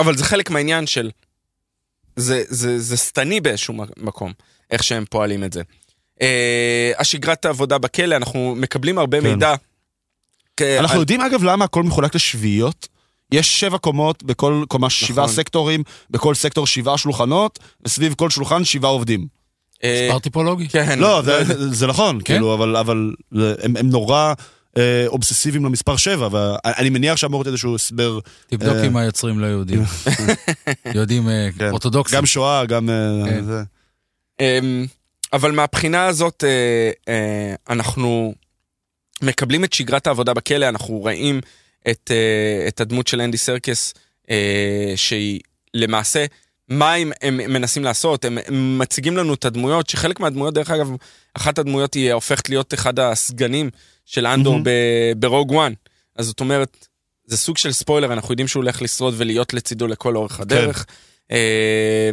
אבל 0.00 0.16
זה 0.16 0.24
חלק 0.24 0.50
מהעניין 0.50 0.86
של... 0.86 1.10
זה- 2.16 2.42
זה 2.48 2.78
זה 2.78 2.96
שטני 2.96 3.40
באיזשהו 3.40 3.74
מקום, 3.96 4.32
איך 4.70 4.82
שהם 4.84 5.04
פועלים 5.10 5.44
את 5.44 5.52
זה. 5.52 5.62
אה, 6.22 6.92
השגרת 6.98 7.44
העבודה 7.44 7.78
בכלא, 7.78 8.16
אנחנו 8.16 8.54
מקבלים 8.56 8.98
הרבה 8.98 9.20
כן. 9.20 9.26
מידע. 9.26 9.54
כ- 10.56 10.62
אנחנו 10.62 10.94
על- 10.94 11.00
יודעים 11.00 11.20
אגב 11.20 11.42
למה 11.44 11.64
הכל 11.64 11.82
מחולק 11.82 12.14
לשביעיות. 12.14 12.88
יש 13.32 13.60
שבע 13.60 13.78
קומות, 13.78 14.22
בכל 14.22 14.64
קומה 14.68 14.90
שבעה 14.90 15.24
נכון. 15.24 15.36
סקטורים, 15.36 15.82
בכל 16.10 16.34
סקטור 16.34 16.66
שבעה 16.66 16.98
שולחנות, 16.98 17.58
וסביב 17.86 18.14
כל 18.14 18.30
שולחן 18.30 18.64
שבעה 18.64 18.90
עובדים. 18.90 19.26
אה, 19.84 20.06
מספר 20.08 20.18
טיפולוגי. 20.18 20.68
כן. 20.68 20.98
לא, 20.98 21.22
זה- 21.22 21.44
זה 21.74 21.86
נכון, 21.86 22.18
כן? 22.18 22.24
כאילו, 22.24 22.54
אבל- 22.54 22.76
אבל 22.76 23.12
הם 23.62 23.76
הם 23.76 23.88
נורא 23.90 24.34
אה, 24.78 25.04
אובססיביים 25.06 25.64
למספר 25.64 25.96
שבע, 25.96 26.28
ואני 26.32 26.90
מניח 26.90 27.16
שאמור 27.16 27.40
להיות 27.40 27.46
איזשהו 27.46 27.74
הסבר, 27.74 28.18
תבדוק 28.46 28.74
אה. 28.76 28.86
אם 28.86 28.96
היוצרים 28.96 29.38
לא 29.40 29.46
יהודים. 29.46 29.82
יהודים 30.94 31.28
אה, 31.28 31.48
כן. 31.58 31.70
אורתודוקסים. 31.70 32.16
גם 32.18 32.26
שואה, 32.26 32.64
גם... 32.66 32.88
כן. 35.32 35.36
אבל 35.36 35.52
מהבחינה 35.52 36.06
הזאת 36.06 36.44
אה, 36.44 36.90
אה, 37.08 37.54
אנחנו 37.68 38.34
מקבלים 39.22 39.64
את 39.64 39.72
שגרת 39.72 40.06
העבודה 40.06 40.34
בכלא, 40.34 40.68
אנחנו 40.68 40.98
רואים 40.98 41.40
את, 41.90 42.10
אה, 42.10 42.68
את 42.68 42.80
הדמות 42.80 43.06
של 43.06 43.20
אנדי 43.20 43.38
סרקס, 43.38 43.94
אה, 44.30 44.92
שהיא 44.96 45.40
למעשה, 45.74 46.26
מה 46.68 46.94
הם, 46.94 47.12
הם 47.22 47.36
מנסים 47.36 47.84
לעשות? 47.84 48.24
הם, 48.24 48.38
הם 48.46 48.78
מציגים 48.78 49.16
לנו 49.16 49.34
את 49.34 49.44
הדמויות, 49.44 49.90
שחלק 49.90 50.20
מהדמויות, 50.20 50.54
דרך 50.54 50.70
אגב, 50.70 50.90
אחת 51.34 51.58
הדמויות 51.58 51.94
היא 51.94 52.12
הופכת 52.12 52.48
להיות 52.48 52.74
אחד 52.74 52.98
הסגנים 52.98 53.70
של 54.06 54.26
אנדור. 54.26 54.58
ב- 54.62 55.12
ב 55.16 55.22
Rogue 55.22 55.50
One. 55.50 55.72
אז 56.16 56.26
זאת 56.26 56.40
אומרת, 56.40 56.86
זה 57.24 57.36
סוג 57.36 57.58
של 57.58 57.72
ספוילר, 57.72 58.12
אנחנו 58.12 58.32
יודעים 58.32 58.48
שהוא 58.48 58.62
הולך 58.62 58.82
לשרוד 58.82 59.14
ולהיות 59.16 59.54
לצידו 59.54 59.86
לכל 59.86 60.16
אורך 60.16 60.40
הדרך. 60.40 60.86
אה, 61.30 62.10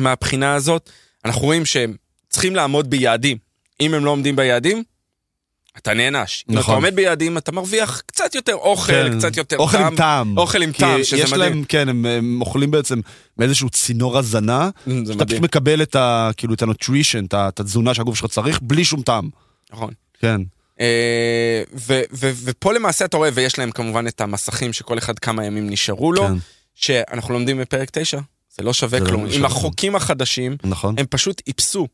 מהבחינה 0.00 0.54
הזאת, 0.54 0.90
אנחנו 1.24 1.42
רואים 1.42 1.66
שהם 1.66 1.96
צריכים 2.34 2.56
לעמוד 2.56 2.90
ביעדים. 2.90 3.36
אם 3.80 3.94
הם 3.94 4.04
לא 4.04 4.10
עומדים 4.10 4.36
ביעדים, 4.36 4.82
אתה 5.78 5.94
נענש. 5.94 6.44
אם 6.48 6.52
אתה 6.54 6.60
נכון. 6.60 6.74
עומד 6.74 6.96
ביעדים, 6.96 7.38
אתה 7.38 7.52
מרוויח 7.52 8.02
קצת 8.06 8.34
יותר 8.34 8.54
אוכל, 8.54 8.92
כן. 8.92 9.18
קצת 9.18 9.36
יותר 9.36 9.56
אוכל 9.56 9.76
עם 9.78 9.96
טעם. 9.96 10.38
אוכל 10.38 10.62
עם 10.62 10.72
טעם, 10.72 11.04
שזה 11.04 11.16
יש 11.16 11.32
מדהים. 11.32 11.40
להם, 11.52 11.64
כן, 11.64 11.88
הם, 11.88 12.06
הם 12.06 12.40
אוכלים 12.40 12.70
בעצם 12.70 13.00
מאיזשהו 13.38 13.70
צינור 13.70 14.18
הזנה, 14.18 14.70
שאתה 15.12 15.24
פשוט 15.26 15.40
מקבל 15.40 15.82
את 15.82 15.96
ה... 15.96 16.30
כאילו, 16.36 16.54
את 16.54 16.62
ה 16.62 16.68
nutrition, 16.68 17.24
את 17.24 17.60
התזונה 17.60 17.94
שהגוף 17.94 18.16
שלך 18.18 18.30
צריך, 18.30 18.58
בלי 18.62 18.84
שום 18.84 19.02
טעם. 19.02 19.28
נכון. 19.72 19.90
כן. 20.20 20.40
אה, 20.80 21.62
ו- 21.74 22.02
ו- 22.12 22.30
ופה 22.44 22.72
למעשה 22.72 23.04
אתה 23.04 23.16
רואה, 23.16 23.30
ויש 23.34 23.58
להם 23.58 23.70
כמובן 23.70 24.06
את 24.06 24.20
המסכים 24.20 24.72
שכל 24.72 24.98
אחד 24.98 25.18
כמה 25.18 25.44
ימים 25.46 25.70
נשארו 25.70 26.12
לו, 26.12 26.26
כן. 26.26 26.34
שאנחנו 26.74 27.34
לומדים 27.34 27.58
בפרק 27.58 27.90
9, 27.92 28.18
זה 28.56 28.62
לא 28.62 28.72
שווה 28.72 28.98
זה 28.98 29.04
לא 29.04 29.10
כלום. 29.10 29.24
שווה 29.26 29.38
עם. 29.38 29.44
החוקים 29.44 29.96
החדשים, 29.96 30.56
נכון. 30.64 30.94
הם 30.98 31.06
פשוט 31.10 31.42
איפסו 31.46 31.88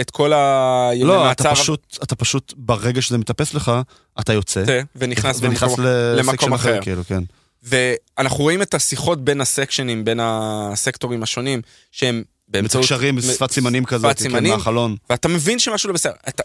את 0.00 0.10
כל 0.10 0.32
הימי 0.32 1.04
לא. 1.04 1.30
אתה 1.32 1.50
פשוט, 1.50 1.98
אתה 2.02 2.14
פשוט, 2.16 2.54
ברגע 2.56 3.02
שזה 3.02 3.18
מתאפס 3.18 3.54
לך, 3.54 3.72
אתה 4.20 4.32
יוצא. 4.32 4.64
ונכנס 4.96 5.38
ונכנס 5.42 5.70
במקום- 5.70 5.84
למקום 6.16 6.52
אחר, 6.54 6.72
אחר. 6.72 6.82
כאילו, 6.82 7.02
כן. 7.04 7.22
ואנחנו 7.62 8.36
רואים 8.44 8.62
את 8.62 8.74
השיחות 8.74 9.24
בין 9.24 9.40
הסקשנים, 9.40 10.04
בין 10.04 10.20
הסקטורים 10.22 11.22
השונים, 11.22 11.62
שהם 11.92 12.22
באמצעות... 12.48 12.84
מתקשרים 12.84 13.16
בשפת 13.16 13.50
סימנים 13.50 13.84
כזאת, 13.84 14.16
כן, 14.16 14.22
סימנים. 14.22 14.52
מהחלון. 14.52 14.96
ואתה 15.10 15.28
מבין 15.28 15.58
שמשהו 15.58 15.88
לא 15.88 15.94
בסדר. 15.94 16.12
אתה... 16.28 16.42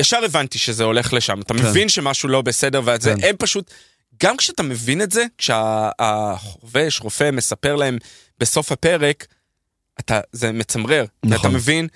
ישר 0.00 0.24
הבנתי 0.24 0.58
שזה 0.58 0.84
הולך 0.84 1.12
לשם, 1.12 1.40
אתה 1.40 1.54
כן. 1.54 1.60
מבין 1.66 1.88
שמשהו 1.88 2.28
לא 2.28 2.42
בסדר, 2.42 2.80
וזה, 2.84 3.14
כן. 3.20 3.28
הם 3.28 3.34
פשוט... 3.38 3.70
גם 4.22 4.36
כשאתה 4.36 4.62
מבין 4.62 5.02
את 5.02 5.10
זה, 5.10 5.24
כשהחובש, 5.38 7.00
רופא, 7.00 7.30
מספר 7.30 7.76
להם 7.76 7.98
בסוף 8.40 8.72
הפרק, 8.72 9.26
אתה, 10.00 10.20
זה 10.32 10.52
מצמרר. 10.52 11.04
נכון. 11.24 11.36
ואתה 11.36 11.48
מבין, 11.48 11.88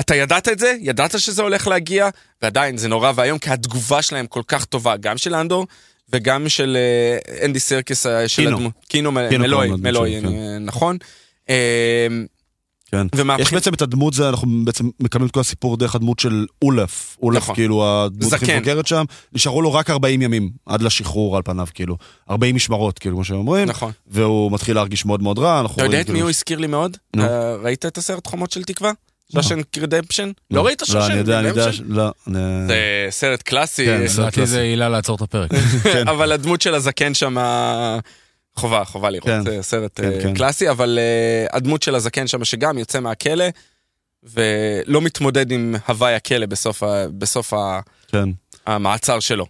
אתה 0.00 0.14
ידעת 0.16 0.48
את 0.48 0.58
זה, 0.58 0.76
ידעת 0.80 1.18
שזה 1.20 1.42
הולך 1.42 1.66
להגיע, 1.66 2.08
ועדיין 2.42 2.76
זה 2.76 2.88
נורא 2.88 3.12
ואיום, 3.14 3.38
כי 3.38 3.50
התגובה 3.50 4.02
שלהם 4.02 4.26
כל 4.26 4.42
כך 4.48 4.64
טובה, 4.64 4.96
גם 4.96 5.18
של 5.18 5.34
אנדור 5.34 5.66
וגם 6.12 6.48
של 6.48 6.76
אה, 6.80 7.44
אנדי 7.44 7.60
סרקס, 7.60 8.06
אה, 8.06 8.28
של 8.28 8.42
קינו. 8.42 8.56
הדמות. 8.56 8.72
קינו, 8.88 9.10
קינו 9.28 9.42
מלואי, 9.44 9.68
לו, 9.68 9.78
מלואי, 9.78 10.20
כן. 10.20 10.26
אני- 10.26 10.58
נכון. 10.60 10.96
אה, 11.50 12.06
כן. 12.90 13.06
ומהבחינה... 13.14 13.48
יש 13.48 13.54
בעצם 13.54 13.74
את 13.74 13.82
הדמות, 13.82 14.14
זה, 14.14 14.28
אנחנו 14.28 14.48
בעצם 14.64 14.88
מקבלים 15.00 15.26
את 15.28 15.32
כל 15.34 15.40
הסיפור 15.40 15.76
דרך 15.76 15.94
הדמות 15.94 16.18
של 16.18 16.46
אולף. 16.62 17.16
אולף, 17.22 17.42
נכון. 17.42 17.54
כאילו, 17.54 17.86
הדמות 18.04 18.32
הכי 18.32 18.46
זקן. 18.46 18.56
מבוגרת 18.56 18.86
שם, 18.86 19.04
נשארו 19.32 19.62
לו 19.62 19.74
רק 19.74 19.90
40 19.90 20.22
ימים, 20.22 20.50
עד 20.66 20.82
לשחרור 20.82 21.36
על 21.36 21.42
פניו, 21.42 21.66
כאילו. 21.74 21.96
40 22.30 22.54
משמרות, 22.56 22.98
כאילו, 22.98 23.16
כמו 23.16 23.24
שאומרים. 23.24 23.68
נכון. 23.68 23.92
והוא 24.06 24.52
מתחיל 24.52 24.74
להרגיש 24.76 25.04
מאוד 25.04 25.22
מאוד 25.22 25.38
רע, 25.38 25.62
אתה 25.74 25.84
יודע 25.84 26.00
את 26.00 26.06
מי 26.06 26.12
כאילו, 26.12 26.20
הוא 26.20 26.30
הזכיר 26.30 26.58
לי 26.58 26.66
מאוד? 26.66 26.96
נו. 27.16 27.24
ראית 27.62 27.86
את 27.86 27.98
הסרט 27.98 28.26
חומות 28.26 28.50
של 28.50 28.64
תקווה? 28.64 28.92
לא. 29.34 29.42
שושן 29.42 29.60
רדמפשן? 29.80 30.30
לא 30.50 30.66
ראית 30.66 30.82
לא, 30.82 30.86
אני 30.98 31.02
שושן 31.06 31.18
יודע, 31.18 31.38
אני 31.40 31.48
יודע, 31.48 31.62
ש- 31.72 31.80
רדמפשן? 31.80 31.94
לא. 31.94 32.12
אני- 32.26 32.38
זה 32.66 32.76
סרט 33.10 33.42
קלאסי, 33.42 33.86
כן, 33.86 34.08
סרט 34.08 34.18
לדעתי 34.18 34.34
קלאסי. 34.36 34.50
זה 34.50 34.60
עילה 34.60 34.88
לעצור 34.88 35.16
את 35.16 35.20
הפרק. 35.22 35.50
כן. 35.92 36.08
אבל 36.08 36.32
הדמות 36.32 36.60
של 36.62 36.74
הזקן 36.74 37.14
שם, 37.14 37.36
חובה, 38.56 38.84
חובה 38.84 39.10
לראות, 39.10 39.26
כן. 39.28 39.44
זה 39.44 39.58
סרט 39.62 40.00
כן, 40.00 40.28
אה. 40.28 40.34
קלאסי, 40.34 40.70
אבל 40.70 40.98
אה, 41.00 41.56
הדמות 41.56 41.82
של 41.82 41.94
הזקן 41.94 42.26
שם 42.26 42.44
שגם 42.44 42.78
יוצא 42.78 43.00
מהכלא, 43.00 43.44
ולא 44.22 45.00
מתמודד 45.00 45.50
עם 45.52 45.74
הוואי 45.88 46.14
הכלא 46.14 46.46
בסוף 46.46 46.82
ה- 46.82 47.06
בסוף 47.18 47.52
ה- 47.52 47.80
כן. 48.08 48.28
המעצר 48.66 49.20
שלו. 49.20 49.46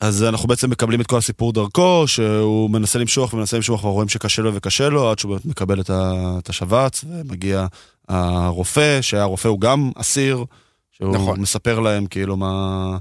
אז 0.00 0.22
אנחנו 0.24 0.48
בעצם 0.48 0.70
מקבלים 0.70 1.00
את 1.00 1.06
כל 1.06 1.18
הסיפור 1.18 1.52
דרכו, 1.52 2.04
שהוא 2.06 2.70
מנסה 2.70 2.98
למשוך 2.98 3.34
ומנסה 3.34 3.56
למשוך, 3.56 3.84
ורואים 3.84 4.08
שקשה 4.08 4.42
לו 4.42 4.54
וקשה 4.54 4.88
לו, 4.88 5.10
עד 5.10 5.18
שהוא 5.18 5.30
באמת 5.30 5.44
מקבל 5.46 5.80
את 5.80 6.48
השבץ, 6.48 7.04
ומגיע 7.08 7.66
הרופא, 8.08 8.98
שהרופא 9.02 9.48
הוא 9.48 9.60
גם 9.60 9.90
אסיר, 9.96 10.44
שהוא 10.92 11.14
נכון. 11.16 11.40
מספר 11.40 11.80
להם 11.80 12.06
כאילו 12.06 12.36
מה... 12.36 12.96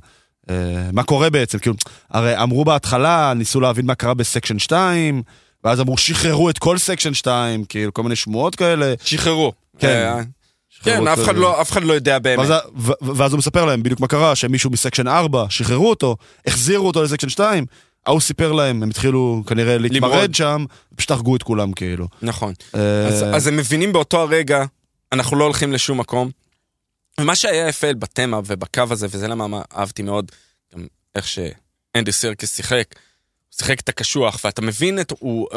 אה, 0.49 0.55
מה 0.93 1.03
קורה 1.03 1.29
בעצם, 1.29 1.59
כאילו, 1.59 1.75
הרי 2.11 2.43
אמרו 2.43 2.65
בהתחלה, 2.65 3.33
ניסו 3.35 3.59
להבין 3.61 3.85
מה 3.85 3.95
קרה 3.95 4.13
ב 4.13 4.19
section 4.19 4.59
2, 4.59 5.21
ואז 5.63 5.81
אמרו 5.81 5.97
שחררו 5.97 6.49
את 6.49 6.57
כל 6.57 6.77
section 6.77 7.13
2, 7.13 7.65
כאילו 7.65 7.93
כל 7.93 8.03
מיני 8.03 8.15
שמועות 8.15 8.55
כאלה. 8.55 8.93
שחררו. 9.03 9.53
כן. 9.79 9.87
אה, 10.17 10.21
כן, 10.83 11.07
אף 11.07 11.19
אחד 11.23 11.35
לא- 11.35 11.61
אף 11.61 11.71
אחד 11.71 11.83
לא 11.83 11.93
יודע 11.93 12.19
באמת. 12.19 12.39
ואז, 12.49 12.61
ו- 12.77 13.15
ואז 13.17 13.31
הוא 13.31 13.37
מספר 13.37 13.65
להם 13.65 13.83
בדיוק 13.83 13.99
מה 13.99 14.07
קרה, 14.07 14.35
שמישהו 14.35 14.69
מ 14.71 14.76
section 14.76 15.07
4, 15.07 15.45
שחררו 15.49 15.89
אותו, 15.89 16.15
החזירו 16.47 16.87
אותו 16.87 17.03
ל 17.03 17.07
section 17.07 17.29
2, 17.29 17.65
ההוא 18.05 18.19
סיפר 18.19 18.51
להם, 18.51 18.83
הם 18.83 18.89
התחילו 18.89 19.43
כנראה 19.47 19.77
להתמרד. 19.77 20.35
שם, 20.35 20.65
פשוט 20.95 21.11
הרגו 21.11 21.35
את 21.35 21.43
כולם 21.43 21.71
כאילו. 21.71 22.07
נכון. 22.21 22.53
אה, 22.75 23.07
אז, 23.07 23.25
אז 23.33 23.47
הם 23.47 23.57
מבינים 23.57 23.93
באותו 23.93 24.21
הרגע, 24.21 24.65
אנחנו 25.11 25.37
לא 25.37 25.43
הולכים 25.43 25.73
לשום 25.73 25.99
מקום. 25.99 26.31
ומה 27.19 27.35
שהיה 27.35 27.67
יפה 27.67 27.93
בתמה 27.93 28.39
ובקו 28.45 28.83
הזה, 28.89 29.07
וזה 29.09 29.27
למה 29.27 29.47
מה- 29.47 29.61
אהבתי 29.75 30.01
מאוד, 30.03 30.31
גם 30.73 30.87
איך 31.15 31.27
שאנדי 31.27 32.11
סירקס 32.11 32.55
שיחק, 32.55 32.85
הוא 32.93 33.57
שיחק 33.57 33.79
את 33.79 33.89
הקשוח, 33.89 34.39
ואתה 34.43 34.61
מבין 34.61 34.99
את, 34.99 35.13
הוא, 35.19 35.47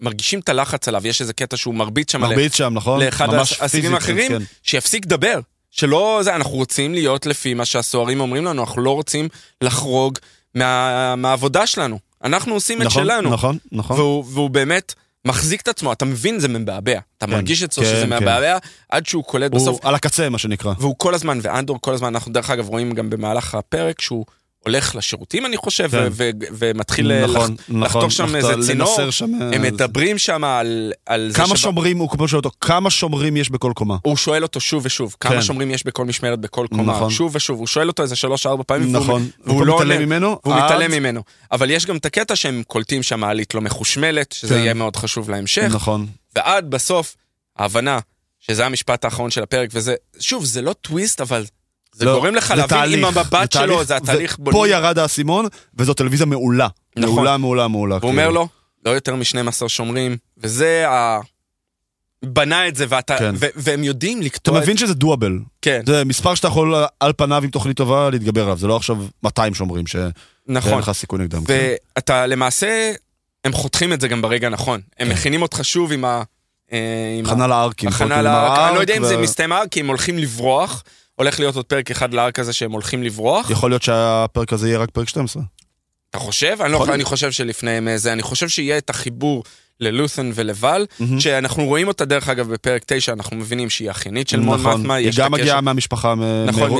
מרגישים 0.00 0.40
את 0.40 0.48
הלחץ 0.48 0.88
עליו, 0.88 1.06
יש 1.06 1.20
איזה 1.20 1.32
קטע 1.32 1.56
שהוא 1.56 1.74
מרביץ 1.74 2.12
שם 2.12 2.20
מרביץ 2.20 2.54
שם, 2.56 2.74
נכון? 2.74 3.00
לאחד 3.02 3.34
האסירים 3.34 3.68
פיזית, 3.70 3.92
האחרים, 3.94 4.28
כן. 4.28 4.44
שיפסיק 4.62 5.04
לדבר. 5.06 5.40
שלא 5.70 6.20
זה, 6.22 6.36
אנחנו 6.36 6.52
רוצים 6.52 6.94
להיות 6.94 7.26
לפי 7.26 7.54
מה 7.54 7.64
שהסוהרים 7.64 8.20
אומרים 8.20 8.44
לנו, 8.44 8.60
אנחנו 8.62 8.82
לא 8.82 8.90
רוצים 8.90 9.28
לחרוג 9.60 10.18
מה, 10.54 11.16
מהעבודה 11.16 11.66
שלנו. 11.66 11.98
אנחנו 12.24 12.54
עושים 12.54 12.82
את 12.82 12.86
נכון, 12.86 13.04
שלנו. 13.04 13.30
נכון, 13.30 13.58
נכון. 13.72 13.96
והוא, 13.96 14.24
והוא 14.32 14.50
באמת 14.50 14.94
מחזיק 15.24 15.60
את 15.60 15.68
עצמו, 15.68 15.92
אתה 15.92 16.04
מבין 16.04 16.38
זה 16.38 16.48
מבעבע. 16.48 16.98
אתה 17.18 17.26
כן, 17.26 17.32
מרגיש 17.32 17.62
אצלו 17.62 17.84
כן, 17.84 17.90
שזה 17.90 18.06
כן. 18.06 18.22
מבעבע, 18.22 18.58
עד 18.88 19.06
שהוא 19.06 19.24
קולט 19.24 19.52
הוא 19.52 19.60
בסוף. 19.60 19.84
על 19.84 19.94
הקצה, 19.94 20.28
מה 20.28 20.38
שנקרא. 20.38 20.74
והוא 20.78 20.94
כל 20.98 21.14
הזמן, 21.14 21.38
ואנדור 21.42 21.78
כל 21.80 21.94
הזמן, 21.94 22.08
אנחנו 22.08 22.32
דרך 22.32 22.50
אגב 22.50 22.68
רואים 22.68 22.92
גם 22.92 23.10
במהלך 23.10 23.54
הפרק 23.54 24.00
שהוא 24.00 24.24
הולך 24.64 24.96
לשירותים, 24.96 25.46
אני 25.46 25.56
חושב, 25.56 25.88
כן. 25.90 25.96
ו- 25.96 26.08
ו- 26.10 26.30
ומתחיל 26.58 27.12
אה, 27.12 27.26
נכון, 27.26 27.50
לח- 27.52 27.60
נכון, 27.68 27.82
לחתוך 27.82 28.12
שם 28.12 28.36
איזה 28.36 28.54
צינור. 28.66 29.10
שם, 29.10 29.24
הם 29.34 29.52
אה, 29.52 29.58
מדברים 29.58 30.18
שם 30.18 30.44
על, 30.44 30.92
על 31.06 31.28
זה 31.30 31.36
כמה 31.36 31.46
שבא- 31.46 31.56
שומרים, 31.56 31.98
הוא 31.98 32.08
כמו 32.08 32.28
שואל 32.28 32.38
אותו, 32.38 32.50
כמה 32.60 32.90
שומרים 32.90 33.36
יש 33.36 33.50
בכל 33.50 33.72
קומה? 33.74 33.96
הוא 34.02 34.16
שואל 34.16 34.42
אותו 34.42 34.60
שוב 34.60 34.82
ושוב, 34.86 35.16
כמה 35.20 35.32
כן. 35.34 35.42
שומרים 35.42 35.70
יש 35.70 35.86
בכל 35.86 36.04
משמרת 36.04 36.38
בכל 36.40 36.66
קומה, 36.70 36.92
נכון. 36.96 37.10
שוב 37.10 37.36
ושוב, 37.36 37.58
הוא 37.58 37.66
שואל 37.66 37.88
אותו 37.88 38.02
איזה 38.02 38.16
שלוש-ארבע 38.16 38.62
פעמים, 38.66 38.94
והוא- 38.94 39.04
נכון, 39.04 39.28
והוא 39.44 39.54
והוא 39.56 39.66
לא 39.66 39.74
מתעלם 39.74 39.92
עונה, 39.92 40.06
ממנו, 40.06 40.38
והוא 40.44 40.54
עד- 40.54 40.64
מתעלם 40.64 40.90
ממנו. 40.90 41.22
אבל 41.52 41.70
יש 41.70 41.86
גם 41.86 41.96
את 41.96 42.06
הקטע 42.06 42.36
שהם 42.36 42.62
קולטים 42.66 43.02
שהמעלית 43.02 43.54
לא 43.54 43.60
מחושמלת, 43.60 44.32
שזה 44.32 44.54
כן. 44.54 44.60
יהיה 44.60 44.74
מאוד 44.74 44.96
חשוב 44.96 45.30
להמשך, 45.30 45.68
נכון. 45.70 46.06
ועד 46.36 46.70
בסוף, 46.70 47.16
ההבנה 47.58 47.98
שזה 48.40 48.66
המשפט 48.66 49.04
האחרון 49.04 49.30
של 49.30 49.42
הפרק, 49.42 49.68
וזה, 49.72 49.94
שוב, 50.20 50.44
זה 50.44 50.62
לא 50.62 50.72
טוויסט, 50.72 51.20
אבל 51.20 51.44
זה 52.00 52.06
לא, 52.06 52.14
גורם 52.14 52.34
לך 52.34 52.48
זה 52.48 52.54
להבין 52.54 52.98
עם 52.98 53.04
המבט 53.04 53.52
זה 53.52 53.60
שלו, 53.60 53.84
זה 53.84 53.96
התהליך 53.96 54.38
ופה 54.40 54.50
בונים. 54.50 54.72
ירד 54.72 54.98
האסימון, 54.98 55.46
וזו 55.78 55.94
טלוויזיה 55.94 56.26
מעולה. 56.26 56.68
נכון. 56.96 57.14
מעולה, 57.14 57.36
מעולה, 57.36 57.68
מעולה. 57.68 57.98
אומר 58.02 58.22
כאילו. 58.24 58.30
לו, 58.30 58.48
לא 58.84 58.90
יותר 58.90 59.14
מ-12 59.14 59.68
שומרים, 59.68 60.16
וזה 60.38 60.88
ה... 60.88 61.20
בנה 62.24 62.68
את 62.68 62.76
זה, 62.76 62.84
ואתה, 62.88 63.18
כן. 63.18 63.34
ו- 63.38 63.46
והם 63.56 63.84
יודעים 63.84 64.18
אתה 64.18 64.26
לקטוע 64.26 64.58
את... 64.58 64.62
מבין 64.62 64.76
שזה 64.76 64.94
דואבל. 64.94 65.38
כן, 65.62 65.80
זה 65.86 66.04
מספר 66.04 66.34
שאתה 66.34 66.48
יכול 66.48 66.74
על 67.00 67.12
פניו 67.16 67.44
עם 67.44 67.50
תוכנית 67.50 67.76
טובה 67.76 68.10
להתגבר 68.10 68.42
עליו, 68.42 68.58
זה 68.58 68.66
לא 68.66 68.76
עכשיו 68.76 68.96
200 69.22 69.54
שומרים 69.54 69.86
שאין 69.86 70.10
נכון. 70.46 70.78
לך 70.78 70.92
סיכוי 70.92 71.18
נגדם. 71.18 71.44
כן. 71.44 71.74
ואתה 71.96 72.26
למעשה, 72.26 72.92
הם 73.44 73.52
חותכים 73.52 73.92
את 73.92 74.00
זה 74.00 74.08
גם 74.08 74.22
ברגע 74.22 74.46
הנכון. 74.46 74.80
הם 74.98 75.06
כן. 75.06 75.12
מכינים 75.12 75.42
אותך 75.42 75.60
שוב 75.62 75.92
עם 75.92 76.04
ה... 76.04 76.22
אה, 76.72 77.20
הכנה 77.24 77.46
לארקים. 77.46 77.88
הכנה 77.88 78.22
לארק. 78.22 78.58
אני 78.58 78.74
לא 78.74 78.80
יודע 78.80 78.96
אם 78.96 79.04
זה 79.04 79.16
מסתיים 79.16 79.52
הארק, 79.52 79.68
כי 79.70 79.80
הם 79.80 79.86
הולכים 79.86 80.18
לברוח. 80.18 80.82
הולך 81.20 81.40
להיות 81.40 81.56
עוד 81.56 81.64
פרק 81.64 81.90
אחד 81.90 82.14
לארק 82.14 82.38
הזה 82.38 82.52
שהם 82.52 82.72
הולכים 82.72 83.02
לברוח. 83.02 83.50
יכול 83.50 83.70
להיות 83.70 83.82
שהפרק 83.82 84.52
הזה 84.52 84.68
יהיה 84.68 84.78
רק 84.78 84.90
פרק 84.90 85.08
12. 85.08 85.42
אתה 86.10 86.18
חושב? 86.18 86.56
אני, 86.60 86.72
לא. 86.72 86.94
אני 86.94 87.04
חושב 87.04 87.30
שלפניהם 87.32 87.88
אה, 87.88 87.98
זה, 87.98 88.12
אני 88.12 88.22
חושב 88.22 88.48
שיהיה 88.48 88.78
את 88.78 88.90
החיבור 88.90 89.44
ללות'ן 89.80 90.30
ולבל, 90.34 90.86
מהמם. 91.00 91.20
שאנחנו 91.20 91.64
רואים 91.64 91.88
אותה 91.88 92.04
דרך 92.04 92.28
אגב 92.28 92.52
בפרק 92.52 92.82
9, 92.86 93.12
אנחנו 93.12 93.36
מבינים 93.36 93.70
שהיא 93.70 93.90
אחיינית 93.90 94.28
של 94.28 94.40
מון 94.40 94.60
נכון, 94.60 94.80
מפמה, 94.80 94.94
היא 94.94 95.10
גם 95.16 95.32
מגיעה 95.32 95.60
מהמשפחה, 95.60 96.14
מ- 96.14 96.44
נכון, 96.46 96.70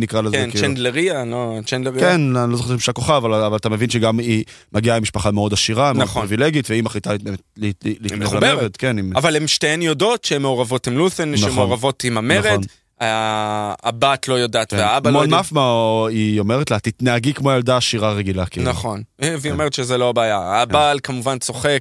נקרא 0.00 0.20
לזה. 0.22 0.36
כן, 0.36 0.50
כאילו. 0.50 0.66
צ'נדלריה, 0.66 1.24
לא, 1.24 1.58
צ'נדלריה. 1.66 2.00
כן, 2.00 2.36
אני 2.36 2.50
לא 2.50 2.56
זוכר 2.56 2.78
שם 2.78 2.90
הכוכב, 2.90 3.12
אבל, 3.12 3.34
אבל 3.34 3.56
אתה 3.56 3.68
מבין 3.68 3.90
שגם 3.90 4.18
היא 4.18 4.44
מגיעה 4.72 5.00
ממשפחה 5.00 5.30
מאוד 5.30 5.52
עשירה, 5.52 5.92
מאוד 5.92 6.04
נכון. 6.04 6.22
פריבילגית, 6.22 6.70
והיא 6.70 6.82
מחליטה 6.82 7.10
להת- 7.12 7.20
להת- 7.56 7.84
להתנדב 7.84 8.22
מחוברת. 8.22 8.42
למרד, 8.58 8.76
כן. 8.76 8.96
אבל 9.14 9.36
הן 9.36 9.46
שתיהן 9.46 9.82
יודעות 9.82 10.24
שהן 10.24 10.42
מעורבות 10.42 10.86
עם 10.86 10.96
לות'ן, 10.98 11.36
שהן 11.36 11.48
נכון. 11.48 11.54
מעורבות 11.54 12.04
עם 12.04 12.18
המרד, 12.18 12.46
נכון. 12.46 12.60
הבת 13.00 14.28
לא 14.28 14.34
יודעת 14.34 14.70
כן. 14.70 14.76
והאבא 14.76 15.10
לא 15.10 15.18
יודע. 15.18 15.38
מפמה, 15.40 15.62
היא 16.08 16.40
אומרת 16.40 16.70
לה, 16.70 16.78
תתנהגי 16.78 17.34
כמו 17.34 17.52
ילדה 17.52 17.76
עשירה 17.76 18.12
רגילה, 18.12 18.46
כאילו. 18.46 18.70
נכון, 18.70 19.02
והיא 19.18 19.38
כן. 19.42 19.50
אומרת 19.50 19.72
שזה 19.72 19.98
לא 19.98 20.08
הבעיה. 20.08 20.38
הבעל 20.62 20.98
כמובן 21.02 21.38
צוחק, 21.38 21.78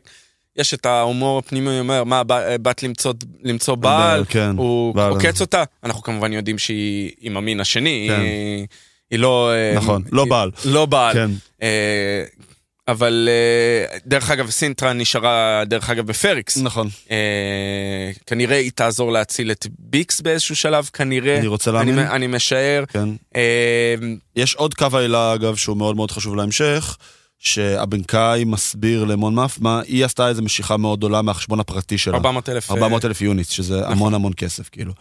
יש 0.58 0.74
את 0.74 0.86
ההומור 0.86 1.40
הפנימי, 1.40 1.80
אומר, 1.80 2.04
מה, 2.04 2.24
ב- 2.28 2.56
בת 2.62 2.84
למצוא- 2.84 3.14
למצוא 3.44 3.76
בעל, 3.76 4.26
כן. 4.30 4.52
הוא 4.58 4.96
בעל. 4.96 5.12
עוקץ 5.12 5.42
אותה, 5.42 5.64
אנחנו 5.84 6.04
כמובן 6.04 6.34
יודעים 6.34 6.58
שהיא 6.58 7.12
עם 7.22 7.38
המין 7.38 7.60
השני, 7.60 8.08
כן. 8.10 8.20
היא- 8.22 8.68
היא 9.12 9.20
לא... 9.20 9.52
אה, 9.54 9.74
נכון, 9.76 10.04
לא 10.12 10.22
היא- 10.24 10.30
בעל. 10.30 10.52
לא 10.66 10.86
בעל. 10.86 11.14
כן, 11.14 11.30
אה, 11.62 12.24
אבל 12.88 13.30
אה, 13.32 13.98
דרך 14.06 14.32
אגב, 14.32 14.50
סינטרה 14.50 14.94
נשארה 14.94 15.64
דרך 15.66 15.90
אגב 15.90 16.08
בפריקס. 16.08 16.58
נכון. 16.58 16.88
אה, 17.12 18.12
כנראה 18.26 18.58
היא 18.58 18.72
תעזור 18.76 19.12
להציל 19.12 19.52
את 19.52 19.68
ביקס 19.80 20.22
באיזשהו 20.22 20.56
שלב, 20.56 20.90
כנראה. 20.94 21.38
אני 21.38 21.48
רוצה 21.48 21.72
אני, 21.72 21.78
להאמין. 21.78 22.00
אני 22.00 22.28
משער. 22.28 22.84
כן. 22.88 23.10
אה, 23.36 23.96
יש 24.36 24.56
עוד 24.56 24.74
קו 24.74 24.88
העילה, 24.94 25.34
אגב, 25.34 25.56
שהוא 25.56 25.78
מאוד 25.78 25.96
מאוד 25.96 26.12
חשוב 26.12 26.36
להמשך, 26.36 26.98
שהבנקאי 27.40 28.44
מסביר 28.44 29.04
למון 29.04 29.36
מפמה, 29.36 29.82
היא 29.88 30.06
עשתה 30.06 30.28
איזו 30.28 30.42
משיכה 30.42 30.78
מאוד 30.78 31.00
גדולה 31.00 31.22
מהחשבון 31.22 31.60
הפרטי 31.60 31.98
שלה. 31.98 32.16
400 32.16 32.50
אלף. 32.50 32.72
400 32.72 33.06
אלף 33.06 33.22
יוניט, 33.22 33.50
שזה 33.50 33.80
נכון. 33.80 33.92
המון 33.92 34.14
המון 34.14 34.34
כסף, 34.38 34.70
כאילו. 34.70 34.94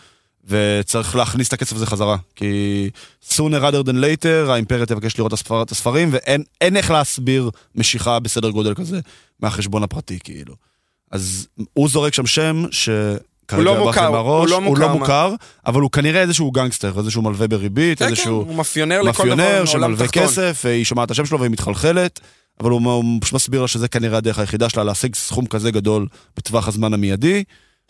וצריך 0.48 1.16
להכניס 1.16 1.48
את 1.48 1.52
הכסף 1.52 1.76
הזה 1.76 1.86
חזרה, 1.86 2.16
כי 2.36 2.90
sooner 3.30 3.60
rather 3.62 3.86
than 3.86 3.94
later 3.94 4.50
האימפריה 4.50 4.86
תבקש 4.86 5.18
לראות 5.18 5.32
את 5.32 5.38
הספר- 5.38 5.62
את 5.62 5.70
הספרים, 5.70 6.08
ואין 6.12 6.42
אין 6.60 6.76
איך 6.76 6.90
להסביר 6.90 7.50
משיכה 7.74 8.18
בסדר 8.18 8.50
גודל 8.50 8.74
כזה 8.74 9.00
מהחשבון 9.40 9.82
הפרטי, 9.82 10.18
כאילו. 10.24 10.54
אז 11.10 11.46
הוא 11.72 11.88
זורק 11.88 12.14
שם 12.14 12.26
שם 12.26 12.64
ש... 12.70 12.88
כרגע 13.48 13.62
לא 13.62 13.84
מוכר, 13.84 14.10
מהראש, 14.10 14.50
הוא 14.50 14.60
לא 14.60 14.66
הוא 14.66 14.78
לא 14.78 14.88
מוכר, 14.88 14.98
מוכר, 14.98 15.34
אבל 15.66 15.80
הוא 15.80 15.90
כנראה 15.90 16.20
איזשהו 16.20 16.50
גנגסטר, 16.50 16.98
איזשהו 16.98 17.22
מלווה 17.22 17.48
בריבית, 17.48 17.98
כן, 17.98 18.04
כן, 18.04 18.10
איזשהו 18.10 18.34
הוא 18.34 18.54
מאפיונר 18.54 19.02
לכל 19.02 19.26
דבר 19.26 19.36
מאפיונר 19.36 19.52
בעולם 19.52 19.66
שמלווה. 19.66 20.08
כסף, 20.08 20.62
היא 20.68 20.84
שומעת 20.84 21.06
את 21.06 21.10
השם 21.10 21.26
שלו 21.26 21.40
והיא 21.40 21.50
מתחלחלת, 21.50 22.20
אבל 22.60 22.70
הוא, 22.70 22.80
הוא 22.92 23.18
פשוט 23.20 23.34
מסביר 23.34 23.62
לה 23.62 23.68
שזה 23.68 23.88
כנראה 23.88 24.18
הדרך 24.18 24.38
היחידה 24.38 24.68
שלה 24.68 24.84
להשיג 24.84 25.14
סכום 25.14 25.46
כזה 25.46 25.70
גדול 25.70 26.06
בטווח 26.36 26.68
הזמן 26.68 26.94
המיידי, 26.94 27.44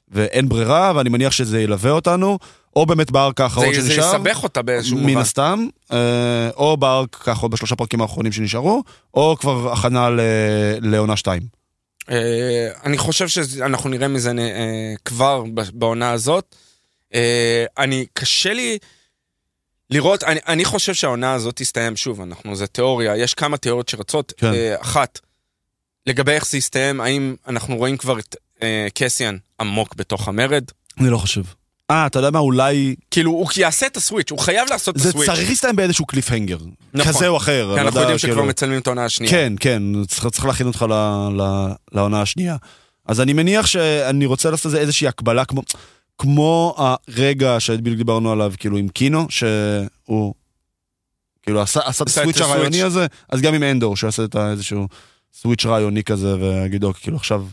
ואין 0.09 0.49
ברירה, 0.49 0.93
ואני 0.97 1.09
מניח 1.09 1.33
שזה 1.33 1.61
ילווה 1.61 1.91
אותנו, 1.91 2.39
או 2.77 2.87
באמת 2.87 3.11
בארק 3.11 3.41
האחרון 3.41 3.75
זה, 3.75 3.83
זה 3.83 3.91
שנשאר, 3.91 4.15
יסבך 4.17 4.43
אותה 4.43 4.63
באיזשהו 4.63 4.97
מן 4.97 5.03
מובן. 5.03 5.21
הסתם, 5.21 5.67
אה, 5.93 6.51
או 6.51 6.77
בארק 6.77 7.15
ככה 7.15 7.49
בשלושה 7.49 7.77
פרקים 7.77 8.01
האחרונים 8.01 8.33
שנשארו, 8.33 8.83
או 9.15 9.37
כבר 9.41 9.73
הכנה 9.73 10.11
ל- 10.11 10.21
לעונה 10.83 11.17
שתיים. 11.17 11.43
אה, 12.11 12.69
אני 12.85 12.99
חושב 12.99 13.29
שאנחנו 13.29 13.91
נראה 13.91 14.09
מזה 14.09 14.31
אה, 14.39 14.95
כבר 15.05 15.45
בעונה 15.73 16.11
הזאת. 16.11 16.55
אני, 17.79 18.07
קשה 18.13 18.53
לי 18.53 18.79
לראות, 19.91 20.25
אני, 20.25 20.41
אני 20.49 20.65
חושב 20.65 20.95
שהעונה 20.95 21.33
הזאת 21.35 21.57
תסתיים 21.57 21.97
שוב, 21.97 22.21
אנחנו, 22.21 22.57
זה 22.57 22.67
תיאוריה, 22.67 23.17
יש 23.17 23.35
כמה 23.35 23.57
תיאוריות 23.57 23.89
שרצות. 23.89 24.33
כן. 24.37 24.53
אה, 24.55 24.81
אחת, 24.81 25.21
לגבי 26.07 26.33
איך 26.33 26.47
זה 26.47 26.59
יסתיים, 26.59 27.01
האם 27.01 27.35
אנחנו 27.49 27.77
רואים 27.77 27.97
כבר 27.97 28.19
את 28.19 28.37
קסיאן 28.95 29.37
עמוק 29.61 29.95
בתוך 29.97 30.29
המרד? 30.29 30.65
אני 31.01 31.11
לא 31.11 31.19
חושב. 31.19 31.43
אה, 31.91 32.07
אתה 32.07 32.19
יודע 32.19 32.31
מה, 32.31 32.39
אולי... 32.39 32.95
כאילו, 33.11 33.31
הוא 33.31 33.49
יעשה 33.57 33.87
את 33.87 33.97
הסוויץ', 33.97 34.31
הוא 34.31 34.39
חייב 34.39 34.69
לעשות 34.71 34.97
את 34.97 35.01
זה 35.01 35.09
הסוויץ'. 35.09 35.27
צריך 35.27 35.49
להסתיים 35.49 35.77
באיזשהו 35.77 36.07
קליפהנגר. 36.07 36.59
נכון. 36.95 37.13
כזה 37.13 37.29
או 37.29 37.37
אחר. 37.37 37.67
לא 37.67 37.73
אנחנו 37.73 37.89
יודע, 37.89 38.01
יודעים 38.01 38.19
שכבר 38.19 38.33
כאילו- 38.33 38.47
מצלמים 38.47 38.79
את 38.79 38.87
העונה 38.87 39.05
השנייה. 39.05 39.33
כן, 39.33 39.53
כן, 39.61 39.83
צריך, 40.09 40.27
צריך 40.27 40.45
להכין 40.47 40.67
אותך 40.67 40.87
ל, 40.89 40.93
ל, 41.43 41.73
לעונה 41.93 42.23
השנייה. 42.23 42.57
אז 43.07 43.21
אני 43.21 43.33
מניח 43.33 43.67
שאני 43.67 44.27
רוצה 44.27 44.51
לעשות 44.51 44.67
איזה 44.67 44.79
איזושהי 44.79 45.09
הקבלה 45.09 45.45
כמו, 45.45 45.63
כמו 46.19 46.75
הרגע 46.79 47.61
שבדיוק 47.61 47.97
דיברנו 47.97 48.33
עליו, 48.33 48.53
כאילו 48.59 48.77
עם 48.77 48.89
קינו, 48.89 49.27
שהוא 49.31 50.35
כאילו 51.43 51.61
עשה, 51.63 51.81
עשה 51.85 52.05
את 52.05 52.09
ה 52.09 52.12
switch. 52.12 52.41
הרעיוני 52.41 52.83
הזה, 52.83 53.07
אז 53.29 53.41
גם 53.41 53.55
עם 53.55 53.63
אנדור, 53.63 53.97
שיעשה 53.97 54.25
את 54.25 54.37
איזשהו 54.37 54.89
switch 55.35 55.67
רעיוני 55.67 56.05
כזה, 56.05 56.37
ויגיד 56.37 56.85
אוקיי, 56.85 57.03
כאילו 57.03 57.17
עכשיו, 57.17 57.45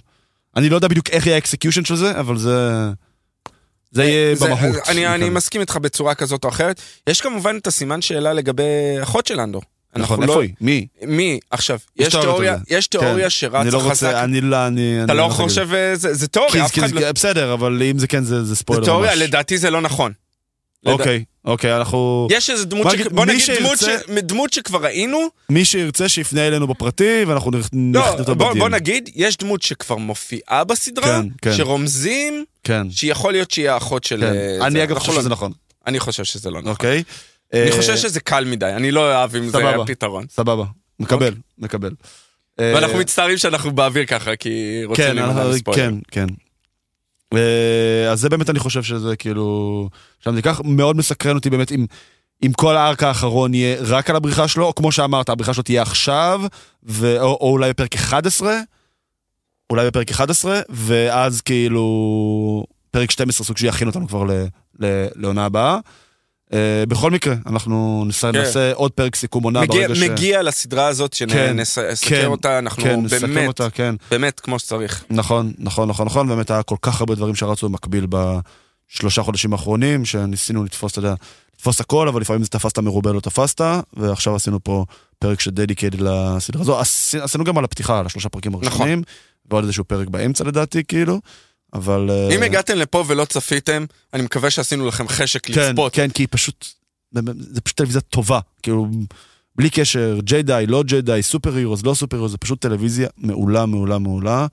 אני 0.55 0.69
לא 0.69 0.75
יודע 0.75 0.87
בדיוק 0.87 1.09
איך 1.09 1.25
יהיה 1.25 1.35
ה 1.35 1.40
execution 1.40 1.85
של 1.85 1.95
זה, 1.95 2.19
אבל 2.19 2.37
זה, 2.37 2.69
זה 3.91 4.03
יהיה 4.03 4.35
זה- 4.35 4.45
במהות. 4.45 4.75
אני, 4.89 5.07
אני. 5.07 5.29
מסכים 5.29 5.61
איתך 5.61 5.77
בצורה 5.77 6.15
כזאת 6.15 6.43
או 6.43 6.49
אחרת. 6.49 6.81
יש 7.09 7.21
כמובן 7.21 7.57
את 7.61 7.67
הסימן 7.67 8.01
שאלה 8.01 8.33
לגבי 8.33 8.63
אחות 9.03 9.27
של 9.27 9.39
אנדור. 9.39 9.61
נכון, 9.95 10.19
לא- 10.23 10.27
איפה 10.31 10.41
היא? 10.43 10.53
מי? 10.61 10.87
מי? 11.05 11.39
עכשיו, 11.51 11.77
יש 11.97 12.15
תיאוריה, 12.15 12.57
זה. 12.57 12.63
יש 12.75 12.87
תיאוריה 12.87 13.23
כן. 13.25 13.29
שרצה 13.29 13.61
אני 13.61 13.71
לא 13.71 13.79
חזק. 13.79 13.89
רוצה, 14.07 14.23
אני 14.23 14.41
לא, 14.41 14.67
אני... 14.67 15.03
אתה 15.03 15.11
אני 15.11 15.17
לא 15.17 15.23
להגיד. 15.23 15.37
חושב, 15.37 15.73
אה, 15.73 15.95
זה 15.95 16.13
זה 16.13 16.27
תיאוריה, 16.27 16.65
אף 16.65 16.77
אחד 16.77 16.87
זה- 16.87 16.95
לא... 16.95 17.11
בסדר, 17.11 17.53
אבל 17.53 17.83
אם 17.83 17.99
זה 17.99 18.07
כן, 18.07 18.23
זה 18.23 18.35
זה 18.39 18.43
זה 18.43 18.55
ספוילר 18.55 18.83
תיאוריה, 18.83 19.11
ממש. 19.11 19.19
לדעתי 19.21 19.57
זה 19.57 19.69
לא 19.69 19.81
נכון. 19.81 20.11
אוקיי, 20.85 21.23
אוקיי, 21.45 21.77
אנחנו... 21.77 22.27
יש 22.31 22.49
איזה 22.49 22.65
דמות, 22.65 22.87
ש- 22.91 23.07
בוא 23.11 23.25
נגיד 23.25 23.41
דמות 23.59 23.77
שירצה- 23.79 23.99
ש- 24.07 24.19
דמות 24.19 24.53
שכבר 24.53 24.83
ראינו, 24.83 25.27
מי 25.49 25.65
שירצה 25.65 26.09
שיפנה 26.09 26.47
אלינו 26.47 26.67
בפרטי, 26.67 27.23
ואנחנו 27.27 27.51
נכ- 27.51 27.55
נכניס 27.55 27.95
לא, 27.95 28.23
בוא 28.23 28.33
בדיון. 28.33 28.59
בוא 28.59 28.69
נגיד, 28.69 29.09
יש 29.15 29.37
דמות 29.37 29.61
שכבר 29.61 29.95
מופיעה 29.95 30.63
בסדרה, 30.63 31.05
כן, 31.21 31.27
כן. 31.41 31.53
שרומזים 31.57 32.45
כן, 32.63 32.91
שיכול 32.91 33.31
להיות 33.33 33.51
שהיא 33.51 33.69
האחות 33.69 34.03
של... 34.03 34.19
כן. 34.19 34.33
אה, 34.61 34.67
אני. 34.67 34.83
אגב 34.83 34.99
חושב 34.99 35.11
לא- 35.13 35.19
שזה 35.19 35.29
נכון. 35.29 35.51
אני 35.87 35.99
חושב 35.99 36.23
שזה 36.23 36.49
לא 36.51 36.59
נכון. 36.59 36.71
אוקיי? 36.71 37.03
אני 37.53 37.61
אה, 37.71 37.77
חושב 37.77 37.97
שזה 37.97 38.19
קל 38.19 38.45
מדי, 38.45 38.65
אני 38.65 38.91
לא 38.91 38.99
אוהב 38.99 39.35
אם 39.35 39.49
זה. 39.49 39.69
הפתרון. 39.69 40.25
סבבה, 40.29 40.63
מקבל, 40.99 41.33
מקבל. 41.57 41.91
אה, 42.59 42.71
ואנחנו 42.75 42.97
מצטערים 42.97 43.37
שאנחנו 43.37 43.71
באוויר 43.71 44.05
ככה, 44.05 44.35
כי 44.35 44.49
רוצים 44.85 45.05
כן, 45.05 45.15
להימנע 45.15 45.31
אנחנו- 45.33 45.49
מספוילר. 45.53 45.77
כן, 45.89 45.95
כן. 46.11 46.27
אה, 47.33 48.11
אז 48.11 48.19
זה 48.19 48.29
באמת 48.29 48.49
אני 48.49 48.59
חושב 48.59 48.83
שזה 48.83 49.15
כאילו... 49.15 49.89
שם 50.19 50.35
זה 50.35 50.41
כך 50.41 50.61
מאוד 50.63 50.97
מסקרן 50.97 51.35
אותי 51.35 51.49
באמת 51.49 51.71
אם... 51.71 51.85
אם 52.45 52.51
כל 52.53 52.77
הארק 52.77 53.03
האחרון 53.03 53.53
יהיה 53.53 53.77
רק 53.81 54.09
על 54.09 54.15
הבריחה 54.15 54.47
שלו, 54.47 54.65
או 54.65 54.75
כמו 54.75 54.91
שאמרת, 54.91 55.29
הבריחה 55.29 55.53
שלו 55.53 55.63
תהיה 55.63 55.81
עכשיו, 55.81 56.41
ו... 56.83 57.19
או, 57.19 57.37
או 57.41 57.51
אולי 57.51 57.69
בפרק 57.69 57.95
11, 57.95 58.59
אולי 59.69 59.87
בפרק 59.87 60.11
11, 60.11 60.61
ואז 60.69 61.41
כאילו 61.41 62.65
פרק 62.91 63.11
12 63.11 63.45
סוג 63.45 63.57
שיכין 63.57 63.87
אותנו 63.87 64.07
כבר. 64.07 64.23
לעונה 65.15 65.45
הבאה. 65.45 65.79
אה, 66.53 66.83
בכל 66.87 67.11
מקרה, 67.11 67.35
אנחנו 67.45 68.03
נעשה, 68.05 68.31
כן. 68.31 68.37
נעשה 68.39 68.73
עוד 68.73 68.91
פרק 68.91 69.15
סיכום 69.15 69.43
עונה 69.43 69.61
מגיע, 69.61 69.87
ברגע 69.87 69.95
ש... 69.95 69.99
מגיע 70.09 70.41
לסדרה 70.43 70.87
הזאת 70.87 71.15
כן, 71.15 71.29
שנסקר 71.65 72.09
כן, 72.09 72.25
אותה, 72.25 72.59
אנחנו 72.59 72.83
כן, 72.83 72.99
באמת, 73.07 73.47
אותה, 73.47 73.69
כן. 73.69 73.95
באמת 74.11 74.39
כמו 74.39 74.59
שצריך. 74.59 75.03
נכון, 75.09 75.53
נכון, 75.59 75.89
נכון, 75.89 76.05
נכון, 76.05 76.27
באמת 76.27 76.51
היה 76.51 76.63
כל 76.63 76.75
כך 76.81 76.99
הרבה 76.99 77.15
דברים 77.15 77.35
שרצו 77.35 77.69
במקביל 77.69 78.07
בשלושה 78.09 79.23
חודשים 79.23 79.53
האחרונים, 79.53 80.05
שניסינו 80.05 80.63
לתפוס, 80.63 80.91
אתה 80.91 80.99
יודע, 80.99 81.13
לתפוס 81.55 81.81
הכל, 81.81 82.07
אבל 82.07 82.21
לפעמים 82.21 82.43
זה 82.43 82.49
תפסת 82.49 82.79
מרובה, 82.79 83.11
לא 83.13 83.19
תפסת, 83.19 83.61
ועכשיו 83.93 84.35
עשינו 84.35 84.63
פה 84.63 84.85
פרק 85.19 85.39
שדדיקייד 85.39 85.95
לסדרה 86.01 86.61
הזו. 86.61 86.79
עשי- 86.79 87.19
עשינו 87.19 87.43
גם 87.43 87.57
על 87.57 87.63
הפתיחה, 87.63 87.99
על 87.99 88.05
השלושה 88.05 88.29
פרקים 88.29 88.55
הראשונים, 88.55 89.01
ועוד 89.51 89.63
איזשהו 89.63 89.83
פרק 89.83 90.07
באמצע 90.07 90.43
לדעתי, 90.43 90.83
כאילו, 90.87 91.19
אבל... 91.73 92.09
אה, 92.09 92.35
אם 92.35 92.43
הגעתם 92.43 92.75
לפה 92.75 93.03
ולא 93.07 93.25
צפיתם, 93.25 93.85
אני 94.13 94.23
מקווה 94.23 94.49
שעשינו 94.49 94.87
לכם 94.87 95.07
חשק 95.07 95.45
כן, 95.45 95.69
לצפות. 95.69 95.93
כן, 95.93 96.09
כי 96.09 96.27
פשוט, 96.27 96.67
זה 97.39 97.61
פשוט 97.61 97.77
טלוויזיה 97.77 98.01
טובה, 98.01 98.39
כאילו, 98.63 98.87
בלי 99.55 99.69
קשר, 99.69 100.19
ג'יי-די, 100.23 100.65
לא 100.67 100.83
Jedi, 100.83 101.19
superheroes, 101.21 101.83
לא 101.83 101.93
superheroes, 101.93 102.31
זה 102.31 102.37
פשוט 102.37 102.61
טלוויזיה 102.61 103.07
מעולה, 103.17 103.65
מעולה, 103.65 103.97
מעולה, 103.97 104.47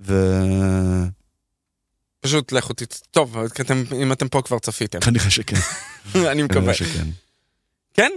וכנראה 0.00 1.04
פשוט 2.20 2.52
לכו 2.52 2.72
תצ... 2.72 3.02
טוב, 3.10 3.36
אתם- 3.60 3.82
אם 4.02 4.12
אתם 4.12 4.28
פה 4.28 4.42
כבר 4.42 4.58
צפיתם. 4.58 4.98
שכן, 5.28 5.56
אני 6.32 6.42
מקווה. 6.42 6.60
כנראה 6.60 6.74
שכן. 6.74 7.04
כן? 7.94 8.10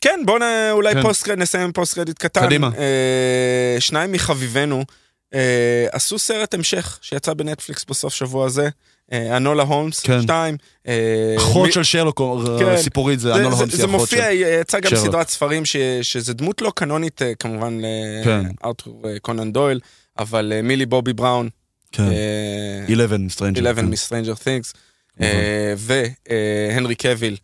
כן, 0.00 0.20
בואו 0.26 0.38
נ... 0.38 0.42
אולי 0.70 0.94
כן. 0.94 1.02
פוסט 1.02 1.28
נסיים 1.28 1.72
post 1.72 1.94
credit 1.94 2.18
קטן. 2.18 2.46
קדימה. 2.46 2.70
אה, 2.78 3.76
שניים 3.80 4.12
מחביבינו 4.12 4.84
עשו 5.92 6.18
סרט 6.18 6.54
המשך 6.54 6.98
שיצא 7.02 7.34
בנטפליקס 7.34 7.84
בסוף 7.84 8.14
שבוע 8.14 8.46
הזה. 8.46 8.68
אה, 9.12 9.36
אנולה 9.36 9.62
הולמס, 9.62 10.00
כן. 10.00 10.22
שתיים. 10.22 10.56
אה, 10.88 11.34
אחות 11.36 11.72
של 11.72 11.82
שרלוק, 11.82 12.20
כן. 12.58 12.76
סיפורית, 12.76 13.20
זה 13.20 13.34
אנולה 13.34 13.56
הולמס, 13.56 13.74
זה 13.74 13.86
מופיע. 13.86 14.32
יצא 14.32 14.80
גם. 14.80 14.96
סדרת 14.96 15.28
ספרים 15.28 15.62
שזה 16.02 16.34
דמות 16.34 16.62
לא 16.62 16.72
קנונית 16.76 17.22
אה, 17.22 17.34
כמובן 17.34 17.78
כן. 18.24 18.42
לארתור 18.64 19.02
אה, 19.08 19.18
קונן 19.18 19.52
דויל, 19.52 19.80
אבל 20.18 20.52
אה, 20.56 20.62
מילי 20.62 20.86
בובי 20.86 21.12
בראון, 21.12 21.48
כן, 21.92 22.02
אה, 22.02 22.94
11 22.94 23.18
Stranger, 23.28 23.70
11 23.70 23.88
מ-Stranger 24.20 24.36
Things, 24.38 24.76
אה, 25.20 25.74
והנרי 25.76 26.94
קוויל 26.94 27.36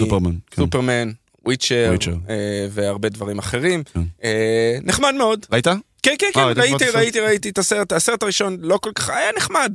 סופרמן, 0.00 0.34
כן. 0.50 0.62
מסופרמן, 0.62 1.10
וויצ'ר. 1.44 1.94
אה, 2.28 2.66
והרבה 2.70 3.08
דברים 3.08 3.38
אחרים. 3.38 3.82
כן. 3.84 4.00
אה, 4.24 4.78
נחמד 4.82 5.14
מאוד. 5.18 5.46
ראית? 5.52 5.66
כן, 6.08 6.14
כן, 6.18 6.26
כן, 6.34 6.40
אה, 6.40 6.46
ראית 6.46 6.58
ראיתי, 6.58 6.84
ראיתי, 6.90 7.20
ראיתי 7.20 7.48
את 7.48 7.58
הסרט, 7.58 7.92
הסרט 7.92 8.22
הראשון 8.22 8.56
לא 8.60 8.78
כל 8.82 8.92
כך, 8.94 9.10
היה 9.10 9.30
נחמד. 9.36 9.74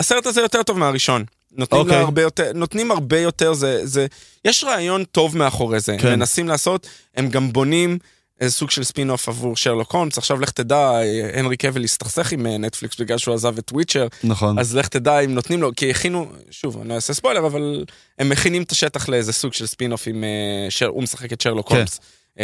הסרט 0.00 0.26
הזה 0.26 0.40
יותר 0.40 0.62
טוב 0.62 0.78
מהראשון. 0.78 1.24
נותנים 1.52 1.80
לו 1.80 1.86
אוקיי. 1.86 2.02
הרבה 2.02 2.22
יותר, 2.22 2.52
נותנים 2.54 2.90
הרבה 2.90 3.20
יותר, 3.20 3.52
זה, 3.52 3.86
זה, 3.86 4.06
יש 4.44 4.64
רעיון 4.64 5.04
טוב 5.04 5.36
מאחורי 5.36 5.80
זה. 5.80 5.96
כן. 5.98 6.08
הם 6.08 6.18
מנסים 6.18 6.48
לעשות, 6.48 6.86
הם 7.16 7.28
גם 7.28 7.52
בונים 7.52 7.98
איזה 8.40 8.54
סוג 8.54 8.70
של 8.70 8.84
ספין 8.84 9.10
אוף 9.10 9.28
עבור 9.28 9.56
שרלוק 9.56 9.92
הולמס. 9.92 10.18
עכשיו 10.18 10.40
לך 10.40 10.50
תדע, 10.50 10.90
הנרי 11.34 11.56
קוויל 11.56 11.84
הסתכסך 11.84 12.32
עם 12.32 12.46
אה, 12.46 12.58
נטפליקס 12.58 13.00
בגלל 13.00 13.18
שהוא 13.18 13.34
עזב 13.34 13.58
את 13.58 13.72
וויצ'ר, 13.72 14.06
נכון. 14.24 14.58
אז 14.58 14.76
לך 14.76 14.88
תדע 14.88 15.20
אם 15.20 15.34
נותנים 15.34 15.62
לו, 15.62 15.70
כי 15.76 15.90
הכינו, 15.90 16.32
שוב, 16.50 16.80
אני 16.80 16.88
לא 16.88 16.94
אעשה 16.94 17.14
ספוילר, 17.14 17.46
אבל 17.46 17.84
הם 18.18 18.28
מכינים 18.28 18.62
את 18.62 18.72
השטח 18.72 19.08
לאיזה 19.08 19.32
סוג 19.32 19.52
של 19.52 19.66
ספין 19.66 19.92
אוף 19.92 20.06
עם, 20.06 20.24
אה, 20.24 20.70
שר, 20.70 20.86
הוא 20.86 21.02
משחק 21.02 21.32
את 21.32 21.40
שרלוק 21.40 21.72
כן. 21.72 21.84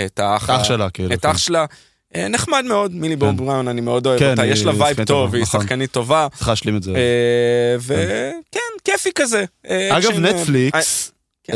את 0.07 0.19
האח, 0.19 0.65
שלה, 0.65 0.91
כאילו. 0.91 1.15
את 1.15 1.23
כן. 1.23 1.29
אח 1.29 1.39
שלה. 1.39 1.65
אה, 2.17 2.29
נחמד 2.29 2.65
מאוד, 2.69 2.95
מילי 2.95 3.17
בוב 3.17 3.37
בראון, 3.37 3.69
אני 3.69 3.81
מאוד 3.81 4.07
אוהב 4.07 4.19
כן, 4.19 4.31
אותה, 4.31 4.47
יש 4.47 4.65
לה 4.65 4.73
וייב 4.79 5.05
טוב, 5.05 5.35
היא 5.35 5.43
נכון. 5.43 5.61
שחקנית 5.61 5.91
טובה, 5.91 6.27
צריך 6.35 6.49
להשלים 6.49 6.77
את 6.77 6.83
זה. 6.83 6.95
אה, 6.95 7.77
וכן, 7.79 8.61
כיפי 8.85 9.11
כזה. 9.15 9.45
אה, 9.69 9.99
אגב, 9.99 10.19
נטפליקס, 10.19 11.13
כן. 11.45 11.53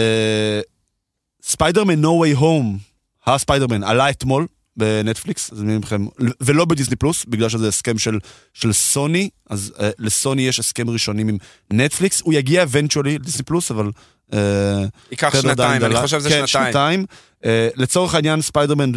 ספיידרמן 1.42 2.04
No 2.04 2.08
Way 2.08 2.40
Home, 2.40 2.78
הספיידרמן, 3.26 3.84
עלה 3.84 4.10
אתמול 4.10 4.46
בנטפליקס, 4.76 5.50
ולא 6.40 6.64
בדיסני 6.64 6.96
פלוס, 6.96 7.24
בגלל 7.28 7.48
שזה 7.48 7.68
הסכם 7.68 7.98
של, 7.98 8.18
של 8.54 8.72
סוני, 8.72 9.28
אז 9.50 9.72
אה, 9.76 9.80
לסוני 9.98 10.42
יש 10.42 10.58
הסכם 10.58 10.90
ראשונים 10.90 11.28
עם 11.28 11.38
נטפליקס, 11.72 12.20
הוא 12.20 12.34
יגיע 12.34 12.62
eventually 12.62 13.14
לדיסני 13.14 13.42
פלוס, 13.42 13.70
אבל... 13.70 13.90
אה, 14.30 14.34
ייקח 15.10 15.42
שנתיים, 15.42 15.84
אני 15.84 15.96
חושב 15.96 16.20
שזה 16.20 16.28
כן, 16.28 16.46
שנתיים. 16.46 16.66
שנתיים. 16.66 17.06
אה, 17.42 17.46
לצורך 17.76 18.14
העניין, 18.14 18.42
ספיידרמן 18.42 18.92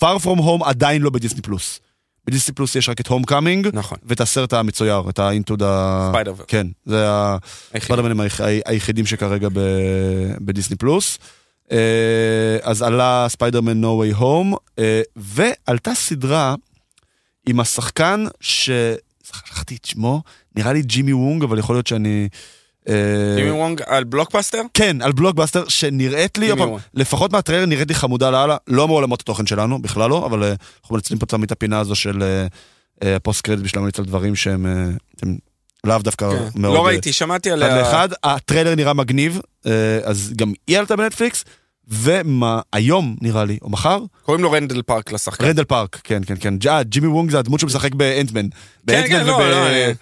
Far 0.00 0.18
From 0.22 0.38
Home 0.38 0.64
עדיין 0.64 1.02
לא 1.02 1.10
בדיסני 1.10 1.42
פלוס. 1.42 1.80
בדיסני 2.26 2.54
פלוס 2.54 2.74
יש 2.76 2.88
רק 2.88 3.00
את 3.00 3.06
Homecoming, 3.06 3.68
נכון, 3.72 3.98
ואת 4.02 4.20
הסרט 4.20 4.52
המצויר, 4.52 5.02
את 5.08 5.18
ה-Into 5.18 5.52
the... 5.60 5.64
Spider. 6.10 6.34
כן, 6.46 6.66
זה 6.86 7.10
ה... 7.10 7.36
היחיד. 7.72 7.82
ספיידרמנים 7.86 8.20
היח- 8.20 8.40
ה- 8.40 8.70
היחידים 8.70 9.06
שכרגע 9.06 9.48
ב- 9.52 9.60
בדיסני 10.40 10.76
פלוס. 10.76 11.18
אה, 11.72 11.76
אז 12.62 12.82
עלה 12.82 13.26
ספיידרמן 13.28 13.84
No 13.84 13.86
Way 13.86 14.18
Home, 14.20 14.56
אה, 14.78 15.00
ועלתה 15.16 15.94
סדרה 15.94 16.54
עם 17.48 17.60
השחקן 17.60 18.24
ש... 18.40 18.70
שכחתי 19.22 19.76
את 19.76 19.84
שמו, 19.84 20.22
נראה 20.56 20.72
לי 20.72 20.82
ג'ימי 20.82 21.12
וונג, 21.12 21.42
אבל 21.42 21.58
יכול 21.58 21.76
להיות 21.76 21.86
שאני... 21.86 22.28
אה, 22.88 22.94
ג'ימי 23.36 23.50
וונג 23.50 23.82
על 23.86 24.04
בלוקבאסטר? 24.04 24.62
כן, 24.74 25.02
על 25.02 25.12
בלוקבאסטר, 25.12 25.68
שנראית 25.68 26.38
לי, 26.38 26.56
פעם. 26.56 26.68
לפחות 26.94 27.32
מהטריילר 27.32 27.66
נראית 27.66 27.88
לי 27.88 27.94
חמודה 27.94 28.30
לאללה, 28.30 28.56
לא 28.66 28.88
מעולמות 28.88 29.20
התוכן 29.20 29.46
שלנו, 29.46 29.82
בכלל 29.82 30.10
לא, 30.10 30.26
אבל 30.26 30.42
אה, 30.42 30.54
אנחנו 30.82 30.94
מנצלים 30.94 31.18
פה 31.18 31.26
תמיד 31.26 31.44
את 31.44 31.52
הפינה 31.52 31.78
הזו 31.78 31.94
של 31.94 32.22
אה, 33.02 33.16
ה 33.16 33.21
post 33.21 33.40
credit 33.40 33.64
בשביל 33.64 33.80
להמליץ 33.80 33.98
על 33.98 34.04
דברים 34.04 34.36
שהם 34.36 34.66
הם 35.22 35.36
לאו 35.84 35.98
דווקא 35.98 36.30
כן. 36.30 36.60
מאוד... 36.60 36.74
לא 36.74 36.86
ראיתי, 36.86 37.12
שמעתי 37.12 37.48
אחד 37.48 37.62
עליה. 37.62 37.78
לאחד, 37.78 38.08
הטריילר 38.24 38.74
נראה 38.74 38.92
מגניב, 38.92 39.40
אז 40.04 40.32
גם 40.36 40.52
היא 40.66 40.78
עלתה 40.78 40.96
בנטפליקס, 40.96 41.44
והיום 41.88 43.16
נראה 43.22 43.44
לי, 43.44 43.58
או 43.62 43.70
מחר, 43.70 43.98
קוראים 44.22 44.42
לו 44.42 44.52
רנדל 44.52 44.82
פארק 44.82 45.12
לשחקן. 45.12 45.44
רנדל 45.44 45.64
פארק, 45.64 46.00
כן, 46.04 46.22
כן, 46.26 46.34
כן, 46.40 46.54
ג'ימי 46.82 47.06
וונג 47.06 47.30
זה 47.30 47.38
הדמות 47.38 47.60
שמשחק 47.60 47.94
באנטמן. 47.94 48.46
באנטמן 48.84 49.18
כן, 49.18 49.26
לא, 49.26 49.50
לא. 49.50 49.92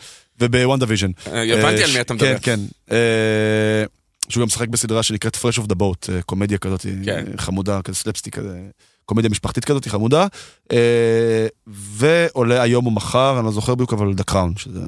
ובוואן 0.44 0.78
דיוויז'ן. 0.78 1.10
אה, 1.26 1.58
הבנתי 1.58 1.84
על 1.84 1.90
מי 1.92 2.00
אתה 2.00 2.14
מדבר. 2.14 2.38
כן, 2.38 2.56
כן. 2.56 2.60
אה, 2.90 3.84
שהוא 4.28 4.40
גם 4.40 4.46
משחק 4.46 4.68
בסדרה 4.68 5.02
שנקראת 5.02 5.36
Fresh 5.36 5.58
Off 5.58 5.66
the 5.66 5.74
Boat, 5.74 6.12
אה, 6.12 6.22
קומדיה 6.22 6.58
כזאת, 6.58 6.86
כן. 7.04 7.24
אה, 7.32 7.38
חמודה, 7.38 7.82
כזה 7.82 7.98
סלפסטיק 7.98 8.36
כזה, 8.36 8.60
קומדיה 9.04 9.30
משפחתית 9.30 9.64
כזאת, 9.64 9.88
חמודה. 9.88 10.26
אה, 10.72 11.46
ועולה 11.66 12.62
היום 12.62 12.86
או 12.86 12.90
מחר, 12.90 13.34
אני 13.38 13.46
לא 13.46 13.52
זוכר 13.52 13.74
בדיוק, 13.74 13.92
אבל 13.92 14.12
The 14.12 14.32
Crown, 14.32 14.58
שזה 14.58 14.80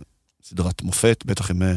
סדרת 0.44 0.82
מופת, 0.82 1.24
בטח 1.26 1.50
עם 1.50 1.62
אה, 1.62 1.74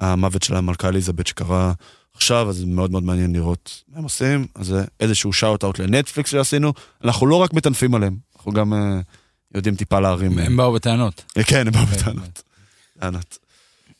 המוות 0.00 0.42
של 0.42 0.56
המלכה 0.56 0.88
אליזבת 0.88 1.26
שקרה 1.26 1.72
עכשיו, 2.14 2.48
אז 2.48 2.64
מאוד 2.64 2.90
מאוד 2.90 3.02
מעניין 3.02 3.32
לראות 3.32 3.82
מה 3.88 3.98
הם 3.98 4.04
עושים. 4.04 4.46
אז 4.54 4.66
זה 4.66 4.84
איזשהו 5.00 5.32
shout-out 5.32 5.78
לנטפליקס 5.78 6.30
שעשינו. 6.30 6.72
אנחנו 7.04 7.26
לא 7.26 7.36
רק 7.36 7.52
מטנפים 7.52 7.94
עליהם, 7.94 8.16
אנחנו 8.36 8.52
גם 8.52 8.72
אה, 8.72 9.00
יודעים 9.54 9.74
טיפה 9.74 10.00
להרים. 10.00 10.38
אה, 10.38 10.44
הם 10.44 10.56
באו 10.56 10.72
בטענות. 10.72 11.24
אה, 11.36 11.44
כן, 11.44 11.66
הם 11.66 11.72
באו 11.72 11.86
בטענות. 11.86 12.42
טענות. 13.00 13.38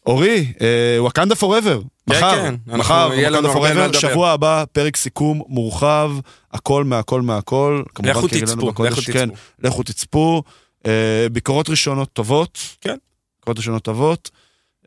אורי, 0.06 0.52
אה, 0.60 0.96
וואקנדה 0.98 1.34
פוראבר. 1.34 1.80
כן, 1.80 2.14
מחר, 2.14 2.42
כן, 2.42 2.54
מחר, 2.66 3.10
וואקנדה 3.12 3.52
פוראבר. 3.52 3.92
שבוע 3.92 4.30
הבא, 4.30 4.64
פרק 4.72 4.96
סיכום 4.96 5.42
מורחב, 5.48 6.12
הכל 6.52 6.84
מהכל 6.84 7.20
מהכל. 7.22 7.82
לכו 8.02 8.28
כהרגלנו 8.28 8.72
תצפו, 8.72 8.84
לכו 8.84 9.02
כן, 9.12 9.28
תצפו. 9.28 9.36
לכו 9.58 9.82
תצפו. 9.82 10.42
אה, 10.86 11.26
ביקורות 11.32 11.68
ראשונות 11.68 12.12
טובות. 12.12 12.58
כן. 12.80 12.96
ביקורות 13.40 13.58
ראשונות 13.58 13.82
טובות. 13.82 14.30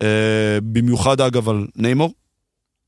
אה, 0.01 0.07
במיוחד 0.63 1.21
אגב 1.21 1.49
על 1.49 1.67
ניימור. 1.75 2.13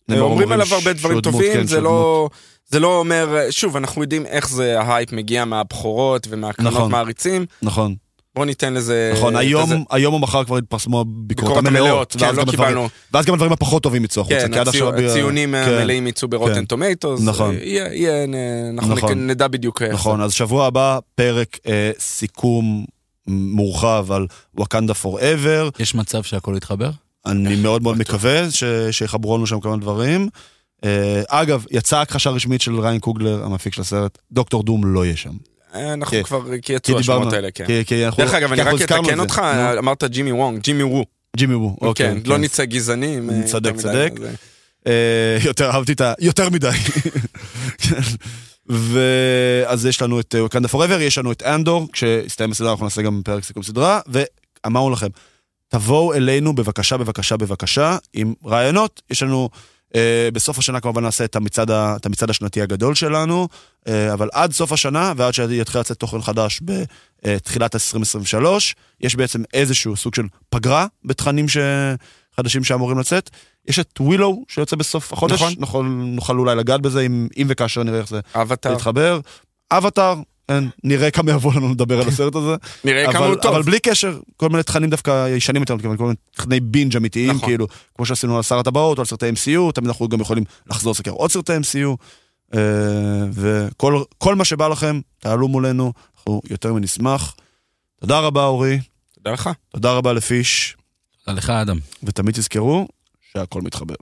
ניימור 0.09 0.31
אומרים 0.31 0.51
עליו 0.51 0.67
הרבה 0.75 0.93
דברים 0.93 1.21
טובים, 1.21 1.53
כן, 1.53 1.67
זה 1.67 1.81
לא... 1.81 2.29
זה 2.69 2.79
לא 2.79 2.99
אומר, 2.99 3.37
שוב, 3.49 3.77
אנחנו 3.77 4.01
יודעים 4.01 4.25
איך 4.25 4.49
זה, 4.49 4.81
ההייפ 4.81 5.11
מגיע 5.11 5.45
מהבכורות 5.45 6.27
ומהקרנות 6.29 6.73
נכון. 6.73 6.91
מעריצים. 6.91 7.45
נכון, 7.61 7.95
בואו 8.37 8.45
ניתן 8.45 8.73
לזה... 8.73 9.11
נכון, 9.15 9.33
לזה- 9.33 9.39
היום 9.41 9.69
היום 9.89 10.13
או 10.13 10.19
מחר 10.19 10.43
כבר 10.43 10.57
התפרסמו 10.57 11.01
הביקורות 11.01 11.27
ביקורות 11.27 11.57
המלאות. 11.65 11.87
המלאות, 11.89 12.11
כן, 12.19 12.25
ואז 12.25 12.37
לא 12.37 12.43
גם 12.43 12.49
הדברים- 12.49 12.69
קיבלנו. 12.69 12.89
ואז 13.13 13.25
גם 13.25 13.33
הדברים 13.33 13.51
הפחות 13.51 13.83
טובים 13.83 14.03
יצאו 14.03 14.21
החוצה. 14.21 14.47
כן, 14.47 14.53
עד 14.53 14.67
הציו- 14.67 14.89
עכשיו- 14.89 15.09
הציונים 15.11 15.51
כן. 15.65 15.71
המלאים 15.71 16.07
יצאו 16.07 16.27
ב 16.27 16.31
Rotten 16.31 16.53
כן. 16.53 16.65
Tomatoes. 16.65 17.21
נכון. 17.23 17.55
יהיה, 17.61 17.93
יהיה, 17.93 18.25
נ- 18.27 18.35
אנחנו 18.77 18.95
נכון. 18.95 19.27
נדע 19.27 19.47
בדיוק 19.47 19.81
איך. 19.81 19.93
נכון, 19.93 20.21
אז 20.21 20.33
שבוע 20.33 20.65
הבא 20.65 20.99
פרק 21.15 21.57
אה, 21.67 21.91
סיכום 21.99 22.85
מורחב 23.27 24.11
על 24.11 24.27
וואקנדה 24.55 24.93
Forever. 24.93 25.69
יש 25.79 25.95
מצב 25.95 26.23
שהכל 26.23 26.53
יתחבר? 26.57 26.89
אני 27.25 27.55
מאוד 27.55 27.83
מאוד 27.83 27.97
מקווה 27.97 28.51
ש- 28.51 28.63
שיחברו 28.91 29.37
לנו 29.37 29.47
שם 29.47 29.59
כמה 29.59 29.77
דברים. 29.77 30.29
אה, 30.85 31.21
אגב, 31.29 31.65
יצאה 31.71 32.01
הכחשה 32.01 32.29
רשמית 32.29 32.61
של 32.61 32.79
ריין 32.79 32.99
קוגלר, 32.99 33.43
המפיק 33.43 33.73
של 33.73 33.81
הסרט, 33.81 34.17
דוקטור 34.31 34.63
דום 34.63 34.85
לא 34.85 35.05
יהיה 35.05 35.15
שם. 35.17 35.31
אה, 35.75 35.93
אנחנו 35.93 36.11
כן. 36.17 36.23
כבר, 36.23 36.41
כי 36.61 36.73
יצאו 36.73 36.99
השמות 36.99 37.33
האלה, 37.33 37.51
כן. 37.51 37.65
כי- 37.65 37.85
כי 37.85 38.05
אנחנו- 38.05 38.23
דרך 38.23 38.33
אגב, 38.33 38.51
אני 38.51 38.61
רק 38.61 38.81
אתקן 38.81 39.13
את 39.13 39.19
אותך, 39.19 39.39
נו, 39.73 39.79
אמרת 39.79 40.03
ג'ימי 40.03 40.31
וונג, 40.31 40.59
ג'ימי 40.61 40.83
וו. 40.83 41.05
ג'ימי 41.37 41.55
וו, 41.55 41.77
אוקיי. 41.81 42.07
כן, 42.07 42.17
לא 42.25 42.35
כן. 42.35 42.41
נצא 42.41 42.65
גזענים. 42.65 43.29
אה, 43.29 43.35
יותר. 43.53 43.73
מדי, 43.73 43.81
זה- 44.21 44.31
אה, 44.87 45.37
יותר 45.45 45.69
אהבתי 45.69 45.91
את 45.93 46.01
ה... 46.01 46.13
יותר 46.19 46.49
מדי. 46.49 46.69
כן. 47.77 47.99
ואז 48.65 49.85
יש 49.85 50.01
לנו 50.01 50.19
את 50.19 50.35
ווקנדה 50.39 50.67
פוראבר, 50.67 51.01
יש 51.01 51.17
לנו 51.17 51.31
את 51.31 51.41
אנדור, 51.41 51.87
כשהסתיים 51.93 52.51
הסדרה 52.51 52.71
אנחנו 52.71 52.85
נעשה 52.85 53.01
גם 53.01 53.21
פרק 53.25 53.43
סיכום 53.43 53.63
סדרה, 53.63 53.99
ואמרנו 54.07 54.89
לכם, 54.89 55.07
תבואו 55.67 56.13
אלינו 56.13 56.55
בבקשה, 56.55 56.97
בבקשה, 56.97 57.37
בבקשה, 57.37 57.97
עם 58.13 58.33
רעיונות. 58.45 59.01
יש 59.09 59.23
לנו 59.23 59.49
בסוף 60.33 60.59
השנה 60.59 60.79
כמובן 60.79 61.03
נעשה 61.03 61.25
את 61.25 61.35
המצעד, 61.35 61.71
את 61.71 62.05
המצעד 62.05 62.29
השנתי 62.29 62.61
הגדול 62.61 62.95
שלנו, 62.95 63.47
אה, 63.87 64.13
אבל 64.13 64.29
עד 64.33 64.51
סוף 64.51 64.71
השנה 64.71 65.13
ועד 65.17 65.33
שיתחיל 65.33 65.81
לצאת 65.81 65.97
תוכן 65.97 66.21
חדש 66.21 66.61
בתחילת 66.63 67.75
2023, 67.75 68.75
יש 69.01 69.15
בעצם 69.15 69.43
איזשהו 69.53 69.95
סוג 69.95 70.15
של 70.15 70.25
פגרה 70.49 70.87
בתכנים 71.05 71.49
ש... 71.49 71.57
חדשים 72.37 72.63
שאמורים 72.63 72.99
לצאת. 72.99 73.29
יש 73.67 73.79
את 73.79 73.99
ווילו 73.99 74.43
שיוצא 74.47 74.75
בסוף 74.75 75.13
החודש, 75.13 75.41
נכון. 75.41 75.53
נוכל, 75.57 75.83
נוכל 75.87 76.39
אולי 76.39 76.55
לגעת 76.55 76.81
בזה 76.81 77.01
אם, 77.01 77.27
אם 77.37 77.47
וכאשר 77.49 77.83
נראה 77.83 77.99
איך 77.99 78.09
זה 78.09 78.19
אבטאר. 78.35 78.71
להתחבר. 78.71 79.19
אבטאר, 79.71 80.15
נראה 80.83 81.11
כמה 81.11 81.31
יבוא 81.31 81.53
לנו 81.53 81.71
לדבר 81.71 82.01
על 82.01 82.07
הסרט 82.07 82.35
הזה. 82.35 82.55
נראה 82.83 83.11
כמה 83.13 83.19
אבל, 83.19 83.33
הוא 83.33 83.41
טוב. 83.41 83.53
אבל 83.53 83.63
בלי 83.63 83.79
קשר, 83.79 84.19
כל 84.37 84.49
מיני 84.49 84.63
תכנים 84.63 84.89
דווקא 84.89 85.27
ישנים 85.29 85.61
יותר, 85.61 85.77
כל 85.97 86.03
מיני 86.03 86.15
תכני 86.35 86.59
בינג' 86.59 86.95
אמיתיים, 86.95 87.31
נכון. 87.31 87.49
כאילו, 87.49 87.67
כמו 87.95 88.05
שעשינו 88.05 88.37
על 88.37 88.43
שר 88.43 88.59
הטבעות 88.59 88.97
או 88.97 89.01
על 89.01 89.05
סרטי 89.05 89.29
MCU, 89.29 89.71
תמיד 89.73 89.87
אנחנו 89.87 90.07
גם 90.07 90.21
יכולים 90.21 90.43
לחזור 90.67 90.91
לסקר 90.91 91.11
עוד 91.11 91.31
סרטי 91.31 91.53
MCU, 91.53 91.95
אה, 92.55 92.59
וכל 93.31 94.03
כל 94.17 94.35
מה 94.35 94.45
שבא 94.45 94.67
לכם, 94.67 94.99
תעלו 95.19 95.47
מולנו, 95.47 95.93
אנחנו 96.17 96.41
יותר 96.49 96.73
מנשמח. 96.73 97.35
תודה 97.99 98.19
רבה 98.19 98.45
אורי, 98.45 98.79
תודה 99.15 99.31
לך. 99.31 99.49
תודה 99.69 99.91
רבה 99.91 100.13
לפיש, 100.13 100.77
תודה 101.25 101.37
לך, 101.37 101.49
אדם. 101.49 101.79
ותמיד 102.03 102.35
תזכרו 102.35 102.87
שהכל 103.33 103.61
מתחבר. 103.61 103.95